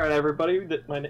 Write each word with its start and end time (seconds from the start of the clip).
All 0.00 0.06
right, 0.06 0.14
everybody. 0.16 0.60
That 0.60 0.88
my 0.88 1.00
na- 1.00 1.08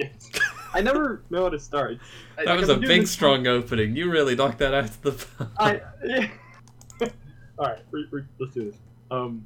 I 0.72 0.80
never 0.80 1.20
know 1.28 1.42
how 1.42 1.48
to 1.50 1.58
start. 1.60 1.98
That 2.36 2.46
like, 2.46 2.60
was 2.60 2.70
a 2.70 2.78
big, 2.78 3.06
strong 3.06 3.46
opening. 3.46 3.94
You 3.94 4.10
really 4.10 4.34
knocked 4.34 4.56
that 4.60 4.72
out 4.72 4.84
of 4.84 5.02
the 5.02 5.12
park. 5.12 5.50
I. 5.58 5.80
All 7.58 7.66
right, 7.66 7.78
let's 7.92 8.54
do 8.54 8.70
this. 8.70 8.76
Um, 9.10 9.44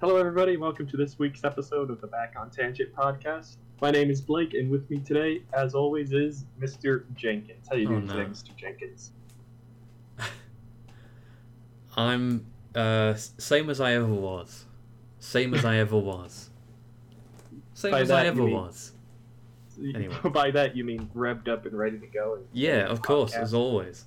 hello, 0.00 0.16
everybody. 0.16 0.56
Welcome 0.56 0.88
to 0.88 0.96
this 0.96 1.16
week's 1.20 1.44
episode 1.44 1.90
of 1.90 2.00
the 2.00 2.08
Back 2.08 2.34
on 2.36 2.50
Tangent 2.50 2.92
podcast. 2.92 3.54
My 3.80 3.92
name 3.92 4.10
is 4.10 4.20
Blake, 4.20 4.54
and 4.54 4.68
with 4.68 4.90
me 4.90 4.98
today, 4.98 5.44
as 5.52 5.76
always, 5.76 6.12
is 6.12 6.46
Mr. 6.60 7.04
Jenkins. 7.14 7.68
How 7.70 7.76
you 7.76 7.86
Oh, 7.86 7.90
doing 7.90 8.06
no. 8.06 8.14
today, 8.14 8.30
Mr. 8.30 8.56
Jenkins? 8.56 9.12
I'm 11.96 12.46
uh, 12.74 13.14
same 13.14 13.70
as 13.70 13.80
I 13.80 13.92
ever 13.92 14.06
was. 14.12 14.64
Same 15.20 15.54
as 15.54 15.64
I 15.64 15.76
ever 15.76 15.96
was. 15.96 16.49
Same 17.80 17.92
by 17.92 18.00
as 18.00 18.10
I 18.10 18.26
ever 18.26 18.42
mean, 18.42 18.52
was. 18.52 18.92
Anyway. 19.82 20.14
By 20.34 20.50
that 20.50 20.76
you 20.76 20.84
mean 20.84 21.08
revved 21.16 21.48
up 21.48 21.64
and 21.64 21.72
ready 21.78 21.98
to 21.98 22.06
go. 22.06 22.40
yeah, 22.52 22.80
of 22.84 22.98
podcast. 22.98 23.02
course, 23.02 23.34
as 23.34 23.54
always. 23.54 24.04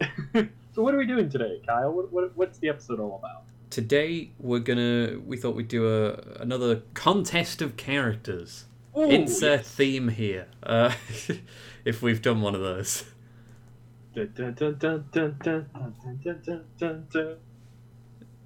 so 0.32 0.82
what 0.82 0.94
are 0.94 0.98
we 0.98 1.06
doing 1.06 1.28
today, 1.28 1.60
Kyle? 1.66 1.92
What, 1.92 2.10
what, 2.10 2.34
what's 2.34 2.58
the 2.58 2.70
episode 2.70 3.00
all 3.00 3.16
about? 3.16 3.42
Today 3.68 4.30
we're 4.38 4.60
gonna. 4.60 5.18
We 5.26 5.36
thought 5.36 5.54
we'd 5.54 5.68
do 5.68 5.86
a 5.86 6.40
another 6.40 6.82
contest 6.94 7.60
of 7.60 7.76
characters. 7.76 8.64
Ooh, 8.96 9.02
Insert 9.02 9.60
yes. 9.60 9.68
theme 9.68 10.08
here. 10.08 10.46
Uh, 10.62 10.94
if 11.84 12.00
we've 12.00 12.22
done 12.22 12.40
one 12.40 12.54
of 12.54 12.62
those. 12.62 13.04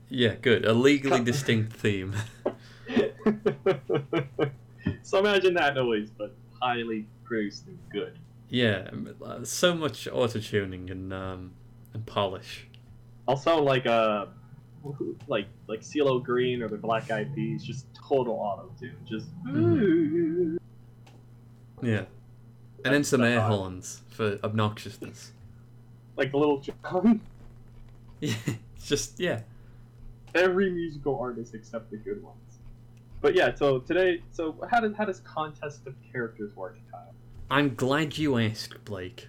Yeah, 0.08 0.34
good. 0.40 0.64
A 0.64 0.72
legally 0.72 1.22
distinct 1.22 1.72
theme 1.72 2.16
so 5.02 5.18
imagine 5.18 5.54
that 5.54 5.74
noise, 5.74 6.10
but 6.10 6.34
highly 6.60 7.06
produced 7.24 7.66
and 7.66 7.78
good. 7.90 8.18
Yeah, 8.48 8.88
uh, 9.24 9.44
so 9.44 9.74
much 9.74 10.06
auto 10.06 10.38
tuning 10.38 10.90
and 10.90 11.12
um, 11.12 11.52
and 11.94 12.06
polish. 12.06 12.68
Also, 13.26 13.60
like 13.60 13.86
uh, 13.86 14.26
like 15.26 15.46
like 15.66 15.80
CeeLo 15.80 16.22
Green 16.22 16.62
or 16.62 16.68
the 16.68 16.76
Black 16.76 17.10
Eyed 17.10 17.34
Peas, 17.34 17.64
just 17.64 17.86
total 17.94 18.34
auto 18.34 18.70
tune, 18.78 18.96
just. 19.04 19.26
Mhm. 19.46 20.56
Yeah, 21.82 22.04
and 22.84 22.94
then 22.94 23.04
some 23.04 23.22
air 23.22 23.40
horns 23.40 24.02
for 24.10 24.36
obnoxiousness. 24.38 25.30
Like 26.16 26.30
the 26.30 26.38
Lil 26.38 26.58
Jon. 26.58 27.20
Yeah, 28.18 28.34
just 28.82 29.20
yeah. 29.20 29.42
Every 30.34 30.70
musical 30.70 31.18
artist 31.18 31.54
except 31.54 31.90
the 31.90 31.98
good 31.98 32.22
ones. 32.22 32.45
But 33.20 33.34
yeah, 33.34 33.54
so 33.54 33.80
today, 33.80 34.22
so 34.30 34.56
how 34.70 34.80
does 34.80 34.94
how 34.96 35.04
does 35.04 35.20
contest 35.20 35.86
of 35.86 35.94
characters 36.12 36.54
work, 36.54 36.78
Kyle? 36.90 37.14
I'm 37.50 37.74
glad 37.74 38.18
you 38.18 38.38
asked, 38.38 38.84
Blake. 38.84 39.28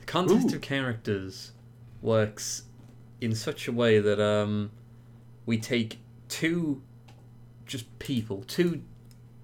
The 0.00 0.06
contest 0.06 0.52
Ooh. 0.52 0.56
of 0.56 0.62
characters 0.62 1.52
works 2.00 2.64
in 3.20 3.34
such 3.34 3.68
a 3.68 3.72
way 3.72 4.00
that 4.00 4.20
um, 4.20 4.70
we 5.46 5.58
take 5.58 5.98
two 6.28 6.82
just 7.66 7.98
people, 7.98 8.42
two 8.46 8.82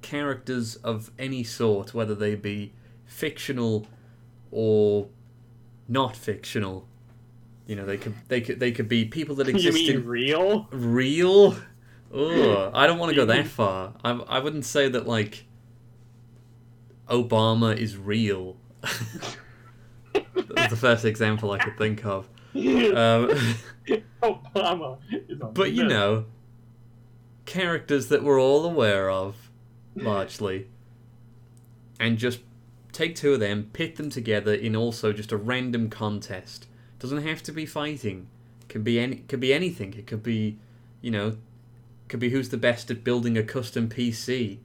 characters 0.02 0.76
of 0.76 1.10
any 1.18 1.44
sort, 1.44 1.94
whether 1.94 2.14
they 2.14 2.34
be 2.34 2.72
fictional 3.04 3.86
or 4.50 5.08
not 5.88 6.16
fictional. 6.16 6.86
You 7.66 7.76
know, 7.76 7.84
they 7.84 7.98
could 7.98 8.14
they 8.28 8.40
could 8.40 8.60
they 8.60 8.72
could 8.72 8.88
be 8.88 9.04
people 9.04 9.34
that 9.36 9.46
you 9.48 9.54
exist 9.54 9.74
mean 9.74 9.92
in 9.92 10.06
real? 10.06 10.68
real. 10.70 11.56
Ugh, 12.14 12.70
I 12.74 12.86
don't 12.86 12.98
want 12.98 13.10
to 13.10 13.16
go 13.16 13.26
that 13.26 13.46
far. 13.58 13.94
I 14.04 14.10
I 14.12 14.38
wouldn't 14.38 14.64
say 14.64 14.88
that 14.88 15.06
like 15.06 15.44
Obama 17.08 17.76
is 17.76 17.96
real. 17.96 18.56
that 20.12 20.24
was 20.34 20.70
the 20.70 20.76
first 20.76 21.04
example 21.04 21.50
I 21.52 21.58
could 21.58 21.76
think 21.76 22.04
of. 22.04 22.28
Um, 22.54 23.30
Obama 24.22 24.98
but 25.54 25.72
you 25.72 25.84
know, 25.84 26.24
characters 27.44 28.08
that 28.08 28.24
we're 28.24 28.40
all 28.40 28.64
aware 28.64 29.10
of, 29.10 29.50
largely, 29.94 30.66
and 32.00 32.18
just 32.18 32.40
take 32.90 33.14
two 33.14 33.34
of 33.34 33.40
them, 33.40 33.70
pit 33.72 33.96
them 33.96 34.10
together 34.10 34.52
in 34.52 34.74
also 34.74 35.12
just 35.12 35.30
a 35.30 35.36
random 35.36 35.88
contest. 35.88 36.66
Doesn't 36.98 37.22
have 37.22 37.42
to 37.44 37.52
be 37.52 37.64
fighting. 37.64 38.28
Could 38.68 38.82
be 38.82 38.98
any. 38.98 39.16
Could 39.16 39.40
be 39.40 39.52
anything. 39.54 39.94
It 39.94 40.06
could 40.06 40.22
be, 40.22 40.58
you 41.00 41.10
know, 41.10 41.36
could 42.08 42.20
be 42.20 42.30
who's 42.30 42.48
the 42.48 42.56
best 42.56 42.90
at 42.90 43.04
building 43.04 43.36
a 43.36 43.42
custom 43.42 43.88
PC. 43.88 44.58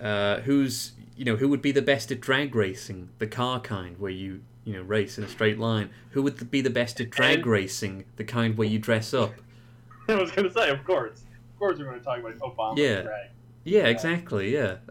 Uh, 0.00 0.40
who's 0.40 0.92
you 1.16 1.24
know 1.24 1.36
who 1.36 1.48
would 1.48 1.62
be 1.62 1.70
the 1.72 1.82
best 1.82 2.10
at 2.10 2.20
drag 2.20 2.54
racing, 2.54 3.08
the 3.18 3.26
car 3.26 3.60
kind 3.60 3.98
where 3.98 4.10
you 4.10 4.42
you 4.64 4.72
know 4.72 4.82
race 4.82 5.18
in 5.18 5.24
a 5.24 5.28
straight 5.28 5.58
line. 5.58 5.90
Who 6.10 6.22
would 6.22 6.50
be 6.50 6.60
the 6.60 6.70
best 6.70 7.00
at 7.00 7.10
drag 7.10 7.38
And- 7.40 7.46
racing, 7.46 8.04
the 8.16 8.24
kind 8.24 8.56
where 8.56 8.66
you 8.68 8.78
dress 8.78 9.14
up. 9.14 9.32
I 10.08 10.14
was 10.16 10.32
gonna 10.32 10.50
say, 10.50 10.68
of 10.70 10.84
course, 10.84 11.20
of 11.52 11.58
course, 11.58 11.78
we're 11.78 11.84
gonna 11.84 12.00
talk 12.00 12.18
about 12.18 12.36
Obama. 12.38 12.76
Yeah. 12.78 13.02
drag. 13.02 13.30
Yeah, 13.64 13.82
yeah, 13.82 13.86
exactly. 13.88 14.52
Yeah. 14.52 14.76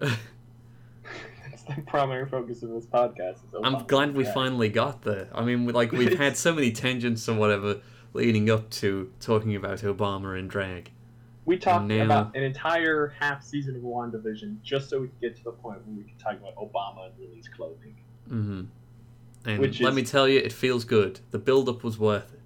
That's 1.50 1.64
the 1.64 1.82
primary 1.86 2.26
focus 2.26 2.64
of 2.64 2.70
this 2.70 2.86
podcast. 2.86 3.36
Is 3.48 3.54
I'm 3.64 3.84
glad 3.86 4.16
we 4.16 4.24
drag. 4.24 4.34
finally 4.34 4.70
got 4.70 5.02
there. 5.02 5.28
I 5.34 5.44
mean, 5.44 5.68
like 5.68 5.92
we've 5.92 6.18
had 6.18 6.38
so 6.46 6.54
many 6.54 6.72
tangents 6.72 7.28
or 7.28 7.36
whatever 7.36 7.82
leading 8.14 8.50
up 8.50 8.70
to 8.70 9.12
talking 9.20 9.56
about 9.56 9.80
Obama 9.80 10.38
and 10.40 10.50
drag. 10.50 10.92
We 11.46 11.58
talked 11.58 11.86
now- 11.86 12.04
about 12.06 12.36
an 12.36 12.44
entire 12.44 13.14
half 13.20 13.44
season 13.44 13.76
of 13.76 13.82
WandaVision 13.82 14.62
just 14.62 14.90
so 14.90 15.02
we 15.02 15.08
could 15.08 15.22
get 15.22 15.36
to 15.38 15.44
the 15.46 15.52
point 15.52 15.86
where 15.86 15.96
we 15.98 16.04
could 16.04 16.20
talk 16.20 16.34
about 16.34 16.56
Obama 16.56 17.08
and 17.08 17.14
Lily's 17.20 17.48
clothing. 17.48 17.96
Mm-hmm. 18.30 18.62
And 19.50 19.60
Which 19.60 19.82
let 19.82 19.90
is- 19.90 19.96
me 19.96 20.04
tell 20.04 20.28
you, 20.28 20.40
it 20.40 20.54
feels 20.54 20.84
good. 20.86 21.20
The 21.32 21.40
build-up 21.40 21.84
was 21.84 21.98
worth 21.98 22.32
it. 22.34 22.40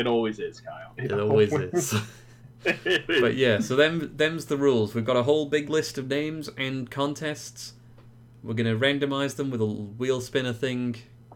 It 0.00 0.06
always 0.06 0.38
is, 0.38 0.60
Kyle. 0.60 0.92
It 0.96 1.12
always 1.20 1.52
is. 1.52 1.92
Is. 1.92 2.00
but 3.20 3.34
yeah, 3.34 3.58
so 3.58 3.74
them 3.74 4.12
them's 4.16 4.46
the 4.46 4.56
rules. 4.56 4.94
We've 4.94 5.04
got 5.04 5.16
a 5.16 5.24
whole 5.24 5.46
big 5.46 5.68
list 5.68 5.98
of 5.98 6.06
names 6.08 6.48
and 6.56 6.88
contests. 6.88 7.72
We're 8.42 8.54
gonna 8.54 8.76
randomize 8.76 9.34
them 9.34 9.50
with 9.50 9.60
a 9.60 9.66
wheel 9.66 10.20
spinner 10.20 10.52
thing 10.52 10.94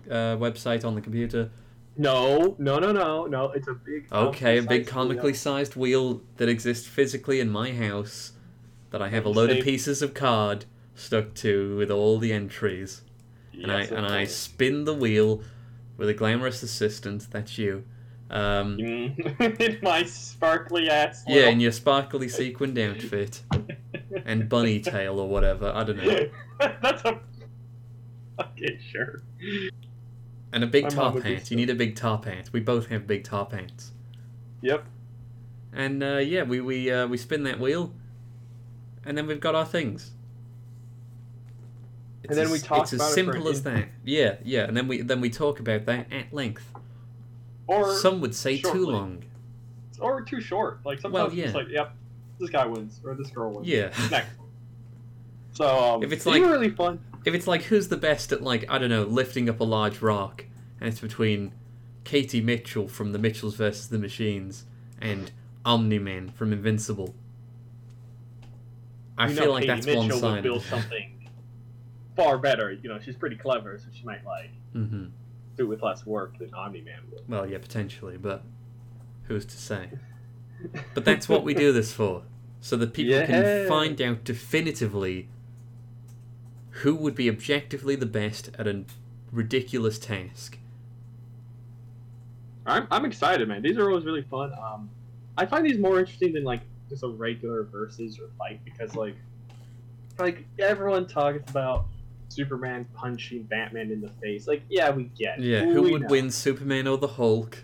uh, 0.08 0.36
website 0.36 0.84
on 0.84 0.94
the 0.94 1.00
computer. 1.00 1.50
No, 1.98 2.56
no, 2.58 2.78
no, 2.78 2.92
no, 2.92 3.26
no. 3.26 3.50
It's 3.52 3.68
a 3.68 3.74
big. 3.74 4.06
Okay, 4.12 4.58
a 4.58 4.62
big 4.62 4.86
comically-sized 4.86 5.76
wheel. 5.76 6.10
sized 6.10 6.18
wheel 6.18 6.22
that 6.36 6.48
exists 6.48 6.86
physically 6.86 7.40
in 7.40 7.50
my 7.50 7.72
house 7.72 8.32
that 8.90 9.00
I 9.00 9.08
have 9.08 9.24
a 9.24 9.30
load 9.30 9.50
of 9.50 9.64
pieces 9.64 10.02
of 10.02 10.14
card 10.14 10.66
stuck 10.94 11.34
to 11.34 11.76
with 11.76 11.90
all 11.90 12.18
the 12.18 12.32
entries. 12.32 13.02
And 13.52 13.72
I 13.72 13.80
Yes, 13.80 13.90
and 13.90 14.06
I 14.06 14.24
spin 14.24 14.84
the 14.84 14.94
wheel 14.94 15.42
with 15.96 16.08
a 16.08 16.14
glamorous 16.14 16.62
assistant, 16.62 17.30
that's 17.30 17.56
you. 17.56 17.84
Um, 18.30 18.78
in 18.80 19.78
my 19.82 20.02
sparkly 20.04 20.90
ass. 20.90 21.24
yeah, 21.26 21.34
little- 21.36 21.52
in 21.52 21.60
your 21.60 21.72
sparkly 21.72 22.28
sequined 22.28 22.78
outfit 22.78 23.42
and 24.24 24.48
bunny 24.48 24.80
tail 24.80 25.20
or 25.20 25.28
whatever, 25.28 25.72
I 25.74 25.84
don't 25.84 26.04
know. 26.04 26.28
That's 26.82 27.04
a. 27.04 27.20
Okay, 28.40 28.78
sure. 28.92 29.22
And 30.52 30.62
a 30.64 30.66
big 30.66 30.84
My 30.84 30.90
top 30.90 31.18
hat. 31.22 31.50
You 31.50 31.56
need 31.56 31.70
a 31.70 31.74
big 31.74 31.96
top 31.96 32.24
hat. 32.24 32.50
We 32.52 32.60
both 32.60 32.86
have 32.86 33.06
big 33.06 33.24
top 33.24 33.52
hats. 33.52 33.92
Yep. 34.62 34.84
And 35.72 36.02
uh, 36.02 36.18
yeah, 36.18 36.44
we 36.44 36.60
we 36.60 36.90
uh, 36.90 37.06
we 37.06 37.16
spin 37.18 37.42
that 37.42 37.60
wheel, 37.60 37.92
and 39.04 39.18
then 39.18 39.26
we've 39.26 39.40
got 39.40 39.54
our 39.54 39.66
things. 39.66 40.12
It's 42.22 42.30
And 42.30 42.38
then 42.38 42.46
as, 42.46 42.52
we 42.52 42.58
talk 42.58 42.82
It's 42.84 42.92
as 42.94 43.00
it 43.02 43.12
simple 43.12 43.46
an 43.46 43.52
as 43.52 43.62
that. 43.64 43.88
Yeah, 44.04 44.36
yeah, 44.42 44.64
and 44.64 44.76
then 44.76 44.88
we 44.88 45.02
then 45.02 45.20
we 45.20 45.30
talk 45.30 45.60
about 45.60 45.84
that 45.86 46.10
at 46.12 46.32
length. 46.32 46.72
Or 47.66 47.94
Some 47.96 48.20
would 48.20 48.34
say 48.34 48.58
too 48.58 48.86
long. 48.86 49.24
or 50.00 50.22
too 50.22 50.40
short. 50.40 50.78
Like 50.84 51.00
sometimes 51.00 51.34
Well, 51.34 51.44
it's 51.44 51.54
like, 51.54 51.68
yep, 51.68 51.94
this 52.38 52.50
guy 52.50 52.64
wins 52.64 53.00
or 53.04 53.14
this 53.14 53.28
girl 53.30 53.52
wins. 53.52 53.66
Yeah. 53.66 53.90
Next. 54.10 54.30
So 55.52 55.94
um, 55.94 56.02
If 56.02 56.12
it's 56.12 56.26
like- 56.26 56.42
really 56.42 56.68
fun. 56.68 57.00
If 57.26 57.34
it's 57.34 57.46
like 57.46 57.64
who's 57.64 57.88
the 57.88 57.96
best 57.98 58.32
at 58.32 58.42
like 58.42 58.64
I 58.70 58.78
don't 58.78 58.88
know 58.88 59.02
lifting 59.02 59.48
up 59.50 59.60
a 59.60 59.64
large 59.64 60.00
rock, 60.00 60.46
and 60.80 60.88
it's 60.88 61.00
between 61.00 61.52
Katie 62.04 62.40
Mitchell 62.40 62.88
from 62.88 63.12
The 63.12 63.18
Mitchells 63.18 63.56
versus 63.56 63.88
the 63.88 63.98
Machines 63.98 64.64
and 65.00 65.30
Omni 65.64 65.98
Man 65.98 66.30
from 66.30 66.52
Invincible. 66.52 67.14
I 69.18 69.28
You 69.28 69.34
feel 69.34 69.46
know 69.46 69.52
like 69.52 69.62
Katie 69.62 69.74
that's 69.74 69.86
Mitchell 69.86 70.08
one 70.10 70.20
sided. 70.20 70.42
build 70.44 70.62
something 70.62 71.28
far 72.14 72.38
better. 72.38 72.70
You 72.72 72.88
know, 72.88 72.98
she's 73.00 73.16
pretty 73.16 73.36
clever, 73.36 73.78
so 73.78 73.86
she 73.92 74.04
might 74.04 74.24
like 74.24 74.50
hmm 74.72 75.06
do 75.56 75.64
it 75.64 75.68
with 75.68 75.82
less 75.82 76.04
work 76.04 76.38
than 76.38 76.52
Omni 76.54 76.82
Man 76.82 77.00
would. 77.10 77.22
Well, 77.28 77.50
yeah, 77.50 77.56
potentially, 77.58 78.18
but 78.18 78.44
who's 79.24 79.46
to 79.46 79.56
say? 79.56 79.88
But 80.94 81.04
that's 81.06 81.28
what 81.30 81.44
we 81.44 81.54
do 81.54 81.72
this 81.72 81.92
for, 81.92 82.22
so 82.60 82.76
that 82.76 82.92
people 82.92 83.14
Yeah. 83.18 83.26
can 83.26 83.66
find 83.68 84.00
out 84.02 84.22
definitively 84.22 85.28
who 86.82 86.94
would 86.94 87.14
be 87.14 87.28
objectively 87.28 87.96
the 87.96 88.06
best 88.06 88.50
at 88.58 88.66
a 88.66 88.84
ridiculous 89.32 89.98
task. 89.98 90.58
I'm, 92.66 92.86
I'm 92.90 93.04
excited, 93.04 93.48
man. 93.48 93.62
These 93.62 93.78
are 93.78 93.88
always 93.88 94.04
really 94.04 94.22
fun. 94.22 94.52
Um, 94.60 94.90
I 95.38 95.46
find 95.46 95.64
these 95.64 95.78
more 95.78 95.98
interesting 95.98 96.32
than 96.32 96.44
like 96.44 96.60
just 96.88 97.02
a 97.02 97.08
regular 97.08 97.64
versus 97.64 98.18
or 98.18 98.28
fight 98.38 98.60
because 98.64 98.94
like 98.94 99.14
like 100.18 100.44
everyone 100.58 101.06
talks 101.06 101.48
about 101.50 101.86
Superman 102.28 102.86
punching 102.94 103.44
Batman 103.44 103.90
in 103.90 104.00
the 104.00 104.08
face. 104.08 104.46
Like, 104.48 104.62
yeah, 104.68 104.90
we 104.90 105.04
get. 105.18 105.38
it. 105.38 105.44
Yeah, 105.44 105.64
who 105.64 105.82
We 105.82 105.92
would 105.92 106.02
know. 106.02 106.08
win, 106.08 106.30
Superman 106.30 106.86
or 106.86 106.98
the 106.98 107.06
Hulk? 107.08 107.62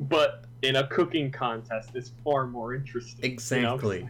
But 0.00 0.44
in 0.62 0.76
a 0.76 0.86
cooking 0.88 1.30
contest, 1.30 1.90
it's 1.94 2.12
far 2.24 2.46
more 2.46 2.74
interesting. 2.74 3.24
you 4.02 4.02
know? 4.02 4.08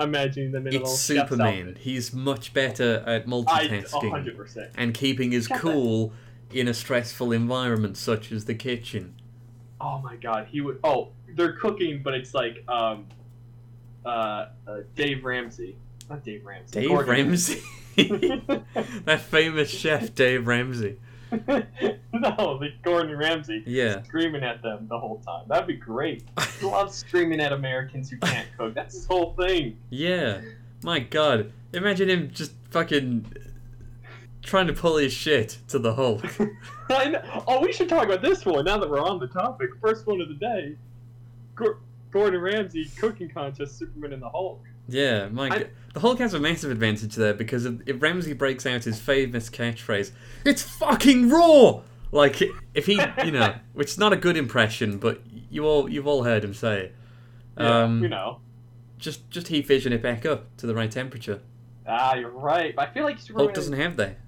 Imagining 0.00 0.52
them 0.52 0.66
in 0.66 0.72
a 0.74 0.78
little 0.78 0.92
It's 0.92 1.00
Superman. 1.00 1.76
He's 1.78 2.12
much 2.12 2.54
better 2.54 3.04
at 3.06 3.22
I 3.22 3.24
multitasking 3.26 4.36
percent. 4.36 4.70
and 4.76 4.94
keeping 4.94 5.32
his 5.32 5.48
that. 5.48 5.60
cool 5.60 6.12
in 6.50 6.68
a 6.68 6.74
stressful 6.74 7.32
environment 7.32 7.96
such 7.96 8.32
as 8.32 8.46
the 8.46 8.54
kitchen. 8.54 9.14
Oh 9.80 9.98
my 9.98 10.16
god, 10.16 10.48
he 10.50 10.60
would. 10.60 10.78
Oh, 10.82 11.08
they're 11.34 11.52
cooking, 11.52 12.02
but 12.02 12.14
it's 12.14 12.34
like 12.34 12.64
um, 12.68 13.06
uh, 14.04 14.46
uh 14.66 14.78
Dave 14.94 15.24
Ramsey, 15.24 15.76
not 16.08 16.24
Dave 16.24 16.44
Ramsey. 16.44 16.80
Dave 16.80 16.88
Gordon 16.88 17.10
Ramsay. 17.10 17.62
that 17.96 19.20
famous 19.20 19.70
chef, 19.70 20.14
Dave 20.14 20.46
Ramsay. 20.46 20.98
no, 22.12 22.58
the 22.58 22.68
Gordon 22.82 23.16
Ramsay 23.16 23.62
Yeah. 23.66 24.02
screaming 24.02 24.42
at 24.42 24.62
them 24.62 24.86
the 24.88 24.98
whole 24.98 25.18
time. 25.20 25.44
That'd 25.48 25.66
be 25.66 25.74
great. 25.76 26.24
He 26.58 26.66
loves 26.66 26.94
screaming 26.96 27.40
at 27.40 27.52
Americans 27.52 28.10
who 28.10 28.18
can't 28.18 28.48
cook. 28.58 28.74
That's 28.74 28.94
his 28.94 29.06
whole 29.06 29.34
thing. 29.34 29.76
Yeah. 29.90 30.40
My 30.82 30.98
god. 31.00 31.52
Imagine 31.72 32.10
him 32.10 32.30
just 32.32 32.52
fucking 32.70 33.32
trying 34.42 34.66
to 34.66 34.72
pull 34.72 34.96
his 34.96 35.12
shit 35.12 35.58
to 35.68 35.78
the 35.78 35.94
Hulk. 35.94 36.24
Oh, 36.92 37.60
we 37.62 37.72
should 37.72 37.88
talk 37.88 38.04
about 38.06 38.20
this 38.20 38.44
one 38.44 38.64
now 38.64 38.76
that 38.78 38.90
we're 38.90 39.00
on 39.00 39.20
the 39.20 39.28
topic. 39.28 39.70
First 39.80 40.08
one 40.08 40.20
of 40.20 40.26
the 40.28 40.34
day. 40.34 40.74
Gordon 42.10 42.40
Ramsay 42.40 42.86
cooking 42.98 43.28
contest, 43.28 43.78
Superman 43.78 44.12
and 44.14 44.20
the 44.22 44.28
Hulk. 44.28 44.64
Yeah, 44.90 45.28
my 45.28 45.48
I- 45.48 45.66
The 45.94 46.00
Hulk 46.00 46.18
has 46.20 46.34
a 46.34 46.38
massive 46.40 46.70
advantage 46.70 47.14
there 47.16 47.34
because 47.34 47.64
if 47.64 47.74
if 47.86 48.00
Ramsay 48.02 48.32
breaks 48.34 48.64
out 48.66 48.84
his 48.84 49.00
famous 49.00 49.48
catchphrase, 49.50 50.12
"It's 50.44 50.62
fucking 50.62 51.30
raw," 51.30 51.80
like 52.12 52.40
if 52.74 52.86
he, 52.86 53.00
you 53.24 53.30
know, 53.32 53.54
which 53.72 53.88
is 53.90 53.98
not 53.98 54.12
a 54.12 54.16
good 54.16 54.36
impression, 54.36 54.98
but 54.98 55.20
you 55.50 55.64
all 55.66 55.88
you've 55.88 56.06
all 56.06 56.24
heard 56.24 56.44
him 56.44 56.54
say 56.54 56.80
it. 56.84 56.94
Yeah, 57.58 57.82
Um, 57.82 58.02
you 58.02 58.08
know. 58.08 58.40
Just 58.98 59.30
just 59.30 59.48
heat 59.48 59.66
vision 59.66 59.92
it 59.92 60.02
back 60.02 60.26
up 60.26 60.54
to 60.58 60.66
the 60.66 60.74
right 60.74 60.90
temperature. 60.90 61.40
Ah, 61.88 62.14
you're 62.14 62.30
right. 62.30 62.76
But 62.76 62.88
I 62.90 62.92
feel 62.92 63.04
like 63.04 63.18
Superman. 63.18 63.46
Hulk 63.46 63.54
doesn't 63.54 63.72
have 63.72 63.96
that. 63.96 64.18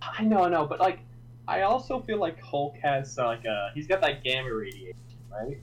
I 0.00 0.22
know, 0.22 0.44
I 0.44 0.48
know, 0.48 0.64
but 0.64 0.78
like, 0.80 1.00
I 1.48 1.62
also 1.62 2.00
feel 2.00 2.18
like 2.18 2.40
Hulk 2.40 2.76
has 2.82 3.18
uh, 3.18 3.26
like 3.26 3.44
a 3.44 3.70
he's 3.74 3.86
got 3.88 4.00
that 4.02 4.22
gamma 4.22 4.54
radiation, 4.54 4.94
right? 5.30 5.58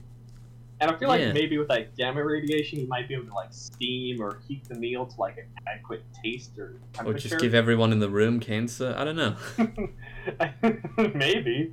And 0.80 0.90
I 0.90 0.96
feel 0.96 1.08
like 1.08 1.20
Yeah. 1.22 1.32
maybe 1.32 1.56
with 1.56 1.68
that 1.68 1.96
gamma 1.96 2.22
radiation, 2.22 2.78
he 2.78 2.86
might 2.86 3.08
be 3.08 3.14
able 3.14 3.24
to 3.26 3.34
like 3.34 3.48
steam 3.52 4.20
or 4.20 4.40
heat 4.46 4.64
the 4.68 4.74
meal 4.74 5.06
to 5.06 5.20
like 5.20 5.38
an 5.38 5.46
adequate 5.66 6.04
taste 6.22 6.58
or 6.58 6.76
Or 7.04 7.14
just 7.14 7.38
give 7.38 7.54
everyone 7.54 7.92
in 7.92 7.98
the 7.98 8.10
room 8.10 8.40
cancer. 8.40 8.94
I 8.96 9.04
don't 9.04 9.16
know. 9.16 9.36
maybe, 11.14 11.72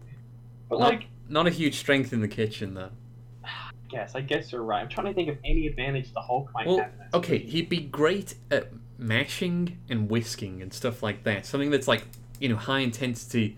but 0.69 0.79
Not- 0.79 0.89
like, 0.91 1.05
Not 1.29 1.47
a 1.47 1.49
huge 1.49 1.75
strength 1.79 2.13
in 2.13 2.21
the 2.21 2.27
kitchen 2.27 2.73
though. 2.73 2.91
yes, 3.91 4.15
I 4.15 4.21
guess 4.21 4.51
you're 4.51 4.63
right. 4.63 4.81
I'm 4.81 4.89
trying 4.89 5.07
to 5.07 5.13
think 5.13 5.29
of 5.29 5.37
any 5.43 5.67
advantage 5.67 6.13
the 6.13 6.21
Hulk 6.21 6.49
might 6.53 6.67
Well, 6.67 6.77
have. 6.79 6.91
okay, 7.13 7.37
he'd 7.39 7.69
be 7.69 7.79
great 7.81 8.35
at 8.51 8.69
mashing 8.97 9.79
and 9.89 10.09
whisking 10.09 10.61
and 10.61 10.71
stuff 10.73 11.03
like 11.03 11.23
that. 11.23 11.45
Something 11.45 11.71
that's 11.71 11.87
like 11.87 12.05
you 12.39 12.49
know 12.49 12.55
high 12.55 12.79
intensity 12.79 13.57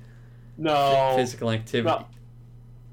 no, 0.57 1.13
physical 1.17 1.51
activity. 1.51 1.87
no, 1.95 2.07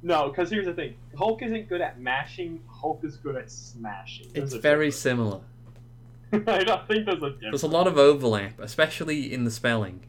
no, 0.03 0.29
because 0.29 0.51
here's 0.51 0.67
the 0.67 0.75
thing: 0.75 0.95
Hulk 1.17 1.43
isn't 1.43 1.69
good 1.69 1.81
at 1.81 2.01
mashing. 2.01 2.61
Hulk 2.69 3.01
is 3.05 3.17
good 3.17 3.37
at 3.37 3.51
smashing. 3.51 4.27
There's 4.33 4.53
It's 4.55 4.63
very 4.63 4.87
difference. 4.87 4.97
similar. 5.03 5.41
I 6.33 6.65
don't 6.65 6.87
think 6.89 7.07
there's 7.07 7.23
a 7.23 7.31
difference. 7.31 7.39
There's 7.41 7.63
a 7.63 7.67
lot 7.69 7.87
of 7.87 7.99
overlap, 7.99 8.59
especially 8.59 9.33
in 9.33 9.45
the 9.45 9.51
spelling. 9.51 10.01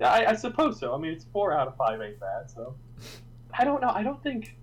Yeah, 0.00 0.10
I, 0.10 0.30
I 0.30 0.34
suppose 0.34 0.78
so. 0.78 0.94
I 0.94 0.98
mean, 0.98 1.12
it's 1.12 1.24
four 1.32 1.52
out 1.52 1.66
of 1.68 1.76
five 1.76 2.00
ain't 2.00 2.20
bad. 2.20 2.50
So, 2.50 2.74
I 3.52 3.64
don't 3.64 3.80
know. 3.80 3.90
I 3.90 4.02
don't 4.02 4.22
think. 4.22 4.56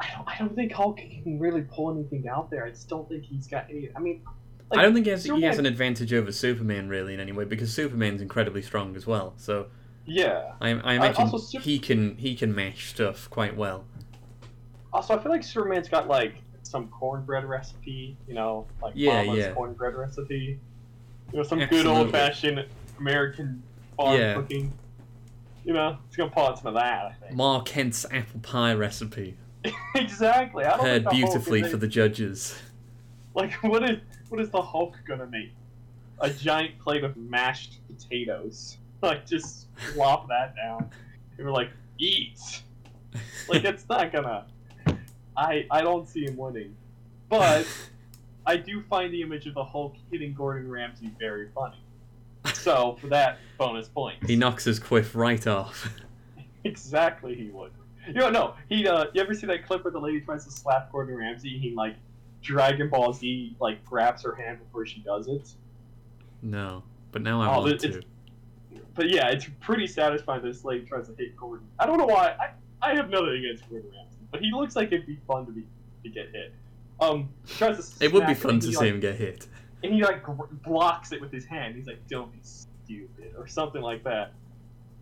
I 0.00 0.08
don't. 0.14 0.28
I 0.28 0.38
don't 0.38 0.54
think 0.54 0.72
Hulk 0.72 0.98
can 0.98 1.38
really 1.38 1.62
pull 1.62 1.90
anything 1.92 2.28
out 2.28 2.50
there. 2.50 2.64
I 2.64 2.70
just 2.70 2.88
don't 2.88 3.08
think 3.08 3.24
he's 3.24 3.46
got 3.46 3.66
any. 3.70 3.88
I 3.96 4.00
mean, 4.00 4.22
like, 4.70 4.80
I 4.80 4.82
don't 4.82 4.94
think 4.94 5.06
he 5.06 5.10
has, 5.10 5.24
he 5.24 5.42
has 5.42 5.58
an 5.58 5.66
advantage 5.66 6.12
over 6.12 6.30
Superman 6.30 6.88
really 6.88 7.14
in 7.14 7.20
any 7.20 7.32
way 7.32 7.44
because 7.44 7.72
Superman's 7.72 8.20
incredibly 8.20 8.62
strong 8.62 8.94
as 8.96 9.06
well. 9.06 9.34
So 9.38 9.66
Yeah. 10.08 10.52
I, 10.60 10.70
I 10.70 10.94
imagine 10.94 11.16
also 11.22 11.38
Sup- 11.38 11.62
he 11.62 11.78
can 11.78 12.16
he 12.16 12.34
can 12.34 12.54
mash 12.54 12.88
stuff 12.90 13.28
quite 13.30 13.56
well. 13.56 13.84
Also, 14.92 15.14
I 15.16 15.22
feel 15.22 15.30
like 15.30 15.44
Superman's 15.44 15.88
got 15.88 16.08
like 16.08 16.36
some 16.62 16.88
cornbread 16.88 17.44
recipe. 17.44 18.16
You 18.26 18.34
know, 18.34 18.66
like 18.82 18.94
Yeah, 18.96 19.22
Mama's 19.24 19.38
yeah. 19.38 19.52
cornbread 19.52 19.94
recipe. 19.94 20.58
You 21.32 21.36
know, 21.36 21.42
some 21.42 21.58
good 21.66 21.86
old 21.86 22.10
fashioned 22.10 22.64
American 22.98 23.62
farm 23.96 24.18
Yeah. 24.18 24.34
cooking. 24.34 24.72
You 25.64 25.74
know, 25.74 25.98
he's 26.08 26.16
gonna 26.16 26.30
pull 26.30 26.46
out 26.46 26.58
some 26.58 26.68
of 26.68 26.74
that. 26.74 27.04
I 27.06 27.12
think. 27.20 27.34
Mark 27.36 27.66
Kent's 27.66 28.06
apple 28.10 28.40
pie 28.40 28.72
recipe, 28.72 29.36
exactly. 29.94 30.64
I 30.64 30.70
don't 30.70 30.78
prepared 30.78 31.02
think 31.02 31.04
the 31.04 31.10
Hulk 31.10 31.24
is 31.28 31.32
beautifully 31.44 31.70
for 31.70 31.76
the 31.76 31.88
judges. 31.88 32.58
Like, 33.34 33.52
what 33.62 33.82
is 33.88 33.98
what 34.30 34.40
is 34.40 34.48
the 34.50 34.62
Hulk 34.62 34.96
gonna 35.06 35.26
make? 35.26 35.52
A 36.20 36.30
giant 36.30 36.78
plate 36.78 37.04
of 37.04 37.16
mashed 37.16 37.80
potatoes. 37.86 38.78
Like, 39.02 39.26
just 39.26 39.68
flop 39.94 40.28
that 40.28 40.54
down. 40.56 40.90
They 41.36 41.44
we're 41.44 41.52
like, 41.52 41.70
eat. 41.98 42.62
Like, 43.48 43.64
it's 43.64 43.88
not 43.88 44.12
gonna. 44.12 44.46
I 45.36 45.66
I 45.70 45.82
don't 45.82 46.08
see 46.08 46.24
him 46.24 46.36
winning, 46.36 46.74
but 47.28 47.64
I 48.44 48.56
do 48.56 48.82
find 48.82 49.12
the 49.14 49.22
image 49.22 49.46
of 49.46 49.54
the 49.54 49.62
Hulk 49.64 49.94
hitting 50.10 50.34
Gordon 50.34 50.68
Ramsay 50.68 51.12
very 51.18 51.48
funny. 51.54 51.80
So 52.54 52.96
for 53.00 53.06
that, 53.08 53.38
bonus 53.56 53.86
point, 53.88 54.16
he 54.26 54.34
knocks 54.34 54.64
his 54.64 54.78
quiff 54.80 55.14
right 55.14 55.46
off. 55.46 55.88
Exactly, 56.64 57.36
he 57.36 57.50
would. 57.50 57.70
You 58.08 58.14
know, 58.14 58.30
no, 58.30 58.54
he. 58.68 58.86
Uh, 58.88 59.04
you 59.14 59.22
ever 59.22 59.32
see 59.32 59.46
that 59.46 59.64
clip 59.64 59.84
where 59.84 59.92
the 59.92 60.00
lady 60.00 60.20
tries 60.20 60.44
to 60.44 60.50
slap 60.50 60.90
Gordon 60.90 61.16
Ramsay? 61.16 61.56
He 61.56 61.70
like 61.72 61.94
Dragon 62.42 62.90
Ball 62.90 63.12
Z 63.12 63.56
like 63.60 63.82
grabs 63.84 64.22
her 64.24 64.34
hand 64.34 64.58
before 64.58 64.84
she 64.84 65.00
does 65.00 65.28
it. 65.28 65.48
No, 66.42 66.82
but 67.12 67.22
now 67.22 67.40
I 67.40 67.54
Oh, 67.54 67.60
want 67.60 67.72
it- 67.84 67.92
to. 67.92 68.02
But 68.94 69.10
yeah, 69.10 69.28
it's 69.28 69.46
pretty 69.60 69.86
satisfying 69.86 70.42
that 70.42 70.48
this 70.48 70.64
lady 70.64 70.84
tries 70.86 71.06
to 71.08 71.14
hit 71.16 71.36
Gordon. 71.36 71.66
I 71.78 71.86
don't 71.86 71.98
know 71.98 72.06
why. 72.06 72.34
I, 72.40 72.90
I 72.90 72.94
have 72.94 73.10
nothing 73.10 73.44
against 73.44 73.68
Gordon 73.68 73.90
Ramsay, 73.90 74.16
but 74.30 74.40
he 74.40 74.50
looks 74.52 74.76
like 74.76 74.88
it'd 74.88 75.06
be 75.06 75.18
fun 75.26 75.46
to 75.46 75.52
be 75.52 75.64
to 76.04 76.08
get 76.08 76.30
hit. 76.32 76.52
Um, 77.00 77.28
tries 77.46 77.94
to 77.96 78.04
It 78.04 78.12
would 78.12 78.26
be 78.26 78.34
fun 78.34 78.58
to 78.60 78.66
see 78.72 78.76
like, 78.76 78.86
him 78.88 79.00
get 79.00 79.14
hit. 79.16 79.46
and 79.84 79.92
he 79.94 80.02
like 80.02 80.22
gr- 80.22 80.46
blocks 80.64 81.12
it 81.12 81.20
with 81.20 81.32
his 81.32 81.44
hand. 81.44 81.76
He's 81.76 81.86
like, 81.86 82.06
"Don't 82.08 82.32
be 82.32 82.38
stupid," 82.42 83.34
or 83.36 83.46
something 83.46 83.82
like 83.82 84.02
that. 84.04 84.32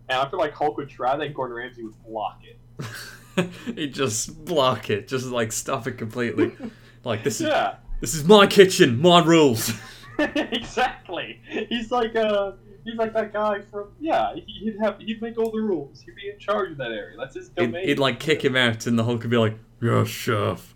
And 0.09 0.19
I 0.19 0.29
feel 0.29 0.39
like 0.39 0.53
Hulk 0.53 0.77
would 0.77 0.89
try 0.89 1.15
that, 1.17 1.25
and 1.25 1.35
Gordon 1.35 1.57
Ramsay 1.57 1.83
would 1.83 2.03
block 2.05 2.41
it. 2.43 3.49
He'd 3.75 3.93
just 3.93 4.45
block 4.45 4.89
it, 4.89 5.07
just 5.07 5.25
like 5.27 5.51
stop 5.51 5.87
it 5.87 5.93
completely. 5.93 6.51
Like 7.03 7.23
this 7.23 7.39
is 7.39 7.47
Yeah. 7.47 7.75
this 8.01 8.13
is 8.15 8.25
my 8.25 8.47
kitchen, 8.47 8.99
my 9.01 9.23
rules. 9.23 9.71
exactly. 10.19 11.39
He's 11.69 11.89
like 11.91 12.15
uh 12.15 12.53
he's 12.87 12.97
like 12.97 13.13
that 13.13 13.33
guy 13.33 13.61
from 13.71 13.89
yeah. 13.99 14.33
He'd 14.35 14.77
have 14.81 14.99
he'd 14.99 15.21
make 15.21 15.37
all 15.37 15.51
the 15.51 15.59
rules. 15.61 16.01
He'd 16.01 16.15
be 16.15 16.29
in 16.29 16.39
charge 16.39 16.71
of 16.71 16.77
that 16.77 16.91
area. 16.91 17.15
That's 17.17 17.35
his 17.35 17.47
He'd, 17.57 17.67
domain. 17.67 17.87
he'd 17.87 17.99
like 17.99 18.19
kick 18.19 18.43
him 18.43 18.55
out, 18.55 18.87
and 18.87 18.97
the 18.97 19.03
Hulk 19.03 19.21
would 19.21 19.29
be 19.29 19.37
like, 19.37 19.57
"Yes, 19.81 20.07
chef." 20.07 20.73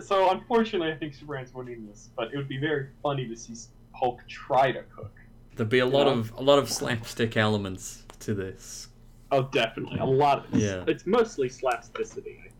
so 0.00 0.30
unfortunately, 0.30 0.92
I 0.92 0.96
think 0.96 1.14
Superman's 1.14 1.54
winning 1.54 1.86
this, 1.86 2.10
but 2.16 2.32
it 2.32 2.36
would 2.36 2.48
be 2.48 2.58
very 2.58 2.88
funny 3.02 3.26
to 3.28 3.36
see 3.36 3.54
Hulk 3.92 4.20
try 4.28 4.72
to 4.72 4.82
cook. 4.94 5.12
There'd 5.56 5.68
be 5.68 5.78
a 5.78 5.86
lot 5.86 6.06
Yeah. 6.06 6.12
of 6.14 6.32
a 6.36 6.42
lot 6.42 6.58
of 6.58 6.68
slapstick 6.70 7.36
elements 7.36 8.04
to 8.20 8.34
this. 8.34 8.88
Oh, 9.30 9.48
definitely 9.52 9.98
a 9.98 10.04
lot. 10.04 10.46
Of 10.52 10.60
Yeah. 10.60 10.84
it's 10.86 11.06
mostly 11.06 11.48
slapsticity. 11.48 12.50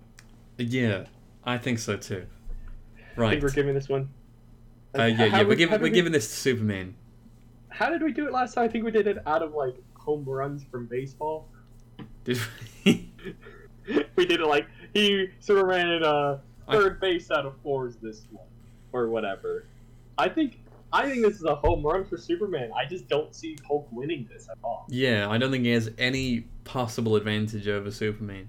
Yeah, 0.58 1.06
I 1.44 1.58
think 1.58 1.78
so 1.80 1.96
too. 1.96 2.26
Right. 3.16 3.28
I 3.28 3.30
think 3.32 3.42
we're 3.42 3.50
giving 3.50 3.74
this 3.74 3.88
one. 3.88 4.08
Uh, 4.96 5.04
yeah, 5.04 5.24
yeah, 5.26 5.42
we're 5.42 5.54
giving 5.56 5.78
we're 5.80 5.84
we- 5.84 5.90
giving 5.90 6.12
this 6.12 6.28
to 6.28 6.34
Superman. 6.34 6.94
How 7.68 7.90
did 7.90 8.02
we 8.02 8.12
do 8.12 8.26
it 8.26 8.32
last 8.32 8.54
time? 8.54 8.64
I 8.64 8.68
think 8.68 8.84
we 8.84 8.90
did 8.92 9.06
it 9.08 9.18
out 9.26 9.42
of 9.42 9.52
like 9.54 9.74
home 9.94 10.24
runs 10.24 10.62
from 10.70 10.86
baseball. 10.86 11.48
Did 12.24 12.38
we? 12.84 13.10
we 14.16 14.26
did 14.26 14.40
it 14.40 14.46
like 14.46 14.66
he 14.92 15.28
Superman 15.40 15.88
at 15.88 16.02
uh, 16.02 16.38
I- 16.68 16.72
third 16.76 17.00
base 17.00 17.30
out 17.30 17.44
of 17.46 17.54
fours 17.62 17.96
this 18.00 18.26
one 18.30 18.46
or 18.92 19.08
whatever. 19.08 19.66
I 20.16 20.28
think 20.28 20.60
I 20.92 21.08
think 21.10 21.22
this 21.24 21.34
is 21.36 21.42
a 21.44 21.56
home 21.56 21.82
run 21.84 22.04
for 22.04 22.16
Superman. 22.16 22.70
I 22.76 22.84
just 22.84 23.08
don't 23.08 23.34
see 23.34 23.56
Hulk 23.66 23.88
winning 23.90 24.28
this 24.32 24.48
at 24.48 24.56
all. 24.62 24.86
yeah, 24.88 25.28
I 25.28 25.38
don't 25.38 25.50
think 25.50 25.64
he 25.64 25.70
has 25.72 25.90
any 25.98 26.42
possible 26.62 27.16
advantage 27.16 27.66
over 27.66 27.90
Superman, 27.90 28.48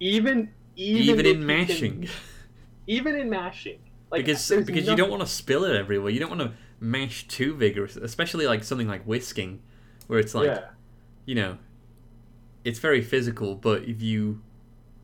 Even 0.00 0.50
even, 0.74 1.02
even, 1.02 1.18
in 1.20 1.26
he 1.26 1.32
can- 1.34 1.46
mashing, 1.46 2.08
even 2.88 3.14
in 3.14 3.30
mashing, 3.30 3.78
like 4.10 4.24
because 4.24 4.48
because 4.48 4.86
you 4.86 4.96
don't 4.96 5.10
want 5.10 5.22
to 5.22 5.28
spill 5.28 5.64
it 5.64 5.76
everywhere. 5.76 6.10
You 6.10 6.20
don't 6.20 6.30
want 6.30 6.40
to 6.40 6.52
mash 6.80 7.28
too 7.28 7.54
vigorous, 7.54 7.96
especially 7.96 8.46
like 8.46 8.64
something 8.64 8.88
like 8.88 9.04
whisking, 9.04 9.62
where 10.06 10.18
it's 10.18 10.34
like 10.34 10.46
yeah. 10.46 10.64
you 11.26 11.34
know, 11.34 11.58
it's 12.64 12.78
very 12.78 13.02
physical, 13.02 13.54
but 13.54 13.84
if 13.84 14.02
you 14.02 14.42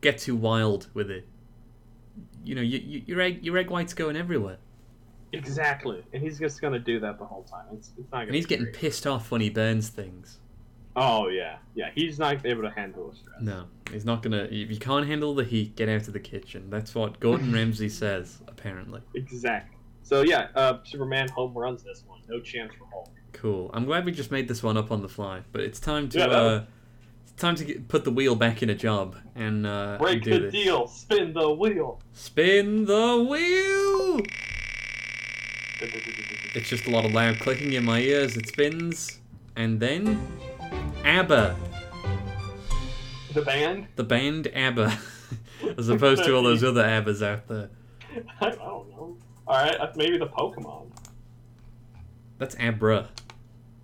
get 0.01 0.17
too 0.17 0.35
wild 0.35 0.87
with 0.93 1.09
it, 1.09 1.27
you 2.43 2.55
know, 2.55 2.61
you, 2.61 2.79
you, 2.79 3.03
your 3.05 3.21
egg 3.21 3.43
your 3.43 3.57
egg 3.57 3.69
white's 3.69 3.93
going 3.93 4.17
everywhere. 4.17 4.57
Exactly, 5.33 6.03
and 6.13 6.21
he's 6.21 6.39
just 6.39 6.61
gonna 6.61 6.79
do 6.79 6.99
that 6.99 7.19
the 7.19 7.25
whole 7.25 7.43
time. 7.43 7.65
It's, 7.73 7.91
it's 7.97 8.11
not 8.11 8.19
gonna. 8.19 8.27
And 8.27 8.35
he's 8.35 8.45
getting 8.45 8.65
great. 8.65 8.75
pissed 8.75 9.07
off 9.07 9.31
when 9.31 9.41
he 9.41 9.49
burns 9.49 9.89
things. 9.89 10.39
Oh 10.99 11.27
yeah, 11.27 11.57
yeah. 11.75 11.91
He's 11.93 12.17
not 12.17 12.43
able 12.43 12.63
to 12.63 12.71
handle 12.71 13.11
the 13.11 13.15
stress. 13.15 13.39
No, 13.39 13.65
he's 13.91 14.03
not 14.03 14.23
gonna. 14.23 14.45
If 14.51 14.71
you 14.71 14.77
can't 14.77 15.05
handle 15.05 15.35
the 15.35 15.43
heat, 15.43 15.75
get 15.75 15.87
out 15.89 16.07
of 16.07 16.13
the 16.13 16.19
kitchen. 16.19 16.71
That's 16.71 16.95
what 16.95 17.19
Gordon 17.19 17.53
Ramsay 17.57 17.89
says, 17.89 18.39
apparently. 18.47 19.01
Exactly. 19.13 19.77
So 20.01 20.21
yeah, 20.23 20.47
uh, 20.55 20.79
Superman 20.83 21.29
home 21.29 21.53
runs 21.53 21.83
this 21.83 22.03
one. 22.07 22.19
No 22.27 22.39
chance 22.41 22.73
for 22.73 22.85
Hulk. 22.91 23.09
Cool. 23.33 23.69
I'm 23.75 23.85
glad 23.85 24.05
we 24.05 24.11
just 24.11 24.31
made 24.31 24.47
this 24.47 24.63
one 24.63 24.75
up 24.75 24.91
on 24.91 25.03
the 25.03 25.07
fly, 25.09 25.41
but 25.51 25.61
it's 25.61 25.79
time 25.79 26.09
to 26.09 26.17
Yeah, 26.17 26.25
uh, 26.25 26.63
it's 27.21 27.33
time 27.33 27.53
to 27.55 27.63
get, 27.63 27.87
put 27.87 28.03
the 28.03 28.09
wheel 28.09 28.33
back 28.35 28.63
in 28.63 28.69
a 28.71 28.75
job 28.75 29.17
and 29.35 29.67
uh, 29.67 29.97
Break 29.99 30.15
and 30.15 30.23
do 30.23 30.31
the 30.31 30.39
this. 30.45 30.51
deal. 30.51 30.87
Spin 30.87 31.33
the 31.33 31.51
wheel. 31.53 32.01
Spin 32.13 32.85
the 32.85 33.23
wheel. 33.29 34.21
It's 36.55 36.67
just 36.69 36.87
a 36.87 36.89
lot 36.89 37.05
of 37.05 37.13
loud 37.13 37.37
clicking 37.39 37.73
in 37.73 37.85
my 37.85 37.99
ears. 37.99 38.35
It 38.35 38.47
spins, 38.47 39.19
and 39.55 39.79
then 39.79 40.19
ABBA, 41.07 41.55
The 43.33 43.41
band. 43.41 43.87
the 43.95 44.03
band 44.03 44.47
ABBA, 44.53 44.99
as 45.77 45.87
opposed 45.87 46.25
to 46.25 46.35
all 46.35 46.43
those 46.43 46.65
other 46.65 46.83
ABBAs 46.83 47.21
out 47.25 47.47
there. 47.47 47.69
I 48.41 48.49
don't 48.49 48.89
know. 48.91 49.15
All 49.47 49.55
right, 49.63 49.79
uh, 49.79 49.91
maybe 49.95 50.17
the 50.17 50.27
Pokemon. 50.27 50.87
That's 52.39 52.55
Abra. 52.59 53.07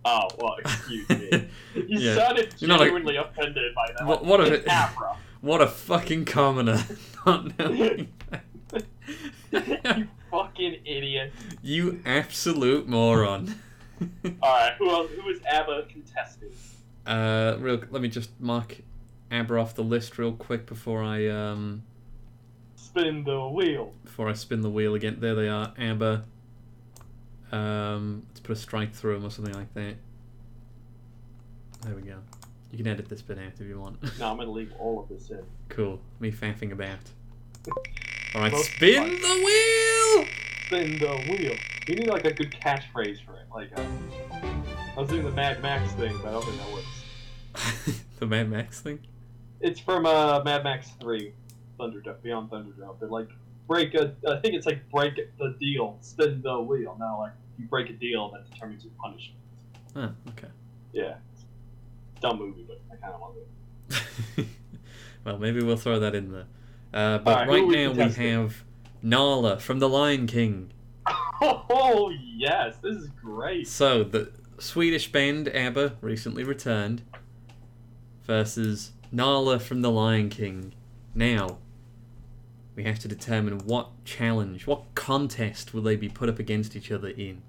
Oh 0.04 0.28
well, 0.38 0.56
excuse 0.60 1.08
me. 1.10 1.30
You 1.76 1.86
Yeah. 2.00 2.16
sounded 2.16 2.54
a- 2.54 2.58
genuinely 2.58 3.16
offended 3.16 3.74
by 3.74 3.88
that. 3.98 4.06
What- 4.06 4.26
what 4.26 4.42
It's 4.42 4.66
it- 4.66 4.68
Afra. 4.68 5.16
What 5.40 5.62
a 5.62 5.68
fucking 5.68 6.26
commoner! 6.26 6.84
Not 7.26 7.58
knowing 7.58 8.10
you 9.52 10.08
fucking 10.32 10.80
idiot. 10.86 11.32
you 11.62 12.02
absolute 12.06 12.88
moron. 12.88 13.56
All 14.02 14.32
right, 14.42 14.74
who 14.78 14.90
else? 14.90 15.10
Who 15.12 15.30
is 15.30 15.40
ABBA 15.50 15.86
contesting? 15.90 16.50
Uh, 17.08 17.56
real. 17.60 17.82
Let 17.90 18.02
me 18.02 18.08
just 18.10 18.30
mark 18.40 18.78
Abra 19.32 19.62
off 19.62 19.76
the 19.76 19.84
list 19.84 20.18
real 20.18 20.32
quick 20.34 20.66
before 20.66 21.04
I 21.04 21.28
um 21.28 21.84
Spin 22.76 23.24
the 23.24 23.48
wheel. 23.48 23.94
before 24.04 24.30
I 24.30 24.34
spin 24.34 24.62
the 24.62 24.70
wheel 24.70 24.94
again. 24.96 25.18
There 25.20 25.34
they 25.36 25.48
are, 25.50 25.74
ABBA. 25.78 26.24
Um, 27.52 28.24
let's 28.30 28.40
put 28.40 28.52
a 28.54 28.60
strike 28.60 28.94
through 28.94 29.16
them 29.16 29.26
or 29.26 29.30
something 29.32 29.54
like 29.54 29.74
that. 29.74 29.96
There 31.82 31.96
we 31.96 32.02
go. 32.04 32.18
You 32.72 32.78
can 32.78 32.88
edit 32.88 33.10
this 33.10 33.22
bit 33.22 33.38
out 33.38 33.54
if 33.60 33.68
you 33.68 33.80
want. 33.80 33.98
No, 34.20 34.32
I'm 34.32 34.38
gonna 34.38 34.52
leave 34.52 34.74
all 34.80 35.00
of 35.02 35.10
this 35.10 35.30
in. 35.30 35.44
cool. 35.70 36.00
Me 36.20 36.32
faffing 36.32 36.72
about. 36.72 36.98
All 38.36 38.42
right, 38.42 38.52
Most 38.52 38.72
spin 38.72 38.96
fun. 39.04 39.22
the 39.22 39.44
wheel. 39.46 40.28
Spin 40.66 40.98
the 41.00 41.16
wheel. 41.32 41.56
You 41.88 41.96
need 41.96 42.08
like 42.08 42.26
a 42.26 42.34
good 42.34 42.52
catchphrase 42.52 43.24
for 43.24 43.34
it. 43.36 43.46
Like, 43.54 43.70
uh, 43.78 43.84
I 44.96 45.00
was 45.00 45.10
doing 45.10 45.24
the 45.24 45.32
Mad 45.32 45.60
Max 45.64 45.92
thing, 45.94 46.16
but 46.22 46.30
I 46.30 46.32
don't 46.34 46.46
think 46.46 46.58
that 46.58 46.72
works. 46.72 48.04
the 48.20 48.28
Mad 48.28 48.48
Max 48.48 48.80
thing. 48.80 49.00
It's 49.60 49.80
from 49.80 50.06
uh, 50.06 50.44
Mad 50.44 50.64
Max 50.64 50.92
3, 51.02 51.34
Thunderdome, 51.80 52.22
Beyond 52.22 52.52
Thunderdome. 52.52 53.00
They're 53.00 53.10
like, 53.10 53.30
break 53.68 53.96
a, 53.96 54.14
I 54.30 54.38
think 54.38 54.54
it's 54.54 54.68
like 54.68 54.88
break 54.92 55.16
the 55.40 55.56
deal, 55.60 55.98
spin 56.02 56.44
the 56.44 56.60
wheel. 56.60 56.96
Now, 57.00 57.18
like, 57.18 57.32
you 57.58 57.66
break 57.66 57.90
a 57.90 57.94
deal, 57.94 58.30
that 58.32 58.48
determines 58.52 58.84
your 58.84 58.94
punishment. 59.02 59.40
Oh, 59.96 60.12
okay. 60.30 60.50
Yeah. 60.92 61.16
Dumb 62.22 62.38
movie, 62.38 62.64
but 62.68 62.80
I 62.92 62.96
kind 62.98 63.16
of 63.16 63.22
love 63.22 63.36
it. 64.38 64.48
well, 65.26 65.40
maybe 65.40 65.64
we'll 65.64 65.76
throw 65.76 66.00
that 66.02 66.14
in 66.14 66.32
there. 66.32 66.46
Uh, 66.94 67.18
but 67.18 67.32
Alright, 67.32 67.48
right 67.48 67.64
are 67.64 67.66
we 67.66 67.88
now 67.88 68.06
we 68.06 68.12
have 68.14 68.64
Nala 69.02 69.60
from 69.60 69.80
The 69.80 69.90
Lion 69.90 70.28
King. 70.28 70.72
Oh, 71.46 72.10
yes, 72.38 72.78
this 72.82 72.96
is 72.96 73.10
great. 73.22 73.68
So 73.68 74.06
the 74.06 74.32
Swedish 74.64 75.12
band 75.12 75.50
ABBA 75.50 75.98
recently 76.00 76.46
returned 76.46 77.02
versus 78.24 78.94
Nala 79.12 79.60
from 79.60 79.82
The 79.82 79.92
Lion 79.92 80.30
King. 80.30 80.74
Now 81.14 81.58
we 82.74 82.86
have 82.86 82.98
to 83.00 83.10
determine 83.10 83.60
what 83.66 83.90
challenge, 84.06 84.66
what 84.66 84.84
contest 84.96 85.74
will 85.74 85.82
they 85.82 85.98
be 85.98 86.08
put 86.08 86.30
up 86.30 86.40
against 86.40 86.78
each 86.78 86.94
other 86.94 87.10
in. 87.10 87.42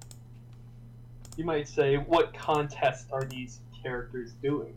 You 1.36 1.44
might 1.44 1.68
say, 1.68 1.96
what 1.96 2.34
contest 2.34 3.06
are 3.12 3.24
these 3.24 3.60
characters 3.80 4.32
doing? 4.42 4.74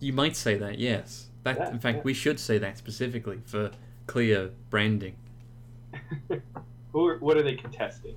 You 0.00 0.12
might 0.12 0.34
say 0.34 0.56
that, 0.56 0.80
yes. 0.80 1.28
That, 1.44 1.56
Yeah, 1.56 1.70
in 1.70 1.78
fact, 1.78 1.98
yeah. 1.98 2.02
we 2.02 2.14
should 2.14 2.40
say 2.40 2.58
that 2.58 2.76
specifically 2.78 3.42
for 3.46 3.70
clear 4.08 4.50
branding. 4.70 5.14
Who 6.92 7.06
are, 7.06 7.18
what 7.18 7.36
are 7.36 7.44
they 7.44 7.54
contesting? 7.54 8.16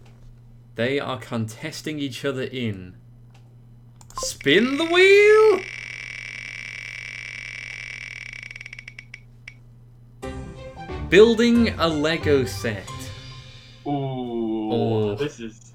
They 0.74 1.00
are 1.00 1.20
contesting 1.20 2.00
each 2.00 2.26
other 2.26 2.44
in 2.44 2.96
Spin 4.22 4.78
the 4.78 4.86
Wheel! 4.86 5.62
Building 11.10 11.70
a 11.80 11.88
Lego 11.88 12.46
set. 12.46 12.88
Ooh, 13.88 14.72
Oh. 14.72 15.16
this 15.16 15.40
is 15.40 15.72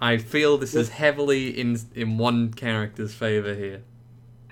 I 0.00 0.18
feel 0.18 0.58
this 0.58 0.74
is 0.74 0.90
heavily 0.90 1.48
in 1.58 1.78
in 1.94 2.18
one 2.18 2.52
character's 2.52 3.14
favor 3.14 3.54
here. 3.54 3.80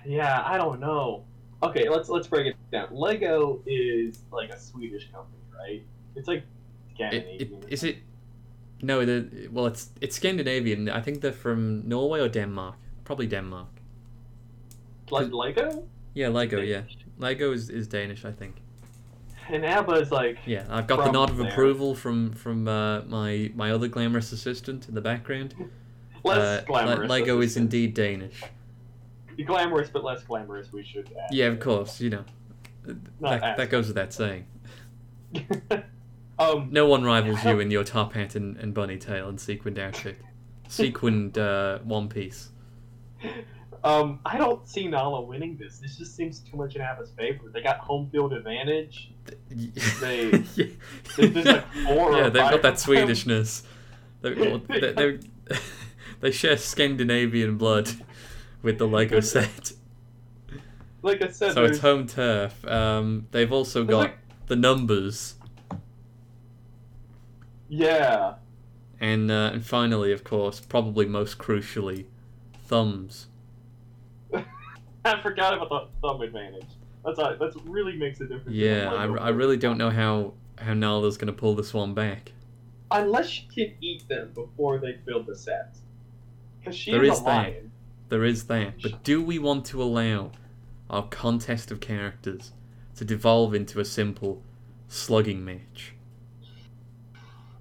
yeah. 0.06 0.42
I 0.46 0.56
don't 0.56 0.80
know. 0.80 1.24
Okay, 1.62 1.88
let's 1.88 2.08
let's 2.08 2.26
break 2.26 2.46
it 2.46 2.56
down. 2.72 2.88
Lego 2.92 3.60
is 3.66 4.20
like 4.32 4.50
a 4.50 4.58
Swedish 4.58 5.10
company, 5.12 5.42
right? 5.58 5.82
It's 6.16 6.28
like 6.28 6.44
It, 6.98 7.26
it, 7.42 7.64
is 7.68 7.82
it? 7.84 7.96
No, 8.82 9.04
the 9.04 9.48
well, 9.52 9.66
it's 9.66 9.90
it's 10.00 10.16
Scandinavian. 10.16 10.88
I 10.88 11.00
think 11.02 11.20
they're 11.20 11.32
from 11.32 11.86
Norway 11.86 12.20
or 12.20 12.28
Denmark. 12.28 12.76
Probably 13.04 13.26
Denmark. 13.26 13.68
like 15.10 15.32
Lego, 15.32 15.84
Yeah, 16.14 16.28
Lego. 16.28 16.60
Yeah, 16.60 16.82
Lego 17.18 17.52
is, 17.52 17.68
is 17.70 17.86
Danish. 17.86 18.24
I 18.24 18.32
think. 18.32 18.56
and 19.50 19.64
ABBA 19.64 19.92
is 19.94 20.10
like 20.12 20.38
Yeah, 20.46 20.64
I've 20.70 20.86
got 20.86 21.04
the 21.04 21.10
nod 21.12 21.30
of 21.30 21.36
there. 21.38 21.48
approval 21.50 21.94
from 21.94 22.32
from 22.32 22.66
uh, 22.68 23.02
my 23.02 23.50
my 23.54 23.70
other 23.72 23.88
glamorous 23.88 24.32
assistant 24.32 24.88
in 24.88 24.94
the 24.94 25.00
background. 25.00 25.54
less 26.24 26.38
Uh, 26.38 26.60
Le- 26.60 26.66
glamorous. 26.84 27.10
Lego 27.10 27.38
let's 27.38 27.52
is 27.52 27.56
indeed 27.56 27.94
Danish. 27.94 28.42
glamorous, 29.46 29.90
but 29.90 30.04
less 30.04 30.22
glamorous. 30.22 30.72
We 30.72 30.84
should 30.84 31.08
add. 31.18 31.34
Yeah, 31.34 31.46
of 31.46 31.58
course. 31.60 32.00
You 32.00 32.10
know, 32.10 32.24
Not 33.20 33.40
that, 33.40 33.56
that 33.56 33.70
goes 33.70 33.88
without 33.88 34.12
saying. 34.12 34.46
um, 36.38 36.68
No 36.70 36.86
one 36.86 37.02
rivals 37.04 37.44
you 37.44 37.58
in 37.64 37.70
your 37.70 37.84
top 37.84 38.12
hat 38.14 38.34
and, 38.36 38.56
and 38.58 38.72
bunny 38.74 38.98
tail 38.98 39.28
and 39.28 39.40
sequined 39.40 39.78
outfit, 39.78 40.16
sequined 40.68 41.38
uh, 41.38 41.78
one 41.80 42.08
piece. 42.08 42.50
Um, 43.84 44.20
I 44.24 44.38
don't 44.38 44.68
see 44.68 44.86
Nala 44.88 45.20
winning 45.22 45.56
this. 45.56 45.78
This 45.78 45.96
just 45.96 46.14
seems 46.16 46.40
too 46.40 46.56
much 46.56 46.76
in 46.76 46.82
ABBA's 46.82 47.10
favor. 47.12 47.50
They 47.52 47.62
got 47.62 47.78
home 47.78 48.08
field 48.10 48.32
advantage. 48.32 49.10
They- 49.48 50.44
yeah, 50.54 50.66
there's 51.16 51.44
like 51.46 51.72
four 51.86 52.16
yeah 52.16 52.24
they've 52.24 52.34
got 52.34 52.62
that. 52.62 52.74
Swedishness. 52.74 53.62
They, 54.20 54.34
they, 54.92 55.18
they 56.20 56.30
share 56.30 56.56
Scandinavian 56.56 57.56
blood 57.58 57.90
with 58.62 58.78
the 58.78 58.86
Lego 58.86 59.20
set. 59.20 59.72
Like 61.02 61.20
I 61.22 61.28
said, 61.30 61.54
So 61.54 61.64
it's 61.64 61.80
home 61.80 62.06
turf. 62.06 62.64
Um, 62.64 63.26
they've 63.32 63.52
also 63.52 63.84
got 63.84 63.98
like- 63.98 64.18
the 64.46 64.54
numbers, 64.56 65.34
yeah. 67.68 68.34
and 69.00 69.30
uh, 69.30 69.50
and 69.52 69.64
finally, 69.64 70.12
of 70.12 70.24
course, 70.24 70.60
probably 70.60 71.06
most 71.06 71.38
crucially, 71.38 72.06
thumbs. 72.72 73.26
I 75.04 75.20
forgot 75.20 75.52
about 75.52 75.68
the 75.68 75.88
thumb 76.00 76.22
advantage. 76.22 76.64
That's 77.04 77.18
a, 77.18 77.36
that's 77.38 77.54
really 77.66 77.96
makes 77.98 78.18
a 78.22 78.24
difference. 78.24 78.56
Yeah, 78.56 78.90
I, 78.94 79.04
I 79.04 79.28
really 79.28 79.58
don't 79.58 79.76
know 79.76 79.90
how 79.90 80.32
how 80.56 80.72
Nala's 80.72 81.18
gonna 81.18 81.34
pull 81.34 81.54
this 81.54 81.74
one 81.74 81.92
back. 81.92 82.32
Unless 82.90 83.28
she 83.28 83.46
can 83.54 83.74
eat 83.82 84.08
them 84.08 84.30
before 84.34 84.78
they 84.78 84.92
build 85.04 85.26
the 85.26 85.36
set. 85.36 85.76
Because 86.60 86.74
she's 86.74 86.92
There 86.92 87.04
a 87.04 87.12
is 87.12 87.18
that. 87.18 87.26
lion. 87.26 87.72
There 88.08 88.24
is 88.24 88.44
that, 88.44 88.80
but 88.82 89.04
do 89.04 89.22
we 89.22 89.38
want 89.38 89.66
to 89.66 89.82
allow 89.82 90.32
our 90.88 91.06
contest 91.08 91.70
of 91.70 91.80
characters 91.80 92.52
to 92.96 93.04
devolve 93.04 93.54
into 93.54 93.80
a 93.80 93.84
simple 93.84 94.42
slugging 94.88 95.44
match? 95.44 95.94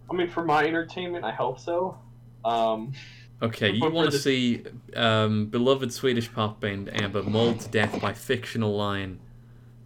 I 0.10 0.14
mean, 0.14 0.30
for 0.30 0.44
my 0.46 0.64
entertainment, 0.66 1.26
I 1.26 1.32
hope 1.32 1.60
so. 1.60 1.98
Um, 2.46 2.94
Okay, 3.42 3.72
you 3.72 3.90
want 3.90 4.12
to 4.12 4.20
see 4.20 4.64
um, 4.96 5.48
beloved 5.48 5.92
Swedish 5.92 6.32
pop 6.32 6.60
band 6.60 6.90
ABBA 7.02 7.24
mauled 7.24 7.60
to 7.62 7.70
death 7.70 8.00
by 8.00 8.14
fictional 8.14 8.76
lion 8.76 9.20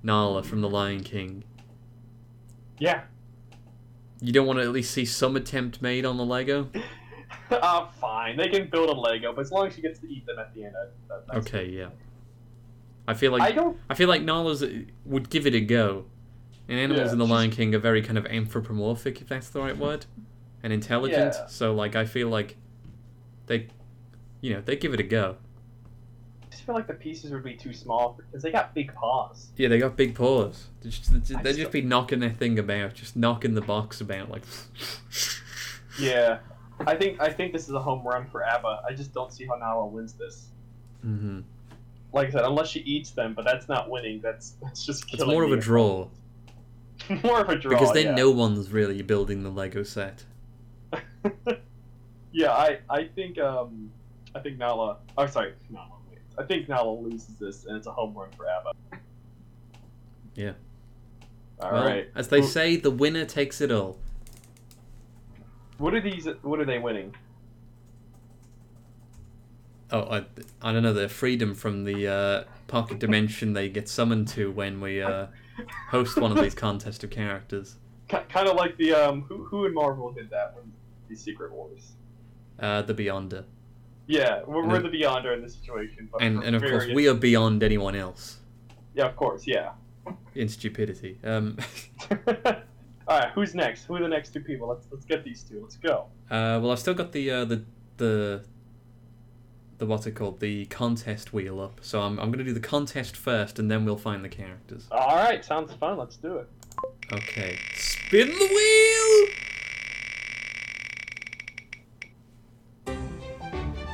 Nala 0.04 0.44
from 0.44 0.62
The 0.62 0.70
Lion 0.70 1.02
King. 1.04 1.44
yeah. 2.80 3.04
You 4.22 4.32
don't 4.32 4.48
want 4.48 4.60
to 4.60 4.64
at 4.64 4.72
least 4.72 4.92
see 4.92 5.04
some 5.06 5.36
attempt 5.36 5.82
made 5.82 6.06
on 6.06 6.18
the 6.18 6.24
Lego? 6.26 6.70
uh, 7.52 7.86
fine. 8.00 8.38
They 8.38 8.48
can 8.48 8.70
build 8.70 8.90
a 8.90 8.94
Lego, 8.94 9.34
but 9.34 9.42
as 9.42 9.52
long 9.52 9.68
as 9.68 9.76
she 9.76 9.82
gets 9.82 10.00
to 10.00 10.08
eat 10.10 10.26
them 10.26 10.40
at 10.40 10.54
the 10.56 10.64
end, 10.64 10.74
that, 10.74 10.92
that, 11.10 11.28
that's 11.28 11.48
Okay, 11.48 11.66
yeah. 11.70 11.90
I 13.08 13.14
feel 13.14 13.32
like 13.34 13.42
I 13.42 13.52
don't. 13.52 13.78
I 13.90 13.94
feel 13.94 14.08
like 14.08 14.22
Nala's 14.24 14.64
uh, 14.64 14.70
would 15.06 15.30
give 15.30 15.46
it 15.46 15.54
a 15.54 15.60
go. 15.60 16.06
And 16.68 16.80
animals 16.80 17.08
Yeah, 17.08 17.12
in 17.14 17.20
The 17.20 17.26
she's- 17.26 17.32
Lion 17.32 17.52
King 17.52 17.76
are 17.76 17.80
very 17.80 18.02
kind 18.02 18.18
of 18.18 18.26
anthropomorphic, 18.26 19.22
if 19.22 19.28
that's 19.28 19.50
the 19.50 19.60
right 19.62 19.78
word. 19.78 20.06
and 20.64 20.72
intelligent. 20.74 21.36
Yeah. 21.38 21.46
So 21.48 21.74
like 21.76 21.96
I 21.96 22.06
feel 22.06 22.30
like 22.30 22.56
they, 23.48 23.68
you 24.42 24.54
know, 24.54 24.62
they 24.62 24.76
give 24.76 24.94
it 24.94 25.00
a 25.00 25.04
go. 25.04 25.36
I 26.44 26.48
just 26.52 26.64
feel 26.64 26.76
like 26.76 26.88
the 26.88 26.94
pieces 26.94 27.32
would 27.32 27.44
be 27.44 27.56
too 27.56 27.74
small 27.74 28.18
because 28.18 28.42
they 28.44 28.52
got 28.52 28.74
big 28.74 28.94
paws. 28.94 29.48
Yeah, 29.58 29.68
they 29.68 29.78
got 29.80 29.96
big 29.98 30.16
paws. 30.16 30.68
They 30.82 30.90
just, 30.90 31.12
they 31.12 31.36
I 31.36 31.44
just 31.44 31.60
just- 31.60 31.72
be 31.72 31.82
knocking 31.82 32.20
their 32.20 32.30
thing 32.32 32.58
about, 32.60 32.94
just 32.94 33.16
knocking 33.16 33.54
the 33.56 33.62
box 33.62 34.02
about, 34.02 34.30
like. 34.30 34.44
Yeah. 36.00 36.40
I 36.86 36.96
think 36.96 37.22
I 37.22 37.30
think 37.32 37.54
this 37.54 37.70
is 37.70 37.74
a 37.74 37.80
home 37.80 38.06
run 38.06 38.26
for 38.28 38.44
ABBA. 38.44 38.82
I 38.86 38.94
just 38.94 39.14
don't 39.14 39.32
see 39.32 39.46
how 39.46 39.56
Nala 39.56 39.86
wins 39.86 40.12
this. 40.12 40.50
hmm 41.02 41.40
Like 42.12 42.28
I 42.28 42.32
said, 42.32 42.44
unless 42.44 42.68
she 42.68 42.82
eats 42.82 43.12
them, 43.12 43.34
but 43.34 43.46
that's 43.46 43.70
not 43.70 43.90
winning. 43.90 44.20
That's 44.22 44.58
that's 44.62 44.86
just 44.86 45.06
It's 45.14 45.26
more 45.26 45.44
of 45.44 45.54
a 45.54 45.58
draw 45.58 46.10
more 47.24 47.40
of 47.40 47.48
a 47.50 47.56
draw. 47.56 47.70
because 47.72 47.94
then 47.94 48.08
yeah. 48.08 48.16
no 48.16 48.30
one's 48.32 48.72
really 48.72 49.02
building 49.02 49.44
the 49.44 49.50
Lego 49.50 49.84
set. 49.84 50.26
yeah, 52.36 52.52
I 52.52 52.80
I 52.90 53.06
think 53.16 53.40
um 53.40 53.90
I 54.36 54.40
think 54.40 54.58
Nala. 54.58 54.98
Oh, 55.18 55.26
sorry, 55.26 55.54
Nala 55.70 55.88
wins. 56.10 56.22
I 56.38 56.44
think 56.44 56.68
Nala 56.68 56.92
loses 56.92 57.36
this, 57.36 57.66
and 57.66 57.78
it's 57.78 57.88
a 57.88 57.92
home 57.92 58.14
run 58.14 58.30
for 58.36 58.46
ABBA. 58.48 58.72
Yeah. 60.36 60.52
All 61.62 61.72
right. 61.72 61.86
well, 61.86 62.04
as 62.16 62.28
they 62.28 62.42
Who- 62.42 62.48
say, 62.48 62.76
the 62.76 62.92
winner 62.92 63.24
takes 63.24 63.62
it 63.62 63.72
all. 63.72 63.98
What 65.78 65.94
are 65.94 66.02
these? 66.02 66.28
What 66.42 66.60
are 66.60 66.66
they 66.66 66.80
winning? 66.80 67.16
Oh, 69.92 70.02
I, 70.02 70.26
I 70.62 70.74
don't 70.74 70.84
know. 70.84 70.94
The 70.94 71.08
freedom 71.08 71.54
from 71.54 71.86
the 71.86 72.08
uh, 72.08 72.44
pocket 72.68 73.00
dimension 73.00 73.54
they 73.54 73.70
get 73.70 73.88
summoned 73.88 74.28
to 74.30 74.52
when 74.52 74.82
we 74.82 75.02
uh, 75.02 75.28
host 75.90 76.18
one 76.18 76.32
of 76.32 76.44
these 76.44 76.56
contest 76.56 77.04
of 77.06 77.12
characters. 77.12 77.78
kind 78.10 78.48
of 78.48 78.56
like 78.56 78.76
the 78.78 78.94
um 78.94 79.22
who 79.22 79.46
who 79.46 79.66
in 79.66 79.74
Marvel 79.74 80.12
did 80.12 80.30
that 80.32 80.54
when 80.56 80.70
the 81.08 81.16
Secret 81.16 81.54
Wars. 81.54 81.94
Uh, 82.60 82.82
the 82.82 82.94
Beyonder, 82.94 83.44
Yeah, 84.08 84.42
we're, 84.46 84.64
And 84.64 84.72
we're 84.72 84.82
the 84.82 84.90
Beyonder 84.90 85.34
in 85.36 85.42
this 85.42 85.56
situation. 85.56 86.10
But 86.12 86.22
and 86.22 86.44
and 86.44 86.56
of 86.56 86.62
course 86.62 86.88
we 86.94 87.08
are 87.08 87.14
beyond 87.14 87.64
anyone 87.64 87.96
else 87.96 88.38
Yeah, 88.94 89.08
of 89.08 89.16
course. 89.16 89.46
Yeah. 89.46 89.72
in 90.36 90.48
stupidity. 90.48 91.18
Um, 91.24 91.58
All 93.08 93.20
right, 93.20 93.32
who's 93.36 93.54
next? 93.54 93.86
Who 93.86 93.96
are 93.96 94.02
the 94.02 94.08
next 94.08 94.34
two 94.34 94.40
people? 94.40 94.68
Let's 94.68 94.88
let's 94.92 95.06
get 95.06 95.24
these 95.24 95.44
two. 95.44 95.60
Let's 95.62 95.76
go. 95.76 96.06
uh, 96.32 96.60
well, 96.62 96.72
I've 96.72 96.80
still 96.80 96.94
got 96.96 97.12
the 97.12 97.30
uh, 97.30 97.46
the 97.46 97.64
the 97.98 98.44
the 99.78 99.86
what's 99.86 100.08
it 100.08 100.14
called 100.14 100.40
the 100.40 100.66
contest 100.66 101.34
wheel 101.34 101.60
up. 101.60 101.80
So 101.84 102.02
I'm 102.02 102.20
I'm 102.20 102.32
gonna 102.32 102.44
do 102.44 102.54
the 102.54 102.60
contest 102.60 103.16
first, 103.16 103.60
and 103.60 103.70
then 103.70 103.86
we'll 103.86 103.98
find 103.98 104.24
the 104.24 104.30
characters. 104.30 104.88
All 104.92 105.16
right, 105.16 105.44
sounds 105.46 105.72
fun. 105.74 105.98
Let's 105.98 106.16
do 106.18 106.38
it. 106.38 106.50
Okay, 107.12 107.60
spin 107.76 108.28
the 108.28 108.48
wheel. 108.48 109.36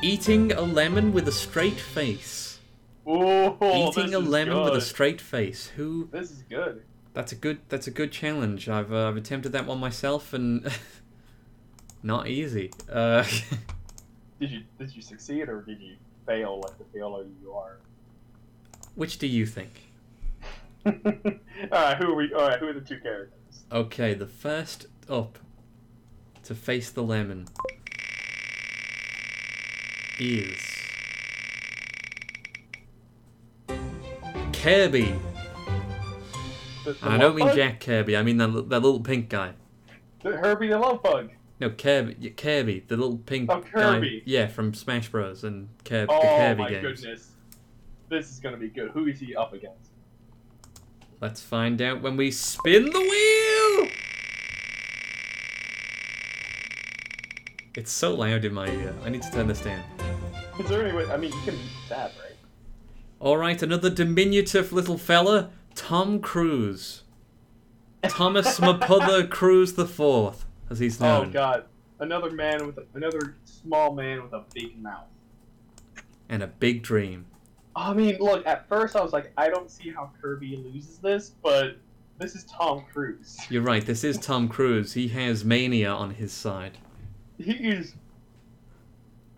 Eating 0.02 0.50
a 0.52 0.60
lemon 0.62 1.12
with 1.12 1.28
a 1.28 1.32
straight 1.32 1.78
face. 1.78 2.58
Ooh, 3.08 3.56
Eating 3.62 4.14
a 4.14 4.18
lemon 4.18 4.62
with 4.64 4.74
a 4.74 4.80
straight 4.80 5.20
face. 5.20 5.68
Who? 5.76 6.08
This 6.10 6.30
is 6.32 6.42
good. 6.42 6.82
That's 7.14 7.30
a 7.30 7.36
good. 7.36 7.60
That's 7.68 7.86
a 7.86 7.90
good 7.92 8.10
challenge. 8.10 8.68
I've 8.68 8.92
uh, 8.92 9.08
I've 9.08 9.16
attempted 9.16 9.52
that 9.52 9.66
one 9.66 9.78
myself, 9.78 10.32
and 10.32 10.70
not 12.02 12.26
easy. 12.28 12.70
Uh, 12.90 13.24
Did 14.40 14.50
you 14.50 14.62
did 14.76 14.96
you 14.96 15.02
succeed 15.02 15.48
or 15.48 15.62
did 15.62 15.80
you 15.80 15.94
fail 16.26 16.60
like 16.60 16.76
the 16.76 16.84
failure 16.92 17.24
you 17.40 17.52
are? 17.52 17.78
which 18.96 19.18
do 19.18 19.28
you 19.28 19.46
think? 19.46 19.92
all 20.84 20.92
right, 21.70 21.96
who 21.96 22.10
are 22.10 22.14
we? 22.16 22.34
All 22.34 22.48
right, 22.48 22.58
who 22.58 22.66
are 22.66 22.72
the 22.72 22.80
two 22.80 22.98
characters? 22.98 23.62
Okay, 23.70 24.14
the 24.14 24.26
first 24.26 24.86
up 25.08 25.38
to 26.42 26.56
face 26.56 26.90
the 26.90 27.04
lemon 27.04 27.46
is 30.18 30.58
Kirby. 34.52 35.14
The, 36.84 36.92
the 36.92 36.96
And 37.02 37.14
I 37.14 37.18
don't 37.18 37.34
mean 37.34 37.46
bug? 37.46 37.56
Jack 37.56 37.80
Kirby. 37.80 38.16
I 38.16 38.22
mean 38.22 38.36
that, 38.38 38.48
that 38.68 38.80
little 38.80 39.00
pink 39.00 39.28
guy. 39.28 39.52
The 40.22 40.36
Herbie 40.36 40.68
the 40.68 40.78
love 40.78 41.02
bug. 41.02 41.30
No, 41.60 41.70
Kirby. 41.70 42.30
Kirby, 42.30 42.84
the 42.86 42.96
little 42.96 43.18
pink 43.18 43.50
Oh, 43.50 43.60
Kirby. 43.60 44.18
guy. 44.20 44.22
Yeah, 44.24 44.46
from 44.48 44.74
Smash 44.74 45.08
Bros. 45.08 45.44
and 45.44 45.68
Kirby, 45.84 46.06
the 46.06 46.12
Oh 46.12 46.20
Kirby 46.22 46.62
my 46.62 46.68
games. 46.70 47.00
goodness, 47.00 47.30
this 48.08 48.30
is 48.30 48.38
gonna 48.40 48.56
be 48.56 48.68
good. 48.68 48.90
Who 48.92 49.06
is 49.06 49.18
he 49.20 49.34
up 49.34 49.52
against? 49.52 49.90
Let's 51.20 51.40
find 51.42 51.80
out 51.80 52.02
when 52.02 52.16
we 52.16 52.30
spin 52.32 52.84
the 52.90 53.00
wheel. 53.00 53.88
It's 57.74 57.90
so 57.92 58.14
loud 58.14 58.44
in 58.44 58.52
my 58.52 58.68
ear. 58.68 58.94
I 59.04 59.08
need 59.08 59.22
to 59.22 59.30
turn 59.32 59.46
this 59.46 59.60
down. 59.60 59.82
Is 60.58 60.68
there 60.68 60.84
any 60.84 60.96
way? 60.96 61.06
I 61.10 61.16
mean, 61.16 61.32
you 61.32 61.40
can 61.42 61.58
that, 61.88 62.12
right? 62.22 62.36
All 63.20 63.36
right, 63.36 63.60
another 63.62 63.88
diminutive 63.88 64.72
little 64.72 64.98
fella, 64.98 65.50
Tom 65.74 66.20
Cruise. 66.20 67.02
Thomas 68.02 68.58
Mapother 68.60 69.28
Cruise 69.28 69.74
the 69.74 69.86
Fourth, 69.86 70.44
as 70.68 70.78
he's 70.78 71.00
oh, 71.00 71.04
known. 71.04 71.28
Oh 71.28 71.30
god, 71.30 71.64
another 72.00 72.30
man 72.30 72.66
with 72.66 72.78
a, 72.78 72.86
another 72.94 73.36
small 73.44 73.94
man 73.94 74.22
with 74.22 74.32
a 74.32 74.44
big 74.52 74.80
mouth. 74.80 75.06
and 76.28 76.42
a 76.42 76.48
big 76.48 76.82
dream. 76.82 77.26
I 77.74 77.94
mean, 77.94 78.18
look. 78.20 78.46
At 78.46 78.68
first, 78.68 78.96
I 78.96 79.00
was 79.02 79.12
like, 79.12 79.32
I 79.38 79.48
don't 79.48 79.70
see 79.70 79.90
how 79.90 80.10
Kirby 80.20 80.56
loses 80.56 80.98
this, 80.98 81.32
but 81.42 81.76
this 82.18 82.34
is 82.34 82.44
Tom 82.44 82.84
Cruise. 82.92 83.38
You're 83.48 83.62
right. 83.62 83.84
This 83.84 84.04
is 84.04 84.18
Tom 84.18 84.48
Cruise. 84.48 84.92
He 84.92 85.08
has 85.08 85.44
mania 85.44 85.90
on 85.90 86.10
his 86.10 86.32
side. 86.32 86.78
He 87.38 87.52
is. 87.52 87.94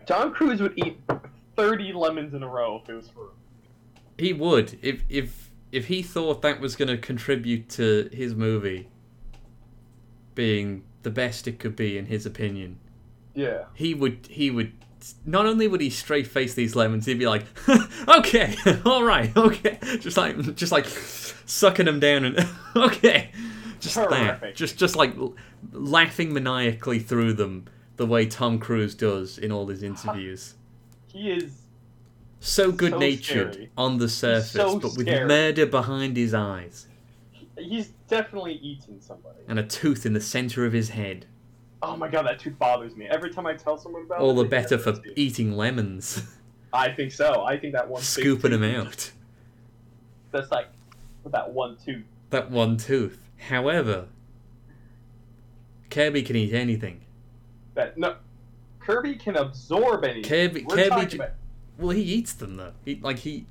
Tom 0.05 0.33
Cruise 0.33 0.61
would 0.61 0.77
eat 0.77 0.99
thirty 1.55 1.93
lemons 1.93 2.33
in 2.33 2.43
a 2.43 2.47
row 2.47 2.81
if 2.83 2.89
it 2.89 2.93
was 2.93 3.09
for 3.09 3.25
him. 3.25 3.31
He 4.17 4.33
would 4.33 4.77
if 4.81 5.03
if 5.09 5.51
if 5.71 5.87
he 5.87 6.01
thought 6.01 6.41
that 6.41 6.59
was 6.59 6.75
going 6.75 6.87
to 6.87 6.97
contribute 6.97 7.69
to 7.69 8.09
his 8.13 8.33
movie 8.35 8.87
being 10.35 10.83
the 11.03 11.09
best 11.09 11.47
it 11.47 11.59
could 11.59 11.75
be 11.75 11.97
in 11.97 12.05
his 12.05 12.25
opinion. 12.25 12.79
Yeah. 13.33 13.65
he 13.73 13.93
would 13.93 14.27
he 14.29 14.49
would 14.49 14.71
not 15.25 15.45
only 15.45 15.67
would 15.67 15.81
he 15.81 15.89
straight 15.89 16.25
face 16.25 16.53
these 16.53 16.75
lemons, 16.75 17.05
he'd 17.05 17.19
be 17.19 17.27
like, 17.27 17.45
"Okay, 18.07 18.55
all 18.85 19.03
right, 19.03 19.35
okay," 19.35 19.77
just 19.99 20.17
like 20.17 20.55
just 20.55 20.71
like 20.71 20.85
sucking 20.85 21.85
them 21.85 21.99
down 21.99 22.25
and 22.25 22.47
okay, 22.75 23.31
just 23.79 23.95
that, 23.95 24.55
just 24.55 24.77
just 24.77 24.95
like 24.95 25.13
laughing 25.71 26.33
maniacally 26.33 26.99
through 26.99 27.33
them 27.33 27.65
the 27.97 28.05
way 28.05 28.25
Tom 28.25 28.59
Cruise 28.59 28.95
does 28.95 29.37
in 29.37 29.51
all 29.51 29.67
his 29.67 29.83
interviews. 29.83 30.55
He 31.07 31.31
is. 31.31 31.61
So 32.39 32.71
good 32.71 32.99
natured 32.99 33.53
scary. 33.53 33.71
on 33.77 33.97
the 33.97 34.09
surface, 34.09 34.51
so 34.51 34.79
but 34.79 34.95
with 34.97 35.07
scary. 35.07 35.27
murder 35.27 35.65
behind 35.65 36.15
his 36.15 36.33
eyes 36.33 36.87
He's 37.57 37.87
definitely 38.09 38.55
eating 38.55 38.99
somebody. 38.99 39.39
and 39.47 39.57
a 39.57 39.63
tooth 39.63 40.05
in 40.05 40.13
the 40.13 40.21
center 40.21 40.65
of 40.65 40.73
his 40.73 40.89
head. 40.89 41.25
Oh 41.81 41.95
my 41.95 42.09
god, 42.09 42.25
that 42.27 42.39
tooth 42.39 42.59
bothers 42.59 42.95
me. 42.95 43.07
Every 43.07 43.31
time 43.31 43.45
I 43.47 43.53
tell 43.53 43.77
someone 43.77 44.03
about 44.03 44.19
it. 44.19 44.23
All 44.23 44.39
it, 44.39 44.43
the 44.43 44.49
better 44.49 44.77
for 44.77 44.95
eating 45.15 45.53
lemons, 45.55 46.21
I 46.73 46.91
think 46.91 47.11
so. 47.13 47.43
I 47.43 47.57
think 47.57 47.73
that 47.73 47.87
one. 47.87 48.01
scooping 48.01 48.51
them 48.51 48.63
out. 48.63 49.11
That's 50.31 50.51
like 50.51 50.67
that 51.25 51.51
one 51.53 51.77
tooth. 51.83 52.03
that 52.31 52.51
one 52.51 52.75
tooth. 52.77 53.23
However, 53.37 54.07
Kirby 55.89 56.23
can 56.23 56.35
eat 56.35 56.53
anything. 56.53 57.04
That 57.75 57.97
no, 57.97 58.15
Kirby 58.79 59.15
can 59.15 59.35
absorb 59.35 60.03
anything. 60.03 60.23
Kirby, 60.23 60.65
We're 60.67 60.75
Kirby, 60.75 60.89
talking 60.89 61.19
about, 61.19 61.31
well, 61.77 61.89
he 61.89 62.01
eats 62.01 62.33
them 62.33 62.55
though. 62.55 62.73
He 62.83 62.95
like 63.01 63.19
he. 63.19 63.45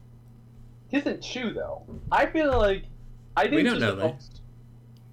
he 0.88 0.98
doesn't 0.98 1.22
chew 1.22 1.52
though. 1.52 1.82
I 2.10 2.26
feel 2.26 2.58
like 2.58 2.84
I 3.36 3.42
think 3.42 3.54
We 3.54 3.62
don't 3.62 3.80
know 3.80 3.94
that. 3.96 4.14
abs- 4.14 4.40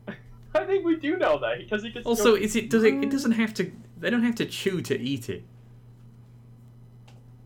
I 0.55 0.65
think 0.65 0.85
we 0.85 0.95
do 0.97 1.17
know 1.17 1.39
that 1.39 1.59
because 1.59 1.83
he 1.83 1.91
gets. 1.91 2.05
Also, 2.05 2.35
is 2.35 2.55
it 2.55 2.69
does 2.69 2.83
it? 2.83 2.93
It 2.95 3.01
mm. 3.01 3.11
doesn't 3.11 3.33
have 3.33 3.53
to. 3.55 3.71
They 3.99 4.09
don't 4.09 4.23
have 4.23 4.35
to 4.35 4.45
chew 4.45 4.81
to 4.81 4.99
eat 4.99 5.29
it. 5.29 5.43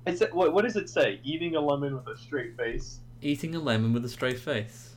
Is 0.06 0.22
it, 0.22 0.34
what, 0.34 0.54
what 0.54 0.64
does 0.64 0.76
it 0.76 0.88
say? 0.88 1.20
Eating 1.24 1.56
a 1.56 1.60
lemon 1.60 1.96
with 1.96 2.08
a 2.08 2.16
straight 2.16 2.56
face. 2.56 3.00
Eating 3.22 3.56
a 3.56 3.60
lemon 3.60 3.92
with 3.92 4.06
a 4.06 4.10
straight 4.10 4.40
face. 4.40 4.96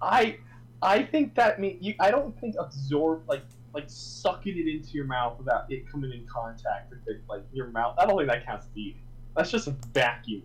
I 0.00 0.38
I 0.80 1.02
think 1.02 1.34
that 1.34 1.60
mean 1.60 1.78
you. 1.80 1.94
I 2.00 2.10
don't 2.10 2.38
think 2.40 2.54
absorb 2.58 3.28
like 3.28 3.42
like 3.74 3.84
sucking 3.88 4.56
it 4.58 4.66
into 4.66 4.90
your 4.90 5.04
mouth 5.04 5.38
without 5.38 5.70
it 5.70 5.90
coming 5.90 6.12
in 6.12 6.26
contact 6.26 6.90
with 6.90 7.00
it, 7.06 7.22
like 7.28 7.42
your 7.52 7.66
mouth. 7.68 7.94
I 7.98 8.06
don't 8.06 8.16
think 8.18 8.30
that 8.30 8.44
counts 8.44 8.66
as 8.66 8.76
eating. 8.76 9.02
That's 9.36 9.50
just 9.50 9.66
a 9.68 9.76
vacuum. 9.92 10.42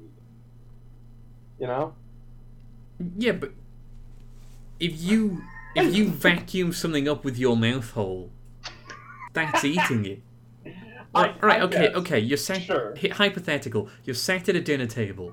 You 1.60 1.68
know. 1.68 1.94
Yeah, 3.18 3.34
but 3.34 3.52
if 4.80 5.02
you 5.02 5.42
if 5.76 5.96
you 5.96 6.10
vacuum 6.10 6.74
something 6.74 7.08
up 7.08 7.24
with 7.24 7.38
your 7.38 7.56
mouth 7.58 7.90
hole, 7.92 8.30
that's 9.34 9.64
eating 9.64 10.06
it. 10.06 10.22
I- 10.66 10.74
Right, 11.16 11.44
right, 11.44 11.62
I 11.62 11.66
okay, 11.66 11.78
guess. 11.88 11.96
okay. 11.98 12.20
You're 12.20 12.38
sat. 12.38 12.62
Sure. 12.64 12.96
Hypothetical. 13.12 13.88
You're 14.04 14.16
sat 14.16 14.50
at 14.50 14.56
a 14.56 14.62
dinner 14.62 14.88
table. 14.88 15.32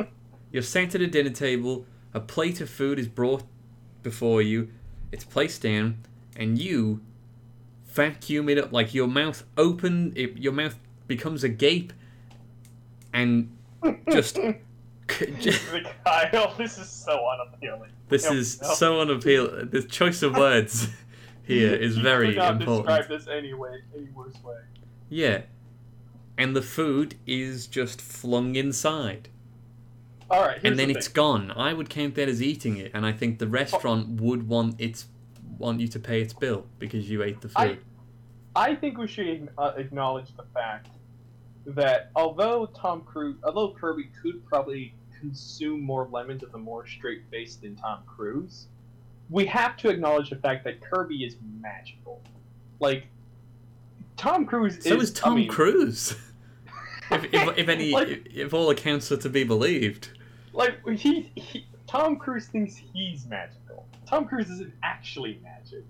You're 0.52 0.62
sat 0.62 0.94
at 0.94 1.02
a 1.02 1.06
dinner 1.06 1.28
table. 1.28 1.84
A 2.14 2.20
plate 2.20 2.62
of 2.62 2.70
food 2.70 2.98
is 2.98 3.08
brought 3.08 3.42
before 4.02 4.40
you. 4.40 4.70
It's 5.12 5.24
placed 5.24 5.60
down, 5.60 5.98
and 6.34 6.58
you 6.58 7.02
vacuum 7.98 8.48
it 8.48 8.58
up 8.58 8.72
like 8.72 8.94
your 8.94 9.08
mouth 9.08 9.42
open 9.56 10.12
it, 10.14 10.38
your 10.38 10.52
mouth 10.52 10.78
becomes 11.08 11.42
a 11.42 11.48
gape 11.48 11.92
and 13.12 13.50
just 14.12 14.38
Kyle, 15.08 16.54
this 16.56 16.78
is 16.78 16.88
so 16.88 17.26
unappealing. 17.28 17.90
this 18.08 18.24
Yep, 18.24 18.32
is 18.34 18.60
yep. 18.62 18.72
so 18.76 19.00
unappealing 19.00 19.70
the 19.70 19.82
choice 19.82 20.22
of 20.22 20.36
words 20.36 20.88
here 21.42 21.74
is 21.74 21.96
very 21.96 22.36
important. 22.36 22.86
Describe 22.86 23.08
this 23.08 23.26
anyway, 23.26 23.80
any 23.96 24.08
worse 24.10 24.36
way. 24.44 24.60
yeah. 25.08 25.42
And 26.36 26.54
the 26.54 26.62
food 26.62 27.16
is 27.26 27.66
just 27.66 28.00
flung 28.00 28.54
inside. 28.54 29.28
All 30.30 30.42
right, 30.42 30.60
and 30.62 30.78
then 30.78 30.86
the 30.86 30.94
it's 30.94 31.08
gone. 31.08 31.50
I 31.50 31.72
would 31.72 31.90
count 31.90 32.14
that 32.14 32.28
as 32.28 32.40
eating 32.40 32.76
it 32.76 32.92
and 32.94 33.04
i 33.04 33.12
think 33.12 33.40
the 33.40 33.46
oh. 33.46 33.48
restaurant 33.48 34.20
would 34.20 34.46
want 34.46 34.80
its 34.80 35.06
want 35.58 35.80
you 35.80 35.88
to 35.88 35.98
pay 35.98 36.20
its 36.20 36.32
bill 36.32 36.66
because 36.78 37.10
you 37.10 37.22
ate 37.22 37.40
the 37.40 37.48
food. 37.48 37.56
I 37.56 37.78
think 38.74 38.98
we 38.98 39.06
should 39.06 39.48
uh, 39.58 39.72
acknowledge 39.76 40.34
the 40.36 40.44
fact 40.54 40.88
that 41.66 42.10
although 42.16 42.66
Tom 42.66 43.02
Cruise, 43.02 43.36
although 43.44 43.72
Kirby 43.72 44.10
could 44.22 44.44
probably 44.46 44.94
consume 45.18 45.82
more 45.82 46.08
lemons 46.10 46.42
with 46.42 46.54
a 46.54 46.58
more 46.58 46.86
straight 46.86 47.22
face 47.30 47.56
than 47.56 47.76
Tom 47.76 48.00
Cruise, 48.06 48.66
we 49.30 49.44
have 49.46 49.76
to 49.78 49.90
acknowledge 49.90 50.30
the 50.30 50.36
fact 50.36 50.64
that 50.64 50.80
Kirby 50.80 51.24
is 51.24 51.36
magical. 51.60 52.22
Like 52.80 53.06
Tom 54.16 54.46
Cruise 54.46 54.82
So 54.82 54.96
is 54.96 55.10
is 55.10 55.12
Tom 55.12 55.32
I 55.32 55.36
mean, 55.36 55.48
Cruise. 55.48 56.16
if, 57.10 57.24
if, 57.32 57.58
if 57.58 57.68
any, 57.68 57.90
Like- 57.90 58.08
if, 58.08 58.26
if 58.34 58.54
all 58.54 58.70
accounts 58.70 59.12
are 59.12 59.16
to 59.18 59.28
be 59.28 59.44
believed. 59.44 60.10
Like 60.52 60.80
he, 60.88 61.30
he, 61.34 61.66
Tom 61.86 62.16
Cruise 62.16 62.46
thinks 62.46 62.76
he's 62.76 63.26
magical. 63.26 63.86
Tom 64.06 64.26
Cruise 64.26 64.50
isn't 64.50 64.72
actually 64.82 65.40
magic. 65.42 65.84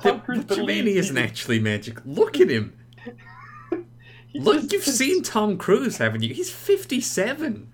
Tom 0.00 0.12
Th- 0.14 0.24
Cruise 0.24 0.38
what 0.38 0.48
do 0.48 0.54
you 0.54 0.66
mean 0.66 0.84
believes 0.84 0.92
he 0.92 0.98
isn't 0.98 1.18
actually 1.18 1.60
magic? 1.60 1.98
Look 2.04 2.40
at 2.40 2.48
him. 2.48 2.76
Look, 4.34 4.54
just 4.62 4.72
you've 4.72 4.84
cons- 4.84 4.98
seen 4.98 5.22
Tom 5.22 5.58
Cruise, 5.58 5.98
haven't 5.98 6.22
you? 6.22 6.32
He's 6.32 6.50
fifty-seven. 6.50 7.72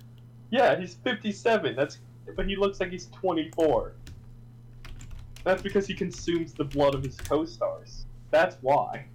Yeah, 0.51 0.79
he's 0.79 0.95
57. 0.95 1.77
That's 1.77 1.99
but 2.37 2.47
he 2.47 2.57
looks 2.57 2.81
like 2.81 2.91
he's 2.91 3.07
24. 3.07 3.93
That's 5.45 5.63
because 5.63 5.87
he 5.87 5.95
consumes 5.95 6.53
the 6.53 6.65
blood 6.65 6.95
of 6.95 7.03
his 7.03 7.17
co-stars. 7.17 8.07
That's 8.31 8.57
why. 8.61 9.07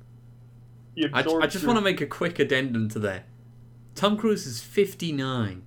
He 0.95 1.05
I, 1.11 1.19
absorbs 1.19 1.43
I 1.45 1.47
just 1.47 1.65
want 1.65 1.77
to 1.77 1.83
make 1.83 2.01
a 2.01 2.05
quick 2.05 2.39
addendum 2.39 2.89
to 2.89 2.99
that. 2.99 3.25
Tom 3.95 4.17
Cruise 4.17 4.45
is 4.45 4.61
fifty-nine. 4.61 5.63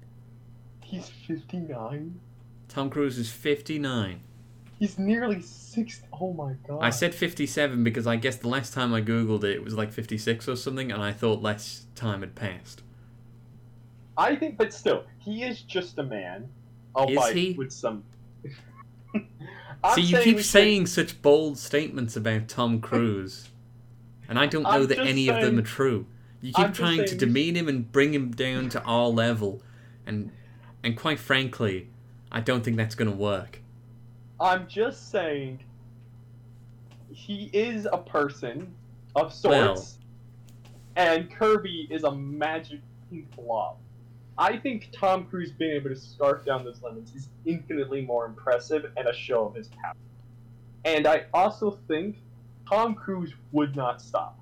He's 0.82 1.08
59. 1.08 2.20
Tom 2.68 2.90
Cruise 2.90 3.18
is 3.18 3.30
fifty-nine. 3.30 4.20
He's 4.78 4.98
nearly 4.98 5.40
60. 5.40 6.06
Oh 6.20 6.32
my 6.34 6.52
god. 6.68 6.80
I 6.82 6.90
said 6.90 7.14
fifty-seven 7.14 7.82
because 7.82 8.06
I 8.06 8.16
guess 8.16 8.36
the 8.36 8.48
last 8.48 8.74
time 8.74 8.92
I 8.92 9.00
googled 9.00 9.42
it, 9.44 9.52
it 9.56 9.64
was 9.64 9.74
like 9.74 9.92
fifty-six 9.92 10.48
or 10.48 10.56
something, 10.56 10.92
and 10.92 11.02
I 11.02 11.12
thought 11.12 11.40
less 11.42 11.86
time 11.94 12.20
had 12.20 12.34
passed. 12.34 12.82
I 14.18 14.36
think, 14.36 14.56
but 14.58 14.72
still, 14.72 15.04
he 15.18 15.42
is 15.44 15.62
just 15.62 15.98
a 15.98 16.02
man. 16.02 16.48
Albeit 16.94 17.36
he? 17.36 17.52
with 17.52 17.72
some. 17.72 18.04
I'm 19.84 19.94
See, 19.94 20.02
you 20.02 20.18
keep 20.18 20.36
we 20.36 20.42
should- 20.42 20.50
saying 20.50 20.86
such 20.86 21.20
bold 21.22 21.58
statements 21.58 22.16
about 22.16 22.48
Tom 22.48 22.80
Cruise, 22.80 23.48
and 24.28 24.38
I 24.38 24.46
don't 24.46 24.62
know 24.62 24.70
I'm 24.70 24.86
that 24.88 24.96
just 24.96 25.08
any 25.08 25.28
of 25.28 25.40
them 25.40 25.58
are 25.58 25.62
true. 25.62 26.06
You 26.42 26.52
I'm 26.56 26.66
keep 26.66 26.74
trying 26.74 26.98
to 26.98 27.08
saying- 27.08 27.18
demean 27.18 27.54
him 27.56 27.68
and 27.68 27.90
bring 27.90 28.12
him 28.12 28.30
down 28.30 28.68
to 28.70 28.82
our 28.82 29.08
level, 29.08 29.62
and 30.06 30.32
and 30.82 30.96
quite 30.96 31.18
frankly, 31.18 31.88
I 32.30 32.40
don't 32.40 32.62
think 32.64 32.76
that's 32.76 32.94
going 32.94 33.10
to 33.10 33.16
work. 33.16 33.60
I'm 34.40 34.66
just 34.66 35.10
saying 35.10 35.60
he 37.10 37.50
is 37.52 37.86
a 37.90 37.98
person 37.98 38.74
of 39.14 39.32
Well. 39.44 39.76
sorts, 39.76 39.98
and 40.96 41.30
Kirby 41.30 41.88
is 41.90 42.04
a 42.04 42.12
magic 42.12 42.80
blob. 43.36 43.76
I 44.38 44.58
think 44.58 44.90
Tom 44.92 45.24
Cruise 45.24 45.52
being 45.52 45.72
able 45.72 45.88
to 45.90 45.96
scarf 45.96 46.44
down 46.44 46.64
those 46.64 46.82
lemons 46.82 47.14
is 47.14 47.28
infinitely 47.46 48.02
more 48.02 48.26
impressive 48.26 48.92
and 48.96 49.08
a 49.08 49.14
show 49.14 49.46
of 49.46 49.54
his 49.54 49.68
power. 49.68 49.94
And 50.84 51.06
I 51.06 51.24
also 51.32 51.78
think 51.88 52.18
Tom 52.68 52.94
Cruise 52.94 53.32
would 53.52 53.74
not 53.74 54.02
stop. 54.02 54.38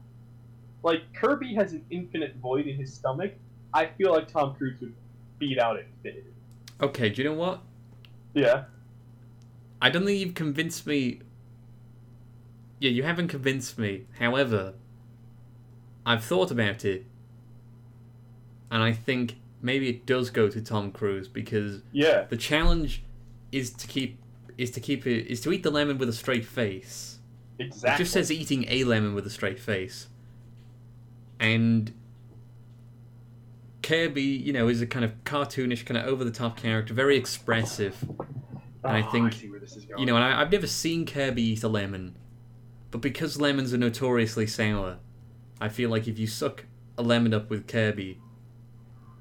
Like 0.82 1.02
Kirby 1.14 1.54
has 1.54 1.72
an 1.72 1.84
infinite 1.90 2.34
void 2.36 2.66
in 2.66 2.76
his 2.76 2.92
stomach. 2.92 3.32
I 3.72 3.86
feel 3.86 4.12
like 4.12 4.28
Tom 4.28 4.54
Cruise 4.54 4.80
would 4.80 4.94
beat 5.38 5.58
out 5.58 5.78
infinity. 5.78 6.34
Okay, 6.80 7.08
do 7.08 7.22
you 7.22 7.28
know 7.28 7.34
what? 7.34 7.60
Yeah. 8.34 8.64
I 9.84 9.90
don't 9.90 10.06
think 10.06 10.18
you've 10.18 10.34
convinced 10.34 10.86
me. 10.86 11.20
Yeah, 12.80 12.90
you 12.90 13.02
haven't 13.02 13.28
convinced 13.28 13.78
me. 13.78 14.06
However, 14.18 14.72
I've 16.06 16.24
thought 16.24 16.50
about 16.50 16.86
it, 16.86 17.04
and 18.70 18.82
I 18.82 18.92
think 18.92 19.36
maybe 19.60 19.90
it 19.90 20.06
does 20.06 20.30
go 20.30 20.48
to 20.48 20.62
Tom 20.62 20.90
Cruise 20.90 21.28
because 21.28 21.82
Yeah. 21.92 22.24
the 22.30 22.36
challenge 22.38 23.02
is 23.52 23.70
to 23.74 23.86
keep 23.86 24.18
is 24.56 24.70
to 24.70 24.80
keep 24.80 25.06
it 25.06 25.26
is 25.26 25.40
to 25.42 25.52
eat 25.52 25.62
the 25.64 25.70
lemon 25.70 25.98
with 25.98 26.08
a 26.08 26.12
straight 26.14 26.46
face. 26.46 27.18
Exactly. 27.58 27.90
It 27.94 27.98
just 27.98 28.12
says 28.14 28.32
eating 28.32 28.64
a 28.68 28.84
lemon 28.84 29.14
with 29.14 29.26
a 29.26 29.30
straight 29.30 29.58
face. 29.58 30.08
And 31.38 31.92
Kirby, 33.82 34.22
you 34.22 34.52
know, 34.54 34.68
is 34.68 34.80
a 34.80 34.86
kind 34.86 35.04
of 35.04 35.12
cartoonish, 35.24 35.84
kind 35.84 35.98
of 35.98 36.06
over 36.06 36.24
the 36.24 36.30
top 36.30 36.56
character, 36.56 36.94
very 36.94 37.16
expressive. 37.18 38.02
and 38.82 38.92
I 38.96 39.00
Oh, 39.02 39.10
think, 39.10 39.34
where 39.50 39.53
this 39.64 39.76
is 39.76 39.84
going. 39.84 40.00
You 40.00 40.06
know, 40.06 40.16
and 40.16 40.24
I, 40.24 40.40
I've 40.40 40.52
never 40.52 40.66
seen 40.66 41.06
Kirby 41.06 41.42
eat 41.42 41.62
a 41.62 41.68
lemon. 41.68 42.16
But 42.90 43.00
because 43.00 43.40
lemons 43.40 43.72
are 43.74 43.78
notoriously 43.78 44.46
sour, 44.46 44.98
I 45.60 45.68
feel 45.68 45.90
like 45.90 46.06
if 46.06 46.18
you 46.18 46.26
suck 46.26 46.64
a 46.96 47.02
lemon 47.02 47.34
up 47.34 47.50
with 47.50 47.66
Kirby, 47.66 48.20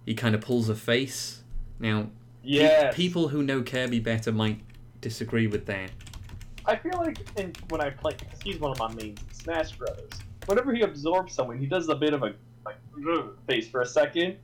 he 0.06 0.14
kind 0.14 0.36
of 0.36 0.42
pulls 0.42 0.70
a 0.70 0.76
face. 0.76 1.44
Now, 1.80 2.10
pe- 2.44 2.92
people 2.94 3.30
who 3.30 3.42
know 3.42 3.64
Kirby 3.64 4.00
better 4.00 4.32
might 4.32 4.60
disagree 5.02 5.48
with 5.48 5.66
that. 5.66 5.90
I 6.66 6.76
feel 6.76 6.98
like 6.98 7.18
in, 7.38 7.54
when 7.70 7.82
I 7.82 7.90
play, 7.90 8.14
because 8.20 8.40
he's 8.42 8.60
one 8.60 8.72
of 8.72 8.80
my 8.80 8.90
mains 8.94 9.20
in 9.22 9.34
Smash 9.34 9.72
Brothers. 9.74 10.12
Whenever 10.46 10.74
he 10.74 10.82
absorbs 10.82 11.34
someone, 11.34 11.58
he 11.58 11.66
does 11.66 11.90
a 11.90 11.96
bit 11.96 12.14
of 12.14 12.22
a 12.24 12.34
like 12.66 12.76
face 13.48 13.68
for 13.68 13.82
a 13.82 13.86
second, 13.86 14.38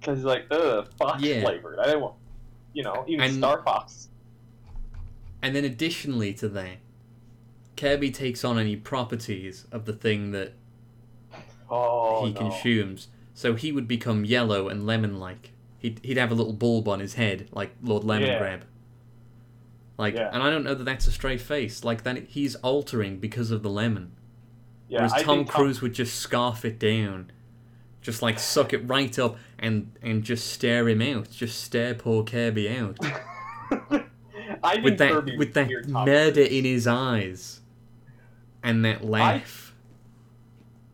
because 0.00 0.18
he's 0.18 0.24
like, 0.24 0.46
ugh, 0.50 0.88
fox 0.98 1.22
Yeah. 1.22 1.42
flavored. 1.42 1.78
I 1.78 1.84
didn't 1.84 2.00
want, 2.00 2.14
you 2.72 2.82
know, 2.82 3.04
even 3.06 3.24
And- 3.26 3.34
Star 3.36 3.62
Fox. 3.62 4.08
And 5.44 5.54
then 5.54 5.64
additionally 5.64 6.32
to 6.34 6.48
that, 6.48 6.78
Kirby 7.76 8.10
takes 8.10 8.44
on 8.44 8.58
any 8.58 8.76
properties 8.76 9.66
of 9.70 9.84
the 9.84 9.92
thing 9.92 10.30
that 10.30 10.54
Oh 11.70 12.24
he 12.26 12.32
no. 12.32 12.40
consumes. 12.40 13.08
So 13.34 13.54
he 13.54 13.70
would 13.72 13.86
become 13.86 14.24
yellow 14.24 14.68
and 14.68 14.86
lemon-like. 14.86 15.50
He'd, 15.78 16.00
he'd 16.02 16.16
have 16.16 16.30
a 16.30 16.34
little 16.34 16.52
bulb 16.54 16.88
on 16.88 17.00
his 17.00 17.14
head, 17.14 17.48
like 17.52 17.74
Lord 17.82 18.04
Lemon 18.04 18.28
Yeah. 18.28 18.38
Grab. 18.38 18.64
Like, 19.98 20.14
Yeah. 20.14 20.30
and 20.32 20.42
I 20.42 20.48
don't 20.50 20.64
know 20.64 20.74
that 20.74 20.84
that's 20.84 21.06
a 21.06 21.12
straight 21.12 21.40
face. 21.42 21.84
Like 21.84 22.04
that, 22.04 22.16
he's 22.28 22.54
altering 22.56 23.18
because 23.18 23.50
of 23.50 23.62
the 23.62 23.68
lemon. 23.70 24.12
Yeah, 24.88 25.00
Whereas 25.00 25.12
I 25.12 25.22
Tom 25.22 25.44
Cruise 25.44 25.82
would 25.82 25.92
just 25.94 26.14
scarf 26.16 26.64
it 26.64 26.78
down, 26.78 27.32
just 28.00 28.22
like 28.22 28.38
suck 28.38 28.72
it 28.72 28.78
right 28.88 29.18
up 29.18 29.36
and 29.58 29.92
and 30.02 30.22
just 30.22 30.46
stare 30.52 30.88
him 30.88 31.02
out, 31.02 31.30
just 31.30 31.62
stare 31.62 31.94
poor 31.94 32.22
Kirby 32.24 32.68
out 32.70 32.98
I 34.64 34.80
with 34.80 34.98
that 34.98 35.12
Kirby 35.12 35.36
with 35.36 35.54
that 35.54 35.88
murder 35.88 36.40
in 36.40 36.64
his 36.64 36.86
eyes, 36.86 37.60
and 38.62 38.84
that 38.84 39.04
laugh. 39.04 39.74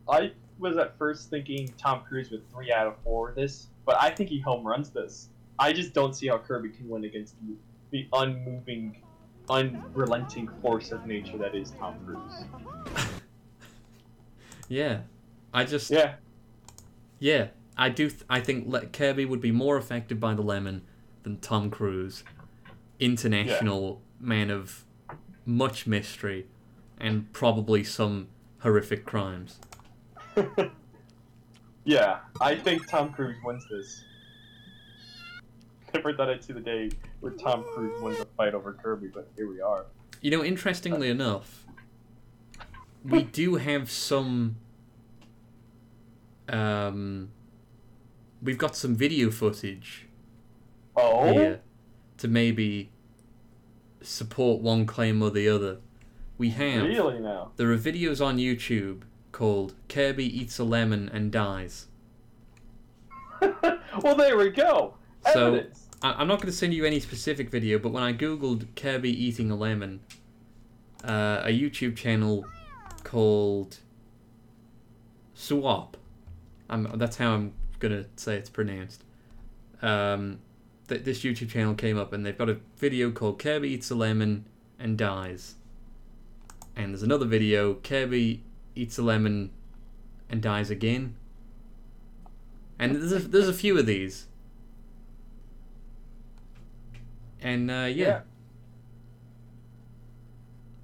I 0.09 0.31
was 0.59 0.77
at 0.77 0.97
first 0.97 1.29
thinking 1.29 1.73
Tom 1.77 2.01
Cruise 2.07 2.29
with 2.29 2.41
three 2.51 2.71
out 2.71 2.85
of 2.87 2.95
four 3.03 3.29
of 3.29 3.35
this, 3.35 3.67
but 3.85 3.95
I 3.99 4.09
think 4.11 4.29
he 4.29 4.39
home 4.39 4.65
runs 4.67 4.89
this. 4.89 5.29
I 5.57 5.73
just 5.73 5.93
don't 5.93 6.13
see 6.15 6.27
how 6.27 6.37
Kirby 6.37 6.69
can 6.69 6.89
win 6.89 7.05
against 7.05 7.35
the, 7.41 7.55
the 7.91 8.07
unmoving, 8.13 9.01
unrelenting 9.49 10.49
force 10.61 10.91
of 10.91 11.05
nature 11.05 11.37
that 11.37 11.55
is 11.55 11.71
Tom 11.71 11.95
Cruise. 12.05 12.45
Yeah, 14.67 15.01
I 15.53 15.65
just 15.65 15.91
yeah, 15.91 16.13
Yeah, 17.19 17.47
I 17.77 17.89
do. 17.89 18.09
Th- 18.09 18.23
I 18.29 18.39
think 18.39 18.69
Le- 18.69 18.85
Kirby 18.85 19.25
would 19.25 19.41
be 19.41 19.51
more 19.51 19.75
affected 19.75 20.17
by 20.17 20.33
the 20.33 20.41
lemon 20.41 20.83
than 21.23 21.39
Tom 21.39 21.69
Cruise, 21.69 22.23
international 23.01 24.01
man 24.19 24.51
of 24.51 24.85
much 25.45 25.87
mystery 25.87 26.45
and 26.99 27.33
probably 27.33 27.83
some 27.83 28.27
horrific 28.59 29.05
crimes. 29.05 29.59
yeah. 31.83 32.19
I 32.39 32.55
think 32.55 32.87
Tom 32.87 33.11
Cruise 33.11 33.35
wins 33.43 33.65
this. 33.69 34.03
Never 35.93 36.13
thought 36.13 36.29
I'd 36.29 36.43
see 36.43 36.53
the 36.53 36.61
day 36.61 36.91
where 37.19 37.33
Tom 37.33 37.65
Cruise 37.73 38.01
wins 38.01 38.19
a 38.19 38.25
fight 38.37 38.53
over 38.53 38.73
Kirby, 38.73 39.07
but 39.07 39.29
here 39.35 39.49
we 39.49 39.59
are. 39.59 39.87
You 40.21 40.31
know, 40.31 40.43
interestingly 40.43 41.09
enough, 41.09 41.65
we 43.03 43.23
do 43.23 43.55
have 43.55 43.91
some. 43.91 44.57
Um, 46.47 47.31
we've 48.41 48.57
got 48.57 48.75
some 48.75 48.95
video 48.95 49.31
footage 49.31 50.07
Oh, 50.95 51.31
here 51.33 51.61
to 52.21 52.27
maybe 52.27 52.91
support 54.01 54.61
one 54.61 54.85
claim 54.85 55.23
or 55.23 55.31
the 55.31 55.49
other. 55.49 55.77
we 56.37 56.49
have 56.51 56.83
Really 56.83 57.19
now? 57.19 57.51
there 57.57 57.71
are 57.71 57.77
videos 57.77 58.23
on 58.23 58.37
YouTube 58.37 59.01
called 59.31 59.73
Kirby 59.89 60.25
eats 60.25 60.59
a 60.59 60.63
lemon 60.63 61.09
and 61.11 61.31
dies. 61.31 61.87
well, 63.41 64.15
there 64.15 64.37
we 64.37 64.49
go. 64.51 64.93
So- 65.33 65.47
Evidence. 65.55 65.87
I- 66.03 66.13
I'm 66.13 66.27
not 66.27 66.37
going 66.37 66.51
to 66.51 66.57
send 66.57 66.73
you 66.75 66.85
any 66.85 66.99
specific 66.99 67.49
video, 67.49 67.79
but 67.79 67.91
when 67.91 68.03
I 68.03 68.13
googled 68.13 68.67
Kirby 68.75 69.09
eating 69.09 69.49
a 69.49 69.55
lemon, 69.55 70.01
uh, 71.03 71.41
a 71.43 71.49
YouTube 71.59 71.95
channel 71.95 72.45
called 73.03 73.77
Swap. 75.33 75.97
I'm, 76.69 76.87
that's 76.95 77.17
how 77.17 77.31
I'm 77.33 77.53
going 77.79 78.03
to 78.03 78.05
say 78.15 78.35
it's 78.35 78.49
pronounced. 78.49 79.03
Um, 79.81 80.39
th- 80.91 81.03
this 81.05 81.23
YouTube 81.23 81.49
channel 81.49 81.73
came 81.73 81.97
up 81.97 82.11
and 82.13 82.25
they've 82.25 82.37
got 82.37 82.49
a 82.49 82.57
video 82.77 83.11
called 83.11 83.39
Kirby 83.39 83.69
eats 83.69 83.89
a 83.89 83.95
lemon 83.95 84.45
and 84.77 84.97
dies. 84.97 85.55
And 86.75 86.91
there's 86.93 87.03
another 87.03 87.25
video, 87.25 87.75
Kirby 87.75 88.43
eats 88.75 88.97
a 88.97 89.01
lemon 89.01 89.51
and 90.29 90.41
dies 90.41 90.69
again. 90.69 91.15
And 92.79 92.95
there's 92.95 93.11
a, 93.11 93.19
there's 93.19 93.47
a 93.49 93.53
few 93.53 93.77
of 93.77 93.85
these. 93.85 94.27
And 97.41 97.69
uh, 97.71 97.87
yeah. 97.89 98.05
Yeah. 98.05 98.21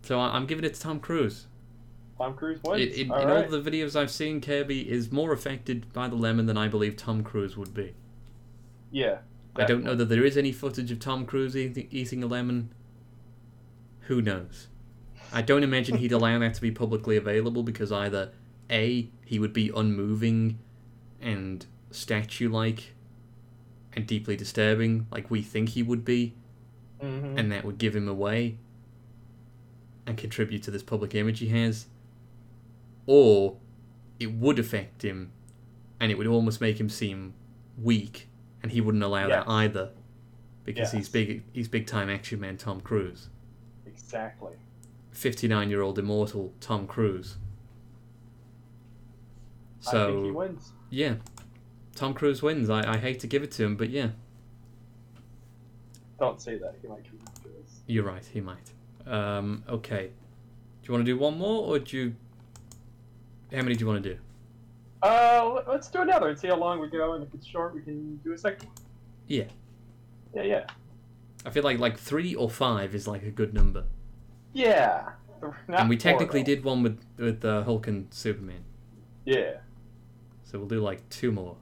So 0.04 0.20
I- 0.20 0.36
I'm 0.36 0.46
giving 0.46 0.63
it 0.65 0.74
to 0.76 0.80
Tom 0.82 1.00
Cruise. 1.00 1.48
Tom 2.17 2.34
Cruise 2.34 2.60
wins. 2.63 2.96
In, 2.96 3.06
in, 3.06 3.12
all 3.12 3.22
in 3.22 3.28
right. 3.28 3.46
all 3.46 3.52
the 3.52 3.62
videos 3.62 3.96
I've 3.96 4.10
seen, 4.12 4.41
Kirby 4.41 4.89
is 4.89 5.12
more 5.12 5.32
affected 5.34 5.91
by 5.93 6.08
the 6.08 6.15
lemon 6.15 6.46
than 6.48 6.58
I 6.58 6.67
believe 6.67 6.96
Tom 6.96 7.24
Cruise 7.24 7.56
would 7.58 7.74
be. 7.74 7.93
yeah. 8.91 9.17
I 9.58 9.65
don't 9.65 9.84
know 9.84 9.96
that 9.96 10.06
there 10.10 10.26
is 10.26 10.38
any 10.38 10.52
footage 10.52 10.91
of 10.91 11.00
Tom 11.00 11.26
Cruise 11.26 11.56
eating, 11.56 11.88
eating 11.91 12.24
a 12.24 12.28
lemon. 12.28 12.74
Who 14.02 14.22
knows? 14.22 14.67
I 15.34 15.41
don't 15.41 15.63
imagine 15.63 15.98
he'd 15.98 16.12
allow 16.13 16.39
that 16.39 16.54
to 16.56 16.62
be 16.62 16.72
publicly 16.72 17.17
available 17.17 17.63
because 17.63 17.91
either 17.91 18.32
A, 18.70 19.10
he 19.26 19.39
would 19.39 19.52
be 19.54 19.72
unmoving 19.76 20.60
and 21.22 21.65
statue 21.91 22.50
like 22.50 22.93
and 23.93 24.06
deeply 24.08 24.36
disturbing, 24.38 25.08
like 25.12 25.30
we 25.32 25.41
think 25.41 25.70
he 25.70 25.84
would 25.84 26.06
be, 26.06 26.34
Mm-hmm. 27.02 27.38
and 27.38 27.52
that 27.52 27.63
would 27.63 27.78
give 27.78 27.96
him 27.96 28.08
away 28.08 28.58
and 30.08 30.17
contribute 30.17 30.63
to 30.63 30.72
this 30.72 30.82
public 30.82 31.13
image 31.13 31.38
he 31.39 31.50
has, 31.50 31.86
or 33.06 33.58
it 34.20 34.32
would 34.34 34.58
affect 34.58 35.04
him 35.04 35.32
and 36.00 36.12
it 36.12 36.17
would 36.17 36.26
almost 36.26 36.60
make 36.60 36.80
him 36.80 36.89
seem 36.89 37.36
weak, 37.80 38.28
and 38.68 38.74
he 38.74 38.82
wouldn't 38.82 39.02
allow 39.04 39.30
that 39.30 39.48
either 39.48 39.92
because 40.66 40.92
he's 40.92 41.08
big. 41.08 41.44
He's 41.54 41.70
big 41.70 41.88
time 41.88 42.10
action 42.10 42.42
man 42.42 42.58
Tom 42.58 42.82
Cruise, 42.82 43.30
Exactly. 43.86 44.52
fifty 45.12 45.48
nine 45.48 45.70
year 45.70 45.82
old 45.82 45.98
immortal 45.98 46.54
Tom 46.60 46.86
Cruise. 46.86 47.38
So 49.80 50.04
I 50.04 50.12
think 50.12 50.26
he 50.26 50.32
wins. 50.32 50.74
yeah, 50.90 51.16
Tom 51.96 52.14
Cruise 52.14 52.42
wins. 52.44 52.70
I, 52.70 52.96
I 52.96 52.98
hate 52.98 53.22
to 53.22 53.28
give 53.28 53.42
it 53.42 53.52
to 53.52 53.64
him, 53.64 53.78
but 53.78 53.90
yeah, 53.90 54.10
Don't 56.20 56.42
say 56.42 56.58
that. 56.58 56.76
He 56.82 56.90
might 56.90 57.06
come 57.06 57.20
after 57.26 57.48
us. 57.64 57.80
you're 57.86 58.04
right. 58.04 58.26
He 58.26 58.42
might. 58.42 58.72
Um, 59.06 59.64
okay. 59.70 60.08
Do 60.82 60.88
you 60.88 60.94
want 60.94 61.06
to 61.06 61.12
do 61.14 61.18
one 61.18 61.38
more, 61.38 61.64
or 61.68 61.80
do 61.80 61.96
you? 61.98 62.16
How 63.56 63.62
many 63.62 63.76
do 63.76 63.80
you 63.86 63.88
want 63.88 64.04
to 64.04 64.14
do? 64.16 64.20
Uh, 65.04 65.52
let- 65.56 65.68
let's 65.68 65.90
do 65.90 66.02
another 66.02 66.30
and 66.30 66.40
see 66.40 66.48
how 66.48 66.56
long 66.58 66.80
we 66.80 66.90
go. 66.90 67.14
And 67.14 67.24
if 67.24 67.34
it's 67.34 67.46
short, 67.46 67.74
we 67.76 67.82
can 67.82 68.18
do 68.18 68.34
a 68.34 68.38
second 68.38 68.68
one. 68.68 68.76
Yeah. 69.28 69.46
Yeah, 70.36 70.44
yeah. 70.44 70.66
I 71.46 71.50
feel 71.52 71.64
like 71.64 71.80
like 71.80 71.98
three 71.98 72.34
or 72.36 72.50
five 72.50 72.94
is 72.96 73.08
like 73.08 73.24
a 73.24 73.32
good 73.32 73.54
number. 73.54 73.84
Yeah. 74.54 75.10
Not 75.68 75.82
and 75.82 75.90
we 75.90 75.98
technically 75.98 76.42
did 76.42 76.64
one 76.64 76.82
with 76.82 77.00
with 77.18 77.46
uh, 77.46 77.62
Hulk 77.64 77.86
and 77.88 78.12
Superman, 78.12 78.64
Yeah. 79.24 79.58
so 80.44 80.58
we'll 80.58 80.68
do 80.68 80.80
like 80.82 81.08
two 81.10 81.32
more. 81.32 81.58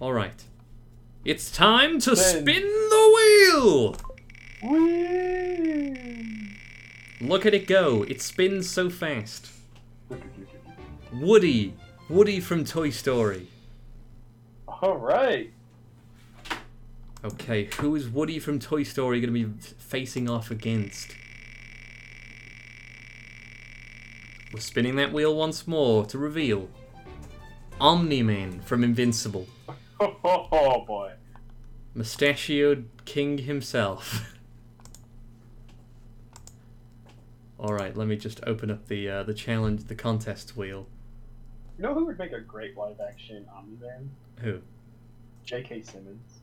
All 0.00 0.12
right, 0.12 0.44
it's 1.24 1.50
time 1.50 1.98
to 2.00 2.14
Then- 2.14 2.42
spin 2.42 2.62
the 2.62 3.12
wheel. 3.16 3.96
Whee! 4.62 6.56
Look 7.20 7.44
at 7.44 7.54
it 7.54 7.66
go! 7.66 8.04
It 8.04 8.22
spins 8.22 8.70
so 8.70 8.88
fast. 8.88 9.50
Woody, 11.12 11.74
Woody 12.08 12.40
from 12.40 12.64
Toy 12.64 12.90
Story. 12.90 13.48
All 14.66 14.96
right. 14.96 15.52
Okay, 17.24 17.68
who 17.78 17.94
is 17.94 18.08
Woody 18.08 18.38
from 18.38 18.58
Toy 18.58 18.82
Story 18.82 19.20
going 19.20 19.32
to 19.32 19.46
be 19.46 19.60
facing 19.78 20.28
off 20.28 20.50
against? 20.50 21.14
We're 24.52 24.60
spinning 24.60 24.96
that 24.96 25.12
wheel 25.12 25.34
once 25.34 25.66
more 25.66 26.04
to 26.06 26.18
reveal 26.18 26.68
Omni 27.80 28.22
Man 28.22 28.60
from 28.60 28.82
Invincible, 28.84 29.46
Oh, 30.00 30.84
boy. 30.86 31.12
mustachioed 31.94 32.88
king 33.04 33.38
himself. 33.38 34.34
All 37.58 37.72
right, 37.72 37.96
let 37.96 38.08
me 38.08 38.16
just 38.16 38.40
open 38.46 38.70
up 38.70 38.88
the 38.88 39.08
uh, 39.08 39.22
the 39.22 39.32
challenge, 39.34 39.84
the 39.84 39.94
contest 39.94 40.56
wheel. 40.56 40.86
You 41.82 41.88
know 41.88 41.94
who 41.94 42.04
would 42.04 42.18
make 42.20 42.30
a 42.30 42.38
great 42.40 42.76
live 42.76 43.00
action 43.00 43.44
Omni 43.52 43.76
Man? 43.80 44.08
Who? 44.40 44.60
J.K. 45.44 45.82
Simmons. 45.82 46.38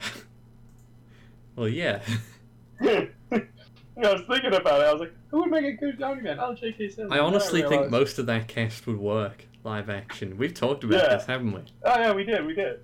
Well, 1.56 1.66
yeah. 1.68 2.00
I 2.80 3.08
was 3.96 4.20
thinking 4.28 4.54
about 4.54 4.80
it. 4.80 4.86
I 4.86 4.92
was 4.92 5.00
like, 5.00 5.12
who 5.32 5.40
would 5.40 5.50
make 5.50 5.64
a 5.64 5.72
good 5.72 6.00
Omni 6.00 6.22
Man? 6.22 6.38
Oh, 6.38 6.54
J.K. 6.54 6.90
Simmons. 6.90 7.12
I 7.12 7.18
honestly 7.18 7.62
think 7.62 7.90
most 7.90 8.20
of 8.20 8.26
that 8.26 8.46
cast 8.46 8.86
would 8.86 8.98
work 9.00 9.46
live 9.64 9.90
action. 9.90 10.38
We've 10.38 10.54
talked 10.54 10.84
about 10.84 11.02
Yeah. 11.02 11.16
this, 11.16 11.26
haven't 11.26 11.50
we? 11.52 11.62
Oh, 11.82 11.98
yeah, 11.98 12.12
we 12.12 12.22
did, 12.22 12.46
we 12.46 12.54
did. 12.54 12.78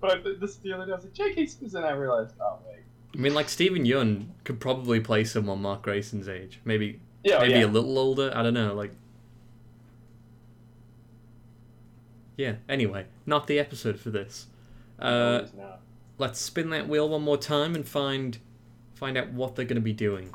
But 0.00 0.16
I, 0.16 0.20
this 0.40 0.56
the 0.56 0.72
other 0.72 0.86
day, 0.86 0.90
I 0.90 0.96
was 0.96 1.04
like, 1.04 1.14
J.K. 1.14 1.46
Simmons, 1.46 1.76
and 1.76 1.86
I 1.86 1.92
realized, 1.92 2.34
oh, 2.40 2.58
wait. 2.66 2.80
I 3.14 3.18
mean, 3.18 3.34
like 3.34 3.48
Steven 3.48 3.84
Yeun 3.84 4.26
could 4.42 4.58
probably 4.58 4.98
play 4.98 5.22
someone 5.22 5.62
Mark 5.62 5.82
Grayson's 5.82 6.28
age, 6.28 6.58
maybe 6.64 6.98
Yeah, 7.22 7.36
oh, 7.36 7.40
maybe 7.42 7.60
yeah. 7.60 7.66
a 7.66 7.68
little 7.68 7.96
older. 7.96 8.32
I 8.34 8.42
don't 8.42 8.54
know. 8.54 8.74
Like, 8.74 8.90
yeah. 12.38 12.54
Anyway, 12.68 13.04
not 13.26 13.48
the 13.48 13.58
episode 13.58 14.00
for 14.00 14.08
this. 14.08 14.46
Uh, 14.98 15.42
now. 15.56 15.74
let's 16.16 16.40
spin 16.40 16.70
that 16.70 16.88
wheel 16.88 17.08
one 17.08 17.22
more 17.22 17.36
time 17.36 17.74
and 17.74 17.86
find 17.86 18.38
find 18.94 19.18
out 19.18 19.30
what 19.32 19.56
they're 19.56 19.64
going 19.64 19.74
to 19.74 19.82
be 19.82 19.92
doing. 19.92 20.30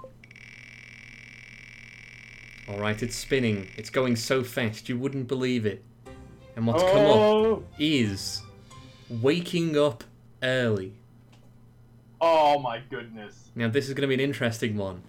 All 2.68 2.78
right, 2.78 3.02
it's 3.02 3.16
spinning. 3.16 3.70
It's 3.78 3.90
going 3.90 4.16
so 4.16 4.44
fast 4.44 4.88
you 4.88 4.98
wouldn't 4.98 5.28
believe 5.28 5.66
it. 5.66 5.84
And 6.56 6.68
what's 6.68 6.84
come 6.84 7.06
up 7.06 7.18
oh, 7.18 7.64
is 7.80 8.42
waking 9.10 9.78
up 9.78 10.04
early. 10.42 10.94
oh 12.22 12.60
my 12.60 12.82
goodness. 12.90 13.50
Now, 13.56 13.70
this 13.70 13.88
is 13.88 13.94
going 13.94 14.04
to 14.04 14.08
be 14.08 14.14
an 14.14 14.20
interesting 14.20 14.78
one. 14.78 15.04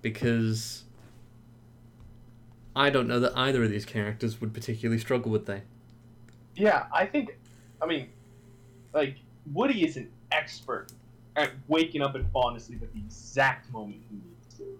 Because 0.00 0.84
I 2.74 2.90
don't 2.90 3.06
know 3.06 3.20
that 3.20 3.36
either 3.36 3.62
of 3.64 3.70
these 3.70 3.84
characters 3.84 4.40
would 4.40 4.54
particularly 4.54 4.98
struggle 4.98 5.30
with 5.30 5.46
they? 5.46 5.62
Yeah, 6.54 6.86
I 6.92 7.06
think, 7.06 7.36
I 7.80 7.86
mean, 7.86 8.08
like, 8.92 9.16
Woody 9.52 9.84
is 9.84 9.96
an 9.96 10.10
expert 10.30 10.88
at 11.36 11.50
waking 11.68 12.02
up 12.02 12.14
and 12.14 12.30
falling 12.30 12.56
asleep 12.56 12.82
at 12.82 12.92
the 12.92 13.00
exact 13.00 13.70
moment 13.72 14.02
he 14.08 14.16
needs 14.16 14.54
to. 14.58 14.78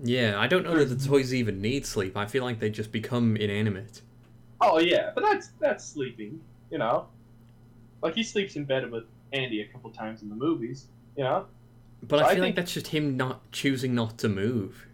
Yeah, 0.00 0.38
I 0.38 0.46
don't 0.46 0.64
know 0.64 0.76
that 0.76 0.86
the 0.86 1.08
toys 1.08 1.32
even 1.32 1.60
need 1.60 1.86
sleep. 1.86 2.16
I 2.16 2.26
feel 2.26 2.44
like 2.44 2.58
they 2.58 2.70
just 2.70 2.92
become 2.92 3.36
inanimate. 3.36 4.02
Oh, 4.60 4.78
yeah, 4.78 5.10
but 5.14 5.22
that's 5.22 5.50
that's 5.60 5.84
sleeping, 5.84 6.40
you 6.70 6.78
know? 6.78 7.06
Like, 8.02 8.14
he 8.14 8.22
sleeps 8.22 8.56
in 8.56 8.64
bed 8.64 8.90
with 8.90 9.04
Andy 9.32 9.60
a 9.62 9.66
couple 9.66 9.90
times 9.90 10.22
in 10.22 10.28
the 10.28 10.34
movies, 10.34 10.86
you 11.16 11.24
know? 11.24 11.46
But 12.02 12.20
So 12.20 12.24
I 12.24 12.28
I 12.28 12.34
feel 12.34 12.44
like 12.44 12.54
that's 12.54 12.74
just 12.74 12.88
him 12.88 13.16
not 13.16 13.50
choosing 13.50 13.94
not 13.94 14.18
to 14.18 14.28
move. 14.28 14.86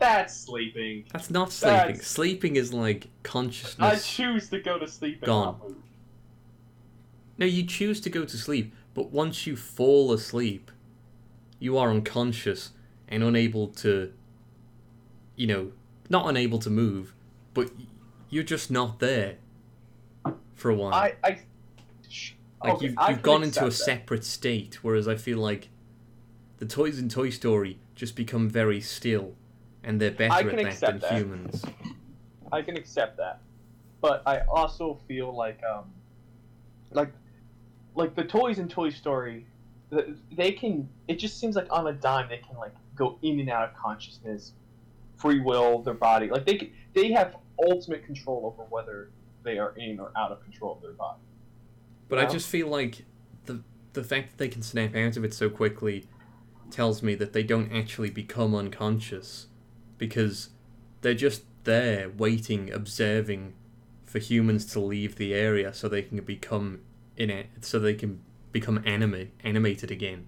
That's 0.00 0.34
sleeping. 0.34 1.04
That's 1.12 1.30
not 1.30 1.52
sleeping. 1.52 1.76
That's- 1.76 2.06
Sleeping 2.06 2.56
is 2.56 2.72
like 2.72 3.08
consciousness. 3.22 3.78
I 3.78 3.96
choose 3.96 4.48
to 4.48 4.58
go 4.58 4.78
to 4.78 4.88
sleep 4.88 5.18
and 5.18 5.26
Gone. 5.26 5.76
No, 7.38 7.46
you 7.46 7.64
choose 7.64 8.00
to 8.02 8.10
go 8.10 8.24
to 8.24 8.36
sleep, 8.36 8.74
but 8.94 9.10
once 9.12 9.46
you 9.46 9.56
fall 9.56 10.12
asleep, 10.12 10.70
you 11.58 11.76
are 11.78 11.90
unconscious 11.90 12.70
and 13.08 13.22
unable 13.22 13.68
to, 13.68 14.12
you 15.36 15.46
know, 15.46 15.72
not 16.08 16.28
unable 16.28 16.58
to 16.58 16.70
move, 16.70 17.14
but 17.54 17.70
you're 18.28 18.42
just 18.42 18.70
not 18.70 18.98
there 19.00 19.36
for 20.54 20.70
a 20.70 20.74
while. 20.74 20.92
I, 20.94 21.14
I, 21.24 21.38
like 22.62 22.74
okay, 22.74 22.86
you've, 22.86 22.98
I 22.98 23.10
you've 23.10 23.22
gone 23.22 23.42
into 23.42 23.62
a 23.62 23.64
that. 23.66 23.72
separate 23.72 24.24
state, 24.24 24.78
whereas 24.82 25.08
I 25.08 25.14
feel 25.16 25.38
like 25.38 25.68
the 26.58 26.66
toys 26.66 26.98
in 26.98 27.08
Toy 27.08 27.30
Story 27.30 27.78
just 27.94 28.14
become 28.16 28.48
very 28.50 28.80
still, 28.82 29.34
and 29.84 30.00
they're 30.00 30.10
better 30.10 30.50
at 30.50 30.80
that 30.80 30.80
than 30.80 30.98
that. 31.00 31.12
humans. 31.12 31.64
I 32.52 32.62
can 32.62 32.76
accept 32.76 33.16
that, 33.18 33.40
but 34.00 34.22
I 34.26 34.40
also 34.40 34.98
feel 35.06 35.34
like 35.34 35.60
um, 35.64 35.84
like, 36.90 37.12
like 37.94 38.14
the 38.14 38.24
toys 38.24 38.58
in 38.58 38.68
Toy 38.68 38.90
Story, 38.90 39.46
they 40.32 40.52
can. 40.52 40.88
It 41.08 41.18
just 41.18 41.38
seems 41.38 41.56
like 41.56 41.68
on 41.70 41.86
a 41.86 41.92
dime 41.92 42.28
they 42.28 42.38
can 42.38 42.56
like 42.56 42.74
go 42.96 43.18
in 43.22 43.40
and 43.40 43.50
out 43.50 43.68
of 43.68 43.76
consciousness, 43.76 44.52
free 45.16 45.40
will, 45.40 45.82
their 45.82 45.94
body. 45.94 46.28
Like 46.28 46.44
they 46.44 46.58
c- 46.58 46.72
they 46.94 47.12
have 47.12 47.36
ultimate 47.62 48.04
control 48.04 48.52
over 48.52 48.68
whether 48.68 49.10
they 49.42 49.58
are 49.58 49.74
in 49.76 50.00
or 50.00 50.12
out 50.16 50.32
of 50.32 50.42
control 50.42 50.76
of 50.76 50.82
their 50.82 50.92
body. 50.92 51.20
But 52.08 52.18
I 52.18 52.26
just 52.26 52.48
feel 52.48 52.66
like 52.68 53.04
the 53.46 53.62
the 53.92 54.02
fact 54.02 54.30
that 54.30 54.38
they 54.38 54.48
can 54.48 54.62
snap 54.62 54.96
out 54.96 55.16
of 55.16 55.24
it 55.24 55.32
so 55.32 55.48
quickly 55.48 56.06
tells 56.70 57.02
me 57.02 57.14
that 57.16 57.32
they 57.32 57.42
don't 57.42 57.72
actually 57.72 58.10
become 58.10 58.54
unconscious 58.54 59.46
because 60.00 60.48
they're 61.02 61.14
just 61.14 61.44
there 61.64 62.08
waiting, 62.08 62.72
observing 62.72 63.52
for 64.04 64.18
humans 64.18 64.66
to 64.72 64.80
leave 64.80 65.14
the 65.14 65.32
area 65.34 65.72
so 65.72 65.88
they 65.88 66.02
can 66.02 66.18
become 66.22 66.80
in 67.16 67.30
it 67.30 67.46
so 67.60 67.78
they 67.78 67.94
can 67.94 68.20
become 68.50 68.82
anime 68.84 69.30
animated 69.44 69.90
again. 69.92 70.26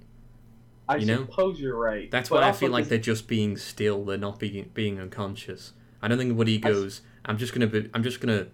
I 0.89 0.97
You 0.97 1.07
know? 1.07 1.25
suppose 1.27 1.59
you're 1.59 1.77
right. 1.77 2.11
That's 2.11 2.31
why 2.31 2.43
I 2.49 2.53
feel 2.53 2.71
like 2.71 2.89
they're 2.89 2.99
just 2.99 3.27
being 3.27 3.57
still. 3.57 4.05
They're 4.05 4.19
not 4.19 4.39
being 4.39 4.71
being 4.75 5.01
unconscious. 5.01 5.73
I 6.01 6.09
don't 6.09 6.19
think 6.19 6.37
Woody 6.37 6.57
I 6.63 6.69
goes. 6.69 7.01
I'm 7.25 7.39
just 7.39 7.53
gonna 7.55 7.67
be. 7.67 7.89
I'm 7.95 8.03
just 8.03 8.21
gonna, 8.21 8.49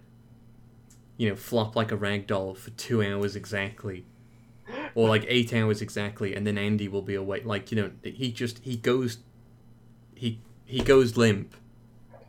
you 1.17 1.29
know, 1.29 1.37
flop 1.37 1.75
like 1.75 1.91
a 1.91 1.97
rag 1.97 2.27
doll 2.27 2.55
for 2.55 2.71
two 2.71 3.03
hours 3.03 3.35
exactly, 3.35 4.05
or 4.95 5.09
like 5.09 5.25
eight 5.27 5.53
hours 5.53 5.83
exactly, 5.83 6.35
and 6.35 6.47
then 6.47 6.57
Andy 6.57 6.87
will 6.87 7.03
be 7.03 7.15
awake. 7.15 7.45
Like 7.45 7.73
you 7.73 7.77
know, 7.83 7.91
he 8.05 8.31
just 8.31 8.61
he 8.61 8.77
goes. 8.77 9.19
He 10.15 10.41
he 10.69 10.83
goes 10.83 11.17
limp. 11.17 11.57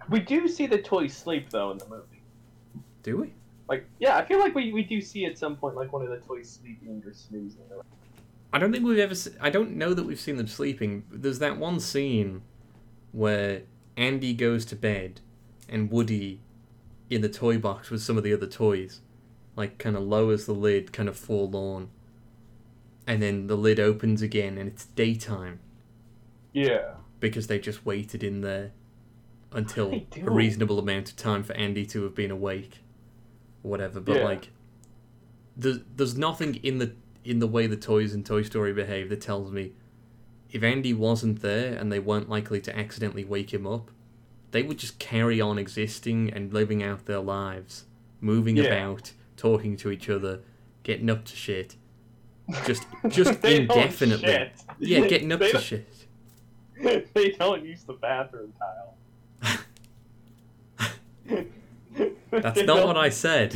we 0.09 0.19
do 0.19 0.47
see 0.47 0.65
the 0.65 0.81
toys 0.81 1.15
sleep 1.15 1.49
though 1.49 1.71
in 1.71 1.77
the 1.77 1.87
movie. 1.87 2.23
Do 3.03 3.17
we? 3.17 3.33
Like 3.67 3.85
yeah, 3.99 4.17
I 4.17 4.25
feel 4.25 4.39
like 4.39 4.55
we, 4.55 4.73
we 4.73 4.83
do 4.83 5.01
see 5.01 5.25
at 5.25 5.37
some 5.37 5.55
point 5.55 5.75
like 5.75 5.93
one 5.93 6.01
of 6.01 6.09
the 6.09 6.17
toys 6.17 6.49
sleeping 6.49 7.03
or 7.05 7.13
snoozing. 7.13 7.61
I 8.51 8.57
don't 8.57 8.71
think 8.71 8.83
we've 8.83 8.97
ever. 8.97 9.13
Se- 9.13 9.35
I 9.39 9.49
don't 9.51 9.75
know 9.75 9.93
that 9.93 10.03
we've 10.03 10.19
seen 10.19 10.37
them 10.37 10.47
sleeping. 10.47 11.03
There's 11.11 11.39
that 11.39 11.57
one 11.57 11.79
scene 11.79 12.41
where 13.11 13.63
Andy 13.95 14.33
goes 14.33 14.65
to 14.65 14.75
bed 14.75 15.21
and 15.67 15.91
Woody 15.91 16.39
in 17.09 17.21
the 17.21 17.29
toy 17.29 17.57
box 17.59 17.91
with 17.91 18.01
some 18.01 18.17
of 18.17 18.23
the 18.23 18.33
other 18.33 18.47
toys, 18.47 19.01
like 19.55 19.77
kind 19.77 19.95
of 19.95 20.03
lowers 20.03 20.45
the 20.45 20.53
lid, 20.53 20.91
kind 20.91 21.09
of 21.09 21.17
forlorn, 21.17 21.89
and 23.05 23.21
then 23.21 23.47
the 23.47 23.55
lid 23.57 23.79
opens 23.79 24.21
again 24.21 24.57
and 24.57 24.67
it's 24.67 24.85
daytime 24.85 25.59
yeah. 26.53 26.93
Because 27.19 27.47
they 27.47 27.59
just 27.59 27.85
waited 27.85 28.23
in 28.23 28.41
there 28.41 28.71
until 29.51 29.91
a 29.93 30.29
reasonable 30.29 30.77
amount 30.79 31.09
of 31.09 31.15
time 31.15 31.43
for 31.43 31.53
Andy 31.53 31.85
to 31.87 32.03
have 32.03 32.13
been 32.15 32.31
awake, 32.31 32.79
or 33.63 33.71
whatever. 33.71 33.99
But 33.99 34.17
Yeah. 34.17 34.23
like, 34.23 34.49
there's 35.57 35.79
there's 35.95 36.17
nothing 36.17 36.55
in 36.55 36.77
the 36.77 36.93
in 37.25 37.39
the 37.39 37.47
way 37.47 37.67
the 37.67 37.75
toys 37.77 38.13
in 38.13 38.23
Toy 38.23 38.43
Story 38.43 38.73
behave 38.73 39.09
that 39.09 39.21
tells 39.21 39.51
me 39.51 39.73
if 40.51 40.63
Andy 40.63 40.93
wasn't 40.93 41.41
there 41.41 41.75
and 41.75 41.91
they 41.91 41.99
weren't 41.99 42.29
likely 42.29 42.59
to 42.61 42.75
accidentally 42.77 43.23
wake 43.25 43.53
him 43.53 43.67
up, 43.67 43.91
they 44.51 44.63
would 44.63 44.77
just 44.79 44.97
carry 44.97 45.39
on 45.39 45.59
existing 45.59 46.31
and 46.31 46.51
living 46.53 46.81
out 46.81 47.05
their 47.05 47.19
lives, 47.19 47.85
moving 48.21 48.55
Yeah. 48.57 48.63
about, 48.65 49.11
talking 49.37 49.75
to 49.77 49.91
each 49.91 50.09
other, 50.09 50.39
getting 50.83 51.09
up 51.09 51.25
to 51.25 51.35
shit, 51.35 51.75
just 52.65 52.83
just 53.09 53.43
indefinitely. 53.45 54.25
shit. 54.27 54.51
Yeah, 54.79 55.05
getting 55.07 55.31
up 55.31 55.39
They 55.41 55.47
to 55.47 55.53
don't- 55.53 55.63
shit. 55.63 55.87
they 57.13 57.31
don't 57.37 57.63
use 57.65 57.83
the 57.83 57.93
bathroom 57.93 58.53
tile. 58.57 58.95
That's 62.31 62.61
not 62.63 62.85
what 62.87 62.97
I 62.97 63.09
said. 63.09 63.53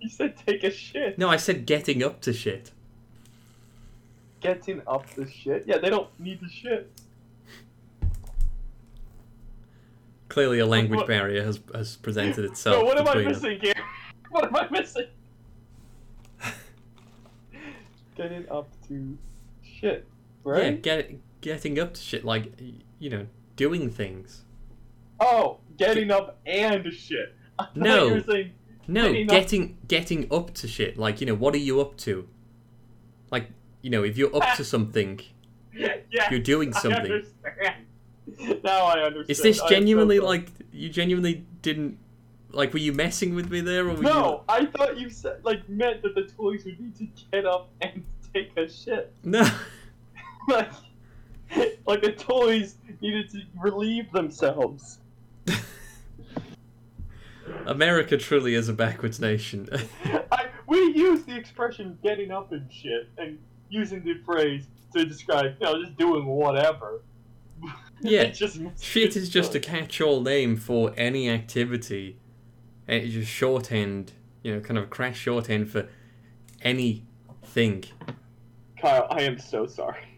You 0.00 0.08
said 0.08 0.36
take 0.36 0.62
a 0.64 0.70
shit. 0.70 1.18
No, 1.18 1.28
I 1.28 1.36
said 1.36 1.66
getting 1.66 2.02
up 2.02 2.20
to 2.22 2.32
shit. 2.32 2.70
Getting 4.40 4.82
up 4.86 5.12
to 5.14 5.28
shit. 5.28 5.64
Yeah, 5.66 5.78
they 5.78 5.90
don't 5.90 6.08
need 6.18 6.40
the 6.40 6.48
shit. 6.48 6.90
Clearly, 10.28 10.60
a 10.60 10.66
language 10.66 10.98
What- 10.98 11.06
barrier 11.08 11.44
has 11.44 11.60
has 11.74 11.96
presented 11.96 12.44
itself 12.44 12.76
So 12.76 12.84
what 12.84 12.98
am 12.98 13.08
I 13.08 13.20
us. 13.24 13.42
missing 13.42 13.58
here? 13.60 13.74
What 14.30 14.44
am 14.44 14.56
I 14.56 14.68
missing? 14.70 15.06
Getting 18.14 18.48
up 18.50 18.68
to 18.88 19.18
shit, 19.62 20.06
right? 20.44 20.64
Yeah, 20.64 20.70
get 20.72 21.10
getting 21.42 21.78
up 21.78 21.92
to 21.94 22.00
shit 22.00 22.24
like 22.24 22.52
you 22.98 23.10
know, 23.10 23.26
doing 23.56 23.90
things. 23.90 24.44
Oh, 25.20 25.58
getting 25.76 26.10
up 26.10 26.38
and 26.46 26.90
shit. 26.92 27.34
I 27.58 27.66
No. 27.74 28.20
Saying, 28.22 28.52
No, 28.88 29.12
Getting 29.12 29.26
up- 29.28 29.30
getting 29.30 29.78
getting 29.88 30.26
up 30.32 30.54
to 30.54 30.66
shit. 30.66 30.96
Like 30.96 31.20
you 31.20 31.26
know, 31.26 31.34
what 31.34 31.54
are 31.54 31.58
you 31.58 31.80
up 31.82 31.96
to? 31.98 32.26
Like 33.30 33.50
you 33.82 33.90
know, 33.90 34.02
if 34.02 34.16
you're 34.16 34.34
up 34.34 34.56
to 34.56 34.64
something, 34.74 35.20
yeah, 35.74 35.96
you're 36.30 36.40
doing 36.40 36.72
I 36.74 36.78
something. 36.80 37.00
understand. 37.12 37.74
Now 38.62 38.84
I 38.86 39.00
understand. 39.00 39.30
Is 39.30 39.42
this 39.42 39.60
I 39.60 39.64
am 39.64 39.68
so 39.68 39.74
genuinely 39.74 40.20
like 40.20 40.48
you 40.72 40.88
genuinely 40.88 41.44
didn't 41.60 41.98
like? 42.52 42.72
Were 42.72 42.78
you 42.78 42.92
messing 42.92 43.34
with 43.34 43.50
me 43.50 43.60
there, 43.60 43.88
or 43.88 43.94
were 43.94 44.02
No, 44.02 44.44
I 44.48 44.66
thought 44.66 44.96
you 44.96 45.10
said 45.10 45.44
like 45.44 45.68
meant 45.68 46.02
that 46.02 46.14
the 46.14 46.22
toys 46.22 46.64
would 46.64 46.78
need 46.80 46.94
to 46.96 47.08
get 47.32 47.44
up 47.46 47.68
and 47.80 48.04
take 48.32 48.56
a 48.56 48.68
shit. 48.70 49.12
No. 49.24 49.44
Like, 50.48 50.70
like 51.86 52.02
the 52.02 52.12
toys 52.12 52.76
needed 53.00 53.30
to 53.30 53.42
relieve 53.60 54.10
themselves. 54.12 54.98
America 57.66 58.16
truly 58.16 58.54
is 58.54 58.68
a 58.68 58.72
backwards 58.72 59.20
nation. 59.20 59.68
I, 60.32 60.46
we 60.66 60.78
use 60.78 61.24
the 61.24 61.36
expression 61.36 61.98
"getting 62.02 62.30
up 62.30 62.52
and 62.52 62.72
shit" 62.72 63.08
and 63.18 63.38
using 63.68 64.02
the 64.02 64.14
phrase 64.24 64.64
to 64.94 65.04
describe, 65.04 65.56
you 65.60 65.66
know, 65.66 65.82
just 65.82 65.96
doing 65.96 66.26
whatever. 66.26 67.00
Yeah, 68.04 68.24
just 68.24 68.58
Shit 68.80 69.14
is 69.14 69.28
just 69.28 69.54
a 69.54 69.60
catch-all 69.60 70.22
name 70.22 70.56
for 70.56 70.92
any 70.96 71.30
activity. 71.30 72.16
And 72.88 73.04
It's 73.04 73.14
just 73.14 73.30
shorthand, 73.30 74.10
you 74.42 74.52
know, 74.52 74.60
kind 74.60 74.76
of 74.76 74.90
crash 74.90 75.20
shorthand 75.20 75.70
for 75.70 75.88
anything. 76.62 77.84
Kyle, 78.76 79.06
I 79.08 79.22
am 79.22 79.38
so 79.38 79.68
sorry. 79.68 80.11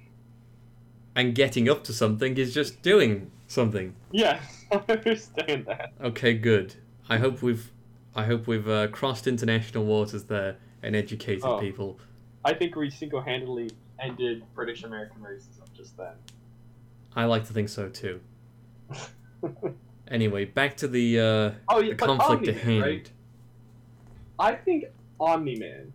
And 1.17 1.35
getting 1.35 1.69
up 1.69 1.85
to 1.85 1.93
something 1.93 2.37
is 2.39 2.53
just 2.53 2.83
doing 2.83 3.31
something. 3.47 3.95
Yes, 4.11 4.65
I 4.73 4.77
understand 4.89 5.67
that. 5.67 5.93
Okay, 6.03 6.35
good. 6.35 6.75
I 7.09 7.19
hope 7.19 7.41
we've, 7.43 7.71
I 8.17 8.25
hope 8.25 8.47
we've 8.47 8.69
uh, 8.69 8.89
crossed 8.89 9.27
international 9.27 9.85
waters 9.85 10.25
there 10.25 10.57
and 10.83 10.97
educated 10.97 11.45
Oh. 11.45 11.59
people. 11.61 11.99
I 12.45 12.53
think 12.55 12.75
we 12.77 12.91
single-handedly 12.91 13.71
ended 14.01 14.43
British 14.55 14.83
American 14.83 15.23
racism 15.23 15.73
just 15.77 15.97
then. 15.97 16.13
I 17.17 17.25
like 17.27 17.47
to 17.47 17.53
think 17.53 17.69
so 17.69 17.89
too. 17.89 18.21
Anyway, 20.09 20.45
back 20.45 20.77
to 20.77 20.87
the 20.87 21.19
uh, 21.19 21.51
Oh 21.69 21.81
yeah, 21.81 21.91
the 21.95 21.97
conflict 21.97 22.47
at 22.47 22.57
hand. 22.59 22.83
right? 22.83 23.11
I 24.39 24.55
think 24.55 24.85
Omni 25.19 25.57
Man 25.57 25.93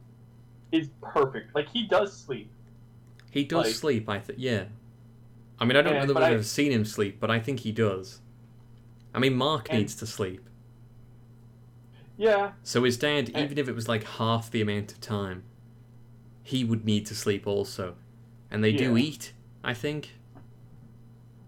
is 0.72 0.90
perfect. 1.02 1.54
Like 1.54 1.70
he 1.70 1.88
does 1.88 2.16
sleep. 2.16 2.50
He 3.30 3.44
does 3.44 3.66
Like- 3.68 3.76
sleep, 3.76 4.10
I 4.10 4.20
think. 4.20 4.40
Yeah. 4.42 4.64
I 5.60 5.66
mean, 5.66 5.76
I 5.76 5.82
don't 5.82 5.94
know 5.96 6.06
that 6.06 6.16
we've 6.16 6.34
ever 6.34 6.44
seen 6.44 6.72
him 6.72 6.86
sleep, 6.86 7.20
but 7.20 7.30
I 7.30 7.40
think 7.40 7.62
he 7.62 7.72
does. 7.72 8.22
I 9.14 9.20
mean, 9.20 9.36
Mark 9.36 9.68
And- 9.70 9.80
needs 9.80 9.96
to 9.96 10.06
sleep. 10.08 10.48
Yeah, 12.18 12.52
So 12.64 12.84
his 12.84 12.98
dad, 12.98 13.32
And- 13.34 13.46
even 13.46 13.58
if 13.58 13.70
it 13.70 13.76
was 13.76 13.88
like 13.88 14.04
half 14.04 14.52
the 14.52 14.62
amount 14.62 14.92
of 14.92 15.00
time, 15.00 15.44
he 16.44 16.64
would 16.66 16.84
need 16.86 17.06
to 17.08 17.16
sleep 17.16 17.48
also. 17.48 17.96
And 18.52 18.64
they 18.64 18.74
do 18.74 18.98
eat, 18.98 19.34
I 19.64 19.74
think. 19.74 20.16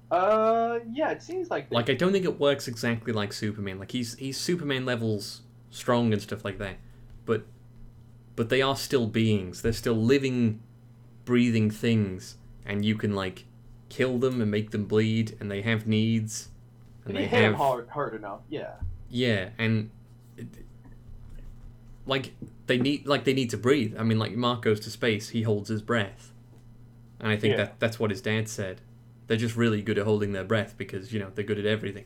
Uh, 0.10 0.80
yeah, 0.92 1.12
it 1.12 1.24
seems 1.24 1.50
like 1.50 1.72
Like 1.72 1.90
I 1.90 1.94
don't 1.94 2.12
think 2.12 2.26
it 2.26 2.40
works 2.40 2.68
exactly 2.68 3.14
like 3.14 3.32
Superman. 3.34 3.80
Like 3.80 3.92
he's 3.92 4.16
he's 4.16 4.38
Superman 4.38 4.86
levels 4.86 5.42
strong 5.70 6.12
and 6.12 6.22
stuff 6.22 6.44
like 6.44 6.58
that. 6.58 6.78
But 7.26 7.46
but 8.36 8.50
they 8.50 8.62
are 8.62 8.76
still 8.76 9.08
beings. 9.08 9.62
They're 9.62 9.72
still 9.74 9.96
living 9.96 10.62
breathing 11.24 11.72
things 11.72 12.38
and 12.66 12.84
you 12.84 12.96
can 12.96 13.14
like 13.14 13.46
kill 13.92 14.18
them 14.18 14.42
and 14.42 14.50
make 14.50 14.72
them 14.72 14.86
bleed 14.86 15.38
and 15.40 15.52
they 15.52 15.62
have 15.62 15.86
needs 15.86 16.50
and 17.06 17.16
they 17.16 17.28
hit 17.28 17.44
have 17.44 17.56
hard, 17.56 17.88
hard 17.90 18.16
enough. 18.16 18.40
Yeah, 18.50 18.74
yeah 19.10 19.50
and 19.58 19.90
it, 20.38 20.48
like 22.06 22.34
they 22.68 22.78
need 22.78 23.06
like 23.06 23.26
they 23.26 23.34
need 23.34 23.50
to 23.52 23.58
breathe. 23.58 23.96
I 24.00 24.04
mean 24.04 24.18
like 24.18 24.32
Mark 24.34 24.62
goes 24.62 24.80
to 24.82 24.90
space, 24.90 25.30
he 25.30 25.44
holds 25.44 25.70
his 25.70 25.82
breath. 25.82 26.32
And 27.20 27.30
I 27.30 27.38
think 27.38 27.52
Yeah. 27.52 27.58
that 27.66 27.80
that's 27.80 28.00
what 28.00 28.10
his 28.10 28.22
dad 28.22 28.48
said. 28.50 28.82
They're 29.28 29.38
just 29.38 29.56
really 29.56 29.82
good 29.82 29.98
at 29.98 30.06
holding 30.06 30.32
their 30.32 30.44
breath 30.44 30.76
because, 30.78 31.14
you 31.14 31.20
know, 31.20 31.32
they're 31.36 31.46
good 31.46 31.60
at 31.60 31.66
everything. 31.66 32.06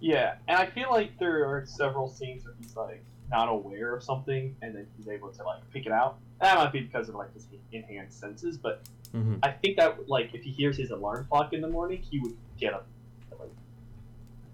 yeah, 0.00 0.34
and 0.48 0.58
I 0.58 0.66
feel 0.66 0.90
like 0.90 1.18
there 1.18 1.44
are 1.46 1.64
several 1.66 2.08
scenes 2.08 2.44
where 2.44 2.54
he's 2.60 2.76
like 2.76 3.02
not 3.30 3.48
aware 3.48 3.94
of 3.96 4.02
something, 4.02 4.54
and 4.62 4.74
then 4.74 4.86
he's 4.96 5.08
able 5.08 5.30
to 5.32 5.42
like 5.42 5.60
pick 5.72 5.86
it 5.86 5.92
out. 5.92 6.18
That 6.40 6.56
might 6.56 6.72
be 6.72 6.80
because 6.80 7.08
of 7.08 7.14
like 7.16 7.32
his 7.34 7.46
enhanced 7.72 8.20
senses, 8.20 8.56
but 8.58 8.82
hmm 9.22 9.36
I 9.42 9.50
think 9.50 9.76
that 9.78 10.08
like 10.08 10.34
if 10.34 10.42
he 10.42 10.50
hears 10.50 10.76
his 10.76 10.90
alarm 10.90 11.26
clock 11.30 11.52
in 11.52 11.60
the 11.60 11.68
morning, 11.68 12.00
he 12.02 12.18
would 12.20 12.36
get 12.58 12.74
up. 12.74 12.86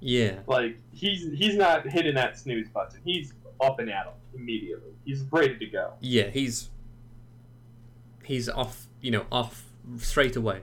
Yeah. 0.05 0.41
like 0.49 0.79
he's 0.93 1.31
he's 1.39 1.55
not 1.55 1.87
hitting 1.87 2.15
that 2.17 2.37
snooze 2.39 2.69
button. 2.69 3.01
He's 3.05 3.33
up 3.61 3.79
and 3.79 3.89
at 3.89 4.07
him 4.07 4.13
immediately. 4.35 4.91
He's 5.05 5.23
ready 5.31 5.57
to 5.59 5.67
go. 5.67 5.93
Yeah, 6.01 6.29
he's 6.29 6.71
he's 8.25 8.49
off. 8.49 8.89
You 9.01 9.13
know, 9.13 9.27
off 9.31 9.65
straight 9.99 10.35
away. 10.37 10.63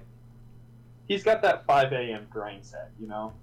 He's 1.07 1.23
got 1.23 1.41
that 1.41 1.65
5 1.65 1.91
a.m. 1.91 2.27
grind 2.29 2.63
set, 2.65 2.91
you 2.99 3.07
know? 3.07 3.33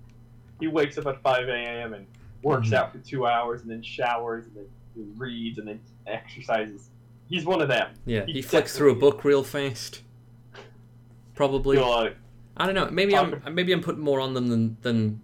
He 0.60 0.68
wakes 0.68 0.96
up 0.98 1.06
at 1.06 1.20
5 1.20 1.48
a.m. 1.48 1.94
and 1.94 2.06
works 2.42 2.68
Mhm. 2.68 2.74
out 2.74 2.92
for 2.92 2.98
two 2.98 3.26
hours 3.26 3.62
and 3.62 3.70
then 3.70 3.82
showers 3.82 4.46
and 4.46 4.54
then 4.56 5.14
reads 5.18 5.58
and 5.58 5.66
then 5.66 5.80
exercises. 6.06 6.90
He's 7.28 7.44
one 7.44 7.60
of 7.60 7.68
them. 7.68 7.92
Yeah, 8.06 8.24
He 8.24 8.34
he 8.34 8.42
flicks 8.42 8.76
through 8.76 8.92
a 8.92 8.94
book 8.94 9.24
real 9.24 9.42
fast. 9.42 10.02
Probably. 11.36 11.76
Like, 11.78 12.16
I 12.56 12.66
don't 12.66 12.74
know. 12.74 12.90
Maybe 12.90 13.14
I'm 13.16 13.30
Talk- 13.40 13.52
maybe 13.52 13.72
I'm 13.72 13.80
putting 13.82 14.02
more 14.02 14.20
on 14.20 14.34
them 14.34 14.48
than 14.48 14.76
than 14.82 15.20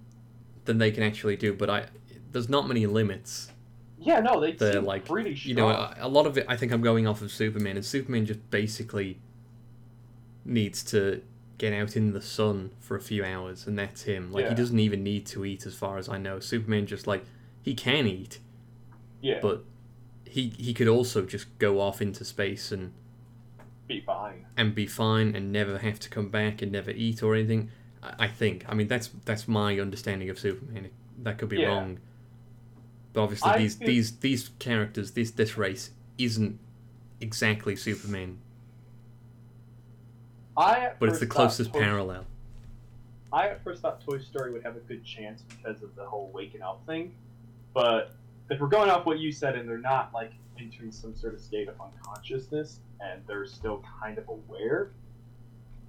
than 0.66 0.78
they 0.78 0.90
can 0.92 1.02
actually 1.02 1.34
do. 1.36 1.52
But 1.54 1.68
I 1.70 1.86
there's 2.30 2.48
not 2.48 2.68
many 2.68 2.86
limits. 2.86 3.50
yeah, 3.98 4.20
no, 4.20 4.40
they 4.40 4.52
They're 4.52 4.80
like, 4.80 5.04
pretty 5.06 5.34
strong. 5.36 5.48
You 5.50 5.54
know, 5.56 5.68
a, 5.68 5.96
a 6.00 6.08
lot 6.08 6.26
of 6.26 6.38
it. 6.38 6.46
I 6.48 6.56
think 6.56 6.70
I'm 6.72 6.80
going 6.82 7.06
off 7.06 7.20
of 7.22 7.30
Superman, 7.32 7.76
and 7.76 7.84
Superman 7.84 8.26
just 8.26 8.48
basically 8.50 9.18
needs 10.44 10.82
to 10.84 11.22
get 11.58 11.72
out 11.72 11.96
in 11.96 12.12
the 12.12 12.20
sun 12.22 12.70
for 12.80 12.96
a 12.96 13.00
few 13.00 13.24
hours, 13.24 13.66
and 13.66 13.78
that's 13.78 14.02
him. 14.02 14.32
Like 14.32 14.44
Yeah. 14.44 14.48
he 14.50 14.54
doesn't 14.56 14.78
even 14.78 15.02
need 15.02 15.26
to 15.26 15.44
eat, 15.44 15.66
as 15.66 15.74
far 15.74 15.98
as 15.98 16.08
I 16.08 16.18
know. 16.18 16.40
Superman 16.40 16.86
just 16.86 17.06
like 17.06 17.24
he 17.62 17.74
can 17.74 18.06
eat, 18.06 18.40
yeah, 19.20 19.38
but 19.40 19.64
he 20.26 20.48
he 20.58 20.74
could 20.74 20.88
also 20.88 21.24
just 21.24 21.56
go 21.58 21.80
off 21.80 22.02
into 22.02 22.24
space 22.24 22.72
and 22.72 22.92
be 23.94 24.00
fine. 24.00 24.46
and 24.56 24.74
be 24.74 24.86
fine 24.86 25.34
and 25.36 25.52
never 25.52 25.78
have 25.78 25.98
to 26.00 26.08
come 26.08 26.28
back 26.28 26.62
and 26.62 26.72
never 26.72 26.90
eat 26.90 27.22
or 27.22 27.34
anything. 27.34 27.70
I 28.02 28.24
I 28.24 28.28
think. 28.28 28.64
I 28.68 28.74
mean, 28.74 28.88
that's 28.88 29.08
that's 29.24 29.46
my 29.48 29.78
understanding 29.78 30.28
of 30.30 30.38
Superman. 30.38 30.90
That 31.22 31.38
could 31.38 31.48
be 31.48 31.58
Yeah. 31.58 31.68
wrong. 31.68 31.98
But 33.12 33.22
obviously, 33.22 33.50
I 33.50 33.58
these 33.58 33.74
feel- 33.76 33.86
these 33.88 34.16
these 34.18 34.50
characters, 34.58 35.12
this 35.12 35.30
this 35.30 35.56
race, 35.58 35.90
isn't 36.18 36.58
exactly 37.20 37.76
Superman, 37.76 38.38
I 40.56 40.92
but 40.98 41.08
it's 41.08 41.18
the 41.20 41.26
closest 41.26 41.72
Toy- 41.72 41.80
parallel. 41.80 42.26
I 43.32 43.48
at 43.48 43.64
first 43.64 43.80
thought 43.82 44.00
Toy 44.02 44.18
Story 44.18 44.52
would 44.52 44.62
have 44.64 44.76
a 44.76 44.80
good 44.80 45.04
chance 45.04 45.42
because 45.42 45.82
of 45.82 45.94
the 45.96 46.04
whole 46.04 46.30
waking 46.34 46.60
up 46.62 46.84
thing, 46.86 47.14
but 47.72 48.14
if 48.52 48.60
we're 48.60 48.68
going 48.68 48.90
off 48.90 49.06
what 49.06 49.18
you 49.18 49.32
said 49.32 49.56
and 49.56 49.68
they're 49.68 49.78
not 49.78 50.12
like 50.12 50.32
entering 50.60 50.92
some 50.92 51.14
sort 51.14 51.34
of 51.34 51.40
state 51.40 51.68
of 51.68 51.74
unconsciousness 51.80 52.80
and 53.00 53.22
they're 53.26 53.46
still 53.46 53.82
kind 54.00 54.18
of 54.18 54.28
aware, 54.28 54.90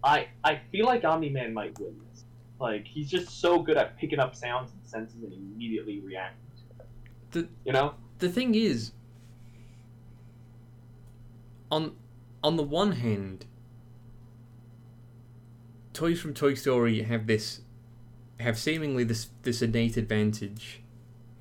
I 0.04 0.28
I 0.44 0.62
feel 0.72 0.86
like 0.86 1.04
Omni 1.04 1.30
Man 1.30 1.54
might 1.54 1.78
win 1.80 1.96
this. 2.10 2.24
Like 2.60 2.86
he's 2.86 3.10
just 3.10 3.42
so 3.42 3.60
good 3.60 3.78
at 3.78 3.98
picking 3.98 4.20
up 4.20 4.36
sounds 4.36 4.72
and 4.72 4.86
senses 4.86 5.24
and 5.24 5.34
immediately 5.34 6.00
reacting 6.00 6.40
to 6.58 6.84
it. 6.84 6.88
The- 7.32 7.50
you 7.66 7.74
know? 7.74 7.96
The 8.20 8.30
thing 8.30 8.56
is, 8.56 8.92
on 11.70 11.96
on 12.44 12.56
the 12.56 12.64
one 12.64 12.94
hand, 12.94 13.46
toys 15.92 16.22
from 16.22 16.34
Toy 16.34 16.54
Story 16.54 17.02
have 17.02 17.28
this 17.28 17.62
have 18.40 18.58
seemingly 18.58 19.04
this 19.04 19.30
this 19.42 19.62
innate 19.62 19.98
advantage 19.98 20.83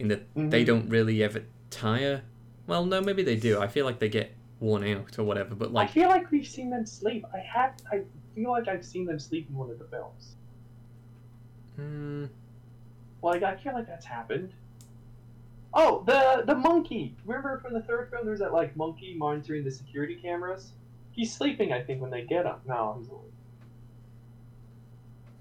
in 0.02 0.08
that 0.08 0.34
they 0.34 0.62
Mhm. 0.64 0.66
don't 0.66 0.88
really 0.90 1.22
ever 1.22 1.42
tire. 1.70 2.22
Well, 2.66 2.84
no, 2.84 3.00
maybe 3.00 3.22
they 3.22 3.36
do. 3.36 3.60
I 3.60 3.68
feel 3.68 3.84
like 3.86 3.98
they 4.00 4.08
get 4.08 4.32
worn 4.60 4.84
out 4.84 5.18
or 5.18 5.24
whatever. 5.24 5.54
But 5.54 5.72
like, 5.72 5.88
I 5.88 5.92
feel 5.92 6.08
like 6.08 6.30
we've 6.30 6.46
seen 6.46 6.70
them 6.70 6.84
sleep. 6.84 7.24
I 7.32 7.38
have. 7.38 7.74
I 7.90 8.02
feel 8.34 8.50
like 8.50 8.68
I've 8.68 8.84
seen 8.84 9.06
them 9.06 9.18
sleep 9.18 9.48
in 9.48 9.56
one 9.56 9.70
of 9.70 9.78
the 9.78 9.84
films. 9.86 10.34
mm, 11.78 12.28
Like 13.22 13.42
I 13.42 13.56
feel 13.56 13.72
like 13.72 13.86
that's 13.86 14.04
happened. 14.06 14.52
Oh, 15.74 16.02
the 16.04 16.42
the 16.46 16.54
monkey. 16.54 17.16
Remember 17.24 17.58
from 17.60 17.72
the 17.72 17.80
third 17.82 18.10
film? 18.10 18.26
There's 18.26 18.40
that 18.40 18.52
like 18.52 18.76
monkey 18.76 19.14
monitoring 19.16 19.64
the 19.64 19.70
security 19.70 20.16
cameras. 20.16 20.72
He's 21.12 21.32
sleeping, 21.32 21.72
I 21.72 21.82
think, 21.82 22.00
when 22.02 22.10
they 22.10 22.22
get 22.22 22.44
him. 22.46 22.56
No, 22.66 22.96
he's 22.98 23.08
awake. 23.08 23.20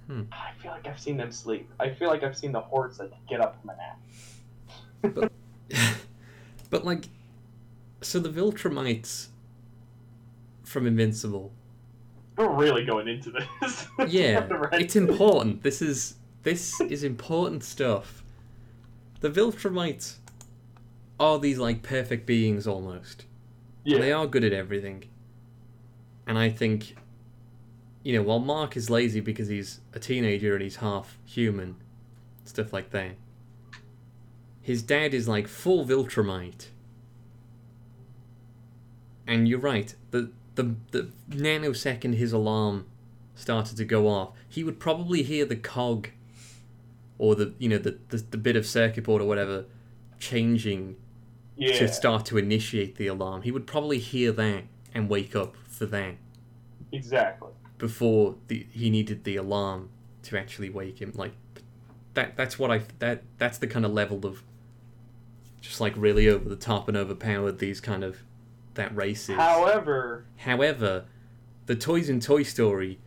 Hmm. 0.07 0.21
I 0.31 0.51
feel 0.61 0.71
like 0.71 0.85
I've 0.87 0.99
seen 0.99 1.17
them 1.17 1.31
sleep. 1.31 1.69
I 1.79 1.89
feel 1.91 2.09
like 2.09 2.23
I've 2.23 2.37
seen 2.37 2.51
the 2.51 2.59
horse 2.61 2.99
like 2.99 3.11
get 3.27 3.39
up 3.41 3.59
from 3.61 3.69
a 3.71 3.75
nap. 3.77 3.99
But 5.01 5.31
but 6.69 6.85
like, 6.85 7.05
so 8.01 8.19
the 8.19 8.29
Viltrumites 8.29 9.27
from 10.63 10.87
Invincible. 10.87 11.51
We're 12.37 12.49
really 12.49 12.85
going 12.85 13.07
into 13.07 13.31
this. 13.31 13.87
yeah, 14.07 14.45
Right. 14.47 14.81
it's 14.81 14.95
important. 14.95 15.63
This 15.63 15.81
is 15.81 16.15
this 16.43 16.79
is 16.81 17.03
important 17.03 17.63
stuff. 17.63 18.23
The 19.19 19.29
Viltrumites 19.29 20.15
are 21.19 21.37
these 21.37 21.59
like 21.59 21.83
perfect 21.83 22.25
beings 22.25 22.65
almost. 22.65 23.25
Yeah. 23.83 23.99
They 23.99 24.11
are 24.11 24.25
good 24.25 24.43
at 24.43 24.53
everything. 24.53 25.03
And 26.25 26.37
I 26.37 26.49
think 26.49 26.95
you 28.03 28.15
know, 28.15 28.23
while 28.23 28.39
Mark 28.39 28.75
is 28.75 28.89
lazy 28.89 29.19
because 29.19 29.47
he's 29.47 29.81
a 29.93 29.99
teenager 29.99 30.53
and 30.53 30.63
he's 30.63 30.77
half 30.77 31.19
human, 31.25 31.75
stuff 32.45 32.73
like 32.73 32.89
that. 32.91 33.11
His 34.61 34.81
dad 34.81 35.13
is 35.13 35.27
like 35.27 35.47
full 35.47 35.85
Viltrumite. 35.85 36.67
And 39.27 39.47
you're 39.47 39.59
right, 39.59 39.95
the 40.11 40.31
the 40.55 40.75
the 40.91 41.11
nanosecond 41.29 42.15
his 42.15 42.33
alarm 42.33 42.85
started 43.35 43.77
to 43.77 43.85
go 43.85 44.07
off, 44.07 44.31
he 44.47 44.63
would 44.63 44.79
probably 44.79 45.23
hear 45.23 45.45
the 45.45 45.55
cog 45.55 46.09
or 47.17 47.35
the 47.35 47.53
you 47.57 47.69
know 47.69 47.77
the 47.77 47.97
the, 48.09 48.17
the 48.17 48.37
bit 48.37 48.55
of 48.55 48.65
circuit 48.65 49.03
board 49.03 49.21
or 49.21 49.25
whatever 49.25 49.65
changing 50.19 50.95
yeah. 51.55 51.77
to 51.77 51.87
start 51.87 52.25
to 52.27 52.37
initiate 52.37 52.95
the 52.95 53.07
alarm. 53.07 53.41
He 53.43 53.51
would 53.51 53.67
probably 53.67 53.99
hear 53.99 54.31
that 54.33 54.63
and 54.93 55.09
wake 55.09 55.35
up 55.35 55.55
for 55.67 55.85
that 55.87 56.15
Exactly. 56.91 57.49
before 57.77 58.35
the 58.47 58.65
he 58.71 58.89
needed 58.89 59.23
the 59.23 59.35
alarm 59.35 59.89
to 60.23 60.37
actually 60.37 60.69
wake 60.69 61.01
him. 61.01 61.11
Like 61.15 61.33
that 62.13 62.35
that's 62.35 62.59
what 62.59 62.71
I 62.71 62.81
that 62.99 63.23
that's 63.37 63.57
the 63.57 63.67
kind 63.67 63.85
of 63.85 63.93
level 63.93 64.25
of 64.25 64.43
just 65.61 65.79
like 65.79 65.93
really 65.95 66.27
over 66.27 66.49
the 66.49 66.55
top 66.55 66.87
and 66.87 66.97
overpowered 66.97 67.59
these 67.59 67.79
kind 67.79 68.03
of 68.03 68.17
that 68.73 68.95
race 68.95 69.29
is. 69.29 69.35
However, 69.35 70.25
However, 70.37 71.05
the 71.67 71.75
toys 71.75 72.09
in 72.09 72.19
Toy 72.19 72.43
Story, 72.43 72.99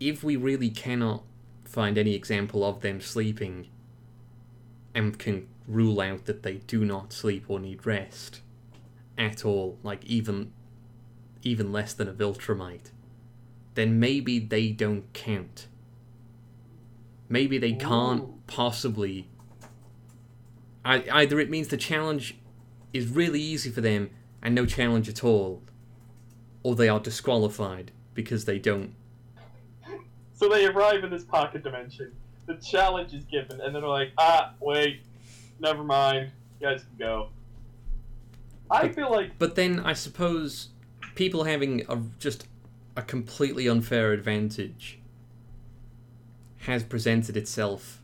if 0.00 0.24
we 0.24 0.36
really 0.36 0.70
cannot 0.70 1.22
find 1.64 1.96
any 1.96 2.14
example 2.14 2.64
of 2.64 2.80
them 2.80 3.00
sleeping 3.00 3.68
and 4.94 5.18
can 5.18 5.48
rule 5.66 6.00
out 6.00 6.26
that 6.26 6.42
they 6.42 6.54
do 6.54 6.84
not 6.84 7.12
sleep 7.12 7.44
or 7.48 7.60
need 7.60 7.86
rest 7.86 8.40
at 9.16 9.44
all, 9.44 9.78
like 9.82 10.04
even 10.04 10.52
even 11.44 11.72
less 11.72 11.92
than 11.92 12.08
a 12.08 12.12
Viltrumite, 12.12 12.90
then 13.74 13.98
maybe 13.98 14.38
they 14.38 14.68
don't 14.68 15.12
count. 15.12 15.66
Maybe 17.28 17.58
they 17.58 17.72
can't 17.72 18.22
Ooh. 18.22 18.38
possibly. 18.46 19.28
I, 20.84 21.04
either 21.12 21.38
it 21.40 21.48
means 21.50 21.68
the 21.68 21.76
challenge 21.76 22.36
is 22.92 23.06
really 23.08 23.40
easy 23.40 23.70
for 23.70 23.80
them 23.80 24.10
and 24.42 24.54
no 24.54 24.66
challenge 24.66 25.08
at 25.08 25.22
all, 25.22 25.62
or 26.62 26.74
they 26.74 26.88
are 26.88 26.98
disqualified 27.00 27.92
because 28.14 28.44
they 28.44 28.58
don't. 28.58 28.94
so 30.34 30.48
they 30.48 30.66
arrive 30.66 31.04
in 31.04 31.10
this 31.10 31.24
pocket 31.24 31.62
dimension. 31.62 32.12
The 32.46 32.54
challenge 32.56 33.14
is 33.14 33.24
given, 33.24 33.60
and 33.60 33.74
then 33.74 33.80
they're 33.82 33.88
like, 33.88 34.10
ah, 34.18 34.52
wait, 34.60 35.02
never 35.60 35.84
mind. 35.84 36.30
You 36.60 36.66
guys 36.68 36.80
can 36.82 36.98
go. 36.98 37.28
I 38.70 38.82
But- 38.88 38.94
feel 38.96 39.10
like 39.10 39.38
But 39.38 39.54
then 39.54 39.78
I 39.80 39.92
suppose 39.92 40.70
people 41.14 41.44
having 41.44 41.82
a, 41.88 42.00
just 42.18 42.46
a 42.96 43.02
completely 43.02 43.68
unfair 43.68 44.12
advantage 44.12 44.98
has 46.58 46.82
presented 46.82 47.36
itself 47.36 48.00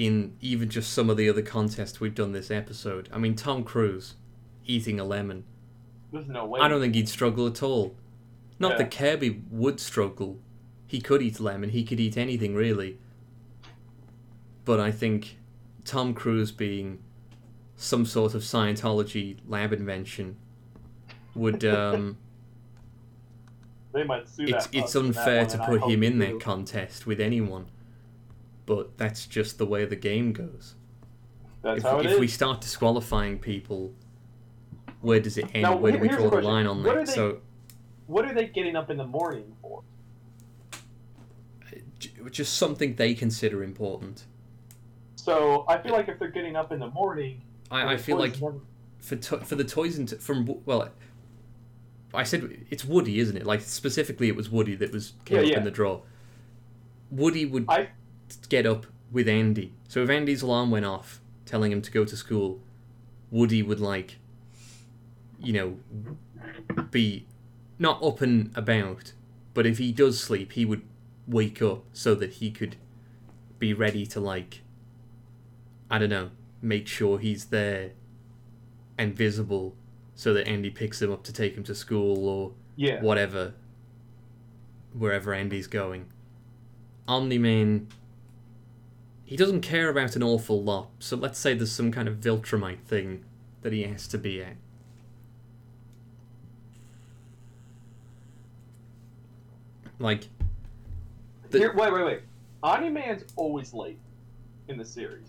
in 0.00 0.34
even 0.40 0.70
just 0.70 0.94
some 0.94 1.10
of 1.10 1.18
the 1.18 1.28
other 1.28 1.42
contests 1.42 2.00
we've 2.00 2.14
done 2.14 2.32
this 2.32 2.50
episode. 2.50 3.10
I 3.12 3.18
mean, 3.18 3.36
Tom 3.36 3.62
Cruise 3.62 4.14
eating 4.64 4.98
a 4.98 5.04
lemon. 5.04 5.44
there's 6.10 6.26
no 6.26 6.46
way. 6.46 6.58
I 6.58 6.68
don't 6.68 6.80
think 6.80 6.94
he'd 6.94 7.08
struggle 7.08 7.46
at 7.46 7.62
all. 7.62 7.94
Not 8.58 8.72
Yeah. 8.72 8.78
that 8.78 8.90
Kirby 8.90 9.42
would 9.50 9.78
struggle. 9.78 10.38
He 10.86 11.02
could 11.02 11.20
eat 11.20 11.38
lemon. 11.38 11.68
He 11.70 11.84
could 11.84 12.00
eat 12.00 12.16
anything 12.16 12.54
really. 12.54 12.98
But 14.64 14.80
I 14.80 14.90
think 14.90 15.36
Tom 15.84 16.14
Cruise 16.14 16.50
being 16.50 17.00
some 17.76 18.06
sort 18.06 18.34
of 18.34 18.40
Scientology 18.40 19.36
lab 19.46 19.70
invention 19.74 20.36
would 21.34 21.62
um, 21.62 22.16
they 23.92 24.04
might 24.04 24.26
sue 24.26 24.44
it's 24.44 24.66
that 24.66 24.74
it's 24.74 24.94
unfair 24.96 25.44
to 25.44 25.58
put 25.58 25.82
him 25.82 26.02
in 26.02 26.18
that 26.20 26.40
contest 26.40 27.06
with 27.06 27.20
anyone. 27.20 27.66
But 28.70 28.96
that's 28.96 29.26
just 29.26 29.58
the 29.58 29.66
way 29.66 29.84
the 29.84 29.96
game 29.96 30.32
goes. 30.32 30.76
That's 31.62 31.78
if 31.78 31.82
how 31.82 31.98
it 31.98 32.06
if 32.06 32.12
is. 32.12 32.20
we 32.20 32.28
start 32.28 32.60
disqualifying 32.60 33.40
people, 33.40 33.92
where 35.00 35.18
does 35.18 35.36
it 35.38 35.46
end? 35.52 35.62
Now, 35.62 35.74
where 35.76 35.90
do 35.90 35.98
we 35.98 36.06
draw 36.06 36.30
the 36.30 36.36
the 36.36 36.42
line 36.42 36.68
on 36.68 36.84
What 36.84 36.94
that? 36.94 37.06
they- 37.08 37.12
So 37.12 37.40
What 38.06 38.26
are 38.26 38.32
they 38.32 38.46
getting 38.46 38.76
up 38.76 38.88
in 38.88 38.96
the 38.96 39.06
morning 39.08 39.56
for? 39.60 39.82
just 42.30 42.58
something 42.58 42.94
they 42.94 43.12
consider 43.12 43.64
important. 43.64 44.22
So 45.16 45.64
I 45.68 45.78
feel 45.78 45.90
like 45.92 46.08
if 46.08 46.20
they're 46.20 46.28
getting 46.30 46.54
up 46.54 46.70
in 46.70 46.78
the 46.78 46.90
morning, 46.90 47.42
I, 47.72 47.94
I 47.94 47.96
feel 47.96 48.18
like 48.18 48.40
never- 48.40 48.60
for 49.00 49.16
to- 49.16 49.38
for 49.40 49.56
the 49.56 49.64
toys 49.64 49.98
and 49.98 50.08
t- 50.08 50.14
from 50.16 50.46
well, 50.64 50.90
I 52.14 52.22
said 52.22 52.66
it's 52.70 52.84
Woody, 52.84 53.18
isn't 53.18 53.36
it? 53.36 53.44
Like 53.46 53.62
specifically, 53.62 54.28
it 54.28 54.36
was 54.36 54.48
Woody 54.48 54.76
that 54.76 54.92
was 54.92 55.14
came 55.24 55.38
Yeah, 55.38 55.42
up 55.42 55.50
yeah. 55.50 55.58
in 55.58 55.64
the 55.64 55.72
draw. 55.72 56.02
Woody 57.10 57.44
would 57.46 57.64
I 57.68 57.88
get 58.48 58.66
up 58.66 58.86
with 59.10 59.28
Andy. 59.28 59.72
So 59.88 60.02
if 60.02 60.10
Andy's 60.10 60.42
alarm 60.42 60.70
went 60.70 60.86
off, 60.86 61.20
telling 61.46 61.72
him 61.72 61.82
to 61.82 61.90
go 61.90 62.04
to 62.04 62.16
school, 62.16 62.60
Woody 63.30 63.62
would 63.62 63.80
like, 63.80 64.18
you 65.38 65.52
know, 65.52 66.84
be 66.90 67.26
not 67.78 68.02
up 68.02 68.20
and 68.20 68.50
about, 68.54 69.12
but 69.54 69.66
if 69.66 69.78
he 69.78 69.92
does 69.92 70.20
sleep, 70.20 70.52
he 70.52 70.64
would 70.64 70.82
wake 71.26 71.62
up 71.62 71.84
so 71.92 72.14
that 72.14 72.34
he 72.34 72.50
could 72.50 72.76
be 73.58 73.72
ready 73.72 74.06
to 74.06 74.20
like, 74.20 74.62
I 75.90 75.98
don't 75.98 76.10
know, 76.10 76.30
make 76.62 76.86
sure 76.86 77.18
he's 77.18 77.46
there 77.46 77.92
and 78.98 79.14
visible, 79.14 79.74
so 80.14 80.34
that 80.34 80.46
Andy 80.46 80.70
picks 80.70 81.00
him 81.00 81.10
up 81.10 81.22
to 81.24 81.32
take 81.32 81.54
him 81.54 81.64
to 81.64 81.74
school 81.74 82.28
or 82.28 82.52
yeah. 82.76 83.00
whatever, 83.00 83.54
wherever 84.92 85.32
Andy's 85.32 85.66
going. 85.66 86.06
Omni 87.08 87.38
Man, 87.38 87.88
he 89.30 89.36
doesn't 89.36 89.60
care 89.60 89.88
about 89.88 90.16
an 90.16 90.24
awful 90.24 90.60
lot. 90.60 90.88
So 90.98 91.16
let's 91.16 91.38
say 91.38 91.54
there's 91.54 91.70
some 91.70 91.92
kind 91.92 92.08
of 92.08 92.16
Viltrumite 92.16 92.80
thing 92.80 93.24
that 93.62 93.72
he 93.72 93.84
has 93.84 94.08
to 94.08 94.18
be 94.18 94.42
at. 94.42 94.56
Like, 100.00 100.26
the- 101.50 101.58
Here, 101.58 101.72
wait, 101.76 101.92
wait, 101.92 102.04
wait. 102.04 102.20
Omni 102.64 102.88
Man's 102.90 103.22
always 103.36 103.72
late 103.72 104.00
in 104.66 104.76
the 104.76 104.84
series. 104.84 105.28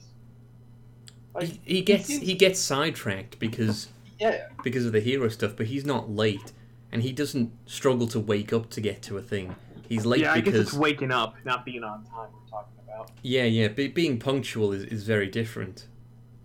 Like, 1.36 1.43
he, 1.43 1.60
he 1.64 1.82
gets 1.84 2.06
seems- 2.08 2.24
he 2.24 2.34
gets 2.34 2.60
sidetracked 2.60 3.38
because 3.38 3.89
yeah, 4.20 4.47
because 4.64 4.88
of 4.88 4.93
the 4.93 4.99
hero 4.99 5.30
stuff, 5.30 5.56
but 5.56 5.68
he's 5.68 5.86
not 5.86 6.10
late, 6.10 6.54
and 6.91 7.04
he 7.04 7.12
doesn't 7.12 7.52
struggle 7.68 8.08
to 8.08 8.20
wake 8.20 8.52
up 8.52 8.72
to 8.72 8.82
get 8.82 9.04
to 9.04 9.20
a 9.20 9.22
thing. 9.22 9.56
He's 9.88 10.08
late 10.08 10.22
yeah. 10.22 10.32
I 10.32 10.38
guess 10.38 10.45
because 10.45 10.62
it's 10.62 10.74
waking 10.74 11.12
up, 11.12 11.36
not 11.45 11.66
being 11.66 11.84
on 11.84 12.04
time. 12.06 12.30
We're 12.34 12.49
talking 12.49 12.74
about. 12.80 12.80
Yeah, 13.24 13.44
yeah, 13.46 13.68
be, 13.68 13.88
being 13.88 14.20
punctual 14.20 14.72
is, 14.72 14.84
is 14.84 15.04
very 15.04 15.28
different. 15.28 15.88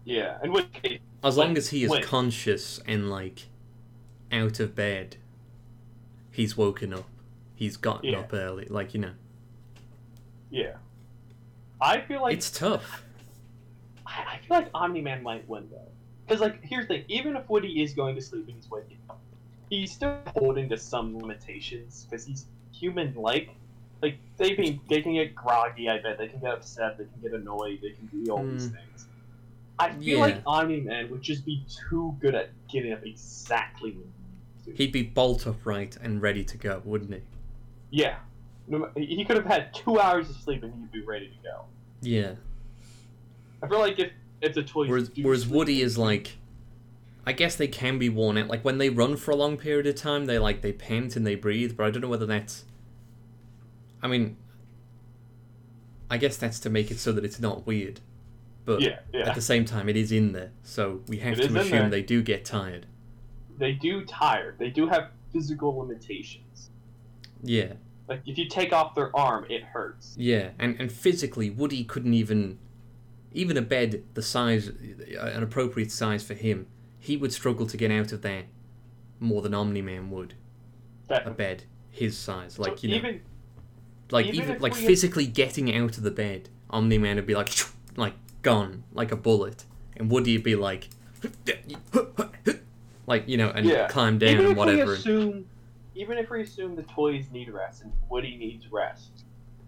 Yeah, 0.05 0.39
and 0.43 0.53
which 0.53 0.73
case, 0.73 1.01
As 1.25 1.37
long 1.37 1.57
as 1.57 1.71
he 1.71 1.85
is 1.85 1.91
wait. 1.91 2.05
conscious 2.05 2.81
and 2.87 3.11
like 3.11 3.49
out 4.31 4.61
of 4.61 4.75
bed, 4.75 5.17
he's 6.31 6.57
woken 6.57 6.93
up. 6.93 7.09
He's 7.55 7.77
gotten 7.77 8.11
Yeah. 8.11 8.21
up 8.21 8.33
early. 8.33 8.67
Like 8.67 8.95
you 8.95 9.01
know, 9.01 9.13
yeah. 10.51 10.77
I 11.81 12.01
feel 12.01 12.23
like 12.23 12.35
it's 12.37 12.51
tough. 12.51 13.03
I, 14.07 14.25
I 14.35 14.39
feel 14.47 14.59
like 14.59 14.71
Omni 14.75 15.01
Man 15.01 15.23
might 15.23 15.47
win 15.49 15.69
though, 15.71 15.89
because 16.27 16.41
like 16.41 16.63
here's 16.63 16.87
the 16.87 16.95
thing: 16.99 17.05
even 17.09 17.37
if 17.37 17.49
Woody 17.49 17.83
is 17.83 17.93
going 17.93 18.15
to 18.15 18.21
sleep 18.23 18.47
and 18.47 18.55
he's 18.57 18.71
waking 18.71 18.99
up, 19.11 19.19
he's 19.71 19.93
still 19.93 20.19
holding 20.37 20.69
to 20.69 20.77
some 20.77 21.19
limitations 21.19 22.07
because 22.09 22.25
he's 22.25 22.47
human-like. 22.73 23.51
Like 24.03 24.19
they 24.37 24.55
can 24.55 24.81
they 24.89 25.01
can 25.03 25.15
get 25.15 25.35
groggy. 25.35 25.89
I 25.89 26.01
bet 26.01 26.19
they 26.19 26.29
can 26.29 26.41
get 26.41 26.53
upset. 26.53 26.99
They 26.99 27.05
can 27.05 27.21
get 27.23 27.33
annoyed. 27.33 27.81
They 27.83 27.91
can 27.91 28.07
do 28.07 28.31
all 28.33 28.45
these 28.45 28.67
Hmm. 28.69 28.75
things. 28.75 29.07
I 29.79 29.93
feel 29.93 30.19
Yeah. 30.19 30.25
like 30.25 30.43
Omni 30.47 30.81
Man 30.81 31.11
would 31.11 31.23
just 31.23 31.45
be 31.45 31.65
too 31.89 32.17
good 32.21 32.35
at 32.35 32.51
getting 32.69 32.93
up 32.93 33.05
exactly 33.05 33.91
when 33.93 34.01
he 34.05 34.65
needs 34.65 34.65
to. 34.79 34.83
He'd 34.85 34.93
be 34.93 35.03
bolt 35.03 35.47
upright 35.47 35.97
and 36.03 36.21
ready 36.23 36.45
to 36.45 36.57
go, 36.57 36.81
wouldn't 36.85 37.13
he? 37.13 37.21
Yeah. 37.91 38.17
He 38.97 39.25
could 39.25 39.37
have 39.37 39.47
had 39.47 39.73
two 39.75 40.01
hours 40.01 40.29
of 40.31 40.37
sleep 40.37 40.63
and 40.63 40.73
he'd 40.75 40.93
be 40.93 41.03
ready 41.03 41.29
to 41.29 41.43
go. 41.43 41.65
Yeah. 42.01 42.35
I 43.63 43.69
feel 43.69 43.79
like 43.79 43.99
if 43.99 44.13
if 44.43 44.55
the 44.55 44.63
toys 44.63 44.89
Whereas, 44.91 45.11
whereas 45.17 45.47
Woody 45.47 45.81
is 45.81 45.97
like, 45.97 46.37
I 47.25 47.33
guess 47.33 47.57
they 47.57 47.69
can 47.69 47.99
be 47.99 48.09
worn 48.11 48.37
out. 48.39 48.49
Like 48.49 48.65
when 48.65 48.79
they 48.79 48.91
run 48.91 49.17
for 49.17 49.31
a 49.31 49.37
long 49.37 49.57
period 49.57 49.87
of 49.87 49.95
time, 49.95 50.27
they 50.27 50.39
like 50.39 50.61
they 50.61 50.73
pant 50.73 51.17
and 51.17 51.27
they 51.27 51.35
breathe. 51.37 51.77
But 51.77 51.87
I 51.87 51.91
don't 51.91 52.03
know 52.03 52.09
whether 52.09 52.27
that's. 52.27 52.65
I 54.03 54.09
mean, 54.09 54.37
I 56.11 56.17
guess 56.19 56.37
that's 56.37 56.61
to 56.61 56.71
make 56.71 56.91
it 56.91 56.99
so 56.99 57.13
that 57.13 57.25
it's 57.25 57.41
not 57.41 57.67
weird. 57.67 58.01
But 58.65 58.81
yeah, 58.81 58.99
yeah, 59.13 59.29
at 59.29 59.35
the 59.35 59.41
same 59.41 59.65
time, 59.65 59.89
it 59.89 59.97
is 59.97 60.11
in 60.11 60.33
there, 60.33 60.51
so 60.63 61.01
we 61.07 61.19
have 61.19 61.39
It 61.39 61.49
to 61.49 61.59
assume 61.61 61.91
they 61.91 62.03
do 62.03 62.21
get 62.23 62.45
tired. 62.45 62.87
they 63.59 63.73
do 63.73 64.05
tire. 64.05 64.55
They 64.59 64.71
do 64.71 64.89
have 64.89 65.11
physical 65.33 65.77
limitations. 65.77 66.71
Yeah, 67.43 67.75
Like 68.09 68.23
if 68.27 68.37
you 68.39 68.49
take 68.49 68.73
off 68.73 68.95
their 68.97 69.15
arm, 69.17 69.47
it 69.49 69.63
hurts. 69.63 70.15
yeah, 70.19 70.51
and 70.59 70.75
and 70.81 70.91
physically, 70.91 71.49
Woody 71.49 71.85
couldn't 71.85 72.15
even, 72.15 72.59
even 73.33 73.57
a 73.57 73.63
bed 73.63 74.03
the 74.15 74.23
size, 74.23 74.69
uh, 74.69 75.21
an 75.27 75.45
appropriate 75.45 75.93
size 75.93 76.25
for 76.25 76.35
him, 76.35 76.67
he 76.99 77.17
would 77.17 77.33
struggle 77.33 77.67
to 77.67 77.77
get 77.77 77.93
out 77.93 78.11
of 78.11 78.23
there, 78.23 78.45
more 79.21 79.43
than 79.43 79.55
Omni 79.55 79.83
Man 79.83 80.11
would. 80.11 80.35
A 81.09 81.31
bed 81.31 81.65
his 81.93 82.19
size, 82.19 82.59
like 82.59 82.79
So 82.79 82.87
you 82.87 82.89
know, 82.91 82.97
even 82.97 83.21
like 84.11 84.27
even 84.27 84.43
even, 84.43 84.59
like 84.63 84.75
we 84.75 84.81
had- 84.81 84.87
physically 84.89 85.27
getting 85.27 85.75
out 85.75 85.97
of 85.97 86.03
the 86.03 86.11
bed, 86.11 86.49
Omni 86.71 86.99
Man 86.99 87.17
would 87.17 87.27
be 87.27 87.35
like, 87.35 87.51
like 87.97 88.15
gone, 88.43 88.85
like 88.93 89.13
a 89.13 89.17
bullet, 89.17 89.65
and 89.97 90.11
Woody 90.11 90.37
would 90.37 90.45
be 90.45 90.57
like, 90.57 90.89
like 93.07 93.29
you 93.29 93.37
know, 93.37 93.51
and 93.51 93.67
Yeah. 93.67 93.89
climb 93.89 94.19
down 94.19 94.31
even 94.31 94.43
and 94.45 94.53
if 94.53 94.57
whatever. 94.59 94.93
we 94.93 94.97
assume, 94.99 95.47
even 95.95 96.19
if 96.19 96.31
we 96.31 96.43
assume 96.43 96.77
the 96.77 96.83
toys 96.85 97.27
need 97.33 97.49
rest 97.51 97.83
and 97.83 97.93
Woody 98.09 98.37
needs 98.37 98.71
rest, 98.71 99.25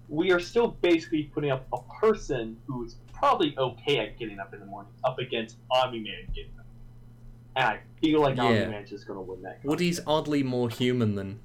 we 0.09 0.31
are 0.33 0.41
still 0.41 0.69
basically 0.83 1.25
putting 1.25 1.51
up 1.51 1.67
a 1.73 1.79
person 2.01 2.57
who 2.67 2.85
is 2.85 2.97
probably 3.13 3.55
okay 3.59 3.99
at 3.99 4.19
getting 4.19 4.39
up 4.39 4.55
in 4.55 4.61
the 4.61 4.67
morning 4.67 4.93
up 5.05 5.19
against 5.19 5.57
Omni 5.71 6.01
Man 6.01 6.27
getting 6.35 6.53
up. 6.59 6.67
And 7.57 7.65
I 7.67 7.81
feel 8.01 8.21
like 8.21 8.39
Omni 8.39 8.59
Yeah. 8.61 8.69
Man's 8.69 8.91
just 8.91 9.07
gonna 9.07 9.21
win 9.23 9.43
that. 9.43 9.65
Woody's 9.65 10.01
oddly 10.07 10.43
more 10.43 10.71
human 10.71 11.15
than 11.15 11.41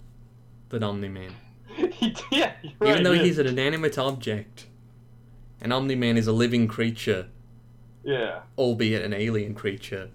than 0.70 0.84
Omni 0.84 1.10
Man. 1.10 1.32
he, 1.92 2.16
yeah, 2.32 2.54
you're 2.62 2.74
right, 2.80 2.90
Even 2.92 3.04
though 3.04 3.12
yeah. 3.12 3.24
he's 3.24 3.38
an 3.38 3.48
inanimate 3.48 3.98
object, 3.98 4.68
and 5.62 5.74
Omni 5.74 5.96
Man 5.96 6.18
is 6.18 6.28
a 6.28 6.32
living 6.32 6.68
creature, 6.68 7.28
yeah. 8.04 8.42
albeit 8.58 9.04
an 9.04 9.14
alien 9.14 9.56
creature. 9.56 10.10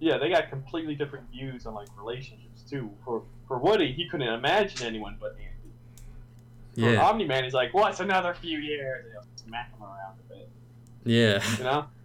Yeah, 0.00 0.18
they 0.18 0.28
got 0.28 0.50
completely 0.50 0.94
different 0.94 1.30
views 1.30 1.66
on 1.66 1.74
like 1.74 1.88
relationships 1.96 2.62
too. 2.68 2.90
For 3.04 3.22
for 3.46 3.58
Woody, 3.58 3.92
he 3.92 4.08
couldn't 4.08 4.28
imagine 4.28 4.86
anyone 4.86 5.16
but 5.20 5.36
Andy. 5.36 5.52
For 6.74 6.94
Yeah, 6.94 7.08
Omni 7.08 7.26
Man, 7.26 7.44
he's 7.44 7.54
like, 7.54 7.72
"What's 7.72 8.00
another 8.00 8.34
few 8.34 8.58
years?" 8.58 9.04
And 9.04 9.12
he'll 9.12 9.24
smack 9.36 9.72
him 9.72 9.82
around 9.82 10.18
a 10.28 10.34
bit, 10.34 10.48
yeah. 11.04 11.42
you 11.58 11.64
know. 11.64 11.86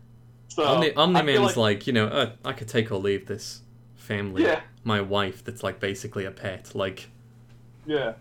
So 0.50 0.64
Omni 0.64 0.94
Omni 0.94 1.22
Man's 1.22 1.40
like, 1.40 1.58
like, 1.58 1.88
you 1.88 1.94
know, 1.94 2.08
uh, 2.08 2.32
I 2.44 2.52
could 2.52 2.68
take 2.68 2.92
or 2.92 2.98
leave 2.98 3.28
this 3.28 3.62
family. 3.96 4.42
yeah, 4.44 4.62
My 4.84 5.02
wife, 5.02 5.44
that's 5.44 5.62
like 5.62 5.80
basically 5.80 6.26
a 6.26 6.32
pet. 6.32 6.74
Like, 6.74 7.10
yeah. 7.86 8.14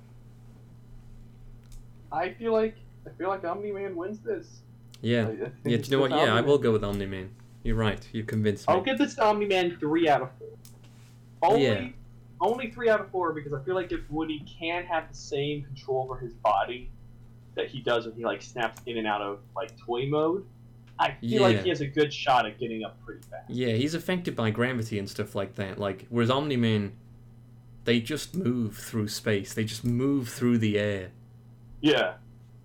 I 2.13 2.31
feel 2.35 2.53
like 2.53 2.77
I 3.07 3.11
feel 3.11 3.29
like 3.29 3.45
Omni 3.45 3.73
Man 3.73 3.95
wins 3.97 4.21
this. 4.21 4.61
yeah, 5.01 5.27
I- 5.29 5.31
I 5.31 5.33
yeah. 5.33 5.49
Do 5.65 5.71
you 5.71 5.91
know 5.91 6.01
what? 6.01 6.11
Yeah, 6.11 6.17
I 6.17 6.21
Omni-Man. 6.23 6.47
will 6.47 6.59
go 6.59 6.73
with 6.73 6.85
Omni 6.85 7.07
Man. 7.07 7.31
You're 7.63 7.77
right. 7.77 8.07
You 8.13 8.23
convinced 8.25 8.69
me. 8.69 8.75
I'll 8.75 8.81
give 8.83 8.99
this 8.99 9.15
to 9.17 9.25
Omni 9.25 9.47
Man 9.47 9.77
three 9.79 10.09
out 10.09 10.23
of 10.23 10.31
four. 10.39 10.49
Only, 11.43 11.65
Yeah. 11.65 11.89
only 12.41 12.71
three 12.71 12.89
out 12.89 13.01
of 13.01 13.11
four 13.11 13.33
because 13.33 13.53
I 13.53 13.61
feel 13.63 13.75
like 13.75 13.93
if 13.93 14.01
Woody 14.11 14.45
can 14.59 14.85
have 14.85 15.09
the 15.11 15.17
same 15.17 15.63
control 15.65 16.03
over 16.05 16.17
his 16.19 16.33
body 16.35 16.89
that 17.57 17.69
he 17.69 17.81
does 17.81 18.07
when 18.07 18.15
he 18.15 18.25
like 18.25 18.43
snaps 18.43 18.81
in 18.87 18.99
and 18.99 19.07
out 19.07 19.21
of 19.21 19.41
like 19.55 19.77
toy 19.79 20.07
mode, 20.07 20.45
I 20.99 21.13
feel 21.21 21.43
like 21.43 21.63
he 21.63 21.69
has 21.69 21.81
a 21.83 21.87
good 21.87 22.13
shot 22.13 22.47
at 22.47 22.59
getting 22.59 22.85
up 22.85 22.97
pretty 23.05 23.21
fast. 23.31 23.51
Yeah, 23.51 23.73
he's 23.75 23.95
affected 23.95 24.35
by 24.35 24.51
gravity 24.51 24.99
and 24.99 25.09
stuff 25.11 25.35
like 25.35 25.57
that. 25.57 25.79
Like, 25.79 26.07
whereas 26.09 26.31
Omni 26.31 26.57
Man, 26.57 26.93
they 27.85 28.01
just 28.01 28.35
move 28.35 28.77
through 28.79 29.09
space. 29.09 29.53
They 29.53 29.65
just 29.65 29.85
move 29.85 30.29
through 30.29 30.59
the 30.59 30.79
air. 30.79 31.11
Yeah, 31.81 32.15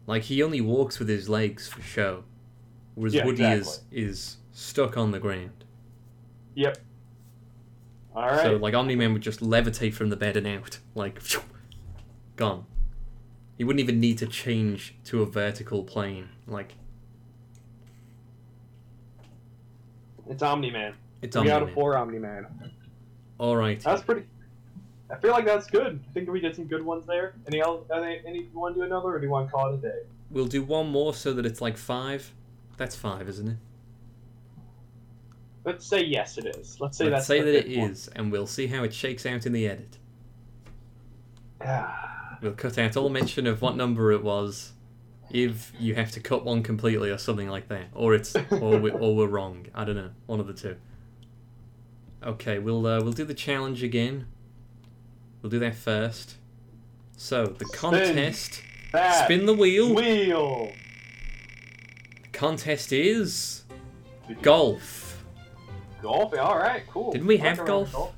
Like 0.07 0.23
he 0.23 0.41
only 0.41 0.61
walks 0.61 0.97
with 0.99 1.07
his 1.09 1.27
legs 1.29 1.67
for 1.67 1.81
show, 1.81 2.23
whereas 2.95 3.13
Yeah, 3.13 3.25
Woody 3.25 3.43
is 3.43 3.67
exactly. 3.67 4.01
is 4.01 4.37
stuck 4.51 4.97
on 4.97 5.11
the 5.11 5.19
ground. 5.19 5.63
yep. 6.55 6.77
All 8.15 8.23
right. 8.27 8.41
So 8.41 8.55
like 8.57 8.73
Omni 8.73 8.95
Man 8.95 9.13
would 9.13 9.21
just 9.21 9.39
levitate 9.41 9.93
from 9.93 10.09
the 10.09 10.17
bed 10.17 10.35
and 10.37 10.45
out, 10.47 10.79
like 10.95 11.21
gone. 12.35 12.65
He 13.57 13.63
wouldn't 13.63 13.79
even 13.81 13.99
need 13.99 14.17
to 14.19 14.27
change 14.27 14.95
to 15.05 15.21
a 15.21 15.25
vertical 15.25 15.83
plane. 15.83 16.29
Like 16.47 16.73
it's 20.27 20.41
Omni 20.43 20.71
Man. 20.71 20.93
it's 21.21 21.35
Omni 21.35 21.51
out 21.51 21.61
of 21.61 21.67
Man. 21.69 21.75
four 21.75 21.97
Omni 21.97 22.19
Man. 22.19 22.47
All 23.37 23.55
right. 23.55 23.79
That's 23.81 24.01
pretty. 24.01 24.25
I 25.11 25.17
feel 25.17 25.31
like 25.31 25.45
that's 25.45 25.67
good. 25.67 25.99
I 26.09 26.13
think 26.13 26.29
we 26.29 26.39
did 26.39 26.55
some 26.55 26.65
good 26.65 26.83
ones 26.83 27.05
there. 27.05 27.33
Any 27.47 27.59
else? 27.61 27.85
Any, 27.93 28.21
any 28.25 28.39
you 28.43 28.49
want 28.59 28.75
to 28.75 28.81
do 28.81 28.85
another, 28.85 29.09
or 29.09 29.19
do 29.19 29.25
you 29.25 29.31
want 29.31 29.47
to 29.47 29.51
call 29.51 29.73
it 29.73 29.75
a 29.75 29.77
day? 29.77 29.99
We'll 30.29 30.47
do 30.47 30.63
one 30.63 30.87
more 30.87 31.13
so 31.13 31.33
that 31.33 31.45
it's 31.45 31.59
like 31.61 31.77
five. 31.77 32.31
That's 32.77 32.95
five, 32.95 33.27
isn't 33.27 33.47
it? 33.47 33.57
Let's 35.65 35.85
say 35.85 36.03
yes, 36.03 36.37
it 36.37 36.45
is. 36.55 36.79
Let's 36.79 36.97
say 36.97 37.05
Let's 37.05 37.15
that's 37.15 37.27
say 37.27 37.41
that 37.41 37.69
it 37.69 37.77
one. 37.77 37.91
is, 37.91 38.07
and 38.15 38.31
we'll 38.31 38.47
see 38.47 38.67
how 38.67 38.83
it 38.83 38.93
shakes 38.93 39.25
out 39.25 39.45
in 39.45 39.51
the 39.53 39.67
edit. 39.67 39.97
Ah, 41.63 42.37
We'll 42.41 42.53
cut 42.53 42.77
out 42.79 42.97
all 42.97 43.09
mention 43.09 43.45
of 43.45 43.61
what 43.61 43.75
number 43.75 44.11
it 44.11 44.23
was, 44.23 44.71
if 45.29 45.71
you 45.79 45.93
have 45.95 46.09
to 46.11 46.19
cut 46.19 46.43
one 46.43 46.63
completely 46.63 47.11
or 47.11 47.19
something 47.19 47.47
like 47.49 47.67
that, 47.67 47.89
or 47.93 48.15
it's 48.15 48.35
or 48.51 48.79
we, 48.79 48.89
or 48.89 49.15
we're 49.15 49.27
wrong. 49.27 49.67
I 49.75 49.85
don't 49.85 49.95
know, 49.95 50.09
one 50.25 50.39
of 50.39 50.47
the 50.47 50.53
two. 50.53 50.77
Okay, 52.23 52.57
we'll 52.57 52.85
uh, 52.87 53.01
we'll 53.01 53.13
do 53.13 53.25
the 53.25 53.33
challenge 53.35 53.83
again. 53.83 54.25
We'll 55.41 55.49
do 55.49 55.59
that 55.59 55.75
first. 55.75 56.35
So 57.17 57.45
the 57.45 57.65
Spin. 57.65 57.79
contest. 57.79 58.61
That 58.91 59.25
Spin 59.25 59.45
the 59.45 59.53
wheel. 59.53 59.93
wheel. 59.93 60.71
The 62.23 62.29
contest 62.29 62.91
is 62.91 63.63
golf. 64.41 65.23
Golf. 66.01 66.37
All 66.37 66.57
right, 66.57 66.83
cool. 66.89 67.11
Didn't 67.11 67.27
we 67.27 67.37
I'll 67.39 67.43
have 67.45 67.57
go 67.59 67.65
golf? 67.65 67.93
around 67.93 68.11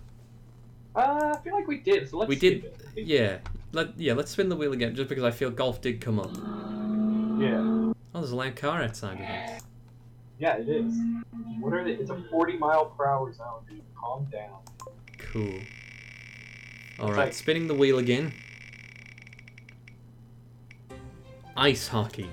Uh, 0.96 1.36
I 1.36 1.44
feel 1.44 1.54
like 1.54 1.68
we 1.68 1.80
did. 1.80 2.10
So 2.10 2.18
let's 2.18 2.30
We 2.30 2.36
did. 2.36 2.66
it. 2.96 3.06
Yeah. 3.06 3.38
Let 3.72 3.98
yeah. 4.00 4.14
Let's 4.14 4.32
spin 4.32 4.50
the 4.50 4.56
wheel 4.56 4.74
again, 4.74 4.96
just 4.96 5.10
because 5.10 5.24
I 5.24 5.32
feel 5.32 5.50
golf 5.50 5.82
did 5.82 6.00
come 6.02 6.20
up. 6.20 6.32
Yeah. 7.42 7.60
Oh, 8.16 8.20
there's 8.20 8.32
a 8.32 8.36
loud 8.36 8.56
car 8.56 8.82
outside 8.84 9.16
of 9.20 9.26
us. 9.26 9.62
Yeah, 10.40 10.58
it 10.58 10.70
is. 10.70 10.94
What 11.60 11.74
are 11.74 11.84
they? 11.84 11.92
It's 11.94 12.10
a 12.12 12.24
40 12.30 12.58
mile 12.58 12.86
per 12.86 13.06
hour 13.08 13.32
zone, 13.34 13.64
dude. 13.68 13.82
Calm 14.00 14.26
down. 14.32 14.60
Cool. 15.18 15.60
All 17.00 17.12
right, 17.12 17.34
spinning 17.34 17.68
the 17.68 17.74
wheel 17.74 17.98
again. 17.98 18.34
Ice 21.56 21.88
hockey. 21.88 22.30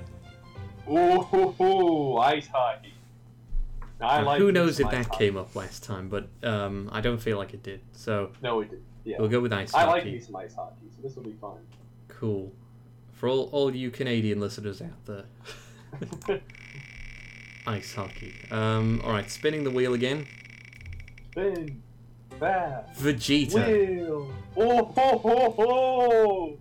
Ooh, 0.88 1.20
hoo, 1.22 1.52
hoo, 1.52 2.16
ice 2.18 2.46
hockey. 2.48 2.94
Now, 4.00 4.24
like 4.24 4.38
who 4.38 4.50
knows 4.50 4.80
if 4.80 4.90
that 4.90 5.06
hockey. 5.06 5.26
came 5.26 5.36
up 5.36 5.54
last 5.54 5.84
time, 5.84 6.08
but 6.08 6.28
um, 6.42 6.88
I 6.90 7.00
don't 7.00 7.18
feel 7.18 7.36
like 7.36 7.52
it 7.52 7.62
did. 7.62 7.80
So 7.92 8.32
No, 8.42 8.56
we 8.56 8.64
did. 8.66 8.82
Yeah. 9.04 9.16
we'll 9.18 9.28
go 9.28 9.40
with 9.40 9.52
ice 9.52 9.72
Hockey. 9.72 9.84
I 9.84 9.86
hockey. 9.98 10.26
like 10.30 10.44
ice 10.46 10.54
hockey, 10.54 10.86
so 10.94 11.02
this 11.02 11.16
will 11.16 11.22
be 11.24 11.32
fun. 11.40 11.58
Cool. 12.08 12.52
For 13.12 13.28
all, 13.28 13.48
all 13.52 13.74
you 13.74 13.90
Canadian 13.90 14.40
listeners 14.40 14.80
out 14.80 15.04
there, 15.06 15.24
ice 17.66 17.94
hockey. 17.94 18.34
Um, 18.50 19.02
all 19.04 19.12
right, 19.12 19.30
spinning 19.30 19.64
the 19.64 19.70
wheel 19.70 19.92
again. 19.92 20.26
Spin. 21.32 21.82
Fast. 22.40 23.00
Vegeta. 23.00 23.54
Wheel. 23.54 24.32
Oh 24.56 24.84
ho 24.84 25.18
ho 25.18 25.50
ho! 25.50 26.58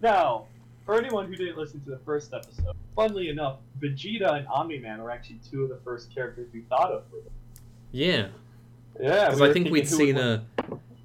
Now, 0.00 0.46
for 0.86 0.96
anyone 0.96 1.26
who 1.26 1.34
didn't 1.34 1.58
listen 1.58 1.80
to 1.80 1.90
the 1.90 1.98
first 1.98 2.32
episode, 2.32 2.76
funnily 2.96 3.28
enough, 3.28 3.56
Vegeta 3.80 4.38
and 4.38 4.46
Omni 4.46 4.78
Man 4.78 5.02
were 5.02 5.10
actually 5.10 5.40
two 5.50 5.64
of 5.64 5.68
the 5.68 5.78
first 5.84 6.14
characters 6.14 6.48
we 6.52 6.60
thought 6.62 6.92
of. 6.92 7.02
For 7.10 7.16
them. 7.16 7.32
Yeah, 7.90 8.28
Yeah, 9.00 9.26
because 9.26 9.40
we 9.40 9.48
I 9.48 9.52
think 9.52 9.70
we'd 9.70 9.88
seen 9.88 10.16
a, 10.16 10.44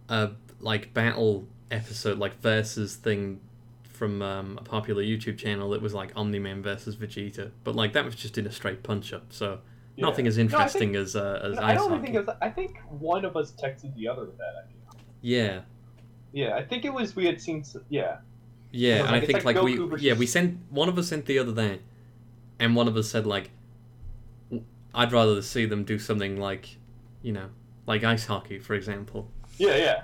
a 0.09 0.32
like 0.59 0.93
battle 0.93 1.47
episode, 1.72 2.20
like 2.20 2.39
versus 2.39 2.95
thing 2.95 3.41
from 3.84 4.22
um, 4.22 4.57
a 4.59 4.64
popular 4.64 5.01
YouTube 5.01 5.38
channel 5.38 5.72
that 5.72 5.82
was 5.82 5.93
like 5.93 6.11
Omni 6.16 6.39
Man 6.39 6.61
versus 6.61 6.95
Vegeta, 6.95 7.51
but 7.64 7.76
like 7.76 7.93
that 7.93 8.05
was 8.05 8.16
just 8.16 8.38
in 8.38 8.45
a 8.45 8.51
straight 8.51 8.84
punch 8.84 9.11
up, 9.11 9.34
so 9.34 9.59
Yeah. 9.96 10.06
nothing 10.08 10.26
as 10.28 10.38
No, 10.38 10.44
I 10.44 10.48
think- 10.48 10.54
interesting 10.54 10.96
as 10.96 11.16
uh, 11.16 11.39
as 11.44 11.56
No, 11.58 11.62
I 11.62 11.74
don't 11.76 11.89
hockey. 11.91 12.02
think 12.04 12.16
it 12.16 12.26
was. 12.26 12.36
I 12.41 12.50
think 12.50 12.80
one 12.89 13.26
of 13.26 13.36
us 13.38 13.52
texted 13.52 13.94
the 13.96 14.08
other 14.08 14.26
with 14.26 14.38
that 14.38 14.54
idea. 14.66 15.04
Yeah, 15.22 15.62
Yeah, 16.32 16.56
I 16.56 16.64
think 16.64 16.84
it 16.86 16.94
was 16.94 17.16
we 17.16 17.26
had 17.28 17.39
seen. 17.39 17.64
Yeah, 17.89 18.18
yeah, 18.72 18.96
and 19.02 19.12
like- 19.12 19.24
I 19.24 19.26
think 19.26 19.44
like 19.46 19.56
like, 19.56 19.64
we 19.66 19.78
versus- 19.78 20.04
yeah 20.04 20.14
we 20.14 20.26
sent 20.26 20.58
one 20.72 20.89
of 20.89 20.98
us 20.98 21.08
sent 21.10 21.26
the 21.28 21.38
other 21.39 21.52
that, 21.54 21.80
and 22.60 22.76
one 22.76 22.88
of 22.88 22.98
us 22.98 23.08
said 23.10 23.28
like, 23.28 23.52
I'd 24.96 25.12
rather 25.12 25.41
see 25.41 25.66
them 25.66 25.84
do 25.84 25.98
something 26.00 26.39
like, 26.39 26.78
you 27.22 27.32
know, 27.32 27.50
like 27.86 28.04
ice 28.04 28.26
hockey 28.26 28.60
for 28.60 28.74
example, 28.74 29.28
yeah, 29.58 29.76
yeah, 29.76 30.04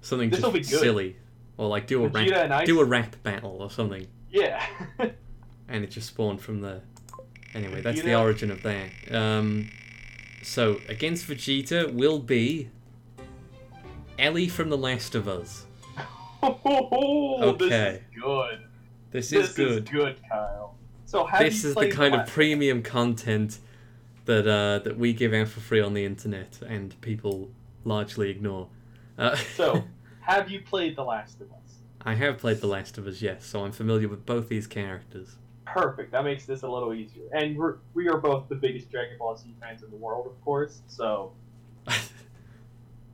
something 0.00 0.30
This'll 0.30 0.52
just 0.52 0.70
silly, 0.70 1.16
or 1.58 1.68
like 1.68 1.86
do 1.86 2.04
a 2.04 2.10
Vegeta 2.10 2.48
rap 2.48 2.50
Ice. 2.62 2.66
do 2.66 2.80
a 2.80 2.84
rap 2.84 3.16
battle 3.22 3.58
or 3.60 3.70
something. 3.70 4.06
yeah. 4.30 4.64
and 5.68 5.82
it 5.84 5.90
just 5.90 6.06
spawned 6.08 6.40
from 6.40 6.60
there. 6.60 6.80
Anyway, 7.54 7.80
that's 7.80 8.02
the 8.02 8.14
origin 8.14 8.50
of 8.50 8.62
that. 8.62 8.90
Um, 9.10 9.68
so 10.42 10.80
against 10.88 11.26
Vegeta 11.26 11.92
will 11.92 12.18
be 12.18 12.68
Ellie 14.18 14.48
from 14.48 14.68
The 14.70 14.76
Last 14.78 15.14
of 15.14 15.26
Us. 15.28 15.66
oh, 16.42 17.52
this 17.58 17.66
Okay. 17.72 18.02
is 18.14 18.22
good. 18.22 18.58
This, 19.10 19.30
This 19.30 19.48
is 19.50 19.56
good. 19.56 19.82
is 19.84 19.90
good, 19.90 20.16
Kyle. 20.28 20.74
So 21.06 21.24
have 21.24 21.40
This 21.40 21.64
is 21.64 21.74
the 21.74 21.90
kind 21.90 22.14
of 22.14 22.26
premium 22.26 22.82
content 22.82 23.58
that 24.24 24.46
uh, 24.46 24.80
that 24.80 24.98
we 24.98 25.12
give 25.12 25.32
out 25.32 25.46
for 25.48 25.60
free 25.60 25.80
on 25.80 25.94
the 25.94 26.04
internet, 26.04 26.58
and 26.66 27.00
people 27.00 27.48
largely 27.84 28.28
ignore. 28.28 28.68
Uh, 29.16 29.36
So, 29.56 29.84
have 30.20 30.50
you 30.50 30.60
played 30.60 30.96
The 30.96 31.04
Last 31.04 31.40
of 31.40 31.46
Us? 31.52 31.76
I 32.04 32.14
have 32.14 32.38
played 32.38 32.60
The 32.60 32.66
Last 32.66 32.98
of 32.98 33.06
Us, 33.06 33.22
yes, 33.22 33.46
so 33.46 33.64
I'm 33.64 33.70
familiar 33.72 34.08
with 34.08 34.26
both 34.26 34.48
these 34.48 34.66
characters. 34.66 35.36
Perfect. 35.66 36.12
That 36.12 36.24
makes 36.24 36.46
this 36.46 36.62
a 36.62 36.68
little 36.68 36.94
easier. 36.94 37.24
And 37.32 37.56
we're, 37.56 37.76
we 37.94 38.08
are 38.08 38.18
both 38.18 38.48
the 38.48 38.54
biggest 38.54 38.90
Dragon 38.90 39.16
Ball 39.18 39.36
Z 39.36 39.52
fans 39.60 39.82
in 39.82 39.90
the 39.90 39.96
world, 39.96 40.26
of 40.26 40.40
course. 40.44 40.80
So, 40.88 41.32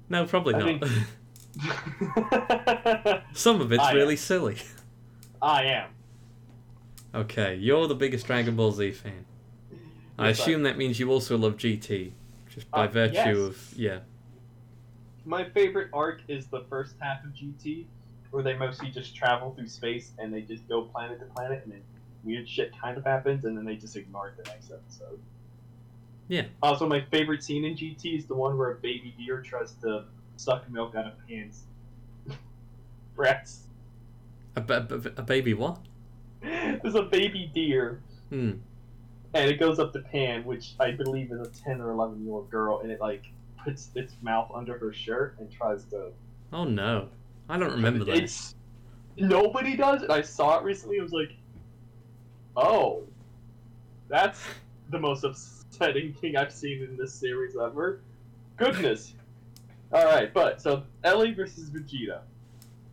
no, 0.09 0.25
probably 0.27 0.55
I 0.55 0.59
not. 0.73 0.81
think- 0.81 1.63
Some 3.33 3.61
of 3.61 3.73
it's 3.73 3.83
I 3.83 3.91
am. 3.91 3.97
really 3.97 4.17
silly. 4.17 4.57
I 5.41 5.65
am. 5.65 5.89
Okay, 7.15 7.57
you're 7.57 7.87
the 7.89 7.95
biggest 7.95 8.27
Dragon 8.27 8.57
Ball 8.57 8.73
Z 8.73 8.93
fan. 8.93 9.25
I 10.19 10.29
assume 10.29 10.63
that 10.65 10.77
means 10.79 11.01
you 11.01 11.11
also 11.11 11.37
love 11.37 11.57
GT, 11.57 12.13
just 12.49 12.71
by 12.71 12.85
Uh, 12.87 12.89
virtue 12.89 13.15
yes. 13.15 13.37
of 13.39 13.75
yeah. 13.77 13.99
My 15.25 15.49
favorite 15.51 15.89
arc 15.93 16.23
is 16.29 16.47
the 16.47 16.65
first 16.69 16.95
half 17.01 17.25
of 17.25 17.31
GT, 17.33 17.87
where 18.31 18.43
they 18.43 18.55
mostly 18.55 18.91
just 18.91 19.15
travel 19.17 19.53
through 19.55 19.69
space 19.69 20.13
and 20.19 20.33
they 20.33 20.43
just 20.43 20.67
go 20.69 20.83
planet 20.83 21.19
to 21.21 21.27
planet, 21.27 21.63
and 21.65 21.73
then 21.73 21.83
weird 22.25 22.49
shit 22.49 22.73
kind 22.81 22.97
of 22.97 23.05
happens, 23.05 23.45
and 23.45 23.57
then 23.57 23.65
they 23.65 23.77
just 23.77 23.97
ignore 23.97 24.29
it 24.29 24.37
the 24.43 24.51
next 24.51 24.71
episode. 24.71 25.19
Yeah. 26.29 26.45
Also, 26.63 26.87
my 26.89 27.01
favorite 27.11 27.43
scene 27.43 27.65
in 27.65 27.75
GT 27.75 28.17
is 28.19 28.27
the 28.27 28.35
one 28.35 28.57
where 28.57 28.71
a 28.71 28.77
baby 28.77 29.15
deer 29.19 29.41
tries 29.43 29.73
to 29.83 30.05
suck 30.37 30.69
milk 30.71 30.95
out 30.95 31.07
of 31.07 31.13
Pan's 31.29 31.65
breasts. 33.15 33.67
A, 34.57 34.61
ba- 34.61 34.87
ba- 34.87 35.13
a 35.17 35.23
baby 35.23 35.55
what? 35.55 35.79
There's 36.43 36.95
a 36.95 37.05
baby 37.05 37.51
deer, 37.55 38.03
Hmm. 38.29 38.53
and 39.33 39.51
it 39.51 39.59
goes 39.59 39.79
up 39.79 39.95
to 39.95 40.01
Pan, 40.01 40.45
which 40.45 40.75
I 40.79 40.91
believe 40.91 41.33
is 41.33 41.41
a 41.41 41.51
10 41.51 41.81
or 41.81 41.91
11 41.93 42.23
year 42.23 42.35
old 42.35 42.51
girl, 42.51 42.81
and 42.81 42.91
it 42.91 43.01
like 43.01 43.25
puts 43.65 43.89
its 43.95 44.15
mouth 44.21 44.51
under 44.55 44.77
her 44.77 44.93
shirt 44.93 45.37
and 45.39 45.51
tries 45.51 45.85
to 45.85 46.11
Oh 46.53 46.65
no, 46.65 47.09
I 47.49 47.57
don't 47.59 47.73
remember 47.73 48.05
that. 48.05 48.17
It's 48.17 48.55
nobody 49.17 49.75
does 49.75 50.03
it. 50.03 50.11
I 50.11 50.21
saw 50.21 50.59
it 50.59 50.65
recently. 50.65 51.01
I 51.01 51.03
was 51.03 51.13
like, 51.13 51.33
oh, 52.57 53.03
that's 54.09 54.41
the 54.91 54.99
most 54.99 55.25
upsetting 55.25 56.13
thing 56.15 56.37
I've 56.37 56.53
seen 56.53 56.83
in 56.83 56.97
this 56.97 57.13
series 57.15 57.57
ever. 57.57 58.01
Goodness. 58.57 59.15
All 59.93 60.05
right, 60.05 60.33
but 60.33 60.61
so 60.61 60.85
Ellie 61.05 61.33
versus 61.35 61.71
Vegeta, 61.71 62.21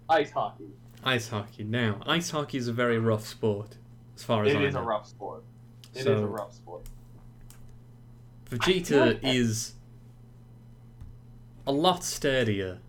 ice 0.10 0.32
hockey. 0.32 0.68
Ice 1.04 1.30
hockey. 1.30 1.64
Now, 1.64 2.00
ice 2.06 2.30
hockey 2.32 2.58
is 2.58 2.68
a 2.68 2.74
very 2.74 3.00
rough 3.00 3.26
sport, 3.26 3.78
as 4.16 4.24
far 4.24 4.44
as 4.44 4.54
It 4.54 4.58
I 4.58 4.64
is 4.66 4.74
know. 4.74 4.82
a 4.82 4.84
rough 4.84 5.08
sport. 5.08 5.44
It 5.94 6.00
is 6.00 6.04
So- 6.06 6.18
a 6.18 6.26
rough 6.26 6.54
sport. 6.54 6.86
Vegeta 8.50 9.20
is 9.24 9.76
a 11.68 11.72
lot 11.72 12.04
sturdier 12.04 12.80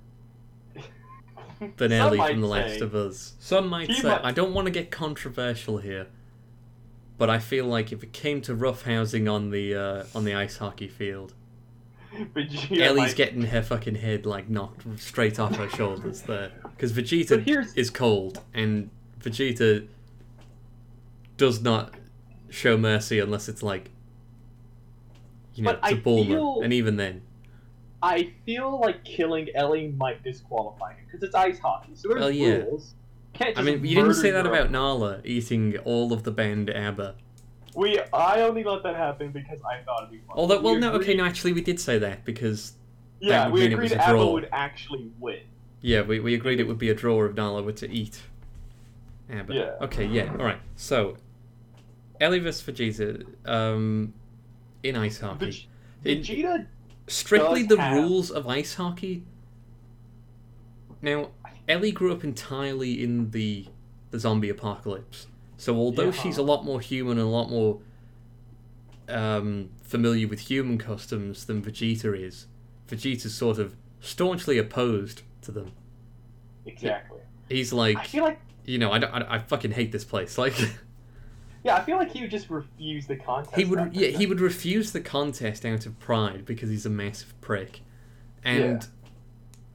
than 1.76 1.92
Ellie 1.92 2.16
from 2.18 2.40
The 2.40 2.46
say- 2.48 2.52
Last 2.70 2.80
of 2.80 2.94
Us. 2.94 3.34
Some 3.38 3.68
might 3.68 3.90
say. 3.90 4.08
might- 4.08 4.24
I 4.24 4.32
don't 4.32 4.54
want 4.54 4.66
to 4.66 4.70
get 4.72 4.90
controversial 4.90 5.78
here, 5.78 6.06
but 7.20 7.28
I 7.30 7.38
feel 7.38 7.66
like 7.66 7.92
if 7.92 8.02
it 8.02 8.12
came 8.14 8.40
to 8.42 8.54
roughhousing 8.56 9.30
on 9.30 9.50
the 9.50 9.74
uh, 9.74 10.04
on 10.14 10.24
the 10.24 10.34
ice 10.34 10.56
hockey 10.56 10.88
field, 10.88 11.34
Vegeta 12.34 12.80
Ellie's 12.80 13.12
getting 13.14 13.42
her 13.42 13.62
fucking 13.62 13.96
head 13.96 14.24
like 14.26 14.48
knocked 14.48 14.82
straight 14.98 15.38
off 15.38 15.54
her 15.56 15.68
shoulders 15.68 16.22
there 16.22 16.50
because 16.74 16.92
Vegeta 16.92 17.68
is 17.76 17.90
cold 17.90 18.40
and 18.54 18.88
Vegeta 19.20 19.86
does 21.36 21.60
not 21.62 21.94
show 22.48 22.76
mercy 22.76 23.18
unless 23.20 23.48
it's 23.48 23.62
like 23.62 23.90
you 25.54 25.62
know 25.62 25.72
But 25.74 25.82
to 25.90 25.94
I 25.96 26.00
Bulma, 26.00 26.26
feel- 26.26 26.60
and 26.62 26.72
even 26.72 26.96
then. 26.96 27.22
I 28.02 28.32
feel 28.46 28.80
like 28.80 29.04
killing 29.04 29.48
Ellie 29.54 29.88
might 29.88 30.24
disqualify 30.24 30.94
him 30.94 31.04
because 31.04 31.22
it's 31.22 31.34
ice 31.34 31.58
hockey, 31.58 31.90
so 31.94 32.08
there's 32.08 32.20
Well, 32.20 32.30
yeah. 32.30 32.54
rules. 32.62 32.94
I 33.57 33.62
mean, 33.62 33.85
you 33.85 33.95
didn't 33.95 34.14
say 34.14 34.31
that 34.31 34.47
about 34.47 34.70
Nala 34.70 35.20
eating 35.24 35.76
all 35.78 36.12
of 36.12 36.24
the 36.24 36.31
band 36.31 36.68
ABBA. 36.70 37.14
We 37.74 38.01
I 38.12 38.43
only 38.43 38.64
let 38.64 38.83
that 38.83 38.97
happen 38.97 39.31
because 39.31 39.61
I 39.62 39.83
thought 39.85 40.01
it'd 40.03 40.11
be 40.11 40.18
fun. 40.18 40.37
Although, 40.37 40.61
well, 40.61 40.74
We 40.74 40.81
no, 40.81 40.89
okay, 40.95 41.03
agreed- 41.12 41.16
no, 41.18 41.24
actually, 41.24 41.53
we 41.53 41.61
did 41.62 41.78
say 41.81 41.99
that 41.99 42.24
because 42.24 42.74
Yeah, 43.20 43.45
would 43.47 43.55
we 43.55 43.61
mean 43.61 43.70
it 43.70 43.74
agreed 43.74 43.85
was 43.85 43.93
a 43.93 44.03
Abba 44.03 44.26
would 44.26 44.49
actually 44.53 45.11
win. 45.20 45.41
yeah, 45.81 46.03
we, 46.03 46.18
we 46.20 46.35
agreed 46.35 46.59
it 46.61 46.66
would 46.66 46.78
be 46.78 46.91
a 46.91 46.95
draw 46.95 47.24
if 47.24 47.35
Nala 47.35 47.62
were 47.62 47.72
to 47.72 47.89
eat 47.91 48.20
ABBA. 49.31 49.55
Yeah. 49.55 49.70
Okay, 49.83 50.05
yeah, 50.07 50.31
all 50.33 50.45
right. 50.45 50.61
So, 50.76 51.16
Ellie 52.20 52.41
vs 52.41 52.62
Vegeta, 52.62 53.24
um, 53.49 54.12
in 54.83 54.97
ice 54.97 55.20
hockey. 55.20 55.68
Veg- 56.03 56.22
Vegeta, 56.24 56.66
strictly 57.07 57.62
the 57.62 57.76
have- 57.81 57.95
rules 57.97 58.31
of 58.33 58.49
ice 58.49 58.74
hockey. 58.74 59.22
Now, 61.03 61.31
Ellie 61.70 61.92
grew 61.92 62.12
up 62.12 62.24
entirely 62.24 63.02
in 63.02 63.30
the 63.30 63.66
the 64.10 64.18
zombie 64.18 64.48
apocalypse, 64.48 65.26
so 65.56 65.76
although 65.76 66.06
Yeah. 66.06 66.10
she's 66.10 66.36
a 66.36 66.42
lot 66.42 66.64
more 66.64 66.80
human 66.80 67.16
and 67.18 67.26
a 67.26 67.30
lot 67.30 67.48
more 67.48 67.80
um, 69.08 69.70
familiar 69.82 70.26
with 70.28 70.40
human 70.40 70.78
customs 70.78 71.44
than 71.46 71.62
Vegeta 71.62 72.16
is, 72.18 72.46
Vegeta's 72.88 73.34
sort 73.34 73.58
of 73.58 73.76
staunchly 74.00 74.58
opposed 74.58 75.22
to 75.42 75.52
them. 75.52 75.72
exactly. 76.66 77.20
He's 77.48 77.72
like, 77.72 77.96
I 77.98 78.04
feel 78.04 78.24
like 78.24 78.40
you 78.64 78.78
know, 78.78 78.92
I, 78.92 78.98
don't, 78.98 79.12
I, 79.12 79.34
I 79.36 79.38
fucking 79.38 79.72
hate 79.72 79.90
this 79.90 80.04
place. 80.04 80.38
Like, 80.38 80.54
yeah, 81.64 81.76
I 81.76 81.82
feel 81.84 81.96
like 81.96 82.12
he 82.12 82.20
would 82.20 82.30
just 82.30 82.48
refuse 82.50 83.06
the 83.06 83.16
contest. 83.16 83.56
he 83.56 83.64
would, 83.64 83.94
yeah, 83.94 84.08
he 84.08 84.26
would 84.26 84.40
refuse 84.40 84.92
the 84.92 85.00
contest 85.00 85.64
out 85.64 85.86
of 85.86 85.98
pride 85.98 86.44
because 86.44 86.68
he's 86.70 86.86
a 86.86 86.90
massive 86.90 87.38
prick, 87.40 87.80
and 88.44 88.86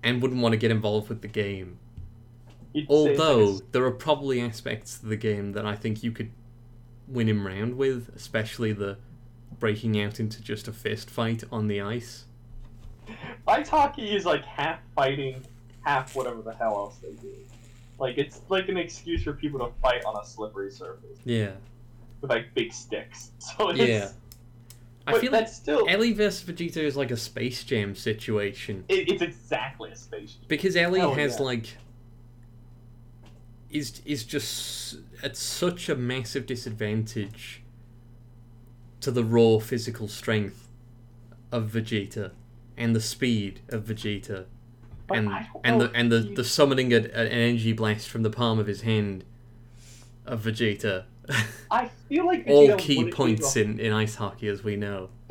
and 0.03 0.21
wouldn't 0.21 0.41
want 0.41 0.53
to 0.53 0.57
get 0.57 0.71
involved 0.71 1.09
with 1.09 1.21
the 1.21 1.27
game. 1.27 1.79
Say 2.75 2.81
like 2.81 2.89
Although 2.89 3.59
there 3.71 3.85
are 3.85 3.91
probably 3.91 4.41
aspects 4.41 5.01
of 5.01 5.07
the 5.07 5.15
game 5.15 5.53
that 5.53 5.65
I 5.65 5.75
think 5.75 6.03
you 6.03 6.11
could 6.11 6.31
win 7.07 7.29
him 7.29 7.47
round 7.47 7.77
with, 7.77 8.09
especially 8.15 8.73
the 8.73 8.97
breaking 9.59 10.01
out 10.01 10.19
into 10.19 10.41
just 10.41 10.67
a 10.67 10.73
fist 10.73 11.09
fight 11.09 11.43
on 11.51 11.67
the 11.67 11.79
ice. 11.79 12.25
ice 13.47 13.69
hockey 13.69 14.13
is 14.13 14.25
like 14.25 14.43
half 14.43 14.79
fighting, 14.93 15.45
half 15.85 16.15
whatever 16.15 16.41
the 16.41 16.53
hell 16.53 16.75
else 16.75 16.97
they 16.97 17.13
do. 17.13 17.33
Like 17.97 18.17
it's 18.17 18.41
like 18.49 18.67
an 18.67 18.75
excuse 18.75 19.23
for 19.23 19.31
people 19.31 19.59
to 19.59 19.71
fight 19.81 20.03
on 20.03 20.21
a 20.21 20.25
slippery 20.25 20.69
surface 20.69 21.17
Yeah, 21.23 21.51
with 22.19 22.29
like 22.29 22.53
big 22.53 22.73
sticks. 22.73 23.31
So 23.39 23.69
it's, 23.69 23.79
Yeah. 23.79 24.09
I 25.07 25.19
feel 25.19 25.31
like 25.31 25.47
still 25.47 25.87
Ellie 25.87 26.13
versus 26.13 26.43
Vegeta 26.43 26.77
is 26.77 26.97
like 26.97 27.11
a 27.11 27.17
Space 27.17 27.63
Jam 27.63 27.93
situation 27.95 28.83
it, 28.89 29.07
it's 29.07 29.21
exactly 29.21 29.91
a 29.91 29.95
space. 29.95 30.33
Jam. 30.33 30.45
Because 30.47 30.75
Ellie 30.75 30.99
Hell 30.99 31.13
has 31.13 31.37
yeah. 31.39 31.45
like 31.45 31.77
is 33.75 34.01
is 34.05 34.23
just 34.23 34.97
at 35.21 35.35
such 35.35 35.89
a 35.89 35.95
massive 35.95 36.45
disadvantage 36.45 37.61
to 39.01 39.11
the 39.11 39.23
raw 39.23 39.59
physical 39.59 40.07
strength 40.07 40.67
of 41.51 41.69
Vegeta 41.69 42.31
and 42.77 42.95
the 42.95 43.01
speed 43.01 43.61
of 43.69 43.83
Vegeta 43.83 44.45
But 45.07 45.17
and 45.17 45.29
and 45.63 45.81
the 45.81 45.91
and 45.93 46.11
the, 46.11 46.19
the 46.19 46.43
summoning 46.43 46.93
a, 46.93 46.97
an 46.97 47.27
energy 47.27 47.73
blast 47.73 48.07
from 48.07 48.23
the 48.23 48.29
palm 48.29 48.59
of 48.59 48.67
his 48.67 48.81
hand 48.81 49.25
of 50.25 50.41
Vegeta. 50.41 51.05
I 51.71 51.89
feel 52.07 52.25
like 52.25 52.45
All 52.47 52.75
key 52.77 53.11
points 53.11 53.55
in, 53.55 53.79
in 53.79 53.91
ice 53.91 54.15
hockey, 54.15 54.47
as 54.47 54.63
we 54.63 54.75
know. 54.75 55.09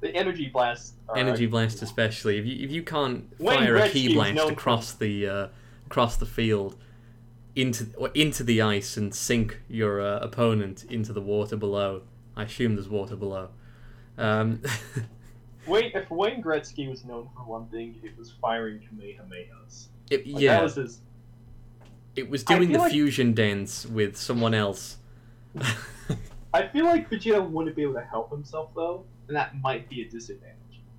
the 0.00 0.14
energy 0.14 0.48
blast. 0.48 0.94
Energy 1.14 1.46
blast, 1.46 1.82
especially 1.82 2.38
if 2.38 2.46
you 2.46 2.64
if 2.64 2.70
you 2.72 2.82
can't 2.82 3.24
fire 3.38 3.76
a 3.76 3.88
ki 3.88 4.14
blast 4.14 4.50
across 4.50 4.92
the 4.92 5.28
uh, 5.28 5.48
across 5.86 6.16
the 6.16 6.26
field 6.26 6.76
into 7.56 7.86
or 7.96 8.08
into 8.14 8.42
the 8.44 8.60
ice 8.60 8.96
and 8.96 9.14
sink 9.14 9.60
your 9.68 10.00
uh, 10.00 10.18
opponent 10.18 10.84
into 10.90 11.12
the 11.12 11.20
water 11.20 11.56
below. 11.56 12.02
I 12.36 12.44
assume 12.44 12.74
there's 12.74 12.88
water 12.88 13.16
below. 13.16 13.48
Um, 14.18 14.60
Wayne, 15.66 15.92
if 15.94 16.10
Wayne 16.10 16.42
Gretzky 16.42 16.88
was 16.90 17.04
known 17.04 17.28
for 17.34 17.42
one 17.44 17.66
thing, 17.68 17.96
it 18.02 18.16
was 18.18 18.32
firing 18.40 18.80
Kamehamehas. 18.80 19.86
it, 20.10 20.26
Like, 20.26 20.42
yeah, 20.42 20.56
that 20.56 20.62
was 20.64 20.74
his. 20.74 21.00
it 22.16 22.28
was 22.28 22.44
doing 22.44 22.72
the 22.72 22.78
like- 22.78 22.92
fusion 22.92 23.32
dance 23.34 23.86
with 23.86 24.16
someone 24.16 24.52
else. 24.54 24.98
I 26.52 26.68
feel 26.68 26.84
like 26.84 27.10
Vegeta 27.10 27.48
wouldn't 27.48 27.74
be 27.76 27.82
able 27.82 27.94
to 27.94 28.00
help 28.04 28.30
himself 28.30 28.70
though, 28.74 29.04
and 29.28 29.36
that 29.36 29.56
might 29.60 29.88
be 29.88 30.02
a 30.02 30.08
disadvantage. 30.08 30.53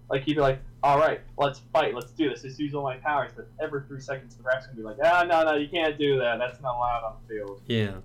Like 0.09 0.23
he'd 0.23 0.35
be 0.35 0.41
like, 0.41 0.59
"All 0.83 0.97
right, 0.99 1.21
let's 1.37 1.59
fight, 1.73 1.95
let's 1.95 2.11
do 2.11 2.29
this, 2.29 2.43
let's 2.43 2.59
use 2.59 2.73
all 2.75 2.83
my 2.83 2.97
powers." 2.97 3.31
But 3.35 3.47
every 3.59 3.81
three 3.87 3.99
seconds, 4.01 4.35
the 4.35 4.43
ref's 4.43 4.67
gonna 4.67 4.77
be 4.77 4.83
like, 4.83 4.97
"Ah, 5.03 5.23
no, 5.27 5.43
no, 5.43 5.55
you 5.55 5.67
can't 5.67 5.97
do 5.97 6.17
that. 6.19 6.37
That's 6.37 6.61
not 6.61 6.75
allowed 6.75 7.03
on 7.03 7.15
the 7.27 7.33
field." 7.35 7.61
yeah. 7.67 7.95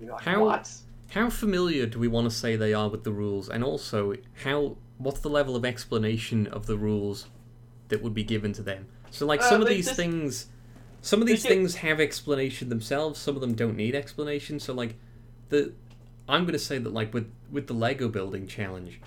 You're 0.00 0.12
like, 0.12 0.22
How- 0.22 0.44
"What?" 0.44 0.70
How 1.10 1.30
familiar 1.30 1.86
do 1.86 1.98
we 2.00 2.08
want 2.08 2.28
to 2.28 2.34
say 2.34 2.56
they 2.56 2.74
are 2.74 2.88
with 2.88 3.04
the 3.04 3.12
rules, 3.12 3.48
and 3.48 3.62
also 3.62 4.14
how 4.42 4.76
what's 4.98 5.20
the 5.20 5.28
level 5.28 5.54
of 5.56 5.64
explanation 5.64 6.46
of 6.46 6.66
the 6.66 6.76
rules 6.78 7.26
that 7.88 8.02
would 8.02 8.14
be 8.14 8.24
given 8.24 8.52
to 8.54 8.62
them? 8.62 8.86
So, 9.10 9.26
like 9.26 9.40
Uh, 9.40 9.48
some 9.50 9.60
of 9.62 9.68
these 9.68 9.84
just- 9.86 9.96
things, 9.96 10.46
some 11.02 11.20
of 11.20 11.26
these 11.26 11.42
get- 11.42 11.50
things 11.50 11.76
have 11.76 12.00
explanation 12.00 12.68
themselves. 12.68 13.18
Some 13.20 13.34
of 13.36 13.40
them 13.40 13.54
don't 13.54 13.76
need 13.76 13.94
explanation. 13.94 14.58
So, 14.58 14.72
like 14.72 14.96
the, 15.50 15.72
I'm 16.28 16.42
going 16.44 16.52
to 16.54 16.58
say 16.58 16.78
that 16.78 16.92
like 16.92 17.12
with 17.14 17.30
with 17.52 17.66
the 17.68 17.74
Lego 17.74 18.08
building 18.08 18.46
challenge, 18.48 19.00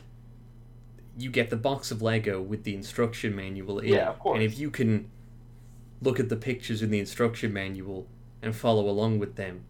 you 1.17 1.29
get 1.31 1.49
the 1.49 1.57
box 1.57 1.89
of 1.91 2.01
Lego 2.01 2.41
with 2.41 2.63
the 2.63 2.75
instruction 2.75 3.35
manual 3.35 3.79
in 3.79 3.89
Yeah, 3.93 4.09
of 4.09 4.19
course. 4.19 4.35
and 4.35 4.43
if 4.43 4.59
you 4.59 4.69
can 4.69 5.09
look 6.01 6.19
at 6.19 6.29
the 6.29 6.35
pictures 6.35 6.81
in 6.83 6.91
the 6.91 6.99
instruction 6.99 7.51
manual 7.51 8.07
and 8.41 8.55
follow 8.55 8.87
along 8.87 9.17
with 9.19 9.35
them, 9.35 9.63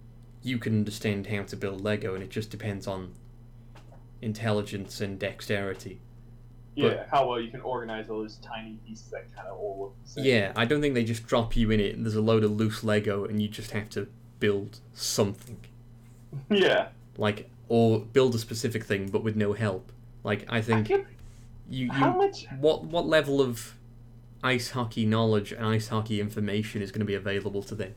you 0.44 0.58
can 0.58 0.74
understand 0.74 1.28
how 1.28 1.44
to 1.44 1.56
build 1.56 1.82
Lego, 1.84 2.14
and 2.16 2.24
it 2.24 2.30
just 2.30 2.50
depends 2.50 2.86
on 2.88 3.14
intelligence 4.22 5.02
and 5.02 5.20
dexterity. 5.20 6.00
Yeah, 6.76 7.06
how 7.10 7.28
well 7.28 7.40
you 7.40 7.50
can 7.50 7.62
organize 7.62 8.08
all 8.10 8.20
those 8.20 8.36
tiny 8.38 8.78
pieces 8.86 9.08
that 9.08 9.34
kind 9.36 9.48
of 9.48 9.58
all 9.58 9.78
look 9.80 9.96
the 10.04 10.10
same. 10.12 10.26
Yeah, 10.26 10.52
I 10.56 10.66
don't 10.66 10.80
think 10.80 10.94
they 10.94 11.04
just 11.04 11.26
drop 11.26 11.56
you 11.56 11.72
in 11.72 11.80
it 11.80 11.96
and 11.96 12.06
there's 12.06 12.16
a 12.16 12.22
load 12.22 12.44
of 12.44 12.52
loose 12.52 12.84
Lego 12.84 13.26
and 13.26 13.42
you 13.42 13.48
just 13.48 13.72
have 13.72 13.90
to 13.92 14.08
build 14.40 14.80
something. 14.94 15.58
yeah. 16.52 16.90
Like, 17.18 17.50
or 17.68 18.00
build 18.02 18.36
a 18.36 18.38
specific 18.38 18.84
thing 18.84 19.10
but 19.10 19.24
with 19.24 19.36
no 19.36 19.54
help. 19.54 19.92
Like, 20.24 20.46
I 20.50 20.58
I 20.58 20.62
think 20.62 20.88
feel, 20.88 21.04
you, 21.70 21.92
how 21.92 22.16
much? 22.16 22.48
what 22.60 22.86
what 22.86 23.08
level 23.08 23.42
of 23.42 23.76
ice 24.44 24.72
hockey 24.72 25.06
knowledge 25.06 25.52
and 25.52 25.66
ice 25.66 25.90
hockey 25.90 26.22
information 26.22 26.82
is 26.82 26.92
going 26.92 27.00
to 27.00 27.06
be 27.06 27.16
available 27.16 27.64
to 27.64 27.76
them? 27.76 27.94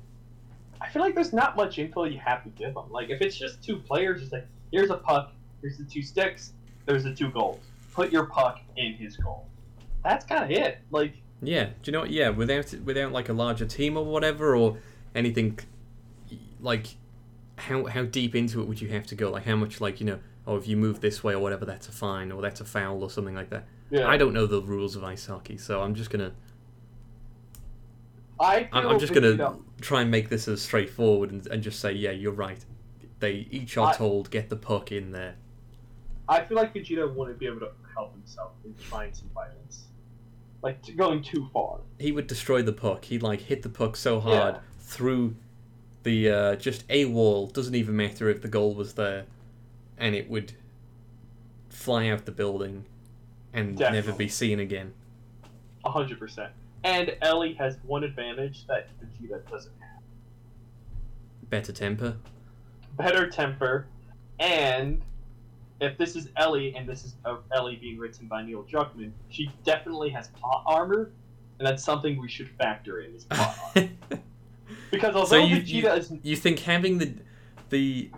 I 0.80 0.88
feel 0.88 1.02
like 1.02 1.14
there's 1.14 1.32
not 1.32 1.56
much 1.56 1.78
info 1.78 2.04
you 2.04 2.18
have 2.18 2.42
to 2.44 2.50
give 2.50 2.74
them. 2.74 2.90
Like 2.90 3.10
if 3.10 3.20
it's 3.20 3.36
just 3.36 3.62
two 3.62 3.76
players, 3.76 4.22
it's 4.22 4.32
like 4.32 4.46
here's 4.72 4.90
a 4.90 4.96
puck, 4.96 5.32
here's 5.60 5.78
the 5.78 5.84
two 5.84 6.02
sticks, 6.02 6.52
there's 6.86 7.04
the 7.04 7.14
two 7.14 7.30
goals. 7.30 7.60
Put 7.92 8.12
your 8.12 8.26
puck 8.26 8.60
in 8.76 8.94
his 8.94 9.16
goal. 9.16 9.46
That's 10.02 10.24
kind 10.24 10.44
of 10.44 10.50
it. 10.50 10.78
Like 10.90 11.14
Yeah, 11.42 11.64
do 11.64 11.72
you 11.84 11.92
know 11.92 12.00
what? 12.00 12.10
Yeah, 12.10 12.30
without 12.30 12.72
without 12.84 13.12
like 13.12 13.28
a 13.28 13.32
larger 13.32 13.66
team 13.66 13.96
or 13.96 14.04
whatever 14.04 14.56
or 14.56 14.78
anything, 15.14 15.58
like 16.60 16.96
how 17.56 17.84
how 17.86 18.04
deep 18.04 18.34
into 18.34 18.60
it 18.60 18.68
would 18.68 18.80
you 18.80 18.88
have 18.88 19.06
to 19.08 19.14
go? 19.14 19.30
Like 19.30 19.44
how 19.44 19.56
much 19.56 19.80
like 19.80 20.00
you 20.00 20.06
know, 20.06 20.18
oh 20.46 20.56
if 20.56 20.66
you 20.68 20.76
move 20.76 21.00
this 21.00 21.22
way 21.24 21.34
or 21.34 21.38
whatever, 21.40 21.64
that's 21.64 21.88
a 21.88 21.92
fine 21.92 22.32
or 22.32 22.40
that's 22.42 22.60
a 22.60 22.64
foul 22.64 23.02
or 23.02 23.10
something 23.10 23.34
like 23.34 23.50
that. 23.50 23.66
yeah, 23.90 24.06
I 24.08 24.16
don't 24.16 24.32
know 24.32 24.46
the 24.46 24.60
rules 24.62 24.96
of 24.96 25.04
ice 25.04 25.26
hockey, 25.26 25.56
so 25.58 25.82
I'm 25.82 25.94
just 25.94 26.10
gonna 26.10 26.32
I 28.38 28.68
I'm, 28.72 28.86
I'm 28.86 28.98
just 28.98 29.12
gonna 29.12 29.56
try 29.80 30.00
and 30.02 30.10
make 30.10 30.28
this 30.28 30.48
as 30.48 30.62
straightforward 30.62 31.30
and, 31.30 31.46
and 31.48 31.62
just 31.62 31.80
say 31.80 31.92
yeah, 31.92 32.10
you're 32.10 32.32
right. 32.32 32.64
They 33.18 33.46
each 33.50 33.76
are 33.76 33.88
I- 33.88 33.94
told 33.96 34.30
get 34.30 34.48
the 34.48 34.56
puck 34.56 34.92
in 34.92 35.12
there. 35.12 35.34
I 36.28 36.44
feel 36.44 36.56
like 36.56 36.72
Vegeta 36.72 37.12
wouldn't 37.12 37.40
be 37.40 37.46
able 37.46 37.58
to 37.60 37.70
help 37.92 38.12
himself 38.14 38.52
in 38.64 38.72
trying 38.88 39.12
some 39.12 39.28
violence, 39.34 39.86
like 40.62 40.80
t- 40.80 40.92
going 40.92 41.22
too 41.22 41.48
far. 41.52 41.80
He 41.98 42.12
would 42.12 42.28
destroy 42.28 42.62
the 42.62 42.72
puck. 42.72 43.04
He'd 43.06 43.22
like 43.22 43.40
hit 43.40 43.62
the 43.62 43.68
puck 43.68 43.96
so 43.96 44.20
hard 44.20 44.54
Yeah. 44.54 44.60
through 44.78 45.34
the 46.04 46.30
uh, 46.30 46.56
just 46.56 46.84
a 46.88 47.06
wall. 47.06 47.48
Doesn't 47.48 47.74
even 47.74 47.96
matter 47.96 48.28
if 48.30 48.42
the 48.42 48.48
goal 48.48 48.74
was 48.76 48.94
there, 48.94 49.24
and 50.00 50.14
it 50.16 50.28
would 50.28 50.52
fly 51.68 52.08
out 52.08 52.24
the 52.24 52.32
building 52.32 52.84
and 53.52 53.78
never 53.78 54.12
be 54.12 54.26
seen 54.26 54.58
again. 54.58 54.92
A 55.84 55.90
hundred 55.90 56.18
percent. 56.18 56.50
And 56.82 57.14
Ellie 57.22 57.54
has 57.54 57.76
one 57.84 58.02
advantage 58.04 58.66
that 58.66 58.88
Vegeta 59.00 59.48
doesn't 59.50 59.72
have: 59.80 60.00
Better 61.50 61.72
temper. 61.72 62.16
better 62.96 63.28
temper, 63.28 63.86
and 64.38 65.00
if 65.80 65.96
this 65.98 66.16
is 66.16 66.28
Ellie 66.36 66.74
and 66.74 66.88
this 66.88 67.04
is 67.04 67.14
Ellie 67.54 67.76
being 67.76 67.98
written 67.98 68.26
by 68.26 68.42
Neil 68.42 68.64
Druckmann, 68.64 69.12
she 69.28 69.50
definitely 69.64 70.10
has 70.10 70.28
plot 70.28 70.62
armor, 70.66 71.10
and 71.58 71.66
that's 71.66 71.82
something 71.84 72.20
we 72.20 72.28
should 72.28 72.48
factor 72.58 73.00
in. 73.00 73.14
Is 73.14 73.24
plot 73.24 73.56
armor. 73.76 73.88
Because 74.90 75.14
although 75.14 75.44
you- 75.44 75.56
Vegeta 75.82 75.98
is 75.98 76.12
you 76.22 76.36
think 76.36 76.60
having 76.60 76.98
the 76.98 77.14
the 77.70 78.10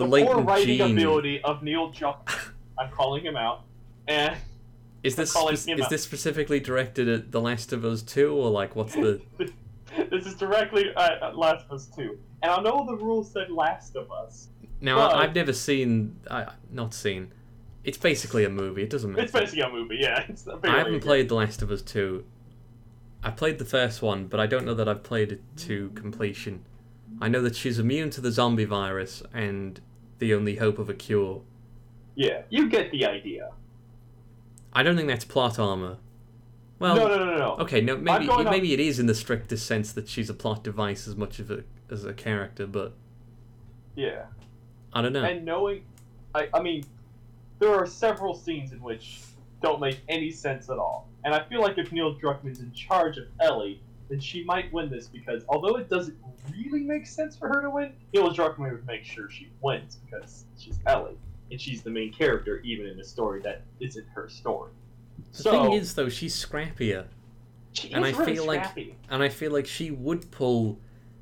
the 0.00 0.06
the 0.06 0.10
latent 0.10 0.46
writing 0.46 0.78
gene 0.78 0.98
ability 0.98 1.40
of 1.42 1.62
Neil 1.62 1.92
Druckmann, 1.92 2.50
I'm 2.78 2.90
calling 2.90 3.24
him 3.24 3.36
out, 3.36 3.62
and 4.08 4.36
is 5.02 5.16
this 5.16 5.34
him 5.34 5.78
is 5.78 5.84
out. 5.84 5.90
this 5.90 6.02
specifically 6.02 6.60
directed 6.60 7.08
at 7.08 7.32
The 7.32 7.40
Last 7.40 7.72
of 7.72 7.84
Us 7.84 8.02
Two 8.02 8.34
or 8.34 8.50
like 8.50 8.76
what's 8.76 8.94
the 8.94 9.20
this 10.10 10.26
is 10.26 10.34
directly 10.34 10.90
at 10.96 11.22
at 11.22 11.36
Last 11.36 11.66
of 11.66 11.72
Us 11.72 11.86
2. 11.96 12.18
And 12.42 12.52
I 12.52 12.62
know 12.62 12.86
the 12.86 12.96
rules 12.96 13.30
said 13.30 13.50
Last 13.50 13.96
of 13.96 14.10
Us. 14.10 14.48
now 14.80 14.96
But- 14.96 15.14
I, 15.16 15.24
I've 15.24 15.34
never 15.34 15.52
seen 15.52 16.16
I 16.30 16.48
not 16.70 16.94
seen. 16.94 17.32
It's 17.82 17.98
basically 17.98 18.44
a 18.44 18.50
movie. 18.50 18.82
It 18.82 18.90
doesn't 18.90 19.10
matter. 19.10 19.22
It's 19.22 19.32
basically 19.32 19.62
a 19.62 19.70
movie, 19.70 19.96
yeah. 20.00 20.26
I 20.64 20.78
haven't 20.78 21.00
played 21.00 21.30
The 21.30 21.34
Last 21.34 21.62
of 21.62 21.70
Us 21.70 21.80
2. 21.80 22.22
I 23.22 23.30
played 23.30 23.58
the 23.58 23.64
first 23.64 24.02
one, 24.02 24.26
but 24.26 24.38
I 24.38 24.46
don't 24.46 24.66
know 24.66 24.74
that 24.74 24.86
I've 24.86 25.02
played 25.02 25.32
it 25.32 25.40
to 25.58 25.88
completion. 25.94 26.64
I 27.22 27.28
know 27.28 27.40
that 27.42 27.56
she's 27.56 27.78
immune 27.78 28.10
to 28.10 28.20
the 28.20 28.30
zombie 28.32 28.66
virus 28.66 29.22
and 29.32 29.80
the 30.20 30.32
only 30.34 30.56
hope 30.56 30.78
of 30.78 30.88
a 30.88 30.94
cure. 30.94 31.42
Yeah, 32.14 32.42
you 32.48 32.68
get 32.68 32.92
the 32.92 33.06
idea. 33.06 33.50
I 34.72 34.84
don't 34.84 34.96
think 34.96 35.08
that's 35.08 35.24
plot 35.24 35.58
armor. 35.58 35.96
Well, 36.78 36.96
no, 36.96 37.08
no, 37.08 37.24
no, 37.24 37.36
no, 37.36 37.56
okay, 37.58 37.80
no, 37.80 37.96
maybe 37.96 38.26
maybe 38.44 38.72
it 38.72 38.80
is 38.80 38.98
in 38.98 39.06
the 39.06 39.14
strictest 39.14 39.66
sense 39.66 39.92
that 39.92 40.08
she's 40.08 40.30
a 40.30 40.34
plot 40.34 40.64
device 40.64 41.06
as 41.06 41.16
much 41.16 41.38
of 41.38 41.50
a 41.50 41.64
as 41.90 42.04
a 42.04 42.14
character, 42.14 42.66
but 42.66 42.94
Yeah. 43.96 44.26
I 44.92 45.02
don't 45.02 45.12
know. 45.12 45.24
And 45.24 45.44
knowing, 45.44 45.82
I, 46.34 46.48
I 46.54 46.60
mean, 46.60 46.84
there 47.58 47.74
are 47.74 47.86
several 47.86 48.34
scenes 48.34 48.72
in 48.72 48.80
which 48.80 49.20
don't 49.62 49.80
make 49.80 50.00
any 50.08 50.30
sense 50.30 50.68
at 50.68 50.78
all. 50.78 51.06
And 51.24 51.34
I 51.34 51.44
feel 51.44 51.60
like 51.60 51.78
if 51.78 51.92
Neil 51.92 52.14
Druckmann's 52.14 52.60
in 52.60 52.72
charge 52.72 53.18
of 53.18 53.26
Ellie, 53.40 53.80
then 54.10 54.20
she 54.20 54.42
might 54.44 54.70
win 54.72 54.90
this 54.90 55.06
because 55.06 55.44
although 55.48 55.76
it 55.76 55.88
doesn't 55.88 56.16
really 56.50 56.80
make 56.82 57.06
sense 57.06 57.36
for 57.36 57.48
her 57.48 57.62
to 57.62 57.70
win, 57.70 57.92
Neil 58.12 58.34
Druckmann 58.34 58.72
would 58.72 58.86
make 58.86 59.04
sure 59.04 59.30
she 59.30 59.48
wins 59.62 59.98
because 60.04 60.44
she's 60.58 60.78
Ellie 60.86 61.16
and 61.50 61.60
she's 61.60 61.80
the 61.82 61.90
main 61.90 62.12
character, 62.12 62.58
even 62.58 62.86
in 62.86 62.98
a 63.00 63.04
story 63.04 63.40
that 63.42 63.62
isn't 63.78 64.06
her 64.08 64.28
story. 64.28 64.72
The 65.32 65.42
so 65.42 65.50
thing 65.52 65.72
is, 65.74 65.94
though, 65.94 66.08
she's 66.08 66.34
scrappier, 66.34 67.06
she 67.72 67.92
and 67.92 68.04
is 68.04 68.14
I 68.14 68.18
really 68.18 68.34
feel 68.34 68.46
like- 68.46 68.64
scrappy. 68.64 68.96
and 69.08 69.22
I 69.22 69.28
feel 69.28 69.52
like 69.52 69.66
she 69.66 69.90
would 69.92 70.30
pull 70.32 70.78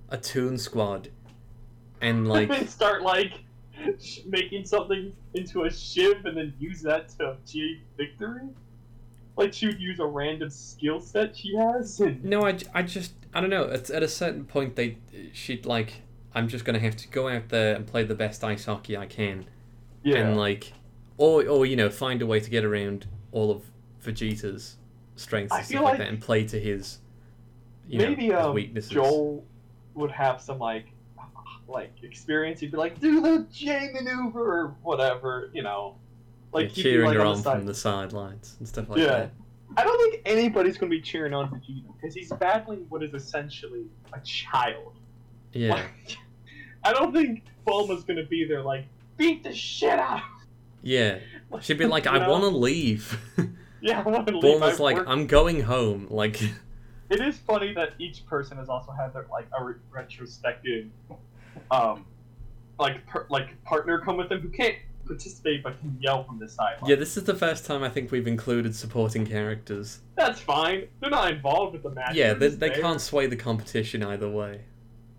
a 0.08 0.16
Toon 0.16 0.56
Squad, 0.56 1.10
and 2.00 2.26
like 2.36 2.50
and 2.50 2.68
start 2.68 3.02
like 3.02 3.34
making 4.26 4.64
something 4.64 5.12
into 5.34 5.64
a 5.64 5.70
ship 5.70 6.24
and 6.24 6.36
then 6.36 6.52
use 6.58 6.80
that 6.82 7.10
to 7.10 7.36
achieve 7.44 7.80
victory. 7.96 8.48
Like 9.38 9.54
she 9.54 9.66
would 9.66 9.80
use 9.80 10.00
a 10.00 10.06
random 10.06 10.50
skill 10.50 11.00
set 11.00 11.36
she 11.36 11.54
has. 11.54 12.00
And... 12.00 12.24
No, 12.24 12.44
I 12.44 12.82
just 12.82 13.12
I 13.32 13.40
don't 13.40 13.50
know. 13.50 13.70
At, 13.70 13.88
at 13.88 14.02
a 14.02 14.08
certain 14.08 14.44
point, 14.44 14.74
they 14.74 14.98
she'd 15.32 15.64
like 15.64 16.02
I'm 16.34 16.48
just 16.48 16.64
gonna 16.64 16.80
have 16.80 16.96
to 16.96 17.08
go 17.08 17.28
out 17.28 17.48
there 17.48 17.76
and 17.76 17.86
play 17.86 18.02
the 18.02 18.16
best 18.16 18.42
ice 18.42 18.64
hockey 18.64 18.96
I 18.96 19.06
can, 19.06 19.46
Yeah. 20.02 20.16
and 20.18 20.36
like, 20.36 20.72
or 21.16 21.46
or 21.46 21.64
you 21.66 21.76
know 21.76 21.88
find 21.88 22.20
a 22.20 22.26
way 22.26 22.40
to 22.40 22.50
get 22.50 22.64
around 22.64 23.06
all 23.30 23.52
of 23.52 23.62
Vegeta's 24.02 24.76
strengths 25.14 25.54
and 25.54 25.64
stuff 25.64 25.82
like, 25.82 25.90
like 25.92 25.98
that 25.98 26.08
and 26.08 26.20
play 26.20 26.44
to 26.44 26.58
his 26.58 26.98
you 27.88 27.98
Maybe 27.98 28.28
know 28.28 28.36
his 28.36 28.46
um, 28.46 28.54
weaknesses. 28.54 28.90
Joel 28.90 29.44
would 29.94 30.10
have 30.10 30.40
some 30.40 30.58
like 30.58 30.86
like 31.68 31.92
experience. 32.02 32.60
He'd 32.60 32.70
be 32.70 32.76
like, 32.76 32.98
do 32.98 33.20
the 33.20 33.46
J 33.52 33.90
maneuver 33.92 34.42
or 34.42 34.76
whatever, 34.82 35.50
you 35.52 35.62
know. 35.62 35.96
Like 36.52 36.72
cheering 36.72 37.06
like, 37.08 37.16
her 37.16 37.24
on 37.24 37.36
the 37.36 37.42
from 37.42 37.66
the 37.66 37.74
sidelines 37.74 38.56
and 38.58 38.66
stuff 38.68 38.88
like 38.88 38.98
Yeah. 39.00 39.06
that. 39.06 39.30
I 39.76 39.84
don't 39.84 39.98
think 40.10 40.22
anybody's 40.26 40.78
gonna 40.78 40.90
be 40.90 41.00
cheering 41.00 41.34
on 41.34 41.50
Vegeta 41.50 41.84
because 42.00 42.14
he's 42.14 42.32
battling 42.32 42.86
what 42.88 43.02
is 43.02 43.12
essentially 43.14 43.84
a 44.12 44.20
child. 44.20 44.94
Yeah, 45.52 45.74
Like, 45.74 46.16
I 46.84 46.92
don't 46.92 47.12
think 47.12 47.44
Bulma's 47.66 48.04
gonna 48.04 48.24
be 48.24 48.44
there 48.44 48.62
like 48.62 48.86
beat 49.16 49.42
the 49.44 49.52
shit 49.54 49.98
out. 49.98 50.22
yeah. 50.82 51.18
She'd 51.60 51.78
be 51.78 51.86
like, 51.86 52.06
I 52.06 52.28
want 52.28 52.42
to 52.44 52.50
leave. 52.50 53.18
Yeah, 53.80 54.00
I 54.00 54.08
want 54.08 54.26
to 54.26 54.32
leave. 54.32 54.42
Bulma's 54.42 54.74
I've 54.74 54.80
like, 54.80 54.96
worked- 54.96 55.08
I'm 55.08 55.28
going 55.28 55.60
home. 55.60 56.08
Like, 56.10 56.40
It 57.10 57.20
is 57.20 57.38
funny 57.38 57.72
that 57.74 57.90
each 58.00 58.26
person 58.26 58.56
has 58.58 58.68
also 58.68 58.90
had 58.90 59.14
their 59.14 59.26
like 59.30 59.46
a 59.56 59.64
re- 59.64 59.74
retrospective, 59.92 60.86
um, 61.70 62.04
like 62.80 63.06
per- 63.06 63.26
like 63.30 63.62
partner 63.64 64.00
come 64.00 64.16
with 64.16 64.28
them 64.30 64.40
who 64.40 64.48
can't 64.48 64.74
participate 65.08 65.62
but 65.64 65.78
can 65.80 65.96
yell 66.00 66.22
from 66.24 66.38
the 66.38 66.48
sideline. 66.48 66.88
yeah, 66.88 66.96
this 66.96 67.16
is 67.16 67.24
the 67.24 67.34
first 67.34 67.66
time 67.66 67.82
I 67.82 67.88
think 67.88 68.12
we've 68.12 68.26
included 68.28 68.74
supporting 68.76 69.26
characters. 69.26 70.00
that's 70.14 70.40
fine. 70.40 70.86
They're 71.00 71.10
not 71.10 71.32
involved 71.32 71.72
with 71.72 71.82
the 71.82 71.90
match. 71.90 72.14
Yeah, 72.14 72.34
they, 72.34 72.48
they 72.48 72.70
can't 72.70 73.00
sway 73.00 73.26
the 73.26 73.36
competition 73.36 74.02
either 74.04 74.28
way. 74.30 74.60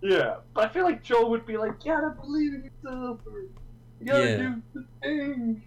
Yeah, 0.02 0.36
but 0.54 0.64
I 0.64 0.68
feel 0.68 0.84
like 0.84 1.02
Joel 1.02 1.28
would 1.30 1.44
be 1.44 1.58
like, 1.58 1.84
"You 1.84 1.92
gotta 1.92 2.10
believe 2.18 2.54
in 2.54 2.62
yourself, 2.64 3.20
or 3.26 3.40
you 3.40 4.06
gotta 4.06 4.24
Yeah. 4.30 4.36
do 4.38 4.62
the 4.72 4.84
thing." 5.02 5.62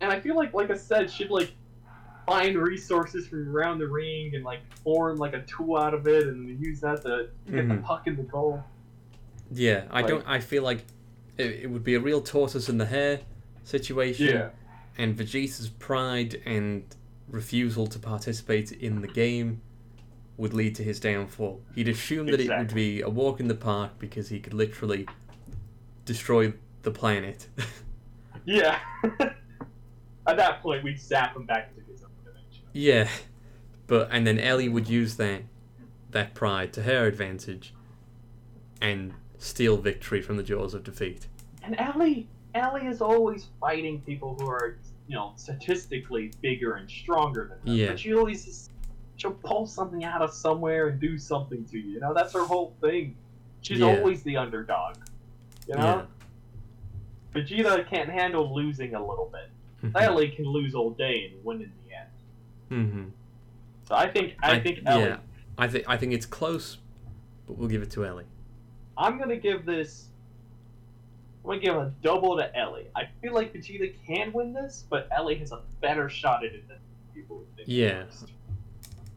And 0.00 0.10
I 0.10 0.18
feel 0.18 0.34
like, 0.34 0.52
like 0.52 0.70
I 0.70 0.76
said, 0.76 1.08
she'd 1.08 1.30
like 1.30 1.52
find 2.26 2.56
resources 2.58 3.28
from 3.28 3.48
around 3.54 3.78
the 3.78 3.86
ring 3.86 4.34
and 4.34 4.44
like 4.44 4.60
form 4.82 5.16
like 5.18 5.34
a 5.34 5.42
tool 5.42 5.76
out 5.76 5.94
of 5.94 6.08
it 6.08 6.26
and 6.26 6.58
use 6.64 6.80
that 6.80 7.02
to 7.02 7.28
get 7.50 7.68
the 7.68 7.74
Mhm. 7.74 7.84
puck 7.84 8.06
in 8.08 8.16
the 8.16 8.22
goal. 8.24 8.64
Yeah, 9.52 9.84
I 9.90 10.00
Like- 10.00 10.08
don't. 10.08 10.24
I 10.26 10.40
feel 10.40 10.62
like 10.64 10.84
it, 11.38 11.46
it 11.62 11.70
would 11.70 11.84
be 11.84 11.94
a 11.94 12.00
real 12.00 12.20
tortoise 12.20 12.68
in 12.68 12.78
the 12.78 12.86
hare 12.86 13.20
situation. 13.64 14.50
And 14.98 15.16
Vegeta's 15.16 15.68
pride 15.68 16.40
and 16.44 16.84
refusal 17.28 17.86
to 17.86 17.98
participate 17.98 18.72
in 18.72 19.00
the 19.00 19.08
game 19.08 19.62
would 20.36 20.52
lead 20.52 20.74
to 20.76 20.82
his 20.82 21.00
downfall. 21.00 21.62
He'd 21.74 21.88
assume 21.88 22.26
that 22.26 22.40
it 22.40 22.48
would 22.48 22.74
be 22.74 23.00
a 23.00 23.08
walk 23.08 23.40
in 23.40 23.48
the 23.48 23.54
park 23.54 23.92
because 23.98 24.28
he 24.28 24.40
could 24.40 24.54
literally 24.54 25.06
destroy 26.04 26.52
the 26.82 26.90
planet. 26.90 27.48
Yeah. 28.44 28.78
At 30.26 30.36
that 30.36 30.62
point, 30.62 30.82
we'd 30.82 31.00
zap 31.00 31.36
him 31.36 31.44
back 31.46 31.70
into 31.76 31.90
his 31.92 32.02
own 32.02 32.10
dimension. 32.24 32.64
yeah, 32.72 33.08
but 33.86 34.08
and 34.10 34.26
then 34.26 34.38
Ellie 34.38 34.68
would 34.68 34.88
use 34.88 35.16
that 35.16 35.42
that 36.10 36.34
pride 36.34 36.72
to 36.72 36.82
her 36.82 37.06
advantage 37.06 37.72
and 38.80 39.14
steal 39.38 39.76
victory 39.76 40.20
from 40.20 40.36
the 40.36 40.42
jaws 40.42 40.74
of 40.74 40.82
defeat. 40.84 41.26
And 41.62 41.78
Ellie, 41.78 42.28
Ellie 42.54 42.86
is 42.86 43.00
always 43.00 43.48
fighting 43.60 44.00
people 44.02 44.36
who 44.38 44.48
are, 44.48 44.78
you 45.08 45.14
know, 45.14 45.32
statistically 45.36 46.32
bigger 46.42 46.74
and 46.74 46.88
stronger 46.88 47.48
than 47.64 47.72
her. 47.72 47.78
Yeah. 47.80 47.86
But 47.88 48.00
she 48.00 48.14
always 48.14 48.44
just, 48.44 48.70
she'll 49.16 49.32
pull 49.32 49.66
something 49.66 50.04
out 50.04 50.22
of 50.22 50.32
somewhere 50.32 50.88
and 50.88 51.00
do 51.00 51.18
something 51.18 51.64
to 51.66 51.78
you. 51.78 51.92
You 51.94 52.00
know, 52.00 52.12
that's 52.14 52.32
her 52.34 52.44
whole 52.44 52.74
thing. 52.80 53.16
She's 53.62 53.78
Yeah. 53.78 53.96
always 53.96 54.22
the 54.22 54.36
underdog. 54.36 54.96
You 55.66 55.74
Yeah. 55.76 55.80
know, 55.82 56.06
Vegeta 57.34 57.88
can't 57.88 58.10
handle 58.10 58.54
losing 58.54 58.94
a 58.94 59.00
little 59.00 59.30
bit. 59.32 59.94
Ellie 59.96 60.28
can 60.30 60.44
lose 60.44 60.74
all 60.74 60.90
day 60.90 61.30
and 61.32 61.44
win 61.44 61.62
in 61.62 61.72
the 61.86 61.94
end. 61.94 62.08
Mm-hmm. 62.88 63.08
So 63.88 63.94
I 63.96 64.08
think 64.08 64.34
I, 64.42 64.60
think 64.60 64.80
Ellie. 64.86 65.04
yeah, 65.04 65.16
I 65.58 65.66
think 65.66 65.84
I 65.88 65.96
think 65.96 66.12
it's 66.12 66.26
close, 66.26 66.78
but 67.46 67.58
we'll 67.58 67.68
give 67.68 67.82
it 67.82 67.90
to 67.92 68.06
Ellie. 68.06 68.26
I'm 68.96 69.18
gonna 69.18 69.36
give 69.36 69.64
this. 69.66 70.08
I'm 71.52 71.60
gonna 71.60 71.66
give 71.66 71.76
a 71.76 71.92
double 72.02 72.36
to 72.38 72.56
Ellie. 72.56 72.86
I 72.96 73.08
feel 73.20 73.34
like 73.34 73.52
Vegeta 73.52 73.94
can 74.06 74.32
win 74.32 74.54
this, 74.54 74.86
but 74.88 75.06
Ellie 75.14 75.34
has 75.36 75.52
a 75.52 75.60
better 75.82 76.08
shot 76.08 76.44
at 76.46 76.52
it 76.54 76.66
than 76.66 76.78
people 77.14 77.38
would 77.38 77.56
think. 77.56 77.68
Yeah. 77.68 78.04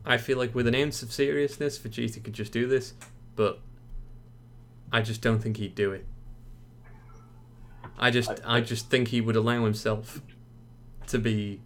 I 0.05 0.17
feel 0.17 0.37
like 0.37 0.53
with 0.53 0.67
an 0.67 0.75
ounce 0.75 1.01
of 1.01 1.13
seriousness, 1.13 1.79
Vegeta 1.79 2.21
could 2.21 2.33
just 2.33 2.51
do 2.51 2.67
this, 2.67 2.93
but 3.37 3.59
I 4.91 5.01
just 5.01 5.21
don't 5.21 5.39
think 5.39 5.55
he'd 5.57 5.75
do 5.75 5.93
it. 5.93 6.05
I 7.97 8.11
just 8.11 8.29
I- 8.29 8.57
I 8.57 8.61
just 8.61 8.89
think 8.89 9.07
he 9.09 9.21
would 9.21 9.37
allow 9.37 9.63
himself 9.63 10.21
to 11.07 11.17
be 11.17 11.61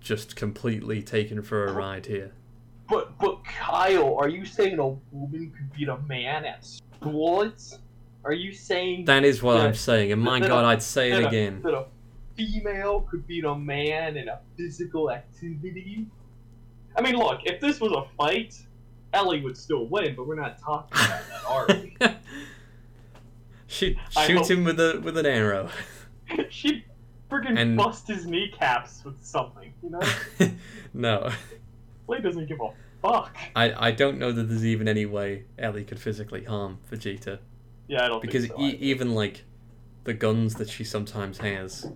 just 0.00 0.36
completely 0.36 1.02
taken 1.02 1.42
for 1.42 1.66
a 1.66 1.72
ride 1.74 2.06
here. 2.06 2.32
But 2.88 3.18
but 3.18 3.44
Kyle, 3.44 4.16
are 4.16 4.28
you 4.30 4.46
saying 4.46 4.78
a 4.78 4.88
woman 5.12 5.52
could 5.54 5.70
beat 5.74 5.88
a 5.88 5.98
man 5.98 6.46
at 6.46 6.64
sports? 6.64 7.78
Are 8.24 8.32
you 8.32 8.52
saying 8.52 9.06
That 9.06 9.24
is 9.24 9.42
what 9.42 9.56
Yeah. 9.56 9.64
I'm 9.64 9.74
saying, 9.74 10.12
and 10.12 10.20
my 10.22 10.40
god, 10.40 10.64
I'd 10.64 10.82
say 10.82 11.10
it 11.12 11.22
a- 11.24 11.28
again. 11.28 11.62
that 11.62 11.74
a 11.74 11.86
female 12.36 13.00
could 13.10 13.26
beat 13.26 13.44
a 13.44 13.54
man 13.54 14.16
in 14.16 14.28
a 14.28 14.40
physical 14.56 15.10
activity? 15.10 16.06
I 16.96 17.00
mean, 17.02 17.16
look, 17.16 17.40
if 17.44 17.60
this 17.60 17.80
was 17.80 17.92
a 17.92 18.04
fight, 18.16 18.60
Ellie 19.12 19.40
would 19.42 19.56
still 19.56 19.86
win, 19.86 20.14
but 20.14 20.26
we're 20.26 20.34
not 20.40 20.58
talking 20.60 20.92
about 20.92 21.22
that, 21.28 21.44
are 21.48 21.66
we? 21.68 21.96
I 24.16 24.26
shoot 24.26 24.50
him 24.50 24.64
with 24.64 24.78
a 24.80 25.00
with 25.02 25.16
an 25.16 25.26
arrow. 25.26 25.68
She'd 26.50 26.84
freaking 27.30 27.58
And- 27.58 27.76
bust 27.76 28.08
his 28.08 28.26
kneecaps 28.26 29.04
with 29.04 29.24
something, 29.24 29.72
you 29.82 29.90
know? 29.90 30.00
no, 30.92 31.30
Lee 32.08 32.20
doesn't 32.20 32.46
give 32.46 32.60
a 32.60 32.70
fuck. 33.00 33.36
I, 33.56 33.88
I 33.88 33.90
don't 33.92 34.18
know 34.18 34.32
that 34.32 34.44
there's 34.44 34.64
even 34.66 34.88
any 34.88 35.06
way 35.06 35.44
Ellie 35.58 35.84
could 35.84 36.00
physically 36.00 36.44
harm 36.44 36.78
Vegeta 36.90 37.38
Yeah, 37.90 38.04
I 38.04 38.08
don't 38.08 38.22
because 38.22 38.44
think 38.46 38.54
so. 38.56 38.62
e- 38.64 38.78
even 38.80 39.16
like 39.16 39.42
the 40.04 40.14
guns 40.14 40.54
that 40.54 40.68
she 40.70 40.84
sometimes 40.84 41.38
has 41.38 41.90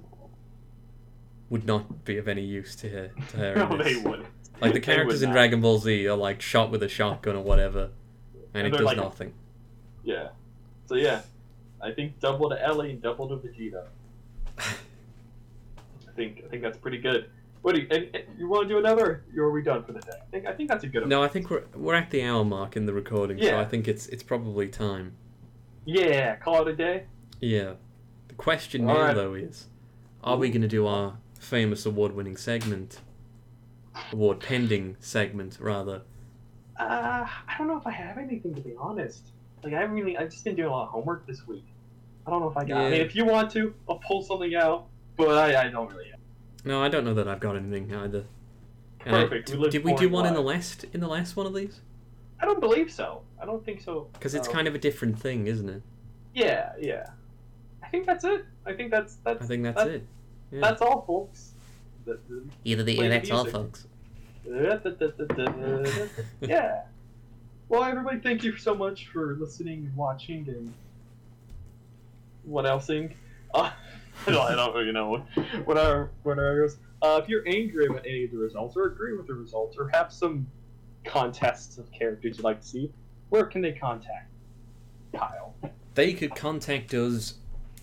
would 1.49 1.65
not 1.67 2.05
be 2.05 2.19
of 2.19 2.27
any 2.27 2.43
use 2.43 2.75
to 2.77 2.89
her. 2.89 3.11
To 3.31 3.37
her 3.37 3.55
no, 3.71 3.77
they 3.77 3.95
wouldn't. 3.97 4.27
Like 4.61 4.73
the 4.73 4.81
characters 4.91 5.23
in. 5.23 5.31
Dragon 5.31 5.61
Ball 5.61 5.79
Z 5.79 6.07
are 6.09 6.17
like 6.17 6.43
shot 6.43 6.73
with 6.73 6.83
a 6.83 6.89
shotgun 6.89 7.37
or 7.37 7.45
whatever, 7.45 7.91
and, 8.55 8.67
And 8.67 8.75
it 8.75 8.77
does 8.77 8.87
like- 8.87 8.97
nothing. 8.97 9.35
Yeah. 10.03 10.31
So 10.87 10.97
yeah, 10.97 11.21
I 11.81 11.93
think 11.93 12.19
double 12.19 12.51
to 12.51 12.61
Ellie 12.61 12.91
and 12.91 13.01
double 13.01 13.29
to 13.29 13.37
Vegeta. 13.37 13.87
I 14.59 16.13
think 16.17 16.43
I 16.45 16.49
think 16.49 16.63
that's 16.63 16.77
pretty 16.79 16.99
good. 16.99 17.31
What 17.63 17.77
do 17.77 17.83
you, 17.83 17.87
and, 17.91 18.11
and 18.15 18.25
you 18.37 18.49
want 18.49 18.69
to 18.69 18.75
do 18.75 18.79
another? 18.79 19.23
Or 19.37 19.45
are 19.45 19.51
we 19.53 19.63
done 19.63 19.85
for 19.85 19.93
the 19.93 20.01
day? 20.01 20.11
I 20.21 20.31
think 20.33 20.47
I 20.47 20.53
think 20.53 20.69
that's 20.69 20.83
a 20.83 20.89
good. 20.89 21.07
No, 21.09 21.23
I 21.23 21.29
think 21.29 21.51
we're 21.51 21.63
we're 21.75 21.95
at 21.95 22.11
the 22.11 22.23
hour 22.25 22.45
mark 22.45 22.77
in 22.77 22.85
the 22.85 22.93
recording, 22.93 23.41
so 23.41 23.59
I 23.61 23.65
think 23.65 23.87
it's 23.87 24.07
it's 24.09 24.25
probably 24.25 24.67
time. 24.69 25.13
Yeah, 25.85 26.37
call 26.37 26.63
it 26.63 26.69
a 26.69 26.77
day. 26.77 27.05
Yeah. 27.41 27.75
The 28.29 28.35
question 28.35 28.89
All 28.89 28.95
now 28.95 29.01
right. 29.03 29.15
though 29.15 29.35
is, 29.35 29.67
are 30.23 30.37
we 30.37 30.49
going 30.49 30.63
to 30.63 30.69
do 30.69 30.87
our 30.87 31.19
famous 31.39 31.85
award-winning 31.85 32.37
segment, 32.37 33.01
award 34.13 34.41
pending 34.41 34.97
segment 35.01 35.59
rather? 35.61 36.03
Uh, 36.79 37.27
I 37.49 37.55
don't 37.59 37.69
know 37.69 37.77
if 37.77 37.87
I 37.87 37.93
have 37.93 38.19
anything 38.19 38.55
to 38.55 38.61
be 38.61 38.75
honest. 38.79 39.31
Like 39.63 39.75
I 39.75 39.83
really, 39.83 40.17
I've 40.17 40.31
just 40.31 40.45
been 40.45 40.57
doing 40.57 40.69
a 40.69 40.73
lot 40.73 40.85
of 40.85 40.89
homework 40.91 41.27
this 41.27 41.47
week. 41.47 41.65
I 42.27 42.31
don't 42.31 42.41
know 42.41 42.51
if 42.51 42.57
I 42.57 42.65
got. 42.65 42.81
I 42.81 42.91
mean, 42.91 43.01
if 43.01 43.15
you 43.15 43.25
want 43.25 43.51
to, 43.53 43.75
I'll 43.89 43.99
pull 44.07 44.23
something 44.23 44.55
out, 44.55 44.87
but 45.17 45.29
I, 45.29 45.67
I 45.67 45.69
don't 45.69 45.91
really. 45.91 46.11
Have. 46.11 46.21
No, 46.65 46.83
I 46.83 46.89
don't 46.89 47.05
know 47.05 47.15
that 47.15 47.29
I've 47.29 47.41
got 47.41 47.57
anything 47.57 47.95
either. 47.95 48.25
Perfect, 48.99 49.53
I, 49.53 49.57
we 49.57 49.69
did 49.69 49.85
we 49.85 49.95
do 49.95 50.09
one 50.09 50.25
in 50.25 50.33
the 50.33 50.41
last 50.41 50.85
in 50.93 51.01
the 51.01 51.09
last 51.09 51.37
one 51.37 51.47
of 51.47 51.55
these? 51.55 51.81
I 52.41 52.45
don't 52.47 52.61
believe 52.61 52.91
so. 52.91 53.23
I 53.41 53.47
don't 53.47 53.65
think 53.65 53.81
so. 53.81 54.09
Because 54.13 54.35
it's 54.35 54.49
Um, 54.49 54.55
kind 54.55 54.69
of 54.69 54.75
a 54.75 54.79
different 54.79 55.19
thing, 55.19 55.47
isn't 55.47 55.69
it? 55.69 55.83
Yeah, 56.35 56.73
yeah. 56.81 57.11
I 57.83 57.89
think 57.89 58.07
that's 58.07 58.25
it. 58.25 58.45
I 58.67 58.73
think 58.73 58.91
that's 58.91 59.17
that's. 59.25 59.45
I 59.45 59.47
think 59.47 59.63
that's 59.63 59.77
that- 59.83 59.91
it. 59.91 60.07
Yeah. 60.51 60.61
That's 60.61 60.83
all, 60.83 61.03
folks. 61.03 61.55
The- 62.05 62.19
the- 62.29 62.45
Either 62.65 62.83
the 62.83 62.97
play 62.97 63.09
the 63.09 63.15
that's 63.15 63.31
all, 63.31 63.45
folks. 63.45 63.87
yeah. 66.41 66.83
Well, 67.69 67.83
everybody, 67.83 68.21
thank 68.21 68.45
you 68.45 68.57
so 68.57 68.75
much 68.75 69.09
for 69.09 69.37
listening, 69.37 69.87
and 69.87 69.97
watching, 69.97 70.47
and 70.49 70.73
what 72.45 72.67
elsing. 72.67 73.15
Uh, 73.55 73.71
I 74.27 74.31
don't 74.55 74.75
really 74.75 74.91
know 74.93 75.25
what 75.65 75.77
our 75.79 76.11
what 76.25 76.39
our 76.41 76.69
uh, 77.03 77.21
if 77.23 77.29
you're 77.29 77.47
angry 77.47 77.87
about 77.87 78.05
any 78.07 78.25
of 78.25 78.31
the 78.33 78.37
results 78.39 78.77
or 78.77 78.87
agree 78.87 79.17
with 79.17 79.27
the 79.29 79.35
results 79.35 79.77
or 79.77 79.89
have 79.91 80.13
some 80.13 80.47
contests 81.05 81.79
of 81.79 81.91
characters 81.93 82.37
you'd 82.39 82.45
like 82.45 82.61
to 82.61 82.67
see, 82.67 82.93
where 83.31 83.45
can 83.47 83.63
they 83.63 83.73
contact 83.73 84.31
Kyle? 85.15 85.55
They 85.95 86.13
could 86.13 86.35
contact 86.35 86.93
us 86.93 87.35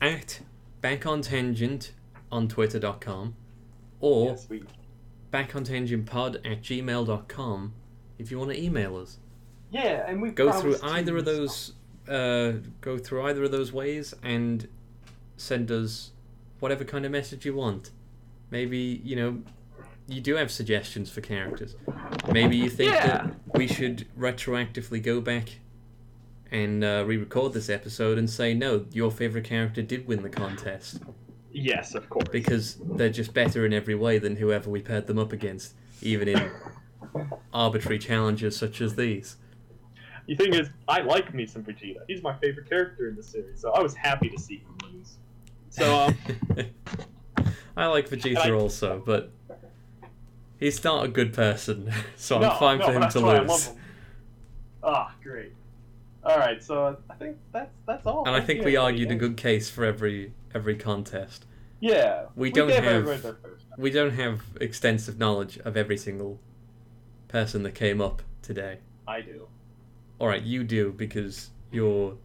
at 0.02 0.42
back 0.82 1.06
on 1.06 1.22
tangent 1.22 1.94
on 2.30 2.50
twitter.com 2.50 3.36
or 4.02 4.32
yes, 4.32 4.50
we 4.50 4.64
back 5.30 5.56
on 5.56 5.64
tangent 5.64 6.08
pod 6.08 6.36
at 6.44 6.62
gmail.com 6.62 7.74
if 8.20 8.30
you 8.30 8.38
want 8.38 8.52
to 8.52 8.62
email 8.62 8.98
us. 8.98 9.18
yeah, 9.72 10.04
and 10.10 10.22
we 10.22 10.32
Go 10.32 10.52
through 10.52 10.76
either 10.84 11.16
of 11.16 11.24
those 11.24 11.72
uh, 12.10 12.54
go 12.82 12.98
through 12.98 13.22
either 13.28 13.46
of 13.46 13.52
those 13.52 13.72
ways 13.72 14.14
and 14.22 14.68
send 15.38 15.72
us 15.72 16.12
whatever 16.60 16.84
kind 16.84 17.06
of 17.06 17.12
message 17.14 17.46
you 17.46 17.56
want. 17.56 17.92
Maybe, 18.50 19.02
you 19.06 19.16
know, 19.16 19.42
you 20.12 20.22
do 20.22 20.36
have 20.36 20.52
suggestions 20.52 21.10
for 21.10 21.22
characters. 21.22 21.76
Maybe 22.32 22.58
you 22.58 22.70
think 22.70 22.94
Yeah. 22.94 23.08
that 23.08 23.36
we 23.58 23.68
should 23.68 24.08
retroactively 24.18 25.02
go 25.02 25.22
back 25.22 25.60
and 26.52 26.84
uh, 26.84 27.04
re-record 27.08 27.54
this 27.54 27.70
episode 27.70 28.18
and 28.18 28.30
say 28.30 28.54
no, 28.54 28.86
your 28.92 29.10
favorite 29.10 29.46
character 29.46 29.82
did 29.82 30.06
win 30.08 30.22
the 30.22 30.30
contest 30.30 31.00
Yes, 31.54 31.96
of 31.96 32.10
course. 32.10 32.28
because 32.30 32.76
they're 32.96 33.10
just 33.10 33.34
better 33.34 33.66
in 33.66 33.72
every 33.74 33.96
way 33.96 34.18
than 34.20 34.36
whoever 34.36 34.70
we 34.70 34.82
paired 34.82 35.08
them 35.08 35.18
up 35.18 35.32
against, 35.32 35.74
even 36.02 36.28
in 36.28 36.52
arbitrary 37.54 38.00
challenges 38.00 38.58
such 38.58 38.82
as 38.82 38.96
these. 38.96 39.38
The 40.28 40.36
thing 40.36 40.54
is, 40.54 40.70
I 40.88 41.02
like 41.02 41.34
me 41.34 41.46
some 41.46 41.64
Vegeta. 41.64 42.00
He's 42.08 42.22
my 42.22 42.36
favorite 42.38 42.70
character 42.70 43.08
in 43.10 43.16
the 43.16 43.24
series, 43.24 43.60
so 43.62 43.72
I 43.72 43.82
was 43.82 43.94
happy 43.96 44.30
to 44.30 44.38
see 44.40 44.58
him 44.58 44.78
lose. 44.94 45.16
So, 45.70 45.94
um, 45.96 46.18
I 47.78 47.88
like 47.88 48.10
Vegeta 48.10 48.38
I- 48.46 48.52
also, 48.52 49.02
but 49.06 49.32
he's 50.62 50.82
not 50.86 51.04
a 51.04 51.10
good 51.10 51.34
person, 51.34 51.92
so 52.16 52.42
I'm 52.42 52.58
fine 52.58 52.80
no, 52.80 52.86
for 52.86 52.94
him 52.94 53.10
to 53.10 53.22
why 53.22 53.36
I 53.36 53.40
love 53.40 53.50
lose. 53.50 53.70
Ah, 54.82 55.14
great. 55.22 55.54
All 56.24 56.38
right, 56.38 56.64
so 56.64 56.98
I 57.10 57.16
think 57.16 57.38
that's 57.52 57.74
that's 57.86 58.06
all. 58.06 58.26
And 58.26 58.34
I 58.34 58.40
think 58.40 58.64
we 58.64 58.78
argued 58.78 59.12
a 59.12 59.16
good 59.16 59.36
case 59.36 59.70
for 59.70 59.84
every 59.84 60.34
every 60.56 60.78
contest. 60.78 61.46
Yeah, 61.82 62.28
We 62.36 62.52
don't 62.52 62.70
have- 62.70 62.84
everybody 62.86 63.22
their 63.22 63.34
first 63.34 63.68
time. 63.68 63.78
We 63.80 63.90
don't 63.90 64.12
have 64.12 64.42
extensive 64.62 65.18
knowledge 65.18 65.58
of 65.60 65.76
every 65.76 65.98
single 65.98 66.40
person 67.28 67.64
that 67.64 67.74
came 67.74 68.00
up 68.00 68.22
today. 68.44 68.80
I 69.08 69.22
do. 69.22 69.48
All 70.20 70.28
right, 70.28 70.44
you 70.44 70.64
do 70.64 70.92
because 70.92 71.50
you're 71.72 72.18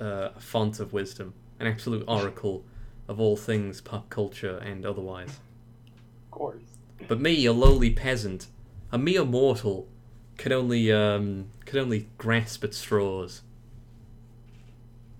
uh, 0.00 0.28
a 0.36 0.40
font 0.40 0.78
of 0.78 0.92
wisdom, 0.92 1.34
an 1.58 1.66
absolute 1.66 2.04
oracle 2.08 2.64
of 3.08 3.18
all 3.18 3.36
things 3.36 3.80
pop 3.80 4.08
culture 4.08 4.58
and 4.58 4.86
otherwise. 4.86 5.30
Of 5.30 6.30
course. 6.30 6.71
But 7.08 7.20
me, 7.20 7.44
a 7.46 7.52
lowly 7.52 7.90
peasant, 7.90 8.46
a 8.90 8.98
mere 8.98 9.24
mortal, 9.24 9.88
could 10.38 10.52
only 10.52 10.90
um, 10.90 11.46
could 11.64 11.80
only 11.80 12.08
grasp 12.18 12.64
at 12.64 12.74
straws. 12.74 13.42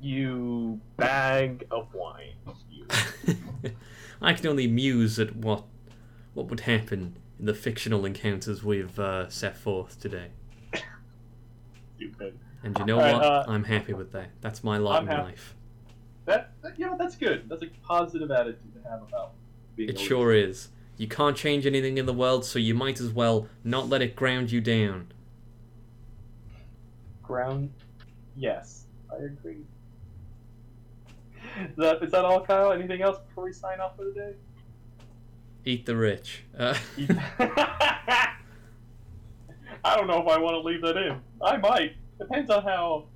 You 0.00 0.80
bag 0.96 1.66
of 1.70 1.92
wine. 1.94 2.34
You. 2.70 2.86
I 4.22 4.32
can 4.32 4.46
only 4.46 4.66
muse 4.66 5.18
at 5.18 5.36
what 5.36 5.64
what 6.34 6.48
would 6.48 6.60
happen 6.60 7.16
in 7.38 7.46
the 7.46 7.54
fictional 7.54 8.04
encounters 8.04 8.64
we've 8.64 8.98
uh, 8.98 9.28
set 9.28 9.56
forth 9.56 10.00
today. 10.00 10.28
Stupid. 11.96 12.38
And 12.64 12.78
you 12.78 12.84
know 12.86 12.96
what? 12.96 13.24
uh, 13.24 13.44
I'm 13.48 13.64
happy 13.64 13.92
with 13.92 14.12
that. 14.12 14.30
That's 14.40 14.62
my 14.62 14.78
lot 14.78 15.02
I'm 15.02 15.08
in 15.08 15.16
happy. 15.16 15.22
life. 15.30 15.54
That, 16.24 16.52
that 16.62 16.78
you 16.78 16.86
know 16.86 16.96
that's 16.96 17.16
good. 17.16 17.48
That's 17.48 17.62
a 17.62 17.66
positive 17.84 18.30
attitude 18.30 18.74
to 18.74 18.88
have 18.88 19.02
about 19.02 19.32
being. 19.74 19.90
It 19.90 19.98
sure 19.98 20.32
is. 20.32 20.68
You 21.03 21.09
can't 21.09 21.36
change 21.36 21.66
anything 21.66 21.98
in 21.98 22.07
the 22.07 22.12
world, 22.12 22.44
so 22.44 22.61
you 22.61 22.76
might 22.76 23.00
as 23.00 23.11
well 23.11 23.48
not 23.64 23.88
let 23.88 24.03
it 24.03 24.14
ground 24.14 24.53
you 24.53 24.61
down. 24.61 25.12
ground. 27.22 27.72
Yes, 28.36 28.84
I 29.11 29.16
agree. 29.24 29.64
Is 31.59 31.76
that, 31.76 32.05
is 32.05 32.12
that 32.12 32.24
all, 32.24 32.40
Kyle? 32.44 32.70
Anything 32.70 33.03
else 33.03 33.18
before 33.18 33.42
we 33.42 33.53
sign 33.53 33.80
off 33.80 33.96
for 33.96 34.05
the 34.05 34.12
day? 34.12 34.34
Eat 35.64 35.86
the 35.86 35.96
rich. 35.96 36.44
Uh, 36.57 36.76
I 39.84 39.96
don't 39.96 40.07
know 40.07 40.22
if 40.22 40.28
I 40.28 40.38
want 40.38 40.55
to 40.55 40.61
leave 40.61 40.82
that 40.82 40.96
in. 40.96 41.20
I 41.42 41.57
might. 41.57 41.96
Depends 42.20 42.48
on 42.48 42.62
how. 42.62 43.07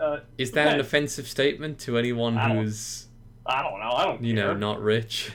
Uh, 0.00 0.20
is 0.38 0.52
that 0.52 0.72
an 0.72 0.80
offensive 0.80 1.28
statement 1.28 1.80
to 1.80 1.98
anyone 1.98 2.38
I 2.38 2.54
who's, 2.54 3.08
I 3.44 3.62
don't 3.62 3.78
know. 3.78 3.90
I 3.90 4.04
don't 4.06 4.24
you 4.24 4.32
know, 4.32 4.54
not 4.54 4.80
rich? 4.80 5.32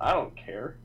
I 0.00 0.12
don't 0.12 0.36
care. 0.36 0.76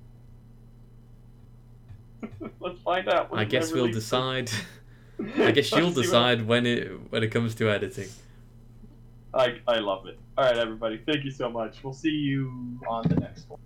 Let's 2.59 2.79
find 2.81 3.07
out. 3.09 3.31
when 3.31 3.39
I 3.39 3.45
guess 3.45 3.71
we'll 3.71 3.91
decide. 3.91 4.49
I 5.37 5.51
guess 5.51 5.71
you'll 5.71 5.91
decide 5.91 6.45
when 6.47 6.65
it 6.65 6.89
when 7.09 7.23
it 7.23 7.29
comes 7.29 7.55
to 7.55 7.69
editing. 7.69 8.09
I, 9.33 9.59
I 9.67 9.79
love 9.79 10.05
it. 10.05 10.17
All 10.37 10.45
right, 10.45 10.57
everybody. 10.57 11.01
Thank 11.05 11.25
you 11.25 11.31
so 11.31 11.49
much. 11.49 11.83
We'll 11.83 11.93
see 11.93 12.09
you 12.09 12.79
on 12.87 13.03
the 13.07 13.15
next 13.15 13.49
one. 13.49 13.59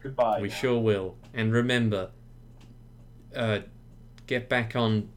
Goodbye. 0.00 0.40
We 0.40 0.48
now. 0.48 0.54
sure 0.54 0.78
will. 0.78 1.16
And 1.34 1.52
remember, 1.52 2.10
uh, 3.34 3.60
get 4.26 4.48
back 4.48 4.76
on 4.76 5.08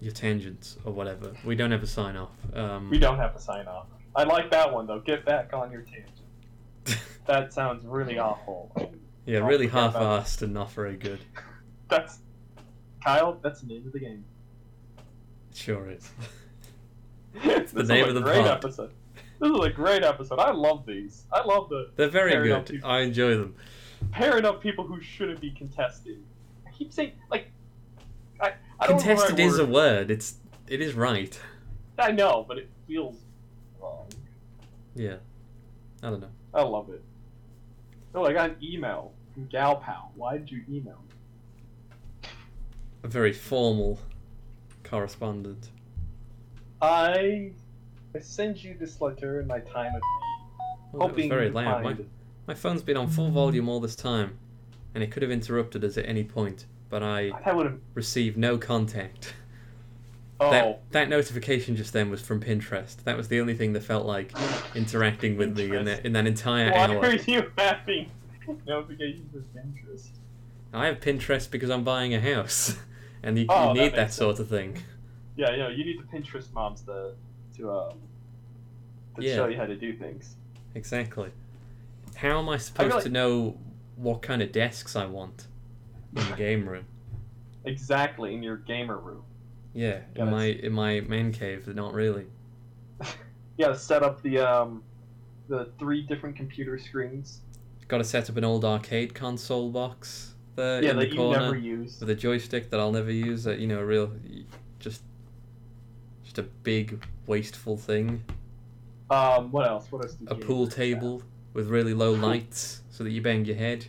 your 0.00 0.12
tangents 0.12 0.78
or 0.84 0.92
whatever. 0.92 1.32
We 1.44 1.54
don't 1.54 1.70
have 1.70 1.82
a 1.82 1.86
sign 1.86 2.16
off. 2.16 2.30
Um, 2.54 2.88
We 2.90 2.98
don't 2.98 3.18
have 3.18 3.34
to 3.34 3.40
sign 3.40 3.66
off. 3.66 3.86
I 4.16 4.24
like 4.24 4.50
that 4.50 4.72
one 4.72 4.86
though. 4.86 5.00
Get 5.00 5.24
back 5.24 5.52
on 5.52 5.70
your 5.70 5.82
tangent. 5.82 6.06
That 7.26 7.52
sounds 7.52 7.84
really 7.86 8.18
awful. 8.18 8.72
yeah, 9.24 9.38
Don't 9.38 9.48
really 9.48 9.68
half-assed 9.68 10.42
and 10.42 10.52
not 10.52 10.72
very 10.72 10.96
good. 10.96 11.20
That's 11.88 12.18
Kyle. 13.04 13.38
That's 13.42 13.60
the 13.62 13.66
name 13.66 13.86
of 13.86 13.92
the 13.92 14.00
game. 14.00 14.24
It 15.50 15.56
sure 15.56 15.90
is. 15.90 16.10
It's 17.42 17.70
the 17.72 17.84
name 17.84 18.08
of 18.08 18.14
the 18.14 18.20
great 18.22 18.42
pod. 18.44 18.48
episode. 18.58 18.90
This 19.38 19.50
is 19.50 19.64
a 19.64 19.70
great 19.70 20.02
episode. 20.02 20.40
I 20.40 20.50
love 20.50 20.84
these. 20.84 21.26
I 21.32 21.44
love 21.44 21.68
the 21.68 21.90
They're 21.94 22.08
very 22.08 22.48
good. 22.48 22.80
I 22.84 23.00
enjoy 23.00 23.36
them. 23.36 23.54
pairing 24.10 24.44
up 24.44 24.60
people 24.60 24.84
who 24.84 25.00
shouldn't 25.00 25.40
be 25.40 25.52
contested. 25.52 26.18
I 26.66 26.70
keep 26.72 26.92
saying 26.92 27.12
like, 27.30 27.50
I, 28.40 28.54
I 28.80 28.86
don't 28.88 28.96
know 28.96 29.02
the 29.02 29.08
right 29.10 29.16
Contested 29.28 29.38
is 29.40 29.58
a 29.60 29.64
word. 29.64 29.72
word. 29.72 30.10
It's 30.10 30.34
it 30.66 30.80
is 30.80 30.94
right. 30.94 31.38
I 31.98 32.10
know, 32.10 32.44
but 32.48 32.58
it 32.58 32.68
feels 32.88 33.16
wrong. 33.80 34.08
Yeah. 34.96 35.16
I 36.02 36.10
don't 36.10 36.20
know. 36.20 36.30
I 36.52 36.62
love 36.62 36.90
it. 36.90 37.02
Oh, 38.14 38.24
I 38.24 38.32
got 38.32 38.50
an 38.50 38.56
email 38.60 39.12
from 39.32 39.46
Gal 39.46 39.76
Pal. 39.76 40.10
Why 40.16 40.36
did 40.36 40.50
you 40.50 40.62
email 40.68 40.98
me? 41.08 41.09
A 43.02 43.08
very 43.08 43.32
formal 43.32 43.98
correspondent. 44.84 45.70
I 46.82 47.52
I 48.14 48.18
send 48.20 48.62
you 48.62 48.74
this 48.78 49.00
letter 49.00 49.40
in 49.40 49.46
my 49.46 49.60
time 49.60 49.94
of 49.94 50.02
Oh, 50.92 50.98
was 50.98 51.10
hoping 51.10 51.28
very 51.28 51.50
loud. 51.50 51.84
My, 51.84 51.96
my 52.48 52.54
phone's 52.54 52.82
been 52.82 52.96
on 52.96 53.06
full 53.08 53.30
volume 53.30 53.68
all 53.68 53.78
this 53.78 53.94
time, 53.94 54.36
and 54.94 55.04
it 55.04 55.12
could 55.12 55.22
have 55.22 55.30
interrupted 55.30 55.84
us 55.84 55.96
at 55.96 56.04
any 56.06 56.24
point, 56.24 56.66
but 56.88 57.00
I 57.02 57.30
That 57.44 57.54
would 57.56 57.66
have. 57.66 57.78
received 57.94 58.36
no 58.36 58.58
contact. 58.58 59.34
Oh, 60.40 60.50
That 60.50 60.82
that 60.90 61.08
notification 61.08 61.76
just 61.76 61.92
then 61.92 62.10
was 62.10 62.20
from 62.20 62.40
Pinterest. 62.40 62.96
That 63.04 63.16
was 63.16 63.28
the 63.28 63.40
only 63.40 63.54
thing 63.54 63.72
that 63.74 63.82
felt 63.84 64.04
like 64.04 64.32
interacting 64.74 65.36
with 65.36 65.56
me 65.56 65.76
in 65.76 65.84
that 65.84 66.04
in 66.04 66.12
that 66.14 66.26
entire 66.26 66.72
why 66.72 66.86
hour. 66.88 66.98
are 67.04 67.14
you 67.14 67.52
having 67.56 68.10
notifications 68.66 69.32
with 69.32 69.44
Pinterest? 69.54 70.08
I 70.72 70.86
have 70.86 70.98
Pinterest 71.00 71.48
because 71.50 71.70
I'm 71.70 71.84
buying 71.84 72.14
a 72.14 72.20
house, 72.20 72.76
and 73.22 73.38
you, 73.38 73.46
Oh, 73.48 73.68
you 73.74 73.82
need 73.82 73.92
that 73.92 73.96
makes 73.96 74.14
sort 74.14 74.38
of 74.38 74.48
thing. 74.48 74.78
Yeah, 75.36 75.54
yeah. 75.54 75.68
You 75.68 75.84
need 75.84 75.98
the 76.00 76.04
Pinterest 76.16 76.52
moms 76.52 76.82
to 76.82 77.12
to 77.56 77.70
um 77.70 77.98
to 79.16 79.22
Yeah. 79.24 79.34
show 79.36 79.46
you 79.48 79.56
how 79.56 79.66
to 79.66 79.76
do 79.76 79.94
things. 79.96 80.36
Exactly. 80.74 81.30
How 82.16 82.38
am 82.38 82.48
I 82.48 82.56
supposed 82.56 82.94
like- 82.94 83.02
to 83.04 83.08
know 83.10 83.56
what 83.96 84.22
kind 84.22 84.42
of 84.42 84.52
desks 84.52 84.96
I 84.96 85.06
want 85.06 85.46
in 86.16 86.24
the 86.28 86.36
game 86.36 86.68
room? 86.68 86.84
Exactly 87.64 88.34
in 88.34 88.42
your 88.42 88.56
gamer 88.56 88.98
room. 88.98 89.22
Yeah, 89.74 90.00
Yeah, 90.16 90.24
in 90.24 90.30
my 90.30 90.44
in 90.46 90.72
my 90.72 91.00
man 91.00 91.32
cave, 91.32 91.66
not 91.68 91.92
really. 91.94 92.26
You 93.00 93.06
gotta 93.58 93.78
set 93.78 94.02
up 94.02 94.20
the 94.22 94.38
um 94.38 94.82
the 95.48 95.70
three 95.78 96.02
different 96.02 96.36
computer 96.36 96.78
screens. 96.78 97.40
Got 97.88 97.98
to 97.98 98.04
set 98.04 98.30
up 98.30 98.36
an 98.36 98.44
old 98.44 98.64
arcade 98.64 99.14
console 99.14 99.68
box 99.70 100.29
there 100.56 100.82
yeah, 100.82 100.90
in 100.90 100.96
that 100.96 101.04
the 101.08 101.10
you 101.10 101.16
corner 101.16 101.40
never 101.40 101.56
use. 101.56 102.00
with 102.00 102.10
a 102.10 102.14
joystick 102.14 102.70
that 102.70 102.80
I'll 102.80 102.92
never 102.92 103.10
use. 103.12 103.46
Uh, 103.46 103.52
you 103.52 103.66
know, 103.66 103.78
a 103.78 103.84
real 103.84 104.10
just 104.78 105.02
just 106.24 106.38
a 106.38 106.42
big 106.42 107.04
wasteful 107.26 107.76
thing. 107.76 108.22
Um, 109.10 109.50
what 109.50 109.66
else? 109.66 109.90
What 109.90 110.04
else? 110.04 110.14
do 110.14 110.26
A 110.28 110.34
pool 110.34 110.66
table 110.68 111.22
with 111.52 111.68
really 111.68 111.94
low 111.94 112.12
lights 112.12 112.82
so 112.90 113.02
that 113.04 113.10
you 113.10 113.20
bang 113.22 113.44
your 113.44 113.56
head. 113.56 113.86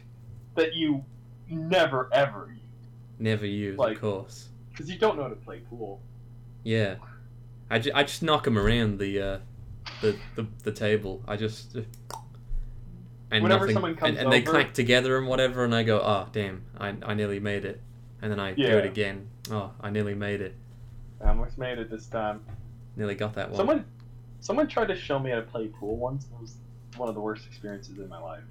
that 0.56 0.74
you 0.74 1.04
never 1.50 2.10
ever 2.14 2.50
use. 2.52 2.62
never 3.20 3.46
use, 3.46 3.78
Like- 3.78 3.96
of 3.98 4.02
course. 4.02 4.50
because 4.72 4.90
you 4.90 4.98
don't 4.98 5.18
know 5.18 5.24
how 5.24 5.30
to 5.30 5.36
play 5.36 5.60
pool. 5.70 6.02
Yeah, 6.64 6.96
I, 7.70 7.80
ju- 7.80 7.92
I 7.94 8.04
just 8.04 8.22
knock 8.24 8.44
them 8.46 8.58
around 8.58 9.00
the 9.00 9.20
uh, 9.22 9.38
the, 10.02 10.16
the 10.36 10.48
the 10.64 10.72
table. 10.72 11.22
I 11.28 11.36
just 11.38 11.76
uh, 11.76 11.82
and 13.32 13.44
Whenever 13.44 13.62
nothing, 13.62 13.74
someone 13.76 13.96
comes 13.96 14.10
and, 14.10 14.26
and 14.26 14.32
they 14.32 14.42
clack 14.42 14.74
together 14.74 15.18
and 15.18 15.26
whatever, 15.26 15.64
and 15.64 15.74
I 15.74 15.84
go, 15.84 16.00
oh 16.00 16.28
damn, 16.34 16.64
I 16.78 16.94
I 17.04 17.14
nearly 17.14 17.40
made 17.40 17.64
it, 17.64 17.82
and 18.22 18.30
then 18.30 18.40
I 18.40 18.54
do 18.54 18.64
it 18.64 18.86
again. 18.86 19.28
Oh, 19.50 19.72
I 19.80 19.90
nearly 19.90 20.16
made 20.16 20.42
it. 20.42 20.54
I 21.24 21.30
almost 21.30 21.58
made 21.58 21.78
it 21.80 21.90
this 21.90 22.08
time. 22.08 22.42
Nearly 22.98 23.16
got 23.16 23.34
that 23.36 23.50
one. 23.50 23.58
Someone, 23.58 23.86
someone 24.42 24.68
tried 24.68 24.90
to 24.90 24.96
show 24.96 25.18
me 25.18 25.30
how 25.30 25.38
to 25.38 25.44
play 25.44 25.68
pool 25.68 25.96
once. 25.96 26.26
It 26.26 26.42
was 26.42 26.56
one 26.98 27.08
of 27.08 27.16
the 27.16 27.22
worst 27.22 27.46
experiences 27.48 27.98
in 27.98 28.10
my 28.10 28.20
life. 28.20 28.44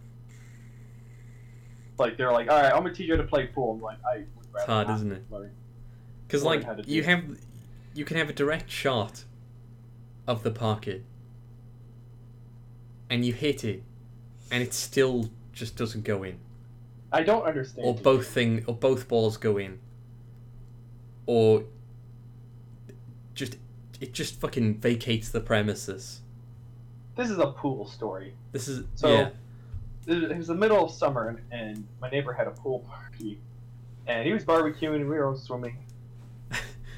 Like 1.99 2.17
they're 2.17 2.33
like, 2.33 2.51
"All 2.51 2.61
right, 2.61 2.73
I'm 2.73 2.83
gonna 2.83 2.95
teach 2.95 3.09
you 3.09 3.17
how 3.17 3.23
to 3.23 3.29
play 3.29 3.49
pool." 3.49 3.75
I'm 3.75 3.83
like, 3.83 3.99
I 4.11 4.17
would 4.19 4.47
rather 4.53 4.59
It's 4.59 4.67
hard, 4.67 4.89
not 4.89 4.97
isn't 4.97 5.13
it? 5.13 5.25
Because 6.27 6.43
like 6.43 6.65
how 6.65 6.73
to 6.73 6.83
do 6.83 6.91
you 6.91 7.03
it. 7.03 7.05
have, 7.05 7.25
you 7.93 8.07
can 8.07 8.17
have 8.17 8.31
a 8.31 8.33
direct 8.33 8.71
shot 8.71 9.25
of 10.27 10.43
the 10.43 10.51
pocket, 10.51 11.05
and 13.11 13.27
you 13.27 13.35
hit 13.35 13.63
it, 13.65 13.83
and 14.51 14.63
it 14.63 14.73
still 14.75 15.31
just 15.53 15.77
doesn't 15.77 16.05
go 16.05 16.23
in, 16.23 16.39
I 17.13 17.23
don't 17.23 17.45
understand. 17.45 17.87
or 17.87 17.95
both 17.95 18.27
thing, 18.29 18.65
or 18.67 18.75
both 18.75 19.09
balls 19.09 19.37
go 19.37 19.57
in, 19.59 19.79
or 21.27 21.65
just 23.35 23.57
it 24.01 24.13
just 24.15 24.41
fucking 24.41 24.79
vacates 24.79 25.29
the 25.31 25.41
premises. 25.41 26.21
This 27.17 27.29
is 27.31 27.39
a 27.39 27.49
pool 27.49 27.87
story. 27.87 28.35
This 28.53 28.69
is 28.69 28.85
So- 28.95 29.09
yeah. 29.13 29.31
It 30.07 30.35
was 30.37 30.47
the 30.47 30.55
middle 30.55 30.87
of 30.87 30.91
summer, 30.91 31.41
and, 31.53 31.87
my 32.01 32.09
neighbor 32.09 32.33
had 32.33 32.47
a 32.47 32.51
pool 32.53 32.81
party, 32.81 33.39
and 34.07 34.27
he 34.27 34.33
was 34.33 34.45
barbecuing, 34.45 34.97
and 34.97 35.09
we 35.11 35.17
were 35.17 35.27
all 35.27 35.37
swimming. 35.37 35.77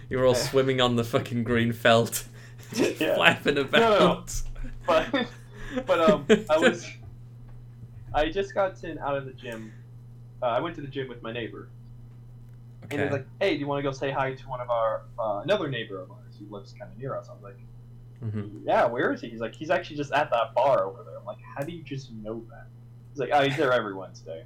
You 0.09 0.19
were 0.19 0.27
all 0.27 0.35
swimming 0.35 0.81
on 0.81 0.97
the 0.97 1.05
fucking 1.05 1.43
green 1.43 1.73
felt, 1.73 2.25
Yeah. 2.75 3.15
flapping 3.17 3.55
no, 3.57 3.63
about. 3.63 4.41
But 4.87 5.27
but 5.87 6.01
um, 6.11 6.27
I 6.49 6.59
was 6.59 6.87
I 8.15 8.29
just 8.31 8.55
got 8.55 8.83
in 8.85 8.99
out 8.99 9.17
of 9.17 9.25
the 9.27 9.33
gym. 9.33 9.73
Uh, 10.43 10.47
I 10.47 10.61
went 10.61 10.75
to 10.77 10.81
the 10.81 10.89
gym 10.89 11.09
with 11.09 11.23
my 11.23 11.33
neighbor, 11.33 11.69
and 12.83 12.93
okay. 12.93 13.05
was 13.05 13.13
like, 13.13 13.27
"Hey, 13.41 13.55
do 13.55 13.61
you 13.61 13.67
want 13.67 13.79
to 13.79 13.83
go 13.83 13.93
say 13.93 14.11
hi 14.11 14.35
to 14.35 14.49
one 14.49 14.61
of 14.61 14.71
our 14.71 15.03
uh, 15.19 15.41
another 15.45 15.69
neighbor 15.69 16.01
of 16.01 16.11
ours 16.11 16.35
who 16.39 16.53
lives 16.55 16.73
kind 16.79 16.91
of 16.91 16.99
near 16.99 17.17
us?" 17.17 17.29
I 17.29 17.35
was 17.35 17.43
like, 17.43 17.57
Mhm. 18.23 18.63
"Yeah, 18.65 18.87
where 18.87 19.13
is 19.13 19.21
he?" 19.21 19.29
He's 19.29 19.41
like, 19.41 19.55
"He's 19.55 19.71
actually 19.71 19.97
just 19.97 20.13
at 20.13 20.31
that 20.31 20.55
bar 20.55 20.85
over 20.85 21.03
there." 21.05 21.19
I'm 21.19 21.25
like, 21.25 21.39
"How 21.57 21.65
do 21.65 21.73
you 21.73 21.83
just 21.83 22.13
know 22.13 22.45
that?" 22.51 22.67
He's 23.13 23.21
like, 23.21 23.31
"Oh, 23.33 23.43
he's 23.43 23.57
there 23.57 23.73
every 23.73 23.95
Wednesday." 23.95 24.45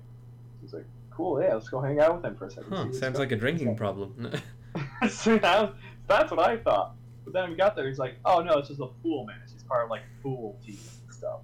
He's 0.61 0.73
like, 0.73 0.87
"Cool, 1.11 1.43
yeah, 1.43 1.55
let's 1.55 1.69
go 1.69 1.81
hang 1.81 1.99
out 2.01 2.17
with 2.17 2.25
him 2.25 2.37
for 2.37 2.47
a 2.47 2.51
second. 2.51 2.73
Huh, 2.73 2.93
sounds 2.93 3.19
like 3.19 3.33
a 3.33 3.37
drinking 3.37 3.69
on." 3.69 3.77
problem. 3.77 4.31
so 5.09 5.39
that- 5.39 5.75
that's 6.07 6.31
what 6.31 6.39
I 6.41 6.59
thought. 6.59 6.95
But 7.25 7.33
then 7.33 7.51
we 7.51 7.57
got 7.57 7.75
there, 7.75 7.89
he's 7.89 7.99
like, 7.99 8.17
"Oh 8.25 8.41
no, 8.43 8.59
it's 8.59 8.69
just 8.69 8.81
a 8.81 8.87
pool 9.03 9.25
match. 9.27 9.51
He's 9.53 9.65
part 9.65 9.85
of 9.85 9.91
like 9.91 10.03
pool 10.23 10.59
team 10.65 10.79
and 10.79 11.13
stuff." 11.15 11.41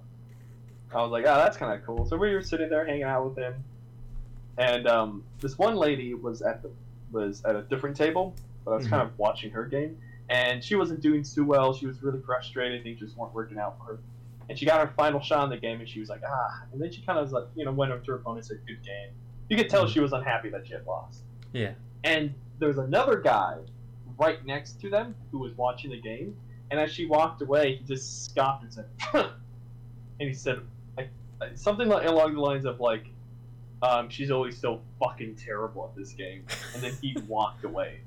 I 0.95 1.01
was 1.01 1.11
like, 1.11 1.25
"Oh, 1.25 1.35
that's 1.35 1.57
kind 1.57 1.73
of 1.77 1.85
cool." 1.85 2.05
So 2.05 2.17
we 2.17 2.33
were 2.33 2.41
sitting 2.41 2.69
there 2.69 2.85
hanging 2.85 3.03
out 3.03 3.25
with 3.27 3.37
him, 3.37 3.63
and 4.57 4.87
um, 4.87 5.23
this 5.39 5.57
one 5.57 5.75
lady 5.75 6.13
was 6.13 6.41
at 6.41 6.61
the 6.61 6.71
was 7.11 7.43
at 7.45 7.55
a 7.55 7.61
different 7.63 7.95
table, 7.95 8.35
but 8.65 8.71
I 8.71 8.77
was 8.77 8.87
kind 8.87 9.01
of 9.01 9.17
watching 9.19 9.51
her 9.51 9.65
game, 9.65 9.97
and 10.29 10.63
she 10.63 10.75
wasn't 10.75 11.01
doing 11.01 11.23
too 11.23 11.45
well. 11.45 11.73
She 11.73 11.85
was 11.85 12.01
really 12.01 12.21
frustrated. 12.21 12.83
Things 12.83 12.99
just 12.99 13.17
weren't 13.17 13.33
working 13.33 13.57
out 13.59 13.77
for 13.77 13.85
her. 13.85 13.99
And 14.49 14.59
she 14.59 14.65
got 14.65 14.85
her 14.85 14.93
final 14.95 15.21
shot 15.21 15.43
in 15.45 15.49
the 15.49 15.57
game, 15.57 15.79
and 15.79 15.87
she 15.87 15.99
was 15.99 16.09
like, 16.09 16.21
"Ah!" 16.27 16.63
And 16.71 16.81
then 16.81 16.91
she 16.91 17.01
kind 17.01 17.17
of 17.17 17.25
was 17.25 17.31
like, 17.33 17.45
you 17.55 17.65
know, 17.65 17.71
went 17.71 17.91
up 17.91 18.03
to 18.05 18.11
her 18.11 18.17
opponent 18.17 18.39
and 18.39 18.59
said, 18.59 18.67
"Good 18.67 18.83
game." 18.83 19.09
You 19.49 19.57
could 19.57 19.69
tell 19.69 19.87
she 19.87 19.99
was 19.99 20.11
unhappy 20.13 20.49
that 20.49 20.65
she 20.67 20.73
had 20.73 20.85
lost. 20.85 21.21
yeah. 21.53 21.73
And 22.03 22.33
there 22.59 22.67
was 22.67 22.77
another 22.77 23.19
guy 23.19 23.57
right 24.17 24.43
next 24.45 24.79
to 24.81 24.89
them 24.89 25.15
who 25.31 25.39
was 25.39 25.53
watching 25.55 25.91
the 25.91 25.99
game. 26.01 26.35
And 26.71 26.79
as 26.79 26.91
she 26.91 27.05
walked 27.05 27.41
away, 27.41 27.75
he 27.77 27.83
just 27.85 28.25
scoffed 28.25 28.63
and 28.63 28.73
said, 28.73 28.85
and 29.13 29.29
he 30.19 30.33
said 30.33 30.59
something 31.55 31.87
like, 31.87 32.07
along 32.07 32.33
the 32.33 32.41
lines 32.41 32.65
of 32.65 32.79
like, 32.79 33.05
um, 33.81 34.09
"She's 34.09 34.31
always 34.31 34.57
so 34.57 34.81
fucking 34.99 35.35
terrible 35.35 35.85
at 35.85 35.95
this 35.95 36.13
game." 36.13 36.45
And 36.73 36.83
then 36.83 36.93
he 37.01 37.15
walked 37.27 37.63
away. 37.63 37.99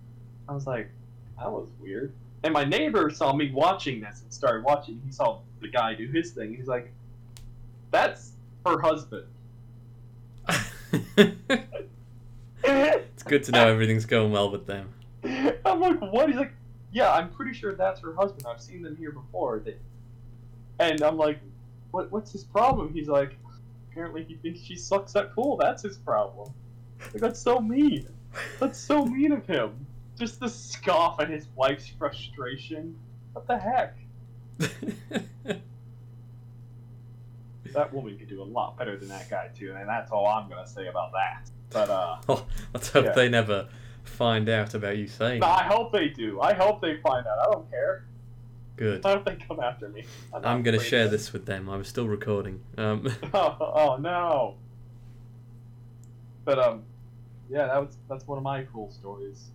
I 0.48 0.54
was 0.54 0.66
like, 0.66 0.90
that 1.38 1.50
was 1.50 1.68
weird. 1.80 2.12
And 2.42 2.52
my 2.52 2.64
neighbor 2.64 3.10
saw 3.10 3.32
me 3.32 3.50
watching 3.52 4.00
this 4.00 4.22
and 4.22 4.32
started 4.32 4.64
watching. 4.64 5.00
He 5.04 5.12
saw 5.12 5.40
the 5.60 5.68
guy 5.68 5.94
do 5.94 6.08
his 6.08 6.32
thing. 6.32 6.54
He's 6.54 6.68
like, 6.68 6.92
"That's 7.90 8.32
her 8.64 8.80
husband." 8.80 9.26
it's 11.16 13.22
good 13.24 13.44
to 13.44 13.52
know 13.52 13.68
everything's 13.68 14.06
going 14.06 14.32
well 14.32 14.50
with 14.50 14.66
them. 14.66 14.92
I'm 15.64 15.80
like, 15.80 16.00
what? 16.00 16.28
He's 16.28 16.38
like, 16.38 16.52
yeah, 16.92 17.12
I'm 17.12 17.30
pretty 17.30 17.52
sure 17.52 17.74
that's 17.74 18.00
her 18.00 18.14
husband. 18.14 18.46
I've 18.48 18.60
seen 18.60 18.82
them 18.82 18.96
here 18.96 19.12
before. 19.12 19.60
They... 19.64 19.76
And 20.78 21.02
I'm 21.02 21.16
like, 21.16 21.40
what? 21.96 22.12
What's 22.12 22.30
his 22.32 22.44
problem? 22.44 22.92
He's 22.92 23.08
like, 23.08 23.36
apparently 23.90 24.22
he 24.24 24.34
thinks 24.36 24.60
she 24.60 24.76
sucks 24.76 25.16
at 25.16 25.34
pool. 25.34 25.56
That's 25.56 25.82
his 25.82 25.96
problem. 25.96 26.52
Like, 27.12 27.22
that's 27.22 27.40
so 27.40 27.58
mean. 27.60 28.06
That's 28.60 28.78
so 28.78 29.04
mean 29.04 29.32
of 29.32 29.46
him. 29.46 29.86
Just 30.18 30.40
the 30.40 30.48
scoff 30.48 31.20
at 31.20 31.30
his 31.30 31.48
wife's 31.56 31.88
frustration. 31.88 32.96
What 33.32 33.46
the 33.46 33.58
heck? 33.58 33.96
That 37.72 37.92
woman 37.92 38.16
could 38.16 38.28
do 38.28 38.42
a 38.42 38.44
lot 38.44 38.78
better 38.78 38.96
than 38.96 39.08
that 39.08 39.28
guy 39.28 39.48
too, 39.54 39.74
and 39.78 39.86
that's 39.86 40.10
all 40.10 40.26
I'm 40.26 40.48
gonna 40.48 40.66
say 40.66 40.86
about 40.86 41.12
that. 41.12 41.50
But 41.68 41.90
uh, 41.90 42.16
oh, 42.28 42.46
let's 42.72 42.88
hope 42.88 43.04
Yeah. 43.06 43.12
they 43.12 43.28
never 43.28 43.68
find 44.04 44.48
out 44.48 44.72
about 44.72 44.96
you 44.96 45.06
saying. 45.06 45.42
I 45.42 45.64
hope 45.64 45.92
they 45.92 46.08
do. 46.08 46.40
I 46.40 46.54
hope 46.54 46.80
they 46.80 46.96
find 47.02 47.26
out. 47.26 47.38
I 47.38 47.52
don't 47.52 47.68
care. 47.70 48.06
Good. 48.76 49.04
I 49.06 49.12
hope 49.14 49.24
they 49.24 49.36
come 49.36 49.60
after 49.60 49.88
me. 49.88 50.04
not 50.32 50.44
I'm 50.46 50.62
gonna 50.62 50.78
share 50.78 51.06
of 51.06 51.10
this 51.10 51.32
with 51.32 51.46
them. 51.46 51.68
I'm 51.68 51.84
still 51.84 52.06
recording. 52.08 52.60
Um, 52.76 53.08
Oh, 53.32 53.56
oh 53.74 53.96
no. 53.96 54.56
But 56.44 56.58
um, 56.58 56.82
yeah, 57.48 57.66
that 57.66 57.78
was 57.80 57.96
that's 58.08 58.26
one 58.26 58.38
of 58.38 58.44
my 58.44 58.64
cool 58.72 58.90
stories. 58.90 59.50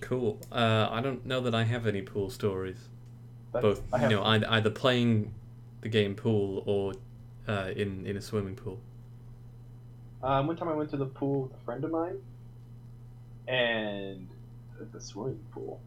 cool. 0.00 0.38
Uh, 0.50 0.88
I 0.90 1.00
don't 1.00 1.24
know 1.24 1.40
that 1.40 1.54
I 1.54 1.62
have 1.64 1.86
any 1.86 2.02
pool 2.02 2.28
stories. 2.30 2.88
That's, 3.52 3.62
Both, 3.62 3.82
I 3.92 4.02
you 4.04 4.16
know, 4.16 4.24
either, 4.24 4.46
either 4.50 4.70
playing 4.70 5.32
the 5.82 5.88
game 5.88 6.14
pool 6.14 6.62
or 6.66 6.94
uh, 7.46 7.70
in 7.76 8.04
in 8.06 8.16
a 8.16 8.20
swimming 8.20 8.56
pool. 8.56 8.78
um, 10.22 10.46
one 10.48 10.56
time 10.56 10.68
I 10.68 10.74
went 10.74 10.90
to 10.90 10.96
the 10.96 11.06
pool 11.06 11.42
with 11.42 11.52
a 11.54 11.64
friend 11.64 11.84
of 11.84 11.90
mine, 11.90 12.18
and 13.48 14.28
the 14.92 15.00
swimming 15.00 15.38
pool, 15.52 15.80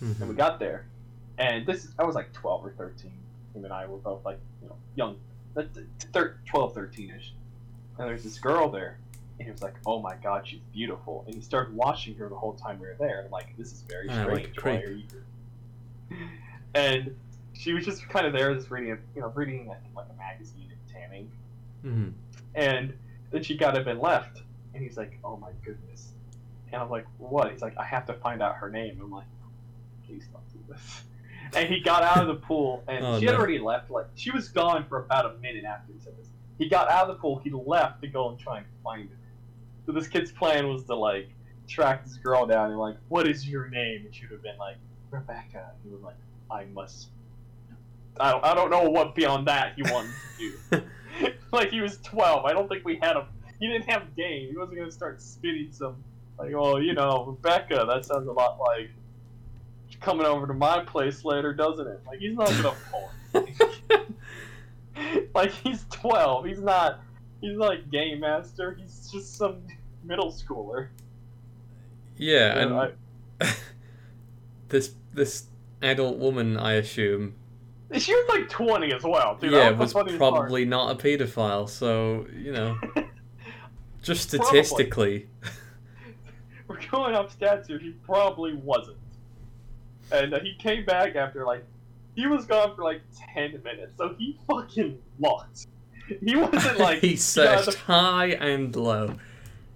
and 0.00 0.18
we 0.20 0.26
Mhm. 0.26 0.36
got 0.36 0.58
there, 0.60 0.86
and 1.38 1.66
this 1.66 1.84
is 1.84 1.92
I 1.98 2.04
was 2.04 2.14
like 2.14 2.32
twelve 2.32 2.64
or 2.64 2.72
thirteen. 2.72 3.12
Him 3.54 3.64
and 3.64 3.72
I 3.72 3.86
were 3.86 3.98
both 3.98 4.24
like 4.24 4.38
you 4.62 4.68
know 4.68 4.76
young, 4.94 5.16
12, 5.54 6.74
13 6.74 7.10
ish, 7.16 7.34
and 7.98 8.08
there's 8.08 8.22
this 8.24 8.38
girl 8.38 8.70
there. 8.70 8.98
And 9.38 9.46
he 9.46 9.52
was 9.52 9.62
like, 9.62 9.74
"Oh 9.86 10.00
my 10.00 10.16
God, 10.16 10.46
she's 10.46 10.60
beautiful," 10.72 11.22
and 11.26 11.34
he 11.34 11.40
started 11.40 11.74
watching 11.74 12.14
her 12.16 12.28
the 12.28 12.36
whole 12.36 12.54
time 12.54 12.80
we 12.80 12.86
were 12.86 12.96
there. 12.98 13.18
And 13.18 13.26
I'm 13.26 13.30
like, 13.32 13.56
"This 13.56 13.72
is 13.72 13.82
very 13.82 14.08
Ah, 14.08 14.22
strange. 14.24 14.48
Why 14.62 14.76
are 14.78 14.90
you?" 14.90 15.04
here?" 16.10 16.18
And 16.74 17.16
she 17.54 17.72
was 17.72 17.84
just 17.84 18.08
kind 18.08 18.26
of 18.26 18.32
there, 18.32 18.54
just 18.54 18.70
reading, 18.70 18.92
a, 18.92 18.98
you 19.14 19.22
know, 19.22 19.28
reading 19.34 19.70
I 19.70 19.74
think 19.74 19.94
like 19.96 20.06
a 20.12 20.16
magazine 20.18 20.70
and 20.70 20.92
tanning. 20.92 21.30
Mhm. 21.84 22.12
And 22.54 22.96
then 23.30 23.42
she 23.42 23.56
got 23.56 23.76
up 23.76 23.86
and 23.86 24.00
left. 24.00 24.42
And 24.74 24.82
he's 24.82 24.96
like, 24.96 25.18
"Oh 25.24 25.36
my 25.36 25.50
goodness." 25.64 26.12
And 26.72 26.82
I'm 26.82 26.90
like, 26.90 27.06
"What?" 27.18 27.50
He's 27.52 27.62
like, 27.62 27.76
"I 27.78 27.84
have 27.84 28.06
to 28.06 28.14
find 28.14 28.42
out 28.42 28.56
her 28.56 28.70
name." 28.70 29.00
I'm 29.00 29.10
like, 29.10 29.26
"Please 30.06 30.28
don't 30.32 30.48
do 30.52 30.72
this." 30.72 31.04
And 31.54 31.68
he 31.68 31.80
got 31.80 32.02
out 32.02 32.18
of 32.22 32.26
the 32.28 32.46
pool, 32.46 32.82
and 32.88 33.04
Oh, 33.04 33.18
she 33.18 33.26
had 33.26 33.32
no. 33.32 33.38
already 33.38 33.58
left. 33.58 33.90
Like 33.90 34.06
she 34.14 34.30
was 34.30 34.48
gone 34.48 34.84
for 34.88 34.98
about 34.98 35.26
a 35.26 35.38
minute 35.38 35.64
after 35.64 35.92
he 35.92 35.98
said 36.00 36.16
this. 36.18 36.28
He 36.58 36.68
got 36.68 36.90
out 36.90 37.08
of 37.08 37.16
the 37.16 37.20
pool. 37.20 37.38
He 37.38 37.50
left 37.50 38.00
to 38.02 38.08
go 38.08 38.28
and 38.30 38.38
try 38.38 38.58
and 38.58 38.66
find 38.82 39.08
her. 39.08 39.16
So 39.86 39.92
this 39.92 40.08
kid's 40.08 40.32
plan 40.32 40.68
was 40.68 40.84
to 40.84 40.94
like 40.94 41.28
track 41.68 42.04
this 42.04 42.16
girl 42.16 42.46
down 42.46 42.70
and 42.70 42.78
like, 42.78 42.96
"What 43.08 43.28
is 43.28 43.48
your 43.48 43.68
name?" 43.68 44.02
And 44.04 44.14
she 44.14 44.22
would 44.26 44.32
have 44.32 44.42
been 44.42 44.58
like, 44.58 44.76
"Rebecca." 45.10 45.70
And 45.72 45.82
he 45.84 45.90
was 45.90 46.02
like, 46.02 46.16
"I 46.50 46.64
must." 46.66 47.08
I 48.20 48.32
don't, 48.32 48.44
I 48.44 48.54
don't 48.54 48.70
know 48.70 48.82
what 48.90 49.14
beyond 49.14 49.46
that 49.46 49.74
he 49.76 49.82
wanted 49.82 50.10
to 50.38 50.76
do. 50.80 50.82
like 51.52 51.70
he 51.70 51.80
was 51.80 51.98
12. 51.98 52.44
I 52.44 52.52
don't 52.52 52.68
think 52.68 52.84
we 52.84 52.96
had 53.00 53.16
him. 53.16 53.24
He 53.60 53.66
didn't 53.68 53.88
have 53.88 54.14
game. 54.16 54.48
He 54.50 54.56
wasn't 54.56 54.78
gonna 54.78 54.90
start 54.90 55.20
spitting 55.22 55.68
some 55.72 55.96
like, 56.38 56.52
oh, 56.54 56.78
you 56.78 56.94
know, 56.94 57.24
Rebecca. 57.26 57.84
That 57.88 58.04
sounds 58.04 58.28
a 58.28 58.32
lot 58.32 58.58
like 58.60 58.90
coming 60.00 60.26
over 60.26 60.46
to 60.46 60.54
my 60.54 60.84
place 60.84 61.24
later, 61.24 61.52
doesn't 61.52 61.86
it? 61.86 62.00
Like 62.06 62.18
he's 62.20 62.36
not 62.36 62.48
gonna 62.48 62.74
pull. 62.90 63.10
like 65.34 65.50
he's 65.52 65.84
12. 65.90 66.44
He's 66.46 66.60
not. 66.60 67.00
He's 67.40 67.56
like 67.56 67.90
game 67.90 68.20
master. 68.20 68.76
He's 68.80 69.08
just 69.12 69.36
some 69.36 69.58
middle 70.04 70.32
schooler. 70.32 70.88
Yeah, 72.16 72.54
You 72.54 72.60
and 72.60 72.70
know, 72.70 72.92
this 74.68 74.94
this 75.14 75.46
adult 75.82 76.18
woman, 76.18 76.56
I 76.56 76.74
assume, 76.74 77.34
she 77.96 78.12
was 78.12 78.28
like 78.28 78.48
20 78.48 78.92
as 78.92 79.04
well. 79.04 79.36
Dude. 79.40 79.52
yeah, 79.52 79.70
was 79.70 79.92
funniest 79.92 80.18
part. 80.18 80.34
probably 80.34 80.64
not 80.64 80.90
a 80.90 81.02
paedophile. 81.02 81.68
So 81.68 82.26
you 82.36 82.52
know, 82.52 82.76
just 84.02 84.30
Probably. 84.30 84.46
statistically, 84.46 85.26
We're 86.66 86.80
going 86.90 87.14
up 87.14 87.32
stats 87.32 87.68
here. 87.68 87.78
he 87.78 87.90
probably 88.04 88.54
wasn't. 88.54 88.96
And 90.12 90.34
uh, 90.34 90.40
he 90.40 90.54
came 90.58 90.84
back 90.84 91.16
after 91.16 91.44
like 91.44 91.64
he 92.14 92.26
was 92.26 92.44
gone 92.46 92.74
for 92.74 92.82
like 92.84 93.02
ten 93.34 93.60
minutes, 93.62 93.92
so 93.98 94.14
he 94.18 94.38
fucking 94.48 94.98
looked. 95.20 95.66
He 96.24 96.34
wasn't 96.36 96.78
like 96.78 97.00
he 97.00 97.16
searched 97.16 97.72
the- 97.72 97.78
high 97.78 98.28
and 98.28 98.74
low. 98.74 99.14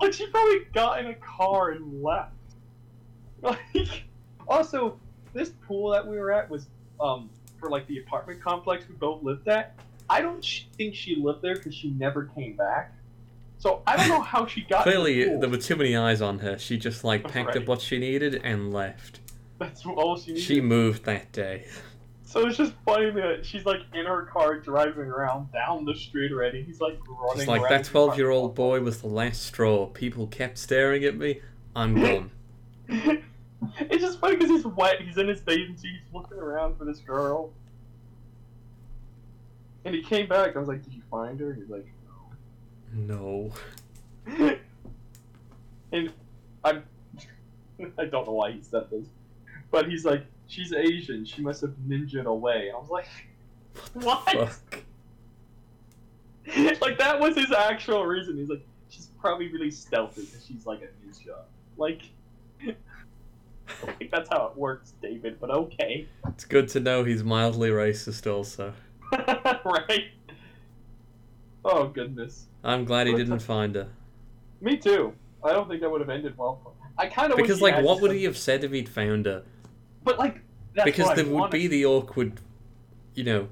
like 0.01 0.13
she 0.15 0.27
probably 0.29 0.61
got 0.73 0.99
in 1.01 1.07
a 1.07 1.15
car 1.15 1.71
and 1.71 2.03
left. 2.03 2.33
Like, 3.43 4.05
also, 4.49 4.99
this 5.35 5.51
pool 5.67 5.91
that 5.91 6.07
we 6.07 6.17
were 6.19 6.33
at 6.33 6.49
was 6.49 6.67
um 7.01 7.29
for 7.59 7.69
like 7.71 7.87
the 7.87 7.99
apartment 7.99 8.41
complex 8.43 8.85
we 8.89 8.95
both 8.97 9.23
lived 9.23 9.49
at. 9.49 9.75
I 10.09 10.21
don't 10.21 10.45
sh- 10.45 10.65
think 10.77 10.95
she 10.95 11.17
lived 11.17 11.43
there 11.43 11.55
because 11.57 11.75
she 11.75 11.91
never 11.91 12.25
came 12.37 12.55
back. 12.57 12.95
So 13.59 13.83
I 13.87 13.97
don't 13.97 14.09
know 14.09 14.21
how 14.21 14.47
she 14.47 14.63
got. 14.63 14.85
the 14.85 14.91
Clearly, 14.93 15.25
pool. 15.27 15.41
there 15.41 15.49
were 15.49 15.57
too 15.57 15.77
many 15.77 15.97
eyes 15.97 16.21
on 16.21 16.41
her. 16.41 16.59
She 16.59 16.77
just 16.77 17.03
like 17.05 17.23
packed 17.25 17.49
Right. 17.49 17.57
up 17.59 17.67
what 17.67 17.81
she 17.81 17.99
needed 17.99 18.41
and 18.45 18.73
left. 18.73 19.21
That's 19.63 19.87
all 19.87 20.17
she 20.17 20.33
needed. 20.33 20.45
She 20.45 20.61
moved 20.61 21.05
that 21.05 21.33
day. 21.33 21.67
So 22.25 22.47
it's 22.47 22.57
just 22.57 22.73
funny 22.87 23.11
that 23.11 23.45
she's 23.45 23.67
like 23.67 23.81
in 23.93 24.07
her 24.07 24.23
car 24.23 24.59
driving 24.59 25.05
around 25.05 25.53
down 25.53 25.85
the 25.85 25.95
street 25.95 26.33
already. 26.33 26.63
He's 26.63 26.81
like 26.81 26.99
running. 27.07 27.41
It's 27.41 27.47
like 27.47 27.69
that 27.69 27.85
12 27.85 28.17
year 28.17 28.31
old 28.31 28.55
boy 28.55 28.81
was 28.81 29.03
the 29.03 29.09
last 29.09 29.43
straw. 29.43 29.87
People 29.87 30.27
kept 30.27 30.57
staring 30.57 31.05
at 31.05 31.15
me. 31.15 31.41
I'm 31.77 31.95
gone. 31.95 32.31
it's 32.89 34.03
just 34.03 34.19
funny 34.19 34.37
because 34.37 34.51
he's 34.51 34.65
wet. 34.65 35.03
He's 35.03 35.19
in 35.19 35.29
his 35.29 35.41
bathing 35.41 35.77
suit. 35.77 35.91
He's 35.91 36.15
looking 36.15 36.39
around 36.39 36.79
for 36.79 36.87
this 36.87 37.01
girl. 37.01 37.53
And 39.85 39.95
he 39.95 40.03
came 40.03 40.27
back. 40.27 40.57
I 40.57 40.59
was 40.59 40.69
like, 40.69 40.83
"Did 40.83 40.95
you 40.95 41.03
find 41.11 41.39
her?" 41.41 41.53
He's 41.53 41.69
like, 41.69 41.87
no. 42.95 43.53
"No." 44.27 44.57
and 45.93 46.13
I'm. 46.65 46.83
I 47.99 48.05
don't 48.07 48.27
know 48.27 48.33
why 48.33 48.53
he 48.53 48.63
said 48.63 48.89
this, 48.91 49.07
but 49.73 49.89
he's 49.89 50.05
like, 50.05 50.25
"She's 50.47 50.73
Asian. 50.73 51.25
She 51.25 51.43
must 51.43 51.61
have 51.63 51.73
ninjaed 51.89 52.27
away." 52.27 52.71
I 52.73 52.79
was 52.79 52.91
like, 52.91 53.09
"What?" 53.95 54.55
Like 56.81 56.99
that 56.99 57.19
was 57.21 57.37
his 57.37 57.53
actual 57.53 58.05
reason. 58.05 58.37
He's 58.37 58.49
like, 58.49 58.67
she's 58.91 59.07
probably 59.21 59.49
really 59.49 59.71
stealthy 59.71 60.23
because 60.23 60.45
she's 60.45 60.67
like 60.67 60.81
a 60.83 60.87
ninja. 61.07 61.37
Like, 61.77 62.03
I 62.67 63.93
think 63.93 64.11
that's 64.11 64.29
how 64.29 64.47
it 64.47 64.59
works, 64.59 64.93
David. 65.01 65.39
But 65.41 65.51
okay, 65.51 66.07
It's 66.29 66.45
good 66.45 66.69
to 66.71 66.81
know 66.81 67.05
he's 67.05 67.23
mildly 67.23 67.71
racist 67.71 68.31
also. 68.31 68.75
right? 69.13 70.11
Oh 71.65 71.87
goodness, 71.87 72.47
I'm 72.65 72.85
glad 72.85 73.07
he 73.07 73.15
didn't 73.15 73.39
find 73.39 73.77
her. 73.77 73.89
me 74.61 74.77
too. 74.77 75.15
I 75.45 75.53
don't 75.53 75.69
think 75.69 75.81
that 75.81 75.91
would 75.91 76.01
have 76.01 76.11
ended 76.11 76.37
well. 76.37 76.61
For 76.63 76.73
I 76.99 77.07
kind 77.07 77.33
of 77.33 77.39
Because, 77.39 77.61
like, 77.61 77.83
what 77.85 78.01
would 78.01 78.13
he 78.13 78.25
have 78.25 78.37
said 78.37 78.65
if 78.65 78.73
he'd 78.73 78.89
found 78.89 79.27
her? 79.27 79.43
But 80.05 80.19
like, 80.19 80.41
that's 80.75 80.85
because 80.85 81.15
there 81.17 81.27
would 81.27 81.51
be 81.51 81.67
the 81.67 81.87
awkward, 81.87 82.41
you 83.15 83.25
know, 83.25 83.49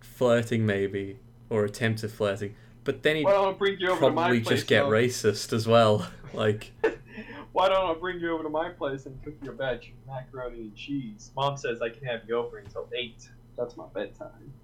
flirting 0.00 0.66
maybe, 0.66 1.18
or 1.50 1.64
attempt 1.64 2.04
at 2.04 2.10
flirting. 2.10 2.54
But 2.84 3.02
then 3.02 3.16
he'd 3.16 3.24
Why 3.24 3.52
bring 3.52 3.78
you 3.78 3.90
over 3.90 4.00
to 4.00 4.10
my 4.10 4.22
probably 4.22 4.40
just 4.40 4.66
get 4.66 4.84
racist 4.84 5.52
as 5.52 5.66
well. 5.66 6.06
Like, 6.34 6.72
Why 7.52 7.68
don't 7.68 7.94
I 7.94 7.98
bring 8.00 8.18
you 8.18 8.32
over 8.32 8.42
to 8.42 8.48
my 8.48 8.70
place 8.70 9.04
and 9.04 9.22
cook 9.22 9.34
your 9.42 9.52
batch 9.52 9.88
of 9.88 9.94
macaroni 10.06 10.60
and 10.62 10.74
cheese? 10.74 11.30
Mom 11.36 11.58
says 11.58 11.82
I 11.82 11.90
can 11.90 12.06
have 12.06 12.22
you 12.26 12.36
over 12.36 12.56
until 12.56 12.88
eight. 12.96 13.28
That's 13.58 13.76
my 13.76 13.84
bedtime. 13.92 14.54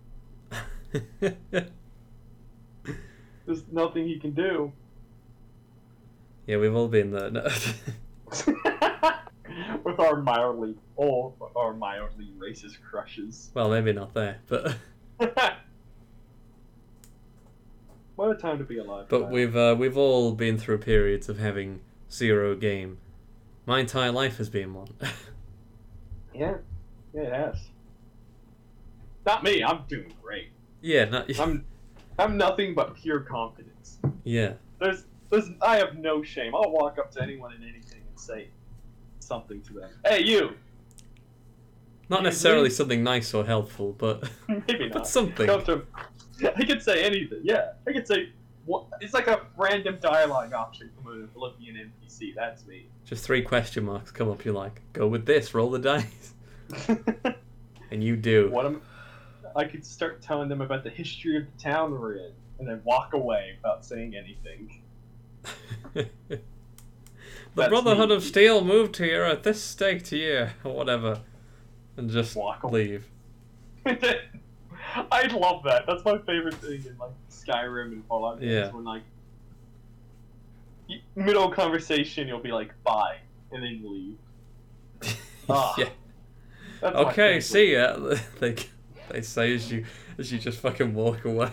There's 3.44 3.64
nothing 3.70 4.06
he 4.06 4.18
can 4.18 4.30
do. 4.30 4.72
yeah, 6.46 6.56
we've 6.56 6.74
all 6.74 6.88
been 6.88 7.10
there. 7.10 7.30
No. 7.30 7.46
With 9.84 9.98
our 10.00 10.16
mildly, 10.16 10.74
all 10.96 11.36
our 11.56 11.72
mildly 11.74 12.30
racist 12.38 12.80
crushes. 12.88 13.50
well, 13.54 13.68
maybe 13.68 13.92
not 13.92 14.14
there, 14.14 14.38
but 14.48 14.76
what 18.16 18.30
a 18.30 18.34
time 18.34 18.58
to 18.58 18.64
be 18.64 18.78
alive. 18.78 19.06
but 19.08 19.22
man. 19.22 19.30
we've 19.32 19.56
uh, 19.56 19.76
we've 19.78 19.96
all 19.96 20.32
been 20.32 20.58
through 20.58 20.78
periods 20.78 21.28
of 21.28 21.38
having 21.38 21.80
zero 22.10 22.54
game. 22.54 22.98
My 23.66 23.80
entire 23.80 24.12
life 24.12 24.38
has 24.38 24.48
been 24.48 24.74
one. 24.74 24.88
yeah, 26.34 26.54
yeah, 27.12 27.22
it 27.22 27.32
has. 27.32 27.68
Not 29.26 29.44
me. 29.44 29.62
I'm 29.62 29.84
doing 29.88 30.12
great. 30.22 30.48
yeah, 30.80 31.04
not, 31.04 31.38
I'm, 31.38 31.66
I'm 32.18 32.38
nothing 32.38 32.74
but 32.74 32.94
pure 32.94 33.20
confidence. 33.20 33.98
yeah. 34.24 34.54
There's, 34.80 35.04
there's, 35.28 35.50
I 35.60 35.76
have 35.76 35.96
no 35.96 36.22
shame. 36.22 36.54
I'll 36.54 36.70
walk 36.70 36.98
up 36.98 37.10
to 37.12 37.22
anyone 37.22 37.52
and 37.52 37.62
anything 37.62 38.00
and 38.08 38.18
say 38.18 38.48
something 39.28 39.60
to 39.62 39.72
them. 39.74 39.90
Hey, 40.04 40.24
you. 40.24 40.54
Not 42.08 42.22
necessarily 42.22 42.70
something 42.70 43.04
nice 43.04 43.34
or 43.34 43.44
helpful, 43.44 43.94
but 43.98 44.28
Maybe 44.48 44.88
but 44.88 44.94
not. 44.98 45.06
something. 45.06 45.46
Come 45.46 45.62
to. 45.66 45.82
I 46.56 46.64
could 46.64 46.82
say 46.82 47.04
anything. 47.04 47.40
Yeah, 47.42 47.72
I 47.86 47.92
could 47.92 48.08
say. 48.08 48.30
What, 48.64 48.86
it's 49.00 49.14
like 49.14 49.28
a 49.28 49.46
random 49.56 49.98
dialogue 50.00 50.52
option 50.52 50.90
from 51.02 51.24
a 51.24 51.26
Philippian 51.28 51.76
NPC. 51.76 52.34
That's 52.34 52.66
me. 52.66 52.86
Just 53.06 53.24
three 53.24 53.40
question 53.42 53.84
marks 53.84 54.10
come 54.10 54.28
up. 54.30 54.44
You're 54.44 54.54
like, 54.54 54.82
go 54.92 55.06
with 55.06 55.24
this. 55.24 55.54
Roll 55.54 55.70
the 55.70 55.78
dice, 55.78 56.34
and 57.90 58.04
you 58.04 58.16
do. 58.16 58.50
what 58.50 58.66
am? 58.66 58.82
I 59.56 59.64
could 59.64 59.84
start 59.84 60.20
telling 60.20 60.48
them 60.48 60.60
about 60.60 60.84
the 60.84 60.90
history 60.90 61.36
of 61.38 61.44
the 61.44 61.62
town 61.62 61.92
we're 61.92 62.16
in, 62.16 62.32
and 62.58 62.68
then 62.68 62.80
walk 62.84 63.14
away 63.14 63.54
without 63.56 63.84
saying 63.84 64.14
anything. 64.14 64.82
the 67.54 67.68
Brotherhood 67.68 68.10
me. 68.10 68.16
of 68.16 68.22
Steel 68.22 68.64
moved 68.64 68.96
here 68.96 69.24
at 69.24 69.42
this 69.42 69.62
staked 69.62 70.12
year, 70.12 70.54
or 70.64 70.74
whatever, 70.74 71.20
and 71.96 72.10
just 72.10 72.36
Walk 72.36 72.64
leave. 72.64 73.06
I'd 75.12 75.32
love 75.32 75.62
that. 75.64 75.84
That's 75.86 76.04
my 76.04 76.18
favorite 76.18 76.54
thing 76.54 76.84
in 76.86 76.96
like 76.98 77.10
Skyrim 77.30 77.92
and 77.92 78.04
Fallout 78.06 78.40
games. 78.40 78.52
Yeah. 78.52 78.70
When 78.72 78.84
like 78.84 79.02
middle 81.14 81.50
conversation, 81.50 82.28
you'll 82.28 82.40
be 82.40 82.52
like 82.52 82.72
bye, 82.84 83.18
and 83.52 83.62
then 83.62 83.82
leave. 83.84 84.18
Ah, 85.50 85.74
yeah. 85.78 85.88
That's 86.82 86.94
Okay, 86.94 87.40
see 87.40 87.72
ya. 87.72 87.96
they 88.38 88.54
they 89.08 89.22
say 89.22 89.54
as 89.54 89.72
you 89.72 89.86
as 90.18 90.30
you 90.30 90.38
just 90.38 90.60
fucking 90.60 90.92
walk 90.92 91.24
away. 91.24 91.50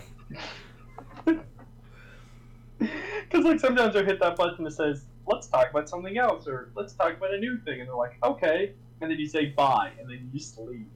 Because 2.78 3.44
like 3.44 3.58
sometimes 3.58 3.96
I 3.96 4.04
hit 4.04 4.20
that 4.20 4.36
button 4.36 4.64
that 4.64 4.72
says 4.72 5.06
let's 5.26 5.46
talk 5.46 5.70
about 5.70 5.88
something 5.88 6.16
else 6.18 6.46
or 6.46 6.70
let's 6.74 6.92
talk 6.92 7.16
about 7.16 7.34
a 7.34 7.38
new 7.38 7.58
thing, 7.58 7.80
and 7.80 7.88
they're 7.88 7.96
like 7.96 8.16
okay, 8.22 8.72
and 9.00 9.10
then 9.10 9.18
you 9.18 9.26
say 9.28 9.46
bye, 9.46 9.90
and 10.00 10.08
then 10.08 10.30
you 10.32 10.38
just 10.38 10.58
leave. 10.58 10.86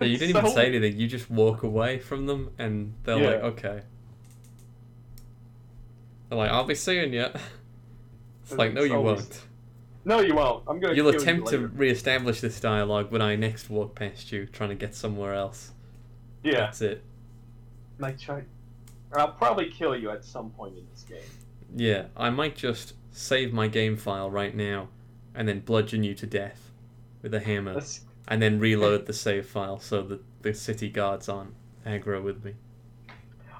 Yeah, 0.00 0.06
you 0.06 0.18
didn't 0.18 0.36
even 0.36 0.50
say 0.50 0.66
anything. 0.66 0.98
You 0.98 1.06
just 1.06 1.30
walk 1.30 1.62
away 1.62 1.98
from 1.98 2.26
them, 2.26 2.50
and 2.58 2.94
they're 3.04 3.16
like, 3.16 3.42
okay. 3.54 3.82
They're 6.28 6.38
like, 6.38 6.50
I'll 6.50 6.64
be 6.64 6.74
seeing 6.74 7.12
you. 7.12 7.26
It's 8.50 8.56
like, 8.56 8.72
no, 8.72 8.80
It's 8.80 8.88
you 8.90 8.96
always- 8.96 9.20
won't. 9.20 9.42
No, 10.06 10.20
you 10.20 10.34
won't. 10.34 10.64
I'm 10.66 10.80
gonna. 10.80 10.94
You'll 10.94 11.08
attempt 11.10 11.52
you 11.52 11.58
to 11.58 11.66
re-establish 11.68 12.40
this 12.40 12.58
dialogue 12.60 13.12
when 13.12 13.20
I 13.20 13.36
next 13.36 13.68
walk 13.68 13.94
past 13.94 14.32
you, 14.32 14.46
trying 14.46 14.70
to 14.70 14.74
get 14.74 14.94
somewhere 14.94 15.34
else. 15.34 15.72
Yeah, 16.42 16.52
That's 16.60 16.80
it. 16.80 17.02
like 17.98 18.18
try. 18.18 18.44
I'll 19.12 19.32
probably 19.32 19.68
kill 19.68 19.94
you 19.94 20.10
at 20.10 20.24
some 20.24 20.48
point 20.48 20.78
in 20.78 20.86
this 20.90 21.02
game. 21.02 21.18
Yeah, 21.76 22.06
I 22.16 22.30
might 22.30 22.56
just 22.56 22.94
save 23.18 23.52
my 23.52 23.66
game 23.66 23.96
file 23.96 24.30
right 24.30 24.54
now, 24.54 24.88
and 25.34 25.48
then 25.48 25.60
bludgeon 25.60 26.04
you 26.04 26.14
to 26.14 26.26
death 26.26 26.70
with 27.20 27.34
a 27.34 27.40
hammer, 27.40 27.74
That's 27.74 28.02
and 28.28 28.40
then 28.40 28.60
reload 28.60 29.06
the 29.06 29.12
save 29.12 29.46
file 29.46 29.80
so 29.80 30.02
that 30.02 30.20
the 30.42 30.54
city 30.54 30.88
guards 30.88 31.28
aren't 31.28 31.54
aggro 31.84 32.22
with 32.22 32.44
me. 32.44 32.54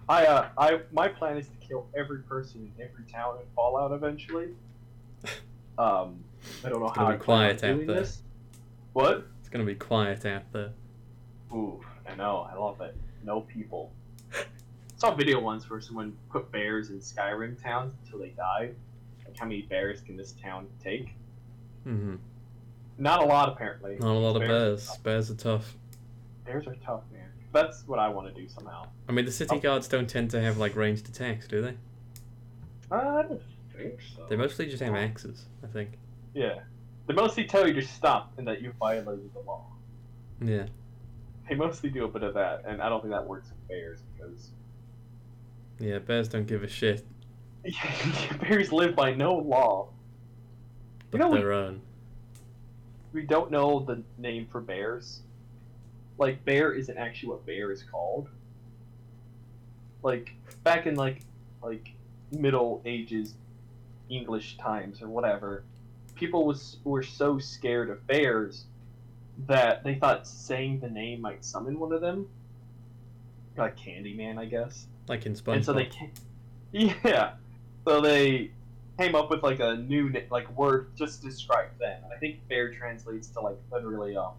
I 0.08 0.26
uh 0.26 0.48
I 0.56 0.80
my 0.92 1.08
plan 1.08 1.36
is 1.36 1.48
to 1.48 1.56
kill 1.66 1.86
every 1.96 2.22
person 2.22 2.72
in 2.78 2.84
every 2.84 3.04
town 3.04 3.36
in 3.40 3.46
Fallout 3.54 3.92
eventually. 3.92 4.50
Um, 5.78 6.24
I 6.64 6.70
don't 6.70 6.80
know 6.80 6.88
gonna 6.88 6.98
how 6.98 7.06
be 7.06 7.14
I 7.14 7.16
plan 7.18 7.18
on 7.18 7.24
quiet 7.24 7.62
out 7.62 7.86
there. 7.86 8.00
this. 8.00 8.22
What? 8.94 9.28
It's 9.38 9.48
gonna 9.48 9.62
be 9.62 9.76
quiet 9.76 10.26
out 10.26 10.42
there. 10.52 10.72
Ooh, 11.52 11.80
I 12.04 12.16
know. 12.16 12.48
I 12.52 12.56
love 12.56 12.80
it. 12.80 12.96
No 13.22 13.42
people. 13.42 13.92
saw 14.96 15.12
a 15.12 15.14
video 15.14 15.38
once 15.38 15.70
where 15.70 15.80
someone 15.80 16.16
put 16.30 16.50
bears 16.50 16.90
in 16.90 16.98
Skyrim 16.98 17.62
towns 17.62 17.94
until 18.02 18.18
they 18.18 18.30
died. 18.30 18.74
Like, 19.28 19.36
how 19.38 19.46
many 19.46 19.62
bears 19.62 20.00
can 20.00 20.16
this 20.16 20.32
town 20.32 20.66
take? 20.82 21.14
Mm-hmm. 21.86 22.16
Not 22.98 23.22
a 23.22 23.26
lot, 23.26 23.48
apparently. 23.50 23.96
Not 24.00 24.12
a 24.14 24.18
lot 24.18 24.34
of 24.36 24.40
Bears- 24.42 24.86
bears. 24.88 24.98
Bears 24.98 25.30
are 25.30 25.34
tough. 25.34 25.76
Bears 26.44 26.66
are 26.66 26.74
tough, 26.84 27.02
man. 27.12 27.28
That's 27.52 27.86
what 27.86 27.98
I 27.98 28.08
want 28.08 28.34
to 28.34 28.40
do 28.40 28.48
somehow. 28.48 28.86
I 29.08 29.12
mean, 29.12 29.24
the 29.24 29.30
city 29.32 29.56
Oh. 29.56 29.60
guards 29.60 29.86
don't 29.88 30.08
tend 30.08 30.30
to 30.32 30.40
have 30.40 30.58
like 30.58 30.74
ranged 30.76 31.08
attacks, 31.08 31.46
do 31.46 31.62
they? 31.62 31.74
I 32.90 33.22
don't 33.22 33.42
think 33.76 34.00
so. 34.16 34.26
They 34.28 34.36
mostly 34.36 34.66
just 34.66 34.82
have 34.82 34.94
axes, 34.94 35.46
I 35.62 35.66
think. 35.68 35.98
Yeah. 36.34 36.60
They 37.06 37.14
mostly 37.14 37.44
tell 37.44 37.66
you 37.66 37.74
to 37.74 37.82
stop 37.82 38.32
and 38.38 38.46
that 38.48 38.60
you 38.60 38.72
violated 38.78 39.32
the 39.32 39.40
law. 39.40 39.66
Yeah. 40.42 40.66
They 41.48 41.54
mostly 41.54 41.90
do 41.90 42.04
a 42.04 42.08
bit 42.08 42.22
of 42.22 42.34
that, 42.34 42.64
and 42.66 42.82
I 42.82 42.88
don't 42.88 43.00
think 43.00 43.12
that 43.12 43.26
works 43.26 43.48
with 43.48 43.68
bears 43.68 44.00
because 44.16 44.50
Yeah, 45.78 45.98
bears 46.00 46.28
don't 46.28 46.46
give 46.46 46.62
a 46.62 46.68
shit. 46.68 47.06
bears 48.40 48.72
live 48.72 48.94
by 48.96 49.14
no 49.14 49.34
law. 49.34 49.88
but 51.10 51.20
know, 51.20 51.28
we- 51.30 51.38
their 51.38 51.52
own. 51.52 51.80
we 53.12 53.22
don't 53.22 53.50
know 53.50 53.80
the 53.80 54.02
name 54.18 54.46
for 54.50 54.60
bears. 54.60 55.22
Like 56.18 56.44
bear 56.44 56.72
isn't 56.72 56.96
actually 56.98 57.30
what 57.30 57.46
bear 57.46 57.70
is 57.70 57.82
called. 57.82 58.28
Like 60.02 60.32
back 60.64 60.86
in 60.86 60.94
like 60.96 61.20
like 61.62 61.92
Middle 62.32 62.82
Ages 62.84 63.34
English 64.08 64.56
times 64.58 65.00
or 65.02 65.08
whatever, 65.08 65.64
people 66.14 66.44
was 66.44 66.78
were 66.84 67.02
so 67.02 67.38
scared 67.38 67.90
of 67.90 68.06
bears 68.06 68.64
that 69.46 69.84
they 69.84 69.94
thought 69.94 70.26
saying 70.26 70.80
the 70.80 70.88
name 70.90 71.20
might 71.20 71.44
summon 71.44 71.78
one 71.78 71.92
of 71.92 72.00
them. 72.00 72.28
Like 73.56 73.76
Candyman, 73.76 74.38
I 74.38 74.44
guess. 74.44 74.86
Like 75.08 75.26
in 75.26 75.34
SpongeBob. 75.34 75.54
And 75.54 75.64
so 75.64 75.72
they 75.72 75.86
came, 75.86 76.12
yeah. 76.72 77.32
So 77.88 78.02
they 78.02 78.50
came 78.98 79.14
up 79.14 79.30
with 79.30 79.42
like 79.42 79.60
a 79.60 79.76
new 79.76 80.12
like 80.30 80.54
word 80.54 80.90
just 80.94 81.22
to 81.22 81.28
describe 81.28 81.70
them. 81.80 82.02
I 82.14 82.18
think 82.18 82.46
bear 82.46 82.70
translates 82.70 83.28
to 83.28 83.40
like 83.40 83.56
literally 83.72 84.14
um 84.14 84.32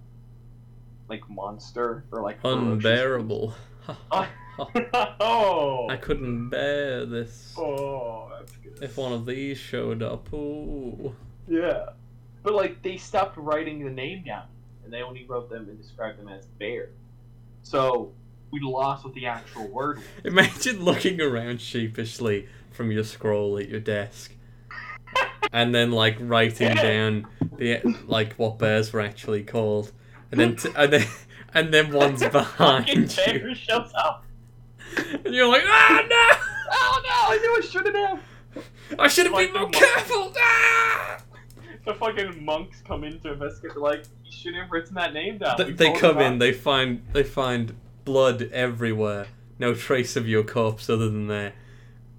like 1.08 1.28
monster 1.28 2.04
or 2.12 2.22
like 2.22 2.38
Unbearable. 2.44 3.56
oh. 4.12 5.88
I 5.90 5.98
couldn't 6.00 6.50
bear 6.50 7.08
this. 7.08 7.56
Oh, 7.58 8.30
that's 8.38 8.52
good. 8.58 8.84
If 8.84 8.98
one 8.98 9.14
of 9.14 9.26
these 9.26 9.58
showed 9.58 10.04
up, 10.04 10.32
ooh. 10.32 11.16
Yeah. 11.48 11.90
But 12.44 12.54
like 12.54 12.84
they 12.84 12.98
stopped 12.98 13.36
writing 13.36 13.84
the 13.84 13.90
name 13.90 14.26
down 14.26 14.46
and 14.84 14.94
they 14.94 15.02
only 15.02 15.26
wrote 15.26 15.50
them 15.50 15.68
and 15.68 15.82
described 15.82 16.20
them 16.20 16.28
as 16.28 16.46
bear. 16.60 16.90
So 17.64 18.12
we 18.52 18.60
lost 18.60 19.04
what 19.04 19.16
the 19.16 19.26
actual 19.26 19.68
word 19.70 19.98
was. 19.98 20.06
Imagine 20.24 20.84
looking 20.86 21.20
around 21.20 21.62
sheepishly 21.62 22.48
from 22.72 22.92
your 22.92 23.04
scroll 23.04 23.58
at 23.58 23.68
your 23.70 23.80
desk. 23.80 24.34
and 25.52 25.74
then 25.74 25.92
like 25.92 26.18
writing 26.20 26.76
down 26.76 27.28
the 27.58 27.82
like 28.08 28.34
what 28.34 28.60
bears 28.60 28.94
were 28.94 29.02
actually 29.02 29.44
called. 29.44 29.92
And 30.32 30.40
then 30.40 30.56
t- 30.56 30.70
and 30.76 30.94
then 30.94 31.08
and 31.54 31.74
then 31.74 31.92
one's 31.92 32.20
behind 32.30 33.18
you. 33.28 33.56
shows 33.56 33.92
up. 33.96 34.26
And 34.98 35.34
you're 35.34 35.48
like, 35.48 35.64
ah 35.66 36.02
no! 36.10 36.38
Oh 36.72 37.02
no, 37.04 37.34
I 37.34 37.38
knew 37.42 37.58
I 37.58 37.62
shouldn't 37.68 37.96
have. 37.96 38.22
I 38.98 39.08
should 39.08 39.26
have 39.26 39.34
Like 39.34 39.52
been 39.54 39.62
more 39.62 39.70
careful! 39.70 40.34
Ah! 40.38 41.22
The 41.86 41.94
fucking 41.94 42.44
monks 42.44 42.82
come 42.86 43.04
in 43.04 43.20
to 43.22 43.34
investigate. 43.34 43.74
They're 43.74 43.82
like, 43.84 44.04
you 44.26 44.32
shouldn't 44.32 44.64
have 44.64 44.72
written 44.72 44.96
that 44.96 45.14
name 45.14 45.38
down. 45.38 45.58
Th- 45.58 45.76
they 45.76 45.94
come 45.94 46.20
in, 46.20 46.38
they 46.40 46.52
find 46.54 47.02
they 47.14 47.24
find 47.24 47.76
blood 48.06 48.50
everywhere, 48.52 49.28
no 49.60 49.74
trace 49.74 50.16
of 50.16 50.28
your 50.28 50.44
corpse 50.44 50.90
other 50.90 51.10
than 51.10 51.28
there, 51.28 51.54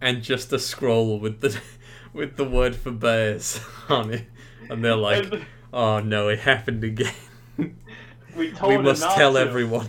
and 0.00 0.22
just 0.22 0.52
a 0.52 0.58
scroll 0.58 1.18
with 1.18 1.40
the 1.40 1.60
with 2.12 2.36
the 2.36 2.44
word 2.44 2.74
for 2.74 2.90
bears 2.90 3.60
on 3.88 4.12
it, 4.12 4.26
and 4.68 4.84
they're 4.84 4.96
like, 4.96 5.32
And 5.32 5.46
"Oh 5.72 6.00
no, 6.00 6.28
it 6.28 6.40
happened 6.40 6.84
again. 6.84 7.14
we 8.36 8.52
told 8.52 8.72
we 8.72 8.78
must 8.78 9.02
tell 9.02 9.34
to. 9.34 9.40
everyone." 9.40 9.88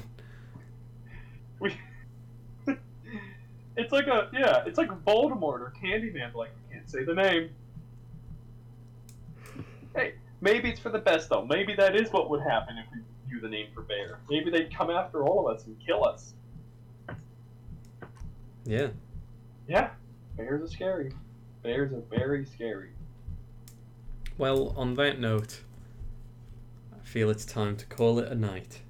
We... 1.60 1.76
it's 3.78 3.92
like 3.92 4.08
a 4.08 4.30
yeah, 4.34 4.64
it's 4.66 4.78
like 4.78 4.90
Voldemort 5.06 5.60
or 5.60 5.74
Candyman. 5.82 6.34
Like, 6.34 6.52
we 6.70 6.76
can't 6.76 6.90
say 6.90 7.04
the 7.04 7.16
name. 7.16 7.50
Hey, 9.96 10.14
maybe 10.40 10.70
it's 10.70 10.80
for 10.80 10.90
the 10.90 11.00
best 11.00 11.30
though. 11.30 11.46
Maybe 11.46 11.76
that 11.76 11.96
is 11.96 12.12
what 12.12 12.30
would 12.30 12.42
happen 12.42 12.78
if 12.78 12.86
we 12.94 13.02
knew 13.32 13.42
the 13.42 13.50
name 13.50 13.68
for 13.74 13.82
Bear. 13.82 14.20
Maybe 14.30 14.50
they'd 14.50 14.76
come 14.76 14.90
after 14.90 15.24
all 15.24 15.48
of 15.48 15.56
us 15.56 15.66
and 15.66 15.76
kill 15.86 16.06
us. 16.06 16.34
Yeah. 18.64 18.90
Yeah, 19.68 19.92
bears 20.42 20.64
are 20.64 20.74
scary. 20.74 21.12
Bears 21.62 21.94
are 21.94 22.02
very 22.10 22.46
scary. 22.46 22.90
Well, 24.38 24.74
on 24.76 24.96
that 24.96 25.20
note, 25.20 25.62
I 26.94 27.06
feel 27.06 27.30
it's 27.30 27.46
time 27.46 27.78
to 27.78 27.86
call 27.86 28.20
it 28.20 28.32
a 28.32 28.36
night. 28.36 28.82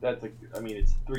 That's 0.00 0.24
a. 0.24 0.30
I 0.56 0.60
mean, 0.60 0.76
it's 0.76 0.94
three. 1.06 1.16